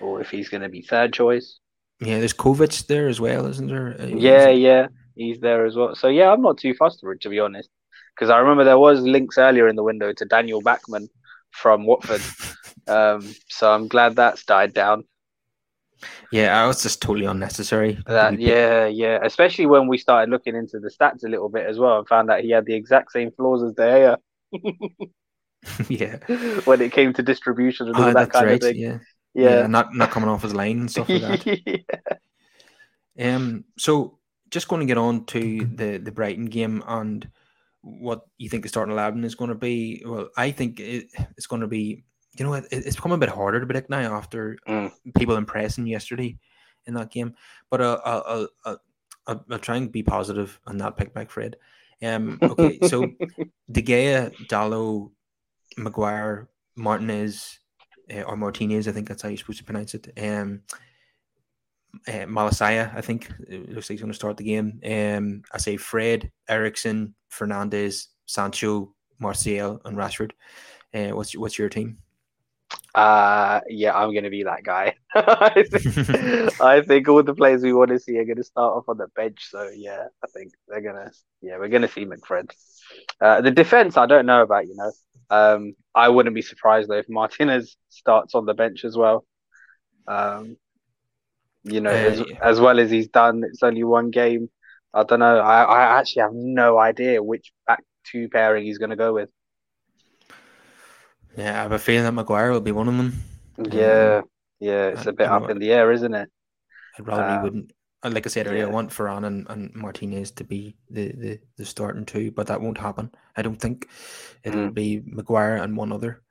or 0.00 0.20
if 0.20 0.30
he's 0.30 0.48
going 0.48 0.62
to 0.62 0.68
be 0.68 0.82
third 0.82 1.12
choice. 1.12 1.58
Yeah, 2.00 2.18
there's 2.18 2.34
Kovar 2.34 2.86
there 2.86 3.08
as 3.08 3.20
well, 3.20 3.46
isn't 3.46 3.68
there? 3.68 3.96
Uh, 3.98 4.06
yeah, 4.06 4.48
yeah, 4.48 4.88
he's 5.14 5.40
there 5.40 5.64
as 5.64 5.76
well. 5.76 5.94
So 5.94 6.08
yeah, 6.08 6.30
I'm 6.30 6.42
not 6.42 6.58
too 6.58 6.74
fussed 6.74 7.00
for 7.00 7.12
it 7.12 7.22
to 7.22 7.30
be 7.30 7.40
honest, 7.40 7.70
because 8.14 8.28
I 8.30 8.38
remember 8.38 8.64
there 8.64 8.78
was 8.78 9.00
links 9.00 9.38
earlier 9.38 9.66
in 9.66 9.76
the 9.76 9.82
window 9.82 10.12
to 10.12 10.24
Daniel 10.26 10.60
Bachmann 10.60 11.08
from 11.50 11.86
Watford. 11.86 12.20
um, 12.88 13.34
so 13.48 13.72
I'm 13.72 13.88
glad 13.88 14.16
that's 14.16 14.44
died 14.44 14.74
down. 14.74 15.04
Yeah, 16.30 16.62
I 16.62 16.66
was 16.66 16.82
just 16.82 17.00
totally 17.00 17.24
unnecessary. 17.24 17.98
That, 18.06 18.38
yeah, 18.38 18.84
yeah. 18.84 19.18
Especially 19.22 19.64
when 19.64 19.88
we 19.88 19.96
started 19.96 20.30
looking 20.30 20.54
into 20.54 20.78
the 20.78 20.90
stats 20.90 21.24
a 21.24 21.28
little 21.28 21.48
bit 21.48 21.66
as 21.66 21.78
well 21.78 21.98
and 21.98 22.06
found 22.06 22.30
out 22.30 22.42
he 22.42 22.50
had 22.50 22.66
the 22.66 22.74
exact 22.74 23.12
same 23.12 23.30
flaws 23.30 23.62
as 23.62 23.72
De 23.72 24.18
Gea. 24.52 25.08
yeah. 25.88 26.60
When 26.66 26.82
it 26.82 26.92
came 26.92 27.14
to 27.14 27.22
distribution 27.22 27.86
and 27.88 27.96
all 27.96 28.04
oh, 28.04 28.12
that 28.12 28.30
kind 28.30 28.46
right, 28.46 28.54
of 28.56 28.60
thing. 28.60 28.76
Yeah 28.76 28.98
yeah. 29.36 29.66
not 29.66 29.94
not 29.94 30.10
coming 30.10 30.28
off 30.28 30.42
his 30.42 30.54
line 30.54 30.80
and 30.80 30.90
stuff 30.90 31.08
like 31.08 31.22
that. 31.22 31.46
yeah. 33.16 33.34
Um, 33.34 33.64
so 33.78 34.18
just 34.50 34.68
going 34.68 34.80
to 34.80 34.86
get 34.86 34.98
on 34.98 35.24
to 35.26 35.64
the 35.64 35.98
the 35.98 36.12
Brighton 36.12 36.46
game 36.46 36.82
and 36.86 37.28
what 37.82 38.22
you 38.38 38.48
think 38.48 38.62
the 38.62 38.68
starting 38.68 38.92
eleven 38.92 39.24
is 39.24 39.34
going 39.34 39.50
to 39.50 39.54
be. 39.56 40.02
Well, 40.04 40.30
I 40.36 40.50
think 40.50 40.80
it, 40.80 41.08
it's 41.36 41.46
going 41.46 41.62
to 41.62 41.68
be. 41.68 42.04
You 42.38 42.44
know, 42.44 42.52
it, 42.54 42.66
it's 42.70 42.96
become 42.96 43.12
a 43.12 43.18
bit 43.18 43.30
harder 43.30 43.60
to 43.60 43.66
predict 43.66 43.88
now 43.88 44.14
after 44.14 44.58
mm. 44.68 44.92
people 45.16 45.36
impressing 45.36 45.86
yesterday 45.86 46.36
in 46.86 46.94
that 46.94 47.10
game. 47.10 47.34
But 47.70 47.80
uh, 47.80 47.98
I'll, 48.04 48.24
I'll, 48.26 48.80
I'll, 49.26 49.44
I'll, 49.50 49.58
try 49.58 49.76
and 49.76 49.90
be 49.90 50.02
positive 50.02 50.60
and 50.66 50.78
not 50.78 50.98
pick 50.98 51.14
back 51.14 51.30
Fred. 51.30 51.56
Um, 52.02 52.38
okay, 52.42 52.78
so 52.88 53.00
De 53.72 53.82
Gea, 53.82 54.34
Dalot, 54.48 55.10
Maguire, 55.78 56.48
Martinez, 56.76 57.58
uh, 58.14 58.22
or 58.22 58.36
Martinez, 58.36 58.88
I 58.88 58.92
think 58.92 59.08
that's 59.08 59.22
how 59.22 59.28
you're 59.28 59.38
supposed 59.38 59.58
to 59.58 59.64
pronounce 59.64 59.94
it. 59.94 60.12
Um, 60.18 60.62
uh, 62.06 62.26
Malacia, 62.26 62.92
I 62.94 63.00
think 63.00 63.30
it 63.48 63.70
looks 63.70 63.88
like 63.88 63.94
he's 63.94 64.00
going 64.00 64.12
to 64.12 64.16
start 64.16 64.36
the 64.36 64.44
game. 64.44 64.80
Um, 64.84 65.42
I 65.52 65.58
say 65.58 65.76
Fred, 65.76 66.30
Eriksen, 66.48 67.14
Fernandes, 67.30 68.08
Sancho, 68.26 68.94
Martial, 69.18 69.80
and 69.84 69.96
Rashford. 69.96 70.32
Uh, 70.94 71.16
what's 71.16 71.36
what's 71.36 71.58
your 71.58 71.68
team? 71.68 71.98
Uh 72.94 73.60
yeah, 73.68 73.94
I'm 73.94 74.14
gonna 74.14 74.30
be 74.30 74.42
that 74.44 74.64
guy. 74.64 74.94
I, 75.14 75.64
think, 75.70 76.60
I 76.60 76.80
think 76.80 77.08
all 77.08 77.22
the 77.22 77.34
players 77.34 77.62
we 77.62 77.74
want 77.74 77.90
to 77.90 77.98
see 77.98 78.18
are 78.18 78.24
gonna 78.24 78.42
start 78.42 78.74
off 78.74 78.88
on 78.88 78.96
the 78.96 79.08
bench. 79.08 79.48
So 79.50 79.68
yeah, 79.68 80.06
I 80.24 80.26
think 80.28 80.54
they're 80.66 80.80
gonna 80.80 81.12
yeah, 81.42 81.58
we're 81.58 81.68
gonna 81.68 81.88
see 81.88 82.06
McFred. 82.06 82.50
Uh, 83.20 83.42
the 83.42 83.50
defense, 83.50 83.98
I 83.98 84.06
don't 84.06 84.24
know 84.24 84.42
about. 84.42 84.66
You 84.66 84.76
know, 84.76 84.90
um, 85.30 85.74
I 85.94 86.08
wouldn't 86.08 86.34
be 86.34 86.42
surprised 86.42 86.88
though 86.88 86.98
if 86.98 87.08
Martinez 87.08 87.76
starts 87.88 88.34
on 88.34 88.46
the 88.46 88.54
bench 88.54 88.84
as 88.84 88.96
well. 88.96 89.24
Um, 90.06 90.56
you 91.64 91.80
know, 91.80 91.90
uh, 91.90 91.94
as, 91.94 92.22
as, 92.40 92.60
well 92.60 92.78
as 92.78 92.90
he's 92.90 93.08
done, 93.08 93.42
it's 93.44 93.62
only 93.62 93.82
one 93.82 94.10
game. 94.10 94.48
I 94.94 95.02
don't 95.02 95.18
know. 95.18 95.38
I, 95.38 95.62
I 95.62 95.98
actually 95.98 96.22
have 96.22 96.32
no 96.32 96.78
idea 96.78 97.22
which 97.22 97.52
back 97.66 97.82
two 98.04 98.28
pairing 98.28 98.64
he's 98.64 98.78
going 98.78 98.90
to 98.90 98.96
go 98.96 99.12
with. 99.12 99.30
Yeah, 101.36 101.58
I 101.58 101.62
have 101.62 101.72
a 101.72 101.78
feeling 101.78 102.04
that 102.04 102.12
Maguire 102.12 102.52
will 102.52 102.60
be 102.60 102.72
one 102.72 102.88
of 102.88 102.96
them. 102.96 103.22
Yeah, 103.70 104.20
um, 104.22 104.30
yeah, 104.60 104.88
it's 104.88 105.06
a 105.06 105.12
bit 105.12 105.28
up 105.28 105.50
in 105.50 105.58
the 105.58 105.72
air, 105.72 105.90
isn't 105.92 106.14
it? 106.14 106.30
I 106.98 107.02
probably 107.02 107.24
um, 107.24 107.42
wouldn't 107.42 107.72
like 108.08 108.26
I 108.26 108.30
said 108.30 108.46
earlier, 108.46 108.64
yeah. 108.64 108.68
I 108.68 108.72
want 108.72 108.90
Varane 108.90 109.26
and, 109.26 109.46
and 109.48 109.74
Martinez 109.74 110.30
to 110.32 110.44
be 110.44 110.76
the, 110.90 111.12
the, 111.12 111.40
the 111.56 111.64
starting 111.64 112.04
two, 112.04 112.30
but 112.30 112.46
that 112.48 112.60
won't 112.60 112.78
happen. 112.78 113.10
I 113.36 113.42
don't 113.42 113.60
think 113.60 113.88
it'll 114.42 114.68
mm. 114.68 114.74
be 114.74 115.02
Maguire 115.04 115.56
and 115.56 115.76
one 115.76 115.92
other. 115.92 116.22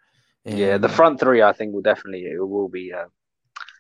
Um, 0.46 0.58
yeah, 0.58 0.78
the 0.78 0.88
um, 0.88 0.94
front 0.94 1.20
three, 1.20 1.42
I 1.42 1.54
think, 1.54 1.74
will 1.74 1.82
definitely 1.82 2.24
it 2.24 2.40
will 2.40 2.70
be 2.70 2.94
uh, 2.94 3.06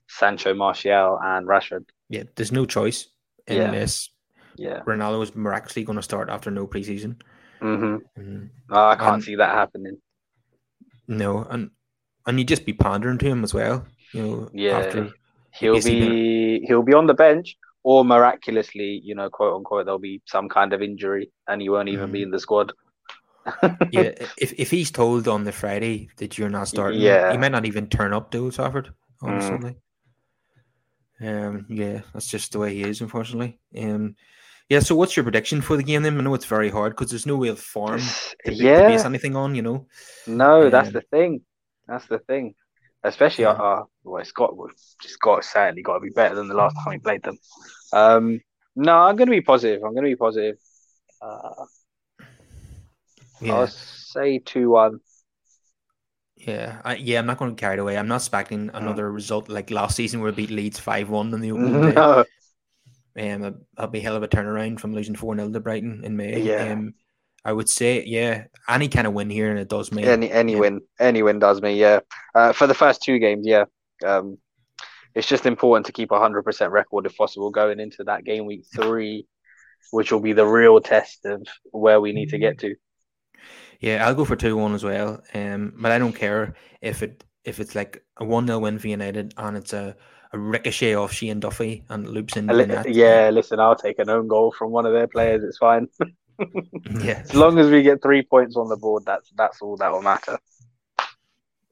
Sancho, 0.07 0.53
Martial, 0.53 1.19
and 1.23 1.47
Rashford. 1.47 1.85
Yeah, 2.09 2.23
there's 2.35 2.51
no 2.51 2.65
choice 2.65 3.07
unless 3.47 4.09
yeah. 4.57 4.81
Ronaldo 4.85 5.23
is 5.23 5.35
miraculously 5.35 5.83
going 5.83 5.97
to 5.97 6.03
start 6.03 6.29
after 6.29 6.51
no 6.51 6.67
preseason. 6.67 7.21
Mm-hmm. 7.61 8.21
Mm-hmm. 8.21 8.45
Oh, 8.71 8.87
I 8.87 8.95
can't 8.95 9.15
and, 9.15 9.23
see 9.23 9.35
that 9.35 9.53
happening. 9.53 9.97
No, 11.07 11.45
and 11.49 11.71
and 12.25 12.39
you 12.39 12.45
just 12.45 12.65
be 12.65 12.73
pandering 12.73 13.17
to 13.19 13.27
him 13.27 13.43
as 13.43 13.53
well. 13.53 13.85
You 14.13 14.21
know, 14.21 14.49
yeah, 14.53 14.79
after 14.79 15.11
he'll 15.51 15.81
be 15.81 16.61
he'll 16.67 16.83
be 16.83 16.93
on 16.93 17.07
the 17.07 17.13
bench, 17.13 17.57
or 17.85 18.03
miraculously, 18.03 18.99
you 19.03 19.13
know, 19.13 19.29
quote 19.29 19.55
unquote, 19.55 19.85
there'll 19.85 19.99
be 19.99 20.19
some 20.25 20.49
kind 20.49 20.73
of 20.73 20.81
injury, 20.81 21.31
and 21.47 21.61
he 21.61 21.69
won't 21.69 21.87
even 21.87 22.09
mm. 22.09 22.13
be 22.13 22.23
in 22.23 22.31
the 22.31 22.39
squad. 22.39 22.73
yeah, 23.91 24.09
if 24.39 24.53
if 24.57 24.71
he's 24.71 24.89
told 24.89 25.27
on 25.27 25.43
the 25.43 25.51
Friday 25.51 26.09
that 26.17 26.35
you're 26.35 26.49
not 26.49 26.67
starting, 26.67 26.99
yeah, 26.99 27.31
he 27.31 27.37
might 27.37 27.51
not 27.51 27.67
even 27.67 27.87
turn 27.87 28.11
up 28.11 28.31
to 28.31 28.49
Trafford. 28.49 28.89
Honestly, 29.21 29.75
mm. 31.21 31.47
um, 31.47 31.67
yeah, 31.69 32.01
that's 32.11 32.27
just 32.27 32.53
the 32.53 32.59
way 32.59 32.73
he 32.73 32.81
is, 32.81 33.01
unfortunately. 33.01 33.59
Um, 33.77 34.15
yeah. 34.67 34.79
So, 34.79 34.95
what's 34.95 35.15
your 35.15 35.23
prediction 35.23 35.61
for 35.61 35.77
the 35.77 35.83
game 35.83 36.01
then? 36.01 36.17
I 36.17 36.23
know 36.23 36.33
it's 36.33 36.45
very 36.45 36.71
hard 36.71 36.93
because 36.93 37.11
there's 37.11 37.27
no 37.27 37.35
real 37.35 37.55
form 37.55 38.01
to, 38.45 38.51
yeah. 38.51 38.81
to 38.81 38.87
base 38.87 39.05
anything 39.05 39.35
on. 39.35 39.53
You 39.53 39.61
know. 39.61 39.85
No, 40.25 40.63
um, 40.63 40.71
that's 40.71 40.91
the 40.91 41.01
thing. 41.01 41.41
That's 41.87 42.07
the 42.07 42.17
thing. 42.17 42.55
Especially, 43.05 43.45
uh, 43.45 43.83
well, 44.03 44.21
it's 44.21 44.31
got, 44.31 44.53
it's 45.03 45.15
got 45.17 45.43
certainly 45.45 45.83
got 45.83 45.95
to 45.95 45.99
be 45.99 46.09
better 46.09 46.35
than 46.35 46.47
the 46.47 46.55
last 46.55 46.75
time 46.75 46.93
we 46.93 46.97
played 46.97 47.23
them. 47.23 47.37
Um, 47.93 48.41
no, 48.75 48.93
I'm 48.97 49.15
going 49.15 49.27
to 49.27 49.31
be 49.31 49.41
positive. 49.41 49.83
I'm 49.83 49.93
going 49.93 50.05
to 50.05 50.09
be 50.09 50.15
positive. 50.15 50.57
Uh, 51.21 51.65
yeah. 53.41 53.53
I'll 53.53 53.67
say 53.67 54.39
two 54.39 54.71
one. 54.71 54.99
Yeah, 56.35 56.81
I, 56.83 56.95
yeah, 56.95 57.19
I'm 57.19 57.25
not 57.25 57.37
going 57.37 57.55
to 57.55 57.59
carry 57.59 57.75
it 57.75 57.79
away. 57.79 57.97
I'm 57.97 58.07
not 58.07 58.17
expecting 58.17 58.69
mm. 58.69 58.75
another 58.75 59.09
mm. 59.09 59.13
result 59.13 59.49
like 59.49 59.71
last 59.71 59.95
season 59.95 60.19
where 60.19 60.31
we 60.31 60.35
beat 60.35 60.51
Leeds 60.51 60.79
five 60.79 61.09
one 61.09 61.33
in 61.33 61.41
the 61.41 61.51
opening 61.51 61.81
no. 61.93 62.23
day. 63.15 63.31
Um, 63.31 63.65
that'll 63.75 63.91
be 63.91 64.01
hell 64.01 64.15
of 64.15 64.23
a 64.23 64.27
turnaround 64.27 64.79
from 64.79 64.93
losing 64.93 65.15
four 65.15 65.35
0 65.35 65.51
to 65.51 65.59
Brighton 65.59 66.03
in 66.03 66.17
May. 66.17 66.41
Yeah. 66.41 66.73
Um, 66.73 66.93
I 67.45 67.53
would 67.53 67.69
say, 67.69 68.03
yeah, 68.03 68.45
any 68.67 68.87
kind 68.87 69.05
of 69.05 69.13
win 69.13 69.29
here 69.29 69.51
and 69.51 69.59
it 69.59 69.69
does 69.69 69.91
me. 69.91 70.03
Any 70.03 70.31
any 70.31 70.53
yeah. 70.53 70.59
win, 70.59 70.81
any 70.99 71.21
win 71.21 71.37
does 71.37 71.61
me. 71.61 71.79
Yeah, 71.79 71.99
uh, 72.33 72.53
for 72.53 72.65
the 72.65 72.73
first 72.73 73.03
two 73.03 73.19
games, 73.19 73.45
yeah. 73.45 73.65
Um, 74.03 74.39
it's 75.13 75.27
just 75.27 75.45
important 75.45 75.85
to 75.85 75.91
keep 75.91 76.11
a 76.11 76.19
hundred 76.19 76.43
percent 76.43 76.71
record 76.71 77.05
if 77.05 77.15
possible 77.15 77.51
going 77.51 77.79
into 77.79 78.03
that 78.05 78.25
game 78.25 78.47
week 78.47 78.65
three, 78.75 79.27
which 79.91 80.11
will 80.11 80.19
be 80.19 80.33
the 80.33 80.45
real 80.45 80.81
test 80.81 81.23
of 81.25 81.47
where 81.71 82.01
we 82.01 82.13
need 82.13 82.31
to 82.31 82.39
get 82.39 82.57
to. 82.59 82.75
Yeah, 83.79 84.05
I'll 84.05 84.15
go 84.15 84.25
for 84.25 84.35
two 84.35 84.57
one 84.57 84.73
as 84.73 84.83
well. 84.83 85.21
Um, 85.35 85.73
but 85.77 85.91
I 85.91 85.99
don't 85.99 86.13
care 86.15 86.55
if 86.81 87.03
it 87.03 87.23
if 87.43 87.59
it's 87.59 87.75
like 87.75 88.03
a 88.17 88.25
one 88.25 88.47
0 88.47 88.57
win 88.57 88.79
for 88.79 88.87
United 88.87 89.35
and 89.37 89.55
it's 89.55 89.71
a, 89.71 89.95
a 90.33 90.39
ricochet 90.39 90.95
off 90.95 91.13
Shane 91.13 91.39
Duffy 91.39 91.83
and 91.89 92.09
loops 92.09 92.35
in. 92.37 92.47
Li- 92.47 92.67
yeah, 92.87 93.29
listen, 93.29 93.59
I'll 93.59 93.75
take 93.75 93.99
an 93.99 94.09
own 94.09 94.27
goal 94.27 94.51
from 94.51 94.71
one 94.71 94.87
of 94.87 94.93
their 94.93 95.07
players. 95.07 95.43
It's 95.43 95.59
fine. 95.59 95.87
yeah, 97.03 97.21
as 97.23 97.33
long 97.33 97.59
as 97.59 97.69
we 97.69 97.81
get 97.83 98.01
three 98.01 98.21
points 98.21 98.55
on 98.55 98.69
the 98.69 98.77
board, 98.77 99.03
that's 99.05 99.31
that's 99.37 99.61
all 99.61 99.77
that 99.77 99.91
will 99.91 100.01
matter. 100.01 100.37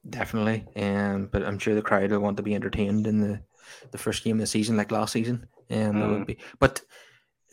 Definitely, 0.08 0.66
um, 0.76 1.28
but 1.32 1.44
I'm 1.44 1.58
sure 1.58 1.74
the 1.74 1.82
crowd 1.82 2.10
will 2.10 2.20
want 2.20 2.36
to 2.36 2.42
be 2.42 2.54
entertained 2.54 3.06
in 3.06 3.20
the 3.20 3.40
the 3.90 3.98
first 3.98 4.24
game 4.24 4.36
of 4.36 4.40
the 4.40 4.46
season, 4.46 4.76
like 4.76 4.90
last 4.90 5.12
season. 5.12 5.46
Um, 5.70 5.78
mm. 5.78 6.10
would 6.10 6.26
be, 6.26 6.38
but 6.58 6.82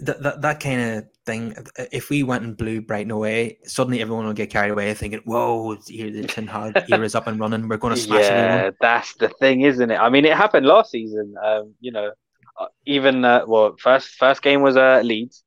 that, 0.02 0.22
that 0.24 0.42
that 0.42 0.60
kind 0.60 0.82
of 0.82 1.06
thing. 1.26 1.56
If 1.92 2.10
we 2.10 2.24
went 2.24 2.44
and 2.44 2.58
blew 2.58 2.82
Brighton 2.82 3.12
away, 3.12 3.60
suddenly 3.64 4.02
everyone 4.02 4.26
will 4.26 4.34
get 4.34 4.50
carried 4.50 4.72
away 4.72 4.94
thinking, 4.94 5.22
"Whoa, 5.26 5.78
here 5.88 6.12
the 6.12 6.28
Ten 6.28 6.48
Hag 6.48 6.86
era 6.92 7.06
is 7.06 7.16
up 7.16 7.28
and 7.28 7.40
running. 7.40 7.68
We're 7.68 7.78
going 7.78 7.96
to 7.96 8.02
smash 8.02 8.24
yeah, 8.24 8.32
everyone." 8.32 8.78
that's 8.82 9.14
the 9.16 9.30
thing, 9.30 9.62
isn't 9.62 9.92
it? 9.92 9.98
I 9.98 10.10
mean, 10.10 10.26
it 10.26 10.36
happened 10.36 10.66
last 10.66 10.92
season. 10.92 11.36
Um, 11.42 11.76
you 11.80 11.92
know, 11.92 12.12
uh, 12.60 12.68
even 12.86 13.24
uh, 13.24 13.46
well, 13.48 13.76
first 13.80 14.10
first 14.16 14.42
game 14.42 14.62
was 14.62 14.76
uh, 14.76 15.02
Leeds, 15.04 15.44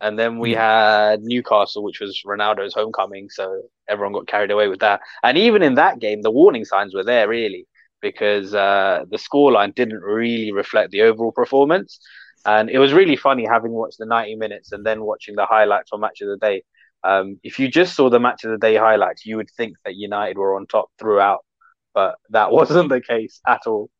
and 0.00 0.18
then 0.18 0.38
we 0.38 0.52
had 0.52 1.22
Newcastle, 1.22 1.82
which 1.82 2.00
was 2.00 2.22
Ronaldo's 2.26 2.74
homecoming. 2.74 3.28
So 3.28 3.62
everyone 3.88 4.14
got 4.14 4.26
carried 4.26 4.50
away 4.50 4.68
with 4.68 4.80
that. 4.80 5.00
And 5.22 5.36
even 5.36 5.62
in 5.62 5.74
that 5.74 5.98
game, 5.98 6.22
the 6.22 6.30
warning 6.30 6.64
signs 6.64 6.94
were 6.94 7.04
there 7.04 7.28
really 7.28 7.66
because 8.00 8.54
uh, 8.54 9.04
the 9.10 9.18
scoreline 9.18 9.74
didn't 9.74 10.00
really 10.00 10.52
reflect 10.52 10.90
the 10.90 11.02
overall 11.02 11.32
performance. 11.32 12.00
And 12.46 12.70
it 12.70 12.78
was 12.78 12.94
really 12.94 13.16
funny 13.16 13.44
having 13.44 13.72
watched 13.72 13.98
the 13.98 14.06
90 14.06 14.36
minutes 14.36 14.72
and 14.72 14.86
then 14.86 15.02
watching 15.02 15.36
the 15.36 15.44
highlights 15.44 15.90
on 15.92 16.00
Match 16.00 16.22
of 16.22 16.28
the 16.28 16.38
Day. 16.38 16.62
Um, 17.04 17.38
if 17.42 17.58
you 17.58 17.68
just 17.68 17.94
saw 17.94 18.08
the 18.08 18.20
Match 18.20 18.44
of 18.44 18.52
the 18.52 18.58
Day 18.58 18.76
highlights, 18.76 19.26
you 19.26 19.36
would 19.36 19.50
think 19.50 19.76
that 19.84 19.96
United 19.96 20.38
were 20.38 20.56
on 20.56 20.66
top 20.66 20.88
throughout, 20.98 21.44
but 21.92 22.16
that 22.30 22.52
wasn't 22.52 22.88
the 22.88 23.02
case 23.02 23.40
at 23.46 23.66
all. 23.66 23.90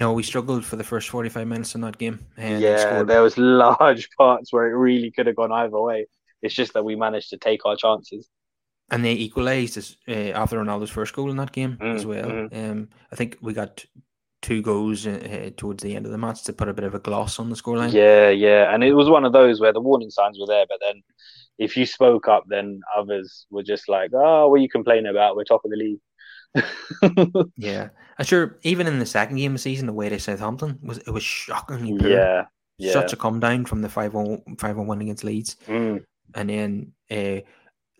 No, 0.00 0.12
we 0.12 0.22
struggled 0.22 0.64
for 0.64 0.76
the 0.76 0.84
first 0.84 1.08
45 1.08 1.46
minutes 1.46 1.74
in 1.74 1.80
that 1.82 1.98
game. 1.98 2.26
And 2.36 2.60
yeah, 2.60 3.02
there 3.04 3.22
was 3.22 3.38
large 3.38 4.10
parts 4.18 4.52
where 4.52 4.68
it 4.68 4.76
really 4.76 5.10
could 5.10 5.26
have 5.26 5.36
gone 5.36 5.52
either 5.52 5.80
way. 5.80 6.06
It's 6.42 6.54
just 6.54 6.74
that 6.74 6.84
we 6.84 6.96
managed 6.96 7.30
to 7.30 7.38
take 7.38 7.64
our 7.64 7.76
chances. 7.76 8.28
And 8.90 9.04
they 9.04 9.12
equalised 9.12 9.96
uh, 10.08 10.12
after 10.12 10.58
Ronaldo's 10.58 10.90
first 10.90 11.14
goal 11.14 11.30
in 11.30 11.36
that 11.38 11.52
game 11.52 11.78
mm, 11.80 11.94
as 11.94 12.04
well. 12.04 12.26
Mm. 12.26 12.70
Um, 12.70 12.88
I 13.10 13.16
think 13.16 13.38
we 13.40 13.54
got 13.54 13.84
two 14.42 14.60
goals 14.60 15.06
uh, 15.06 15.50
towards 15.56 15.82
the 15.82 15.96
end 15.96 16.04
of 16.04 16.12
the 16.12 16.18
match 16.18 16.44
to 16.44 16.52
put 16.52 16.68
a 16.68 16.74
bit 16.74 16.84
of 16.84 16.94
a 16.94 16.98
gloss 16.98 17.38
on 17.38 17.48
the 17.48 17.56
scoreline. 17.56 17.92
Yeah, 17.92 18.28
yeah, 18.28 18.74
and 18.74 18.84
it 18.84 18.92
was 18.92 19.08
one 19.08 19.24
of 19.24 19.32
those 19.32 19.58
where 19.58 19.72
the 19.72 19.80
warning 19.80 20.10
signs 20.10 20.38
were 20.38 20.46
there, 20.46 20.66
but 20.68 20.78
then 20.82 21.02
if 21.56 21.78
you 21.78 21.86
spoke 21.86 22.28
up, 22.28 22.44
then 22.48 22.80
others 22.94 23.46
were 23.50 23.62
just 23.62 23.88
like, 23.88 24.10
"Oh, 24.12 24.48
what 24.48 24.56
are 24.56 24.62
you 24.62 24.68
complaining 24.68 25.06
about? 25.06 25.34
We're 25.34 25.44
top 25.44 25.64
of 25.64 25.70
the 25.70 25.78
league." 25.78 26.00
yeah, 27.56 27.88
I'm 28.18 28.24
sure. 28.24 28.58
Even 28.62 28.86
in 28.86 28.98
the 28.98 29.06
second 29.06 29.36
game 29.36 29.52
of 29.52 29.56
the 29.56 29.62
season, 29.62 29.86
the 29.86 29.92
way 29.92 30.08
to 30.08 30.18
Southampton 30.18 30.78
was 30.82 30.98
it 30.98 31.10
was 31.10 31.22
shockingly 31.22 31.98
poor. 31.98 32.08
Yeah, 32.08 32.44
yeah. 32.78 32.92
Such 32.92 33.12
a 33.12 33.16
come 33.16 33.40
down 33.40 33.64
from 33.64 33.82
the 33.82 33.88
5-1 33.88 34.86
win 34.86 35.00
against 35.00 35.24
Leeds, 35.24 35.56
mm. 35.66 36.04
and 36.34 36.50
then 36.50 36.92
uh, 37.10 37.40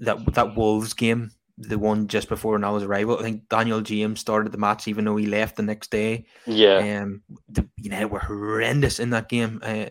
that 0.01 0.35
that 0.35 0.57
Wolves 0.57 0.95
game, 0.95 1.33
the 1.59 1.79
one 1.79 2.07
just 2.07 2.29
before 2.29 2.59
Ronaldo's 2.59 2.85
arrival. 2.85 3.19
I 3.19 3.23
think 3.23 3.49
Daniel 3.49 3.81
James 3.81 4.21
started 4.21 4.53
the 4.53 4.59
match, 4.59 4.87
even 4.87 5.05
though 5.05 5.17
he 5.17 5.27
left 5.27 5.57
the 5.57 5.63
next 5.63 5.91
day. 5.91 6.27
Yeah, 6.47 7.03
um, 7.03 7.23
the 7.49 7.69
United 7.77 8.07
were 8.07 8.21
horrendous 8.21 9.01
in 9.01 9.11
that 9.11 9.29
game. 9.29 9.61
Uh, 9.63 9.87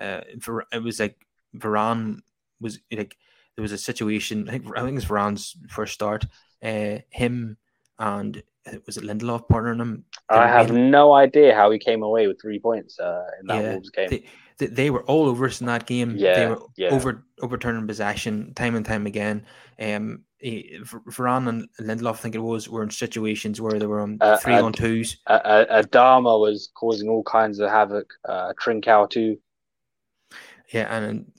uh, 0.00 0.22
for 0.40 0.66
it 0.72 0.82
was 0.82 0.98
like 0.98 1.26
Varane 1.56 2.20
was 2.60 2.80
like 2.90 3.16
there 3.54 3.62
was 3.62 3.72
a 3.72 3.78
situation. 3.78 4.48
I 4.48 4.52
think 4.52 4.66
I 4.76 4.80
think 4.80 4.92
it 4.92 4.94
was 4.94 5.04
Varane's 5.04 5.56
first 5.68 5.94
start. 5.94 6.24
Uh, 6.62 6.98
him 7.10 7.56
and 8.00 8.42
uh, 8.66 8.76
was 8.86 8.96
it 8.96 9.04
Lindelof 9.04 9.46
partnering 9.48 9.80
him? 9.80 10.04
I 10.28 10.48
have 10.48 10.72
no 10.72 11.12
idea 11.12 11.54
how 11.54 11.70
he 11.70 11.78
came 11.78 12.02
away 12.02 12.26
with 12.26 12.40
three 12.40 12.58
points 12.58 12.98
uh, 12.98 13.26
in 13.40 13.46
that 13.46 13.62
yeah, 13.62 13.72
Wolves 13.72 13.90
game. 13.90 14.08
They, 14.10 14.24
they, 14.58 14.66
they, 14.66 14.90
were 14.90 15.04
all 15.04 15.26
over 15.26 15.46
us 15.46 15.60
in 15.60 15.66
that 15.66 15.86
game. 15.86 16.14
Yeah, 16.16 16.34
they 16.34 16.46
were 16.46 16.62
yeah. 16.76 16.88
over 16.88 17.24
overturning 17.40 17.86
possession 17.86 18.52
time 18.54 18.74
and 18.74 18.84
time 18.84 19.06
again. 19.06 19.44
Um, 19.78 20.24
Varane 20.42 21.48
and 21.48 21.68
Lindelof, 21.80 22.14
I 22.14 22.16
think 22.16 22.34
it 22.34 22.38
was, 22.38 22.68
were 22.68 22.82
in 22.82 22.90
situations 22.90 23.60
where 23.60 23.78
they 23.78 23.86
were 23.86 24.00
on 24.00 24.18
uh, 24.20 24.38
three 24.38 24.54
uh, 24.54 24.64
on 24.64 24.72
twos. 24.72 25.18
Uh, 25.26 25.64
Adama 25.70 26.40
was 26.40 26.70
causing 26.74 27.08
all 27.08 27.22
kinds 27.24 27.58
of 27.60 27.70
havoc. 27.70 28.10
Uh, 28.26 28.52
Trincao 28.62 29.08
too. 29.08 29.38
Yeah, 30.72 30.94
and 30.94 31.30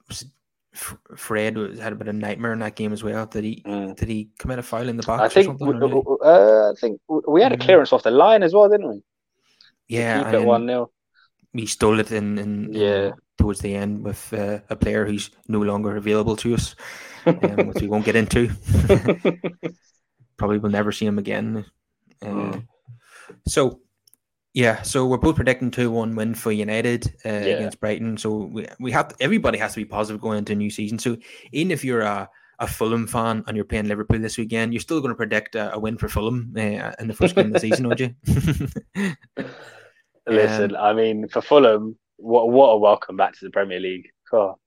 Fred 0.74 1.57
had 1.80 1.91
a 1.93 1.95
bit 1.95 2.07
of 2.07 2.15
nightmare 2.15 2.53
in 2.53 2.59
that 2.59 2.76
game 2.76 2.93
as 2.93 3.03
well. 3.03 3.26
Did 3.26 3.43
he? 3.43 3.63
Mm. 3.65 3.95
Did 3.95 4.07
he 4.07 4.30
commit 4.39 4.59
a 4.59 4.63
foul 4.63 4.88
in 4.88 4.97
the 4.97 5.03
box? 5.03 5.22
I 5.22 5.28
think. 5.28 5.59
We, 5.59 5.74
uh, 5.74 6.72
I 6.72 6.74
think 6.80 7.01
we 7.07 7.41
had 7.41 7.51
a 7.51 7.57
mm. 7.57 7.61
clearance 7.61 7.91
off 7.91 8.03
the 8.03 8.11
line 8.11 8.41
as 8.41 8.53
well, 8.53 8.69
didn't 8.69 8.89
we? 8.89 9.03
Yeah, 9.89 10.24
keep 10.24 10.41
it 10.41 10.45
one 10.45 10.67
0 10.67 10.89
We 11.53 11.65
stole 11.65 11.99
it 11.99 12.11
in, 12.11 12.38
in, 12.38 12.74
yeah 12.74 13.07
in, 13.07 13.13
towards 13.38 13.59
the 13.59 13.76
end 13.76 14.05
with 14.05 14.34
uh, 14.34 14.59
a 14.69 14.76
player 14.76 15.05
who's 15.05 15.32
no 15.47 15.59
longer 15.59 15.97
available 15.97 16.38
to 16.38 16.53
us, 16.53 16.76
um, 17.26 17.67
which 17.67 17.82
we 17.82 17.88
won't 17.88 18.05
get 18.05 18.15
into. 18.15 18.49
Probably 20.38 20.59
will 20.59 20.69
never 20.69 20.93
see 20.93 21.05
him 21.05 21.19
again. 21.19 21.65
Uh, 22.22 22.26
mm. 22.26 22.67
So 23.47 23.82
yeah, 24.54 24.82
so 24.82 25.06
we're 25.06 25.18
both 25.18 25.36
predicting 25.38 25.72
two 25.72 25.91
one 25.91 26.16
win 26.16 26.36
for 26.36 26.52
United 26.52 27.08
uh, 27.26 27.30
yeah. 27.30 27.56
against 27.56 27.80
Brighton. 27.80 28.18
So 28.18 28.49
we 28.52 28.66
we 28.80 28.91
have 28.91 29.10
to, 29.10 29.16
everybody 29.22 29.58
has 29.58 29.74
to 29.74 29.80
be 29.80 29.86
positive 29.86 30.22
going 30.22 30.39
into 30.39 30.54
a 30.54 30.56
new 30.56 30.70
season. 30.70 30.99
So 30.99 31.18
even 31.52 31.72
if 31.72 31.84
you're 31.84 32.02
a 32.02 32.30
a 32.60 32.68
Fulham 32.68 33.08
fan 33.08 33.43
and 33.47 33.56
you're 33.56 33.66
playing 33.66 33.88
Liverpool 33.88 34.20
this 34.20 34.38
weekend, 34.38 34.72
you're 34.74 34.82
still 34.82 35.02
going 35.02 35.10
to 35.10 35.16
predict 35.16 35.56
a, 35.56 35.74
a 35.74 35.80
win 35.80 35.97
for 35.97 36.08
Fulham 36.08 36.54
uh, 36.56 36.91
in 36.99 37.08
the 37.08 37.14
first 37.14 37.34
game 37.34 37.47
of 37.47 37.54
the 37.54 37.60
season, 37.68 37.88
would 37.88 37.99
you? 37.99 38.14
Listen, 40.28 40.76
um, 40.76 40.82
I 40.82 40.93
mean, 40.93 41.28
for 41.28 41.41
Fulham, 41.41 41.97
what 42.18 42.49
what 42.49 42.68
a 42.68 42.78
welcome 42.78 43.18
back 43.18 43.34
to 43.34 43.45
the 43.45 43.52
Premier 43.52 43.80
League. 43.80 44.08
Oh. 44.32 44.58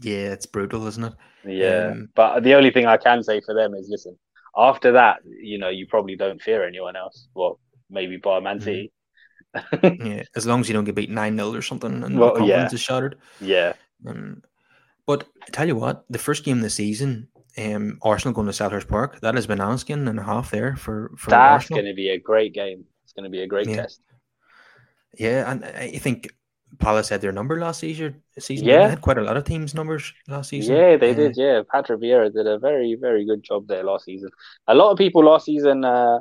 Yeah, 0.00 0.32
it's 0.32 0.46
brutal, 0.46 0.86
isn't 0.86 1.04
it? 1.04 1.12
Yeah, 1.44 1.88
um, 1.92 2.10
but 2.14 2.42
the 2.42 2.54
only 2.54 2.70
thing 2.70 2.86
I 2.86 2.96
can 2.96 3.22
say 3.22 3.40
for 3.40 3.54
them 3.54 3.74
is, 3.74 3.88
listen, 3.90 4.16
after 4.56 4.92
that, 4.92 5.18
you 5.24 5.58
know, 5.58 5.68
you 5.68 5.86
probably 5.86 6.16
don't 6.16 6.40
fear 6.40 6.66
anyone 6.66 6.96
else. 6.96 7.28
Well, 7.34 7.58
maybe 7.90 8.16
by 8.16 8.40
Man 8.40 8.58
mm-hmm. 8.58 8.64
City. 8.64 8.92
yeah, 9.82 10.22
as 10.36 10.46
long 10.46 10.60
as 10.60 10.68
you 10.68 10.74
don't 10.74 10.84
get 10.84 10.94
beat 10.94 11.10
9 11.10 11.36
0 11.36 11.54
or 11.54 11.62
something 11.62 12.04
and 12.04 12.18
well, 12.18 12.30
confidence 12.30 12.72
yeah. 12.72 12.74
is 12.74 12.80
shattered. 12.80 13.18
Yeah. 13.40 13.72
Um, 14.06 14.42
but 15.06 15.26
I 15.42 15.46
tell 15.50 15.66
you 15.66 15.74
what, 15.74 16.04
the 16.08 16.18
first 16.18 16.44
game 16.44 16.58
of 16.58 16.62
the 16.62 16.70
season, 16.70 17.28
um, 17.58 17.98
Arsenal 18.02 18.32
going 18.32 18.46
to 18.46 18.52
Selhurst 18.52 18.86
Park, 18.88 19.20
that 19.20 19.34
has 19.34 19.46
been 19.46 19.60
asking 19.60 20.06
and 20.06 20.20
a 20.20 20.22
half 20.22 20.50
there 20.50 20.76
for, 20.76 21.10
for 21.16 21.30
That's 21.30 21.68
going 21.68 21.84
to 21.84 21.94
be 21.94 22.10
a 22.10 22.18
great 22.18 22.54
game. 22.54 22.84
It's 23.02 23.12
going 23.12 23.24
to 23.24 23.30
be 23.30 23.42
a 23.42 23.46
great 23.46 23.68
yeah. 23.68 23.76
test. 23.76 24.02
Yeah, 25.18 25.50
and 25.50 25.64
I 25.64 25.98
think 25.98 26.30
Palace 26.78 27.08
had 27.08 27.20
their 27.20 27.32
number 27.32 27.58
last 27.58 27.80
season. 27.80 28.22
Season, 28.38 28.66
Yeah. 28.66 28.84
they 28.84 28.90
had 28.90 29.00
quite 29.00 29.18
a 29.18 29.22
lot 29.22 29.36
of 29.36 29.44
teams' 29.44 29.74
numbers 29.74 30.12
last 30.28 30.50
season. 30.50 30.76
Yeah, 30.76 30.96
they 30.96 31.10
Uh, 31.10 31.14
did. 31.14 31.36
Yeah, 31.36 31.62
Patrick 31.70 32.00
Vieira 32.00 32.32
did 32.32 32.46
a 32.46 32.58
very, 32.58 32.94
very 32.94 33.24
good 33.24 33.42
job 33.42 33.66
there 33.66 33.82
last 33.82 34.04
season. 34.04 34.30
A 34.68 34.74
lot 34.74 34.92
of 34.92 34.98
people 34.98 35.24
last 35.24 35.46
season 35.46 35.84
uh, 35.84 36.20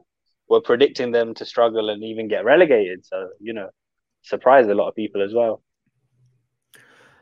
were 0.50 0.62
predicting 0.62 1.12
them 1.12 1.34
to 1.36 1.45
struggle 1.45 1.89
and 1.89 2.04
even 2.04 2.28
get 2.28 2.45
relegated. 2.45 3.06
So 3.06 3.30
you 3.39 3.54
know, 3.54 3.70
surprised 4.24 4.70
a 4.70 4.76
lot 4.76 4.89
of 4.89 4.95
people 4.95 5.24
as 5.24 5.34
well. 5.34 5.64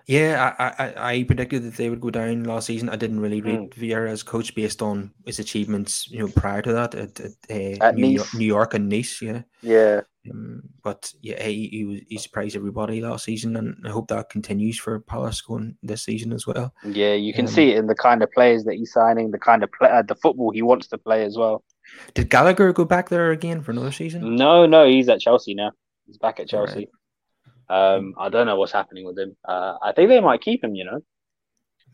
Yeah, 0.07 0.55
I, 0.57 0.85
I, 0.85 1.13
I 1.13 1.23
predicted 1.23 1.63
that 1.63 1.75
they 1.75 1.89
would 1.89 1.99
go 1.99 2.09
down 2.09 2.45
last 2.45 2.67
season. 2.67 2.87
I 2.87 2.95
didn't 2.95 3.19
really 3.19 3.41
Hmm. 3.43 3.65
rate 3.65 3.71
Vieira 3.71 4.09
as 4.09 4.23
coach 4.23 4.55
based 4.55 4.81
on 4.81 5.11
his 5.25 5.39
achievements, 5.39 6.07
you 6.09 6.19
know, 6.19 6.29
prior 6.29 6.61
to 6.61 6.71
that 6.73 6.95
at, 6.95 7.19
at, 7.19 7.31
uh, 7.49 7.81
At 7.81 7.97
New, 7.97 8.05
York, 8.05 8.33
New 8.33 8.45
York 8.45 8.73
and 8.73 8.87
Nice. 8.87 9.21
Yeah, 9.21 9.41
Yeah, 9.61 10.01
um, 10.31 10.63
but 10.83 11.13
yeah, 11.21 11.43
he 11.43 11.69
he, 11.69 11.85
was, 11.85 12.01
he 12.09 12.17
surprised 12.19 12.55
everybody 12.55 13.01
last 13.01 13.25
season, 13.25 13.57
and 13.57 13.77
I 13.85 13.91
hope 13.91 14.09
that 14.09 14.29
continues 14.29 14.79
for 14.79 14.99
Palace 15.01 15.41
going 15.41 15.77
this 15.83 16.03
season 16.03 16.33
as 16.33 16.47
well. 16.47 16.73
yeah, 16.83 17.13
you 17.13 17.33
can 17.33 17.47
Um, 17.47 17.47
see 17.47 17.71
it 17.71 17.77
in 17.77 17.87
the 17.87 17.95
kind 17.95 18.21
of 18.23 18.31
players 18.31 18.63
that 18.65 18.75
he's 18.75 18.93
signing, 18.93 19.31
the 19.31 19.39
kind 19.39 19.63
of 19.63 19.71
play, 19.71 19.89
uh, 19.89 20.03
the 20.03 20.15
football 20.15 20.51
he 20.51 20.61
wants 20.61 20.87
to 20.89 20.97
play 20.97 21.23
as 21.25 21.37
well. 21.37 21.63
Did 22.13 22.29
Gallagher 22.29 22.73
go 22.73 22.85
back 22.85 23.09
there 23.09 23.31
again 23.31 23.61
for 23.61 23.71
another 23.71 23.91
season? 23.91 24.35
No, 24.35 24.65
no, 24.65 24.87
he's 24.87 25.09
at 25.09 25.19
Chelsea 25.19 25.53
now. 25.53 25.71
He's 26.05 26.17
back 26.17 26.39
at 26.39 26.53
All 26.53 26.61
right. 26.61 26.69
Chelsea. 26.69 26.87
Um, 27.69 28.15
I 28.17 28.29
don't 28.29 28.45
know 28.45 28.55
what's 28.55 28.71
happening 28.71 29.05
with 29.05 29.17
him. 29.19 29.35
Uh, 29.47 29.77
I 29.81 29.91
think 29.91 30.09
they 30.09 30.21
might 30.21 30.41
keep 30.41 30.63
him. 30.63 30.75
You 30.75 30.85
know. 30.85 31.01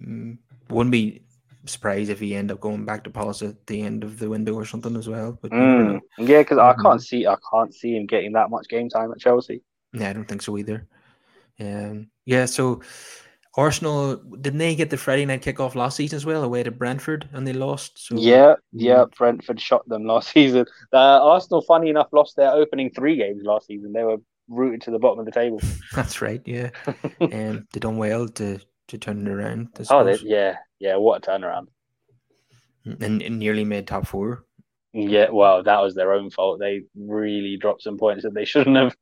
Mm, 0.02 0.38
wouldn't 0.70 0.92
be 0.92 1.24
surprised 1.66 2.10
if 2.10 2.20
he 2.20 2.36
end 2.36 2.52
up 2.52 2.60
going 2.60 2.86
back 2.86 3.04
to 3.04 3.10
Palace 3.10 3.42
at 3.42 3.66
the 3.68 3.82
end 3.82 4.04
of 4.04 4.20
the 4.20 4.30
window 4.30 4.54
or 4.54 4.66
something 4.66 4.96
as 4.96 5.08
well. 5.08 5.38
But 5.42 5.52
you 5.52 5.58
know. 5.58 6.00
Mm. 6.20 6.28
Yeah, 6.28 6.40
because 6.40 6.58
I 6.58 6.76
can't 6.82 7.02
see, 7.02 7.26
I 7.26 7.36
can't 7.52 7.74
see 7.74 7.96
him 7.96 8.06
getting 8.06 8.34
that 8.34 8.50
much 8.50 8.68
game 8.68 8.90
time 8.90 9.12
at 9.12 9.20
Chelsea. 9.20 9.64
Yeah, 9.94 10.10
I 10.10 10.14
don't 10.14 10.28
think 10.28 10.42
so 10.42 10.58
either. 10.58 10.88
Um, 11.60 12.10
yeah, 12.26 12.46
so 12.46 12.82
Arsenal 13.56 14.16
didn't 14.16 14.58
they 14.60 14.76
get 14.76 14.90
the 14.90 14.98
Friday 14.98 15.26
night 15.26 15.44
kickoff 15.44 15.76
last 15.76 15.98
season 15.98 16.18
as 16.18 16.26
well 16.26 16.44
away 16.44 16.64
to 16.64 16.72
Brentford 16.72 17.30
and 17.34 17.48
they 17.48 17.54
lost. 17.54 18.08
So 18.08 18.16
Yeah, 18.18 18.56
yeah. 18.72 19.06
Brentford 19.16 19.62
shot 19.62 19.88
them 19.88 20.06
last 20.06 20.30
season. 20.34 20.66
Uh, 20.92 21.24
Arsenal, 21.24 21.62
funny 21.62 21.90
enough, 21.90 22.08
lost 22.12 22.36
their 22.36 22.52
opening 22.52 22.90
three 22.90 23.16
games 23.16 23.44
last 23.44 23.68
season. 23.68 23.94
They 23.94 24.04
were 24.04 24.18
rooted 24.48 24.82
to 24.82 24.92
the 24.92 25.00
bottom 25.00 25.20
of 25.20 25.26
the 25.26 25.32
table. 25.32 25.62
that's 25.94 26.22
right. 26.22 26.42
Yeah, 26.46 26.72
um, 27.22 27.68
they 27.72 27.80
done 27.80 27.98
well 27.98 28.28
to 28.28 28.60
to 28.88 28.98
turn 28.98 29.26
it 29.26 29.32
around. 29.32 29.70
Oh, 29.90 30.04
they, 30.04 30.18
yeah, 30.18 30.58
yeah. 30.80 30.96
What 30.96 31.26
a 31.26 31.32
turnaround. 31.32 31.68
and, 32.86 33.22
and 33.22 33.40
nearly 33.40 33.64
made 33.64 33.88
top 33.88 34.08
four. 34.08 34.46
Yeah, 34.94 35.30
well, 35.32 35.64
that 35.64 35.82
was 35.82 35.96
their 35.96 36.14
own 36.14 36.30
fault. 36.30 36.60
They 36.60 36.84
really 36.96 37.58
dropped 37.58 37.84
some 37.84 37.98
points 37.98 38.24
that 38.24 38.34
they 38.34 38.46
shouldn't 38.46 38.76
have. 38.76 38.96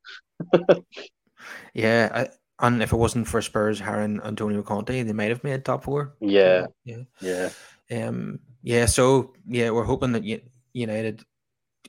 Yeah, 1.74 2.10
I, 2.14 2.28
and 2.62 2.82
if 2.84 2.94
it 2.94 2.98
wasn't 2.98 3.28
for 3.28 3.42
Spurs 3.42 3.80
hiring 3.80 4.22
Antonio 4.24 4.62
Conte, 4.64 5.04
they 5.04 5.14
might 5.14 5.30
have 5.30 5.44
made 5.44 5.66
top 5.66 5.84
four. 5.84 6.16
Yeah, 6.20 6.68
yeah. 6.86 7.04
yeah. 7.20 7.50
Um, 7.92 8.40
yeah, 8.64 8.86
so 8.86 9.34
yeah, 9.48 9.70
we're 9.72 9.84
hoping 9.84 10.12
that 10.14 10.24
United 10.74 11.24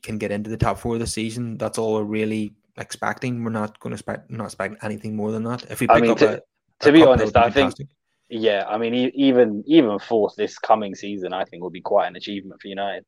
can 0.03 0.19
get 0.19 0.31
into 0.33 0.51
the 0.51 0.57
top 0.57 0.79
four 0.79 0.99
this 0.99 1.13
season. 1.13 1.59
That's 1.59 1.79
all 1.79 1.95
we're 1.95 2.03
really 2.03 2.55
expecting. 2.79 3.45
We're 3.45 3.51
not 3.51 3.79
going 3.81 3.91
to 3.91 3.95
expect 3.95 4.31
not 4.31 4.47
expecting 4.47 4.79
anything 4.83 5.15
more 5.15 5.31
than 5.31 5.45
that. 5.45 5.71
If 5.71 5.81
we 5.81 5.89
I 5.89 5.95
pick 5.95 6.03
mean, 6.03 6.11
up 6.13 6.19
to- 6.19 6.29
a, 6.31 6.37
a 6.37 6.41
to 6.81 6.93
be 6.93 7.05
honest, 7.05 7.37
I 7.37 7.43
think- 7.45 7.55
fantastic. 7.55 7.87
Yeah, 8.35 8.65
I 8.67 8.79
mean, 8.79 8.95
even 9.15 9.63
even 9.67 9.99
fourth 9.99 10.35
this 10.37 10.59
coming 10.59 10.95
season, 10.95 11.35
I 11.35 11.45
think 11.45 11.63
will 11.63 11.69
be 11.71 11.83
quite 11.83 12.07
an 12.07 12.17
achievement 12.17 12.63
for 12.63 12.69
United. 12.69 13.05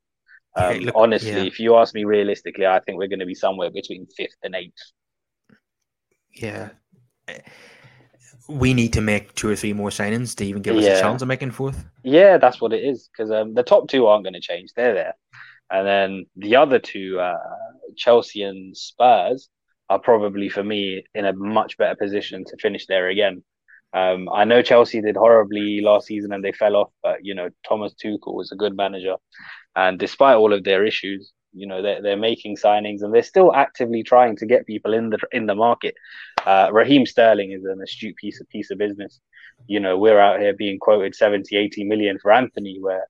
Um, 0.55 0.73
Hey, 0.75 0.81
look, 0.81 0.95
honestly, 0.95 1.31
yeah. 1.31 1.45
if 1.45 1.59
you 1.59 1.77
ask 1.77 1.95
me 1.95 2.05
realistically, 2.05 2.67
I 2.67 2.79
think 2.81 2.99
we're 2.99 3.09
going 3.09 3.21
to 3.21 3.27
be 3.27 3.35
somewhere 3.35 3.71
between 3.71 4.07
fifth 4.15 4.37
and 4.43 4.55
eighth. 4.55 4.75
yeah, 6.35 6.69
we 8.49 8.75
need 8.75 8.93
to 8.93 9.01
make 9.01 9.35
two 9.35 9.49
or 9.49 9.57
three 9.57 9.73
more 9.73 9.91
signings 9.91 10.37
to 10.37 10.45
even 10.45 10.63
give 10.63 10.77
us 10.77 10.85
Yeah. 10.85 10.99
a 10.99 11.01
chance 11.01 11.23
of 11.23 11.29
making 11.29 11.53
fourth. 11.53 11.85
Yeah, 12.03 12.39
that's 12.39 12.61
what 12.61 12.73
it 12.73 12.85
is. 12.85 13.09
Because 13.09 13.31
um, 13.31 13.55
the 13.55 13.63
top 13.63 13.89
two 13.89 14.07
aren't 14.07 14.25
going 14.25 14.35
to 14.35 14.41
change; 14.41 14.71
they're 14.77 14.95
there, 14.95 15.15
and 15.71 15.87
then 15.87 16.27
the 16.37 16.57
other 16.57 16.79
two, 16.79 17.19
uh, 17.21 17.39
Chelsea 17.97 18.43
and 18.43 18.77
Spurs, 18.77 19.49
are 19.89 19.99
probably 19.99 20.49
for 20.49 20.63
me 20.63 21.05
in 21.15 21.25
a 21.25 21.33
much 21.33 21.79
better 21.79 21.95
position 21.97 22.45
to 22.45 22.57
finish 22.59 22.87
there 22.87 23.09
again. 23.09 23.43
Um, 23.95 24.29
I 24.33 24.45
know 24.45 24.61
Chelsea 24.61 25.01
did 25.01 25.17
horribly 25.17 25.81
last 25.81 26.09
season 26.09 26.33
and 26.33 26.45
they 26.45 26.53
fell 26.53 26.75
off, 26.77 26.91
but 27.03 27.25
you 27.25 27.35
know 27.35 27.49
Thomas 27.67 27.95
Tuchel 27.95 28.35
was 28.35 28.53
a 28.53 28.57
good 28.57 28.77
manager, 28.77 29.15
and 29.75 29.99
despite 29.99 30.37
all 30.37 30.53
of 30.53 30.65
their 30.65 30.85
issues, 30.85 31.33
you 31.55 31.67
know 31.67 31.81
they're 31.83 32.03
they're 32.03 32.17
making 32.17 32.57
signings 32.57 33.03
and 33.03 33.15
they're 33.15 33.23
still 33.23 33.55
actively 33.55 34.03
trying 34.03 34.37
to 34.37 34.47
get 34.47 34.67
people 34.67 34.93
in 34.93 35.11
the 35.11 35.19
in 35.33 35.47
the 35.47 35.55
market. 35.55 35.95
Uh, 36.45 36.69
Raheem 36.73 37.07
Sterling 37.07 37.53
is 37.53 37.65
an 37.65 37.81
astute 37.83 38.17
piece 38.17 38.41
of 38.41 38.49
piece 38.49 38.71
of 38.71 38.79
business. 38.79 39.21
You 39.67 39.81
know 39.81 39.97
we're 39.97 40.19
out 40.19 40.41
here 40.41 40.53
being 40.53 40.79
quoted 40.79 41.15
70, 41.15 41.57
80 41.57 41.85
million 41.85 42.19
for 42.19 42.33
Antony, 42.33 42.79
where 42.81 43.07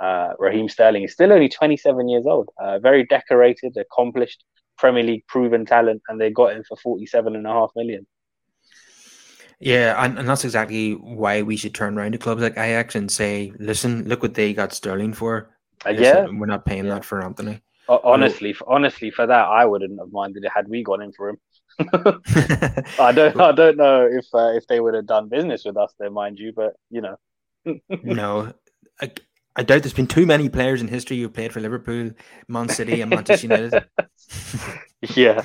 uh, 0.00 0.32
Raheem 0.38 0.68
Sterling 0.68 1.04
is 1.04 1.12
still 1.12 1.32
only 1.32 1.48
27 1.48 2.08
years 2.08 2.26
old, 2.26 2.48
uh, 2.58 2.78
very 2.78 3.04
decorated, 3.06 3.76
accomplished, 3.76 4.42
Premier 4.78 5.02
League 5.04 5.26
proven 5.28 5.64
talent, 5.64 6.02
and 6.08 6.20
they 6.20 6.30
got 6.30 6.54
him 6.56 6.64
for 6.66 6.76
47 6.76 7.36
and 7.36 7.46
a 7.46 7.50
half 7.50 7.70
million. 7.76 8.06
Yeah, 9.60 9.94
and, 10.04 10.18
and 10.18 10.28
that's 10.28 10.44
exactly 10.44 10.94
why 10.94 11.42
we 11.42 11.56
should 11.56 11.72
turn 11.72 11.96
around 11.96 12.12
to 12.12 12.18
clubs 12.18 12.42
like 12.42 12.58
Ajax 12.58 12.96
and 12.96 13.08
say, 13.08 13.52
listen, 13.60 14.08
look 14.08 14.20
what 14.22 14.34
they 14.34 14.52
got 14.52 14.72
Sterling 14.72 15.12
for. 15.12 15.54
Uh, 15.86 15.90
Listen, 15.90 16.02
yeah, 16.34 16.40
we're 16.40 16.46
not 16.46 16.64
paying 16.64 16.86
Yeah. 16.86 16.94
that 16.94 17.04
for 17.04 17.22
Antony. 17.22 17.60
Ho- 17.88 18.00
honestly, 18.04 18.50
f- 18.50 18.62
honestly, 18.66 19.10
for 19.10 19.26
that, 19.26 19.46
I 19.48 19.64
wouldn't 19.64 19.98
have 19.98 20.12
minded 20.12 20.44
it 20.44 20.52
had 20.54 20.68
we 20.68 20.82
gone 20.82 21.02
in 21.02 21.12
for 21.12 21.30
him. 21.30 21.38
I 22.98 23.12
don't, 23.12 23.40
I 23.40 23.52
don't 23.52 23.76
know 23.76 24.06
if 24.10 24.26
uh, 24.34 24.52
if 24.54 24.66
they 24.66 24.80
would 24.80 24.94
have 24.94 25.06
done 25.06 25.28
business 25.28 25.64
with 25.64 25.76
us, 25.76 25.94
there, 25.98 26.10
mind 26.10 26.38
you, 26.38 26.52
but 26.54 26.74
you 26.90 27.00
know, 27.00 27.16
no, 28.02 28.52
I, 29.00 29.12
I 29.56 29.62
doubt 29.62 29.82
there's 29.82 29.92
been 29.92 30.06
too 30.06 30.26
many 30.26 30.48
players 30.48 30.80
in 30.80 30.88
history 30.88 31.20
who 31.20 31.28
played 31.28 31.52
for 31.52 31.60
Liverpool, 31.60 32.10
Man 32.48 32.68
City, 32.68 33.00
and 33.00 33.10
Manchester 33.10 33.46
United. 33.46 33.84
yeah. 35.16 35.42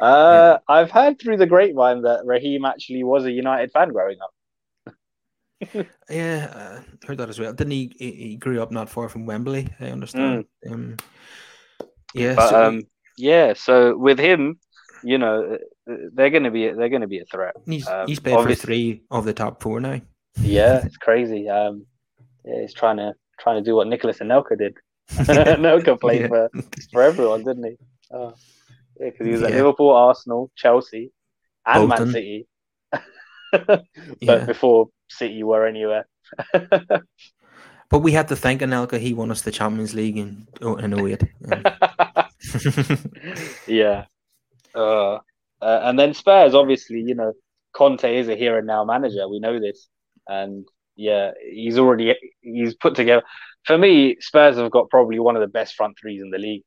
Uh, 0.00 0.58
I've 0.66 0.90
heard 0.90 1.20
through 1.20 1.36
the 1.36 1.46
grapevine 1.46 2.02
that 2.02 2.24
Raheem 2.24 2.64
actually 2.64 3.04
was 3.04 3.24
a 3.24 3.30
United 3.30 3.70
fan 3.70 3.90
growing 3.90 4.18
up. 4.20 4.30
Yeah, 6.10 6.50
uh, 6.52 7.06
heard 7.06 7.18
that 7.18 7.28
as 7.28 7.38
well. 7.38 7.52
Didn't 7.52 7.70
he, 7.70 7.92
he? 7.96 8.10
He 8.10 8.36
grew 8.36 8.60
up 8.60 8.72
not 8.72 8.90
far 8.90 9.08
from 9.08 9.26
Wembley. 9.26 9.68
I 9.78 9.90
understand. 9.90 10.46
Um, 10.68 10.96
yeah, 12.14 12.34
But 12.34 12.50
so 12.50 12.62
um, 12.64 12.82
yeah, 13.16 13.54
so 13.54 13.96
with 13.96 14.18
him, 14.18 14.58
you 15.04 15.18
know, 15.18 15.58
uh, 15.90 15.94
they're 16.14 16.30
gonna 16.30 16.50
be 16.50 16.70
they're 16.72 16.88
gonna 16.88 17.08
be 17.08 17.20
a 17.20 17.24
threat. 17.26 17.54
he's 17.66 17.86
um, 17.88 18.06
he's 18.06 18.20
played 18.20 18.40
for 18.40 18.54
three 18.54 19.02
of 19.10 19.24
the 19.24 19.32
top 19.34 19.62
four 19.62 19.80
now. 19.80 20.00
Yeah, 20.42 20.84
it's 20.84 20.96
crazy. 20.96 21.48
Um, 21.48 21.86
yeah, 22.44 22.60
he's 22.62 22.74
trying 22.74 22.96
to 22.98 23.14
trying 23.40 23.62
to 23.62 23.68
do 23.68 23.76
what 23.76 23.88
Nicolas 23.88 24.18
Anelka 24.18 24.56
did. 24.58 24.76
Anelka 25.10 26.00
played 26.00 26.20
Yeah. 26.22 26.28
for 26.28 26.50
for 26.92 27.02
everyone, 27.02 27.44
didn't 27.44 27.64
he? 27.64 27.76
Oh, 28.12 28.34
yeah, 29.00 29.10
because 29.10 29.26
he 29.26 29.32
was 29.32 29.42
at 29.42 29.50
Liverpool, 29.52 29.90
Arsenal, 29.90 30.50
Chelsea, 30.56 31.12
and 31.66 31.88
Man 31.88 32.10
City. 32.10 32.46
but 33.52 33.84
Yeah. 34.20 34.44
before 34.46 34.88
City 35.08 35.42
were 35.42 35.66
anywhere. 35.66 36.06
But 37.92 37.98
we 37.98 38.12
had 38.12 38.28
to 38.28 38.36
thank 38.36 38.62
Anelka. 38.62 38.98
He 38.98 39.12
won 39.12 39.30
us 39.30 39.42
the 39.42 39.50
Champions 39.50 39.92
League 39.92 40.16
in 40.16 40.48
oh, 40.62 40.76
in 40.76 40.98
08. 40.98 41.22
Um, 41.52 42.98
yeah. 43.68 44.06
Uh, 44.74 45.18
uh, 45.60 45.80
and 45.84 45.98
then 45.98 46.14
Spurs, 46.14 46.54
obviously, 46.54 47.00
you 47.00 47.14
know, 47.14 47.34
Conte 47.74 48.16
is 48.16 48.28
a 48.28 48.34
here 48.34 48.56
and 48.58 48.66
now 48.66 48.84
manager. 48.84 49.28
We 49.28 49.40
know 49.40 49.60
this, 49.60 49.88
and 50.26 50.66
yeah, 50.96 51.32
he's 51.52 51.78
already 51.78 52.16
he's 52.40 52.74
put 52.74 52.94
together. 52.94 53.22
For 53.66 53.76
me, 53.76 54.16
Spurs 54.20 54.56
have 54.56 54.70
got 54.70 54.88
probably 54.90 55.18
one 55.18 55.36
of 55.36 55.42
the 55.42 55.46
best 55.58 55.74
front 55.74 55.96
threes 56.00 56.22
in 56.22 56.30
the 56.30 56.38
league. 56.38 56.64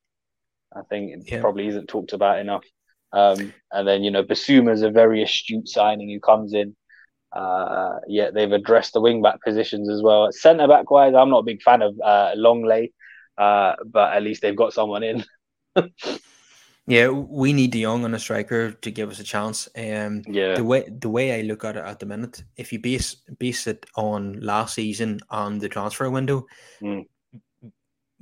I 0.75 0.81
think 0.89 1.11
it 1.11 1.31
Yeah. 1.31 1.41
probably 1.41 1.67
isn't 1.67 1.87
talked 1.87 2.13
about 2.13 2.39
enough. 2.39 2.63
Um, 3.11 3.51
and 3.71 3.87
then 3.87 4.03
you 4.03 4.11
know, 4.11 4.23
Bissouma's 4.23 4.83
a 4.83 4.91
very 4.91 5.23
astute 5.23 5.67
signing 5.67 6.09
who 6.09 6.19
comes 6.19 6.53
in. 6.53 6.75
Uh, 7.35 7.99
yeah, 8.07 8.31
they've 8.31 8.51
addressed 8.51 8.93
the 8.93 9.01
wing 9.01 9.21
back 9.21 9.41
positions 9.43 9.89
as 9.89 10.01
well. 10.01 10.31
Centre 10.31 10.67
back 10.67 10.89
wise, 10.89 11.13
I'm 11.13 11.29
not 11.29 11.39
a 11.39 11.43
big 11.43 11.61
fan 11.61 11.81
of 11.81 11.93
uh, 12.03 12.31
Lenglet, 12.37 12.93
uh, 13.37 13.73
but 13.85 14.13
at 14.13 14.23
least 14.23 14.41
they've 14.41 14.55
got 14.55 14.73
someone 14.73 15.03
in. 15.03 15.25
yeah, 16.87 17.09
we 17.09 17.51
need 17.51 17.71
De 17.71 17.81
Jong 17.81 18.05
on 18.05 18.13
a 18.13 18.19
striker 18.19 18.71
to 18.71 18.91
give 18.91 19.09
us 19.09 19.19
a 19.19 19.23
chance. 19.23 19.67
Um, 19.75 20.21
Yeah, 20.27 20.55
the 20.55 20.63
way 20.63 20.87
the 20.87 21.09
way 21.09 21.37
I 21.37 21.41
look 21.41 21.65
at 21.65 21.75
it 21.75 21.83
at 21.83 21.99
the 21.99 22.05
minute, 22.05 22.43
if 22.55 22.71
you 22.71 22.79
base 22.79 23.15
base 23.37 23.67
it 23.67 23.85
on 23.95 24.39
last 24.39 24.75
season 24.75 25.19
on 25.29 25.59
the 25.59 25.67
transfer 25.69 26.09
window, 26.09 26.45
Mm. 26.81 27.05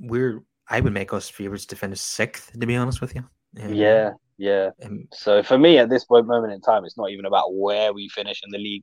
we're 0.00 0.42
I 0.68 0.80
would 0.80 0.94
make 0.94 1.12
us 1.12 1.28
favourites 1.28 1.66
to 1.66 1.76
finish 1.76 2.00
sixth. 2.00 2.58
To 2.58 2.66
be 2.66 2.74
honest 2.74 3.00
with 3.00 3.14
you, 3.14 3.24
Um, 3.62 3.74
yeah, 3.74 4.10
yeah. 4.38 4.70
um, 4.82 5.06
So 5.12 5.42
for 5.42 5.58
me, 5.58 5.78
at 5.78 5.90
this 5.90 6.04
point, 6.04 6.26
moment 6.26 6.52
in 6.54 6.60
time, 6.62 6.84
it's 6.84 6.96
not 6.96 7.10
even 7.10 7.26
about 7.26 7.54
where 7.54 7.92
we 7.92 8.08
finish 8.08 8.40
in 8.42 8.50
the 8.50 8.58
league. 8.58 8.82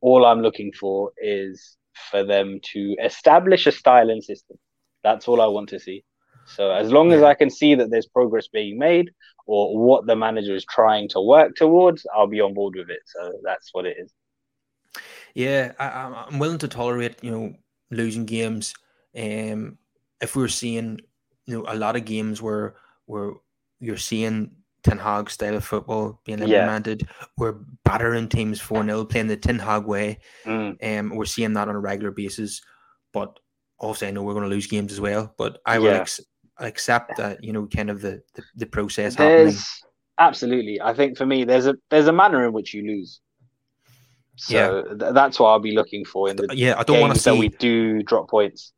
All 0.00 0.24
I'm 0.24 0.40
looking 0.40 0.72
for 0.72 1.12
is 1.18 1.76
for 2.10 2.24
them 2.24 2.60
to 2.72 2.96
establish 3.02 3.66
a 3.66 3.72
style 3.72 4.10
and 4.10 4.22
system. 4.22 4.56
That's 5.02 5.28
all 5.28 5.40
I 5.40 5.46
want 5.46 5.68
to 5.70 5.80
see. 5.80 6.04
So 6.46 6.70
as 6.72 6.90
long 6.90 7.12
as 7.12 7.22
I 7.22 7.34
can 7.34 7.50
see 7.50 7.74
that 7.76 7.90
there's 7.90 8.06
progress 8.06 8.48
being 8.48 8.78
made 8.78 9.10
or 9.46 9.78
what 9.78 10.06
the 10.06 10.16
manager 10.16 10.54
is 10.54 10.64
trying 10.64 11.08
to 11.10 11.20
work 11.20 11.54
towards, 11.54 12.06
I'll 12.14 12.26
be 12.26 12.40
on 12.40 12.54
board 12.54 12.74
with 12.76 12.90
it. 12.90 13.00
So 13.06 13.32
that's 13.44 13.70
what 13.72 13.86
it 13.86 13.96
is. 13.98 14.12
Yeah, 15.34 15.72
I, 15.78 16.26
am 16.28 16.38
willing 16.38 16.58
to 16.58 16.68
tolerate 16.68 17.22
you 17.22 17.30
know 17.30 17.54
losing 17.90 18.26
games. 18.26 18.74
Um, 19.16 19.78
if 20.20 20.34
we're 20.34 20.48
seeing 20.48 21.00
you 21.46 21.58
know 21.58 21.64
a 21.68 21.76
lot 21.76 21.96
of 21.96 22.04
games 22.04 22.42
where 22.42 22.74
where 23.06 23.32
you're 23.78 23.96
seeing 23.96 24.50
Ten 24.82 24.98
Hag 24.98 25.30
style 25.30 25.56
of 25.56 25.64
football 25.64 26.20
being 26.24 26.40
implemented. 26.40 27.02
Yeah. 27.02 27.26
We're 27.36 27.56
battering 27.84 28.28
teams 28.28 28.60
4 28.60 28.84
0, 28.84 29.04
playing 29.04 29.28
the 29.28 29.36
Ten 29.36 29.58
Hag 29.58 29.84
way. 29.84 30.18
Mm. 30.44 30.98
Um, 30.98 31.16
we're 31.16 31.24
seeing 31.24 31.52
that 31.54 31.68
on 31.68 31.74
a 31.74 31.80
regular 31.80 32.10
basis. 32.10 32.62
But 33.12 33.38
obviously, 33.78 34.08
I 34.08 34.10
know 34.12 34.22
we're 34.22 34.34
going 34.34 34.48
to 34.48 34.50
lose 34.50 34.66
games 34.66 34.92
as 34.92 35.00
well. 35.00 35.34
But 35.36 35.60
I 35.66 35.78
will 35.78 35.92
yeah. 35.92 36.00
ex- 36.00 36.20
accept 36.58 37.16
that, 37.16 37.42
you 37.42 37.52
know, 37.52 37.66
kind 37.66 37.90
of 37.90 38.00
the, 38.00 38.22
the, 38.34 38.42
the 38.56 38.66
process 38.66 39.16
there's, 39.16 39.54
happening. 39.54 39.64
Absolutely. 40.18 40.80
I 40.80 40.94
think 40.94 41.16
for 41.16 41.26
me, 41.26 41.44
there's 41.44 41.66
a 41.66 41.76
there's 41.90 42.06
a 42.06 42.12
manner 42.12 42.44
in 42.46 42.52
which 42.52 42.74
you 42.74 42.82
lose. 42.86 43.20
So 44.36 44.54
yeah. 44.54 44.94
th- 44.98 45.14
that's 45.14 45.40
what 45.40 45.48
I'll 45.48 45.58
be 45.58 45.72
looking 45.72 46.04
for 46.04 46.28
in 46.28 46.36
the 46.36 46.48
yeah. 46.54 46.74
I 46.78 46.82
don't 46.82 47.00
want 47.00 47.14
to 47.14 47.20
see 47.20 47.30
that 47.30 47.38
we 47.38 47.48
do 47.48 48.02
drop 48.02 48.28
points. 48.28 48.72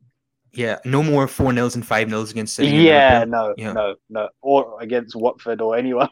Yeah, 0.53 0.79
no 0.85 1.01
more 1.01 1.27
four 1.27 1.51
nils 1.51 1.75
and 1.75 1.85
five 1.85 2.09
nils 2.09 2.31
against 2.31 2.55
City. 2.55 2.69
Yeah, 2.69 3.25
no, 3.27 3.55
yeah. 3.57 3.73
no, 3.73 3.95
no, 4.09 4.29
or 4.41 4.81
against 4.81 5.15
Watford 5.15 5.61
or 5.61 5.75
anyone. 5.75 6.09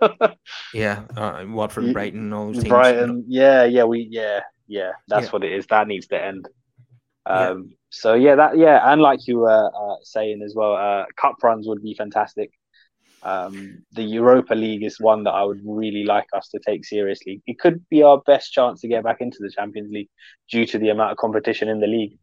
yeah, 0.74 1.02
uh, 1.16 1.44
Watford, 1.46 1.92
Brighton, 1.92 2.32
all 2.32 2.46
those 2.46 2.56
teams. 2.56 2.68
Brighton, 2.68 3.24
yeah, 3.28 3.64
yeah, 3.64 3.84
we, 3.84 4.08
yeah, 4.10 4.40
yeah, 4.66 4.92
that's 5.08 5.26
yeah. 5.26 5.30
what 5.30 5.44
it 5.44 5.52
is. 5.52 5.66
That 5.66 5.88
needs 5.88 6.06
to 6.08 6.22
end. 6.22 6.48
Um, 7.26 7.66
yeah. 7.68 7.74
So 7.90 8.14
yeah, 8.14 8.34
that 8.36 8.56
yeah, 8.56 8.80
and 8.90 9.02
like 9.02 9.26
you 9.26 9.40
were 9.40 9.70
uh, 9.76 9.96
saying 10.02 10.42
as 10.42 10.54
well, 10.54 10.74
uh, 10.74 11.04
cup 11.16 11.36
runs 11.42 11.68
would 11.68 11.82
be 11.82 11.94
fantastic. 11.94 12.50
Um, 13.22 13.84
the 13.92 14.02
Europa 14.02 14.54
League 14.54 14.82
is 14.82 14.98
one 14.98 15.24
that 15.24 15.30
I 15.30 15.44
would 15.44 15.60
really 15.64 16.04
like 16.04 16.26
us 16.34 16.48
to 16.48 16.58
take 16.58 16.84
seriously. 16.84 17.40
It 17.46 17.58
could 17.58 17.86
be 17.88 18.02
our 18.02 18.20
best 18.26 18.52
chance 18.52 18.80
to 18.80 18.88
get 18.88 19.04
back 19.04 19.20
into 19.20 19.38
the 19.40 19.50
Champions 19.50 19.92
League 19.92 20.08
due 20.50 20.66
to 20.66 20.78
the 20.78 20.88
amount 20.88 21.12
of 21.12 21.18
competition 21.18 21.68
in 21.68 21.80
the 21.80 21.86
league. 21.86 22.18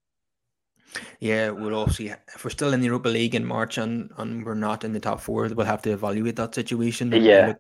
Yeah, 1.20 1.50
we'll 1.52 1.80
obviously 1.80 2.08
if 2.10 2.44
we're 2.44 2.50
still 2.50 2.74
in 2.74 2.80
the 2.80 2.88
Europa 2.88 3.10
League 3.10 3.36
in 3.36 3.46
March 3.46 3.78
and, 3.78 4.12
and 4.18 4.46
we're 4.46 4.56
not 4.56 4.84
in 4.84 4.94
the 4.94 5.00
top 5.00 5.20
four, 5.20 5.48
we'll 5.48 5.66
have 5.66 5.82
to 5.84 5.92
evaluate 5.92 6.36
that 6.38 6.56
situation. 6.56 7.12
Yeah. 7.12 7.48
Look, 7.48 7.58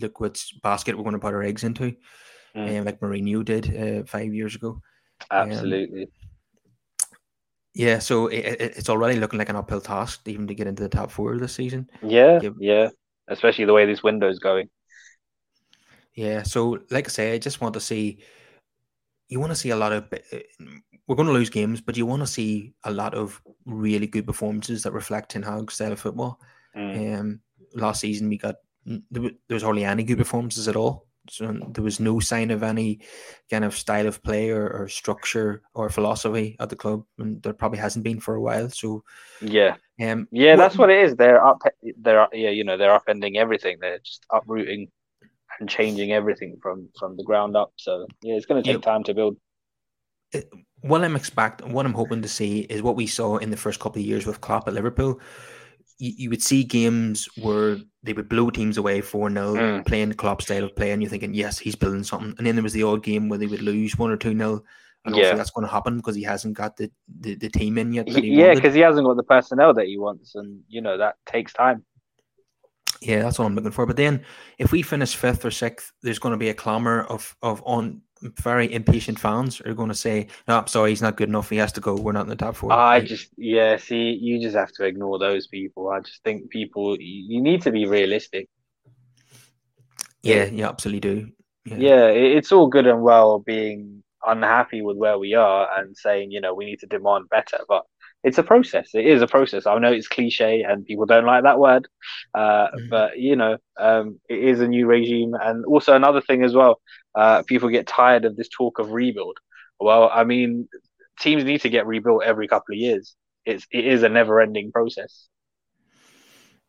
look 0.00 0.20
which 0.20 0.54
basket 0.62 0.96
we're 0.96 1.04
going 1.04 1.14
to 1.14 1.20
put 1.20 1.34
our 1.34 1.42
eggs 1.42 1.64
into, 1.64 1.94
mm. 2.54 2.78
um, 2.78 2.84
like 2.84 3.00
Mourinho 3.00 3.44
did 3.44 3.76
uh, 3.76 4.04
five 4.04 4.32
years 4.32 4.54
ago. 4.54 4.80
Absolutely. 5.30 6.02
Um, 6.02 6.08
yeah, 7.74 7.98
so 8.00 8.26
it, 8.26 8.38
it, 8.38 8.76
it's 8.76 8.88
already 8.88 9.18
looking 9.18 9.38
like 9.38 9.48
an 9.48 9.56
uphill 9.56 9.80
task 9.80 10.26
even 10.26 10.46
to 10.48 10.54
get 10.54 10.66
into 10.66 10.82
the 10.82 10.88
top 10.88 11.10
four 11.10 11.38
this 11.38 11.54
season. 11.54 11.88
Yeah, 12.02 12.40
yeah, 12.42 12.50
yeah. 12.58 12.88
especially 13.28 13.64
the 13.64 13.72
way 13.72 13.86
this 13.86 14.02
window 14.02 14.28
is 14.28 14.38
going. 14.38 14.68
Yeah, 16.14 16.42
so 16.42 16.80
like 16.90 17.06
I 17.06 17.10
say, 17.10 17.32
I 17.32 17.38
just 17.38 17.60
want 17.60 17.74
to 17.74 17.80
see. 17.80 18.22
You 19.28 19.38
want 19.38 19.52
to 19.52 19.56
see 19.56 19.70
a 19.70 19.76
lot 19.76 19.92
of 19.92 20.12
we're 21.10 21.16
going 21.16 21.26
to 21.26 21.34
lose 21.34 21.50
games, 21.50 21.80
but 21.80 21.96
you 21.96 22.06
want 22.06 22.22
to 22.22 22.26
see 22.26 22.72
a 22.84 22.92
lot 22.92 23.14
of 23.14 23.42
really 23.66 24.06
good 24.06 24.24
performances 24.24 24.84
that 24.84 24.92
reflect 24.92 25.32
Ten 25.32 25.42
Hag's 25.42 25.74
style 25.74 25.90
of 25.90 25.98
football. 25.98 26.38
Mm. 26.76 27.18
Um, 27.18 27.40
last 27.74 28.00
season 28.00 28.28
we 28.28 28.38
got 28.38 28.54
there 29.10 29.32
was 29.48 29.64
hardly 29.64 29.84
any 29.84 30.04
good 30.04 30.18
performances 30.18 30.68
at 30.68 30.76
all. 30.76 31.08
So 31.28 31.52
there 31.72 31.82
was 31.82 31.98
no 31.98 32.20
sign 32.20 32.52
of 32.52 32.62
any 32.62 33.00
kind 33.50 33.64
of 33.64 33.74
style 33.74 34.06
of 34.06 34.22
play 34.22 34.50
or, 34.50 34.68
or 34.70 34.86
structure 34.86 35.62
or 35.74 35.90
philosophy 35.90 36.54
at 36.60 36.68
the 36.68 36.76
club, 36.76 37.02
and 37.18 37.42
there 37.42 37.54
probably 37.54 37.80
hasn't 37.80 38.04
been 38.04 38.20
for 38.20 38.36
a 38.36 38.40
while. 38.40 38.68
So 38.70 39.02
yeah, 39.40 39.74
um, 40.00 40.28
yeah, 40.30 40.54
that's 40.54 40.78
what 40.78 40.90
it 40.90 41.02
is. 41.02 41.16
They're 41.16 41.44
up, 41.44 41.60
they're 42.00 42.28
yeah, 42.32 42.50
you 42.50 42.62
know, 42.62 42.76
they're 42.76 42.96
upending 42.96 43.34
everything. 43.34 43.78
They're 43.80 43.98
just 43.98 44.24
uprooting 44.30 44.86
and 45.58 45.68
changing 45.68 46.12
everything 46.12 46.56
from 46.62 46.88
from 46.96 47.16
the 47.16 47.24
ground 47.24 47.56
up. 47.56 47.72
So 47.74 48.06
yeah, 48.22 48.34
it's 48.34 48.46
going 48.46 48.62
to 48.62 48.66
take 48.66 48.84
yeah. 48.84 48.92
time 48.92 49.02
to 49.02 49.14
build. 49.14 49.36
It, 50.32 50.48
what 50.82 51.04
I'm 51.04 51.16
expecting, 51.16 51.72
what 51.72 51.86
I'm 51.86 51.92
hoping 51.92 52.22
to 52.22 52.28
see 52.28 52.60
is 52.60 52.82
what 52.82 52.96
we 52.96 53.06
saw 53.06 53.36
in 53.36 53.50
the 53.50 53.56
first 53.56 53.80
couple 53.80 54.00
of 54.00 54.06
years 54.06 54.26
with 54.26 54.40
Klopp 54.40 54.68
at 54.68 54.74
Liverpool. 54.74 55.20
You, 55.98 56.12
you 56.16 56.30
would 56.30 56.42
see 56.42 56.64
games 56.64 57.28
where 57.42 57.78
they 58.02 58.12
would 58.12 58.28
blow 58.28 58.50
teams 58.50 58.78
away 58.78 59.00
4 59.00 59.30
0, 59.30 59.54
mm. 59.54 59.86
playing 59.86 60.12
Klopp 60.14 60.42
style 60.42 60.64
of 60.64 60.74
play, 60.74 60.92
and 60.92 61.02
you're 61.02 61.10
thinking, 61.10 61.34
yes, 61.34 61.58
he's 61.58 61.76
building 61.76 62.04
something. 62.04 62.34
And 62.38 62.46
then 62.46 62.56
there 62.56 62.62
was 62.62 62.72
the 62.72 62.82
odd 62.82 63.02
game 63.02 63.28
where 63.28 63.38
they 63.38 63.46
would 63.46 63.62
lose 63.62 63.98
1 63.98 64.10
or 64.10 64.16
2 64.16 64.36
0. 64.36 64.62
And 65.06 65.16
yeah. 65.16 65.34
that's 65.34 65.50
going 65.50 65.66
to 65.66 65.72
happen 65.72 65.96
because 65.96 66.14
he 66.14 66.22
hasn't 66.22 66.54
got 66.54 66.76
the, 66.76 66.90
the, 67.20 67.34
the 67.34 67.48
team 67.48 67.78
in 67.78 67.94
yet. 67.94 68.06
yeah, 68.08 68.54
because 68.54 68.74
he 68.74 68.80
hasn't 68.80 69.06
got 69.06 69.16
the 69.16 69.22
personnel 69.22 69.72
that 69.74 69.86
he 69.86 69.96
wants. 69.96 70.34
And, 70.34 70.60
you 70.68 70.82
know, 70.82 70.98
that 70.98 71.16
takes 71.24 71.54
time. 71.54 71.84
Yeah, 73.00 73.22
that's 73.22 73.38
what 73.38 73.46
I'm 73.46 73.54
looking 73.54 73.70
for. 73.70 73.86
But 73.86 73.96
then, 73.96 74.24
if 74.58 74.72
we 74.72 74.82
finish 74.82 75.16
fifth 75.16 75.44
or 75.44 75.50
sixth, 75.50 75.92
there's 76.02 76.18
going 76.18 76.32
to 76.32 76.38
be 76.38 76.50
a 76.50 76.54
clamor 76.54 77.04
of 77.04 77.34
of 77.40 77.62
on 77.64 78.02
very 78.22 78.72
impatient 78.72 79.18
fans 79.18 79.60
are 79.62 79.74
going 79.74 79.88
to 79.88 79.94
say, 79.94 80.26
"No, 80.46 80.58
I'm 80.58 80.66
sorry, 80.66 80.90
he's 80.90 81.02
not 81.02 81.16
good 81.16 81.28
enough. 81.28 81.50
He 81.50 81.56
has 81.56 81.72
to 81.72 81.80
go. 81.80 81.94
We're 81.94 82.12
not 82.12 82.22
in 82.22 82.28
the 82.28 82.36
top 82.36 82.56
four. 82.56 82.72
I 82.72 83.00
just, 83.00 83.30
yeah. 83.36 83.76
See, 83.76 84.18
you 84.20 84.40
just 84.40 84.56
have 84.56 84.72
to 84.72 84.84
ignore 84.84 85.18
those 85.18 85.46
people. 85.46 85.88
I 85.88 86.00
just 86.00 86.22
think 86.22 86.50
people, 86.50 86.96
you 87.00 87.40
need 87.40 87.62
to 87.62 87.72
be 87.72 87.86
realistic. 87.86 88.48
Yeah, 90.22 90.44
you 90.44 90.64
absolutely 90.64 91.00
do. 91.00 91.28
Yeah. 91.64 91.76
yeah, 91.76 92.06
it's 92.06 92.52
all 92.52 92.68
good 92.68 92.86
and 92.86 93.02
well 93.02 93.38
being 93.38 94.02
unhappy 94.26 94.82
with 94.82 94.96
where 94.96 95.18
we 95.18 95.34
are 95.34 95.68
and 95.78 95.96
saying, 95.96 96.30
you 96.30 96.40
know, 96.40 96.54
we 96.54 96.64
need 96.64 96.80
to 96.80 96.86
demand 96.86 97.28
better, 97.30 97.58
but 97.68 97.84
it's 98.22 98.38
a 98.38 98.42
process. 98.42 98.90
It 98.94 99.06
is 99.06 99.22
a 99.22 99.26
process. 99.26 99.66
I 99.66 99.78
know 99.78 99.92
it's 99.92 100.08
cliche 100.08 100.62
and 100.62 100.84
people 100.84 101.06
don't 101.06 101.24
like 101.24 101.42
that 101.44 101.58
word, 101.58 101.88
uh, 102.34 102.68
mm-hmm. 102.68 102.88
but 102.90 103.18
you 103.18 103.36
know, 103.36 103.56
um, 103.78 104.20
it 104.28 104.38
is 104.38 104.60
a 104.60 104.68
new 104.68 104.86
regime. 104.86 105.34
And 105.34 105.64
also 105.64 105.94
another 105.94 106.20
thing 106.20 106.44
as 106.44 106.54
well, 106.54 106.80
uh, 107.14 107.42
people 107.42 107.68
get 107.68 107.86
tired 107.86 108.24
of 108.24 108.36
this 108.36 108.48
talk 108.48 108.78
of 108.78 108.92
rebuild. 108.92 109.38
Well, 109.78 110.10
I 110.12 110.24
mean, 110.24 110.68
teams 111.18 111.44
need 111.44 111.62
to 111.62 111.68
get 111.68 111.86
rebuilt 111.86 112.22
every 112.24 112.48
couple 112.48 112.74
of 112.74 112.78
years. 112.78 113.14
It's 113.44 113.66
it 113.70 113.86
is 113.86 114.02
a 114.02 114.08
never 114.08 114.40
ending 114.40 114.72
process. 114.72 115.28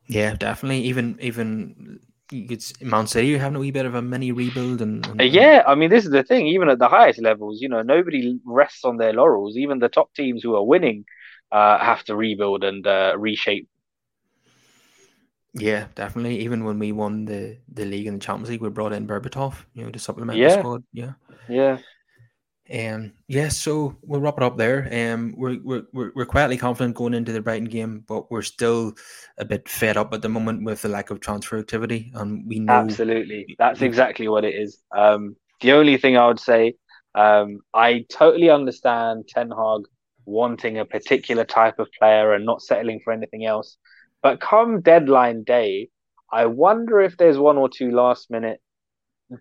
Yeah, 0.07 0.35
definitely. 0.35 0.81
Even 0.83 1.17
even 1.21 1.99
it's 2.31 2.79
Man 2.81 3.07
City 3.07 3.37
having 3.37 3.57
a 3.57 3.59
wee 3.59 3.71
bit 3.71 3.85
of 3.85 3.95
a 3.95 4.01
mini 4.01 4.31
rebuild 4.31 4.81
and, 4.81 5.05
and, 5.05 5.21
yeah 5.21 5.63
i 5.67 5.75
mean 5.75 5.89
this 5.89 6.05
is 6.05 6.11
the 6.11 6.23
thing 6.23 6.47
even 6.47 6.69
at 6.69 6.79
the 6.79 6.87
highest 6.87 7.21
levels 7.21 7.61
you 7.61 7.67
know 7.67 7.81
nobody 7.81 8.39
rests 8.45 8.85
on 8.85 8.95
their 8.95 9.11
laurels 9.11 9.57
even 9.57 9.79
the 9.79 9.89
top 9.89 10.13
teams 10.13 10.41
who 10.41 10.55
are 10.55 10.63
winning 10.63 11.03
uh, 11.51 11.77
have 11.79 12.03
to 12.05 12.15
rebuild 12.15 12.63
and 12.63 12.85
uh, 12.87 13.13
reshape. 13.17 13.67
Yeah, 15.53 15.87
definitely. 15.95 16.39
Even 16.39 16.63
when 16.63 16.79
we 16.79 16.91
won 16.91 17.25
the, 17.25 17.57
the 17.73 17.85
league 17.85 18.07
and 18.07 18.21
the 18.21 18.25
Champions 18.25 18.49
League, 18.49 18.61
we 18.61 18.69
brought 18.69 18.93
in 18.93 19.07
Berbatov, 19.07 19.55
you 19.73 19.83
know, 19.83 19.91
to 19.91 19.99
supplement 19.99 20.39
yeah. 20.39 20.47
the 20.47 20.59
squad. 20.59 20.83
Yeah, 20.93 21.13
yeah. 21.49 21.77
Um, 22.73 23.11
yeah, 23.27 23.49
so 23.49 23.97
we'll 24.01 24.21
wrap 24.21 24.37
it 24.37 24.43
up 24.43 24.55
there. 24.55 24.87
Um, 24.91 25.33
we're, 25.35 25.59
we're, 25.61 25.83
we're, 25.91 26.11
we're 26.15 26.25
quietly 26.25 26.55
confident 26.55 26.95
going 26.95 27.13
into 27.13 27.33
the 27.33 27.41
Brighton 27.41 27.67
game, 27.67 28.05
but 28.07 28.31
we're 28.31 28.41
still 28.43 28.93
a 29.37 29.43
bit 29.43 29.67
fed 29.67 29.97
up 29.97 30.13
at 30.13 30.21
the 30.21 30.29
moment 30.29 30.63
with 30.63 30.81
the 30.81 30.87
lack 30.87 31.09
of 31.09 31.19
transfer 31.19 31.59
activity. 31.59 32.11
And 32.15 32.47
we 32.47 32.59
know 32.59 32.71
absolutely 32.71 33.55
that's 33.59 33.81
exactly 33.81 34.29
what 34.29 34.45
it 34.45 34.55
is. 34.55 34.79
Um, 34.95 35.35
the 35.59 35.73
only 35.73 35.97
thing 35.97 36.15
I 36.15 36.27
would 36.27 36.39
say, 36.39 36.75
um, 37.13 37.59
I 37.73 38.05
totally 38.09 38.49
understand 38.49 39.27
Ten 39.27 39.51
Hag 39.51 39.81
wanting 40.25 40.77
a 40.77 40.85
particular 40.85 41.43
type 41.43 41.77
of 41.77 41.89
player 41.99 42.33
and 42.33 42.45
not 42.45 42.61
settling 42.61 43.01
for 43.03 43.11
anything 43.11 43.45
else. 43.45 43.77
But 44.21 44.39
come 44.39 44.81
deadline 44.81 45.43
day, 45.43 45.89
I 46.31 46.45
wonder 46.45 47.01
if 47.01 47.17
there's 47.17 47.37
one 47.37 47.57
or 47.57 47.69
two 47.69 47.91
last 47.91 48.29
minute 48.29 48.61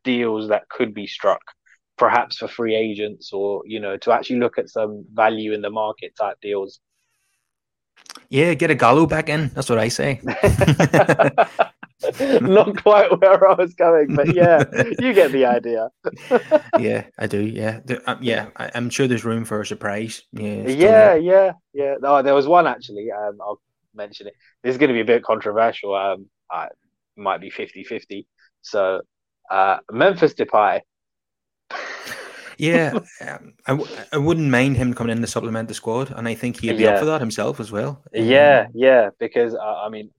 deals 0.04 0.48
that 0.48 0.68
could 0.68 0.94
be 0.94 1.06
struck, 1.06 1.42
perhaps 1.98 2.38
for 2.38 2.48
free 2.48 2.74
agents 2.74 3.32
or, 3.32 3.62
you 3.66 3.80
know, 3.80 3.96
to 3.98 4.12
actually 4.12 4.38
look 4.38 4.58
at 4.58 4.68
some 4.68 5.04
value 5.12 5.52
in 5.52 5.62
the 5.62 5.70
market 5.70 6.14
type 6.16 6.38
deals. 6.40 6.80
Yeah, 8.28 8.54
get 8.54 8.70
a 8.70 8.74
Gallo 8.74 9.06
back 9.06 9.28
in. 9.28 9.48
That's 9.54 9.68
what 9.68 9.78
I 9.78 9.88
say. 9.88 10.20
Not 12.40 12.82
quite 12.82 13.20
where 13.20 13.48
I 13.48 13.54
was 13.54 13.74
going, 13.74 14.14
but 14.16 14.34
yeah, 14.34 14.64
you 14.98 15.12
get 15.12 15.32
the 15.32 15.44
idea. 15.44 15.90
yeah, 16.78 17.04
I 17.18 17.26
do. 17.26 17.42
Yeah, 17.42 17.80
there, 17.84 18.00
um, 18.06 18.18
yeah, 18.22 18.48
I, 18.56 18.70
am 18.74 18.88
sure 18.88 19.06
there's 19.06 19.24
room 19.24 19.44
for 19.44 19.60
a 19.60 19.66
surprise. 19.66 20.22
Yeah, 20.32 20.66
yeah, 20.66 21.14
yeah, 21.14 21.52
yeah. 21.74 21.96
Oh, 22.02 22.22
there 22.22 22.34
was 22.34 22.46
one 22.46 22.66
actually. 22.66 23.10
Um, 23.10 23.38
I'll 23.40 23.60
mention 23.94 24.26
it. 24.26 24.34
This 24.62 24.72
is 24.72 24.78
going 24.78 24.88
to 24.88 24.94
be 24.94 25.00
a 25.00 25.04
bit 25.04 25.22
controversial. 25.22 25.94
Um, 25.94 26.26
I 26.50 26.68
might 27.16 27.40
be 27.40 27.50
50-50. 27.50 28.26
So, 28.62 29.00
uh, 29.50 29.78
Memphis 29.90 30.34
Depay. 30.34 30.80
yeah, 32.58 32.92
um, 33.20 33.54
I 33.66 33.72
w- 33.72 33.96
I 34.12 34.18
wouldn't 34.18 34.50
mind 34.50 34.76
him 34.76 34.92
coming 34.92 35.16
in 35.16 35.20
to 35.22 35.26
supplement 35.26 35.68
the 35.68 35.74
squad, 35.74 36.10
and 36.10 36.26
I 36.26 36.34
think 36.34 36.60
he'd 36.60 36.76
be 36.76 36.84
yeah. 36.84 36.90
up 36.90 36.98
for 36.98 37.04
that 37.06 37.20
himself 37.20 37.60
as 37.60 37.70
well. 37.70 38.02
Yeah, 38.12 38.64
um, 38.66 38.72
yeah, 38.74 39.10
because 39.18 39.54
uh, 39.54 39.82
I 39.84 39.88
mean, 39.88 40.10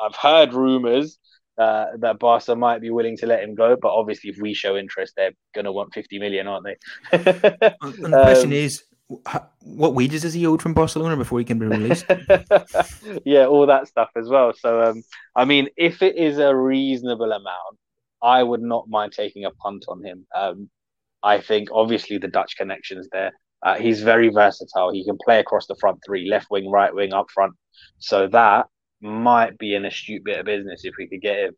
I've 0.00 0.14
heard 0.14 0.54
rumors 0.54 1.18
uh, 1.58 1.86
that 1.98 2.18
Barca 2.18 2.54
might 2.54 2.80
be 2.80 2.90
willing 2.90 3.16
to 3.18 3.26
let 3.26 3.42
him 3.42 3.54
go, 3.54 3.76
but 3.80 3.92
obviously, 3.92 4.30
if 4.30 4.38
we 4.38 4.54
show 4.54 4.76
interest, 4.76 5.14
they're 5.16 5.32
going 5.54 5.64
to 5.64 5.72
want 5.72 5.92
50 5.92 6.18
million, 6.18 6.46
aren't 6.46 6.64
they? 6.64 6.76
and 7.12 7.24
the 7.24 8.22
question 8.22 8.50
um, 8.50 8.52
is 8.52 8.84
what 9.60 9.94
wages 9.94 10.24
is 10.24 10.34
he 10.34 10.46
owed 10.46 10.60
from 10.60 10.74
Barcelona 10.74 11.16
before 11.16 11.38
he 11.38 11.44
can 11.44 11.58
be 11.58 11.66
released? 11.66 12.04
yeah, 13.24 13.46
all 13.46 13.66
that 13.66 13.88
stuff 13.88 14.10
as 14.16 14.28
well. 14.28 14.52
So, 14.52 14.82
um, 14.82 15.02
I 15.34 15.44
mean, 15.46 15.68
if 15.76 16.02
it 16.02 16.16
is 16.16 16.38
a 16.38 16.54
reasonable 16.54 17.32
amount, 17.32 17.78
I 18.22 18.42
would 18.42 18.60
not 18.60 18.88
mind 18.88 19.12
taking 19.12 19.44
a 19.44 19.50
punt 19.50 19.86
on 19.88 20.04
him. 20.04 20.26
Um, 20.34 20.68
I 21.22 21.40
think 21.40 21.70
obviously 21.72 22.18
the 22.18 22.28
Dutch 22.28 22.56
connections 22.56 23.08
there. 23.10 23.32
Uh, 23.62 23.76
he's 23.76 24.02
very 24.02 24.28
versatile. 24.28 24.92
He 24.92 25.04
can 25.04 25.18
play 25.24 25.40
across 25.40 25.66
the 25.66 25.76
front 25.80 25.98
three, 26.06 26.28
left 26.28 26.48
wing, 26.50 26.70
right 26.70 26.94
wing, 26.94 27.12
up 27.12 27.26
front. 27.32 27.54
So 27.98 28.28
that 28.28 28.66
might 29.00 29.58
be 29.58 29.74
an 29.74 29.84
astute 29.84 30.24
bit 30.24 30.38
of 30.38 30.46
business 30.46 30.84
if 30.84 30.94
we 30.98 31.08
could 31.08 31.22
get 31.22 31.38
him. 31.38 31.54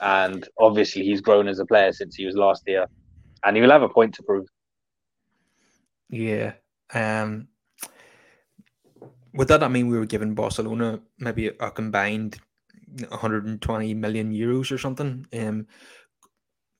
And 0.00 0.46
obviously, 0.58 1.04
he's 1.04 1.20
grown 1.20 1.48
as 1.48 1.58
a 1.58 1.66
player 1.66 1.92
since 1.92 2.16
he 2.16 2.26
was 2.26 2.34
last 2.34 2.62
year, 2.66 2.86
and 3.44 3.56
he 3.56 3.62
will 3.62 3.70
have 3.70 3.82
a 3.82 3.88
point 3.88 4.14
to 4.14 4.22
prove. 4.22 4.46
Yeah. 6.08 6.52
Um, 6.94 7.48
would 9.34 9.48
that 9.48 9.60
not 9.60 9.72
mean 9.72 9.88
we 9.88 9.98
were 9.98 10.06
giving 10.06 10.34
Barcelona 10.34 11.00
maybe 11.18 11.48
a 11.48 11.70
combined 11.70 12.38
120 13.08 13.94
million 13.94 14.32
euros 14.32 14.72
or 14.72 14.78
something? 14.78 15.26
Um, 15.32 15.66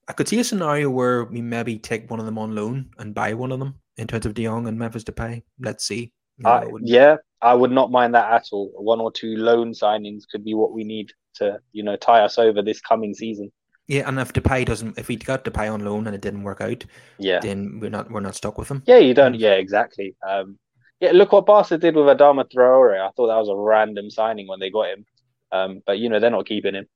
I 0.09 0.13
could 0.13 0.29
see 0.29 0.41
a 0.41 0.45
scenario 0.45 0.89
where 0.89 1.25
we 1.25 1.43
maybe 1.43 1.79
take 1.79 2.11
one 2.11 2.21
of 2.21 2.27
them 2.27 2.39
on 2.39 2.55
loan 2.55 2.91
and 2.99 3.15
buy 3.15 3.35
one 3.35 3.53
of 3.53 3.59
them 3.59 3.75
in 3.97 4.07
terms 4.07 4.25
of 4.27 4.35
De 4.35 4.45
Jong 4.45 4.69
and 4.69 4.79
Memphis 4.79 5.05
Depay. 5.05 5.43
Let's 5.61 5.85
see. 5.85 6.13
uh, 6.45 6.67
yeah, 6.81 7.17
I 7.43 7.55
would 7.55 7.73
not 7.73 7.91
mind 7.91 8.15
that 8.15 8.31
at 8.31 8.49
all. 8.53 8.73
One 8.77 9.01
or 9.01 9.11
two 9.11 9.37
loan 9.37 9.73
signings 9.73 10.23
could 10.31 10.45
be 10.45 10.55
what 10.55 10.73
we 10.73 10.85
need 10.85 11.11
to, 11.37 11.59
you 11.73 11.83
know, 11.83 11.97
tie 11.97 12.21
us 12.21 12.39
over 12.39 12.63
this 12.63 12.81
coming 12.81 13.15
season. 13.15 13.51
Yeah, 13.89 14.09
and 14.09 14.19
if 14.19 14.33
Depay 14.33 14.67
doesn't, 14.67 14.99
if 14.99 15.07
we 15.09 15.17
got 15.17 15.45
Depay 15.45 15.73
on 15.73 15.85
loan 15.85 16.07
and 16.07 16.15
it 16.15 16.21
didn't 16.21 16.43
work 16.43 16.61
out, 16.61 16.85
yeah, 17.19 17.39
then 17.41 17.79
we're 17.81 17.91
not 17.91 18.11
we're 18.11 18.21
not 18.21 18.35
stuck 18.35 18.59
with 18.59 18.69
him. 18.69 18.83
Yeah, 18.87 18.99
you 18.99 19.15
don't. 19.15 19.35
Yeah, 19.35 19.53
exactly. 19.53 20.17
Um, 20.27 20.59
yeah, 21.01 21.13
look 21.13 21.33
what 21.33 21.47
Barca 21.47 21.79
did 21.79 21.95
with 21.95 22.07
Adama 22.07 22.51
Traore. 22.51 23.01
I 23.01 23.11
thought 23.13 23.29
that 23.29 23.37
was 23.37 23.49
a 23.49 23.57
random 23.57 24.11
signing 24.11 24.49
when 24.49 24.59
they 24.59 24.71
got 24.71 24.89
him. 24.89 25.05
Um, 25.53 25.83
but 25.87 25.99
you 25.99 26.09
know 26.09 26.19
they're 26.19 26.31
not 26.31 26.47
keeping 26.47 26.75
him. 26.75 26.87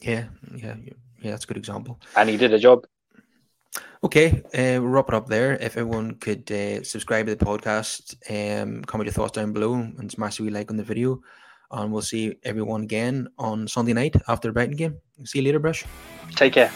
Yeah, 0.00 0.26
yeah, 0.54 0.76
yeah. 1.20 1.30
That's 1.30 1.44
a 1.44 1.48
good 1.48 1.56
example. 1.58 2.00
And 2.16 2.28
he 2.28 2.36
did 2.36 2.54
a 2.54 2.58
job. 2.58 2.86
Okay, 4.02 4.42
uh, 4.54 4.80
we'll 4.80 4.88
wrap 4.88 5.08
it 5.08 5.14
up 5.14 5.28
there. 5.28 5.54
If 5.54 5.76
everyone 5.76 6.14
could 6.14 6.50
uh, 6.50 6.82
subscribe 6.82 7.26
to 7.26 7.34
the 7.34 7.44
podcast, 7.44 8.14
um, 8.30 8.82
comment 8.84 9.06
your 9.06 9.12
thoughts 9.12 9.32
down 9.32 9.52
below, 9.52 9.74
and 9.74 10.10
smash 10.10 10.40
a 10.40 10.42
wee 10.42 10.50
like 10.50 10.70
on 10.70 10.76
the 10.76 10.82
video. 10.82 11.20
And 11.74 11.92
we'll 11.92 12.02
see 12.02 12.36
everyone 12.44 12.84
again 12.84 13.28
on 13.36 13.66
Sunday 13.66 13.92
night 13.92 14.14
after 14.28 14.48
the 14.48 14.52
Brighton 14.52 14.76
game. 14.76 14.96
See 15.24 15.40
you 15.40 15.44
later, 15.44 15.58
Brush. 15.58 15.84
Take 16.36 16.52
care. 16.54 16.70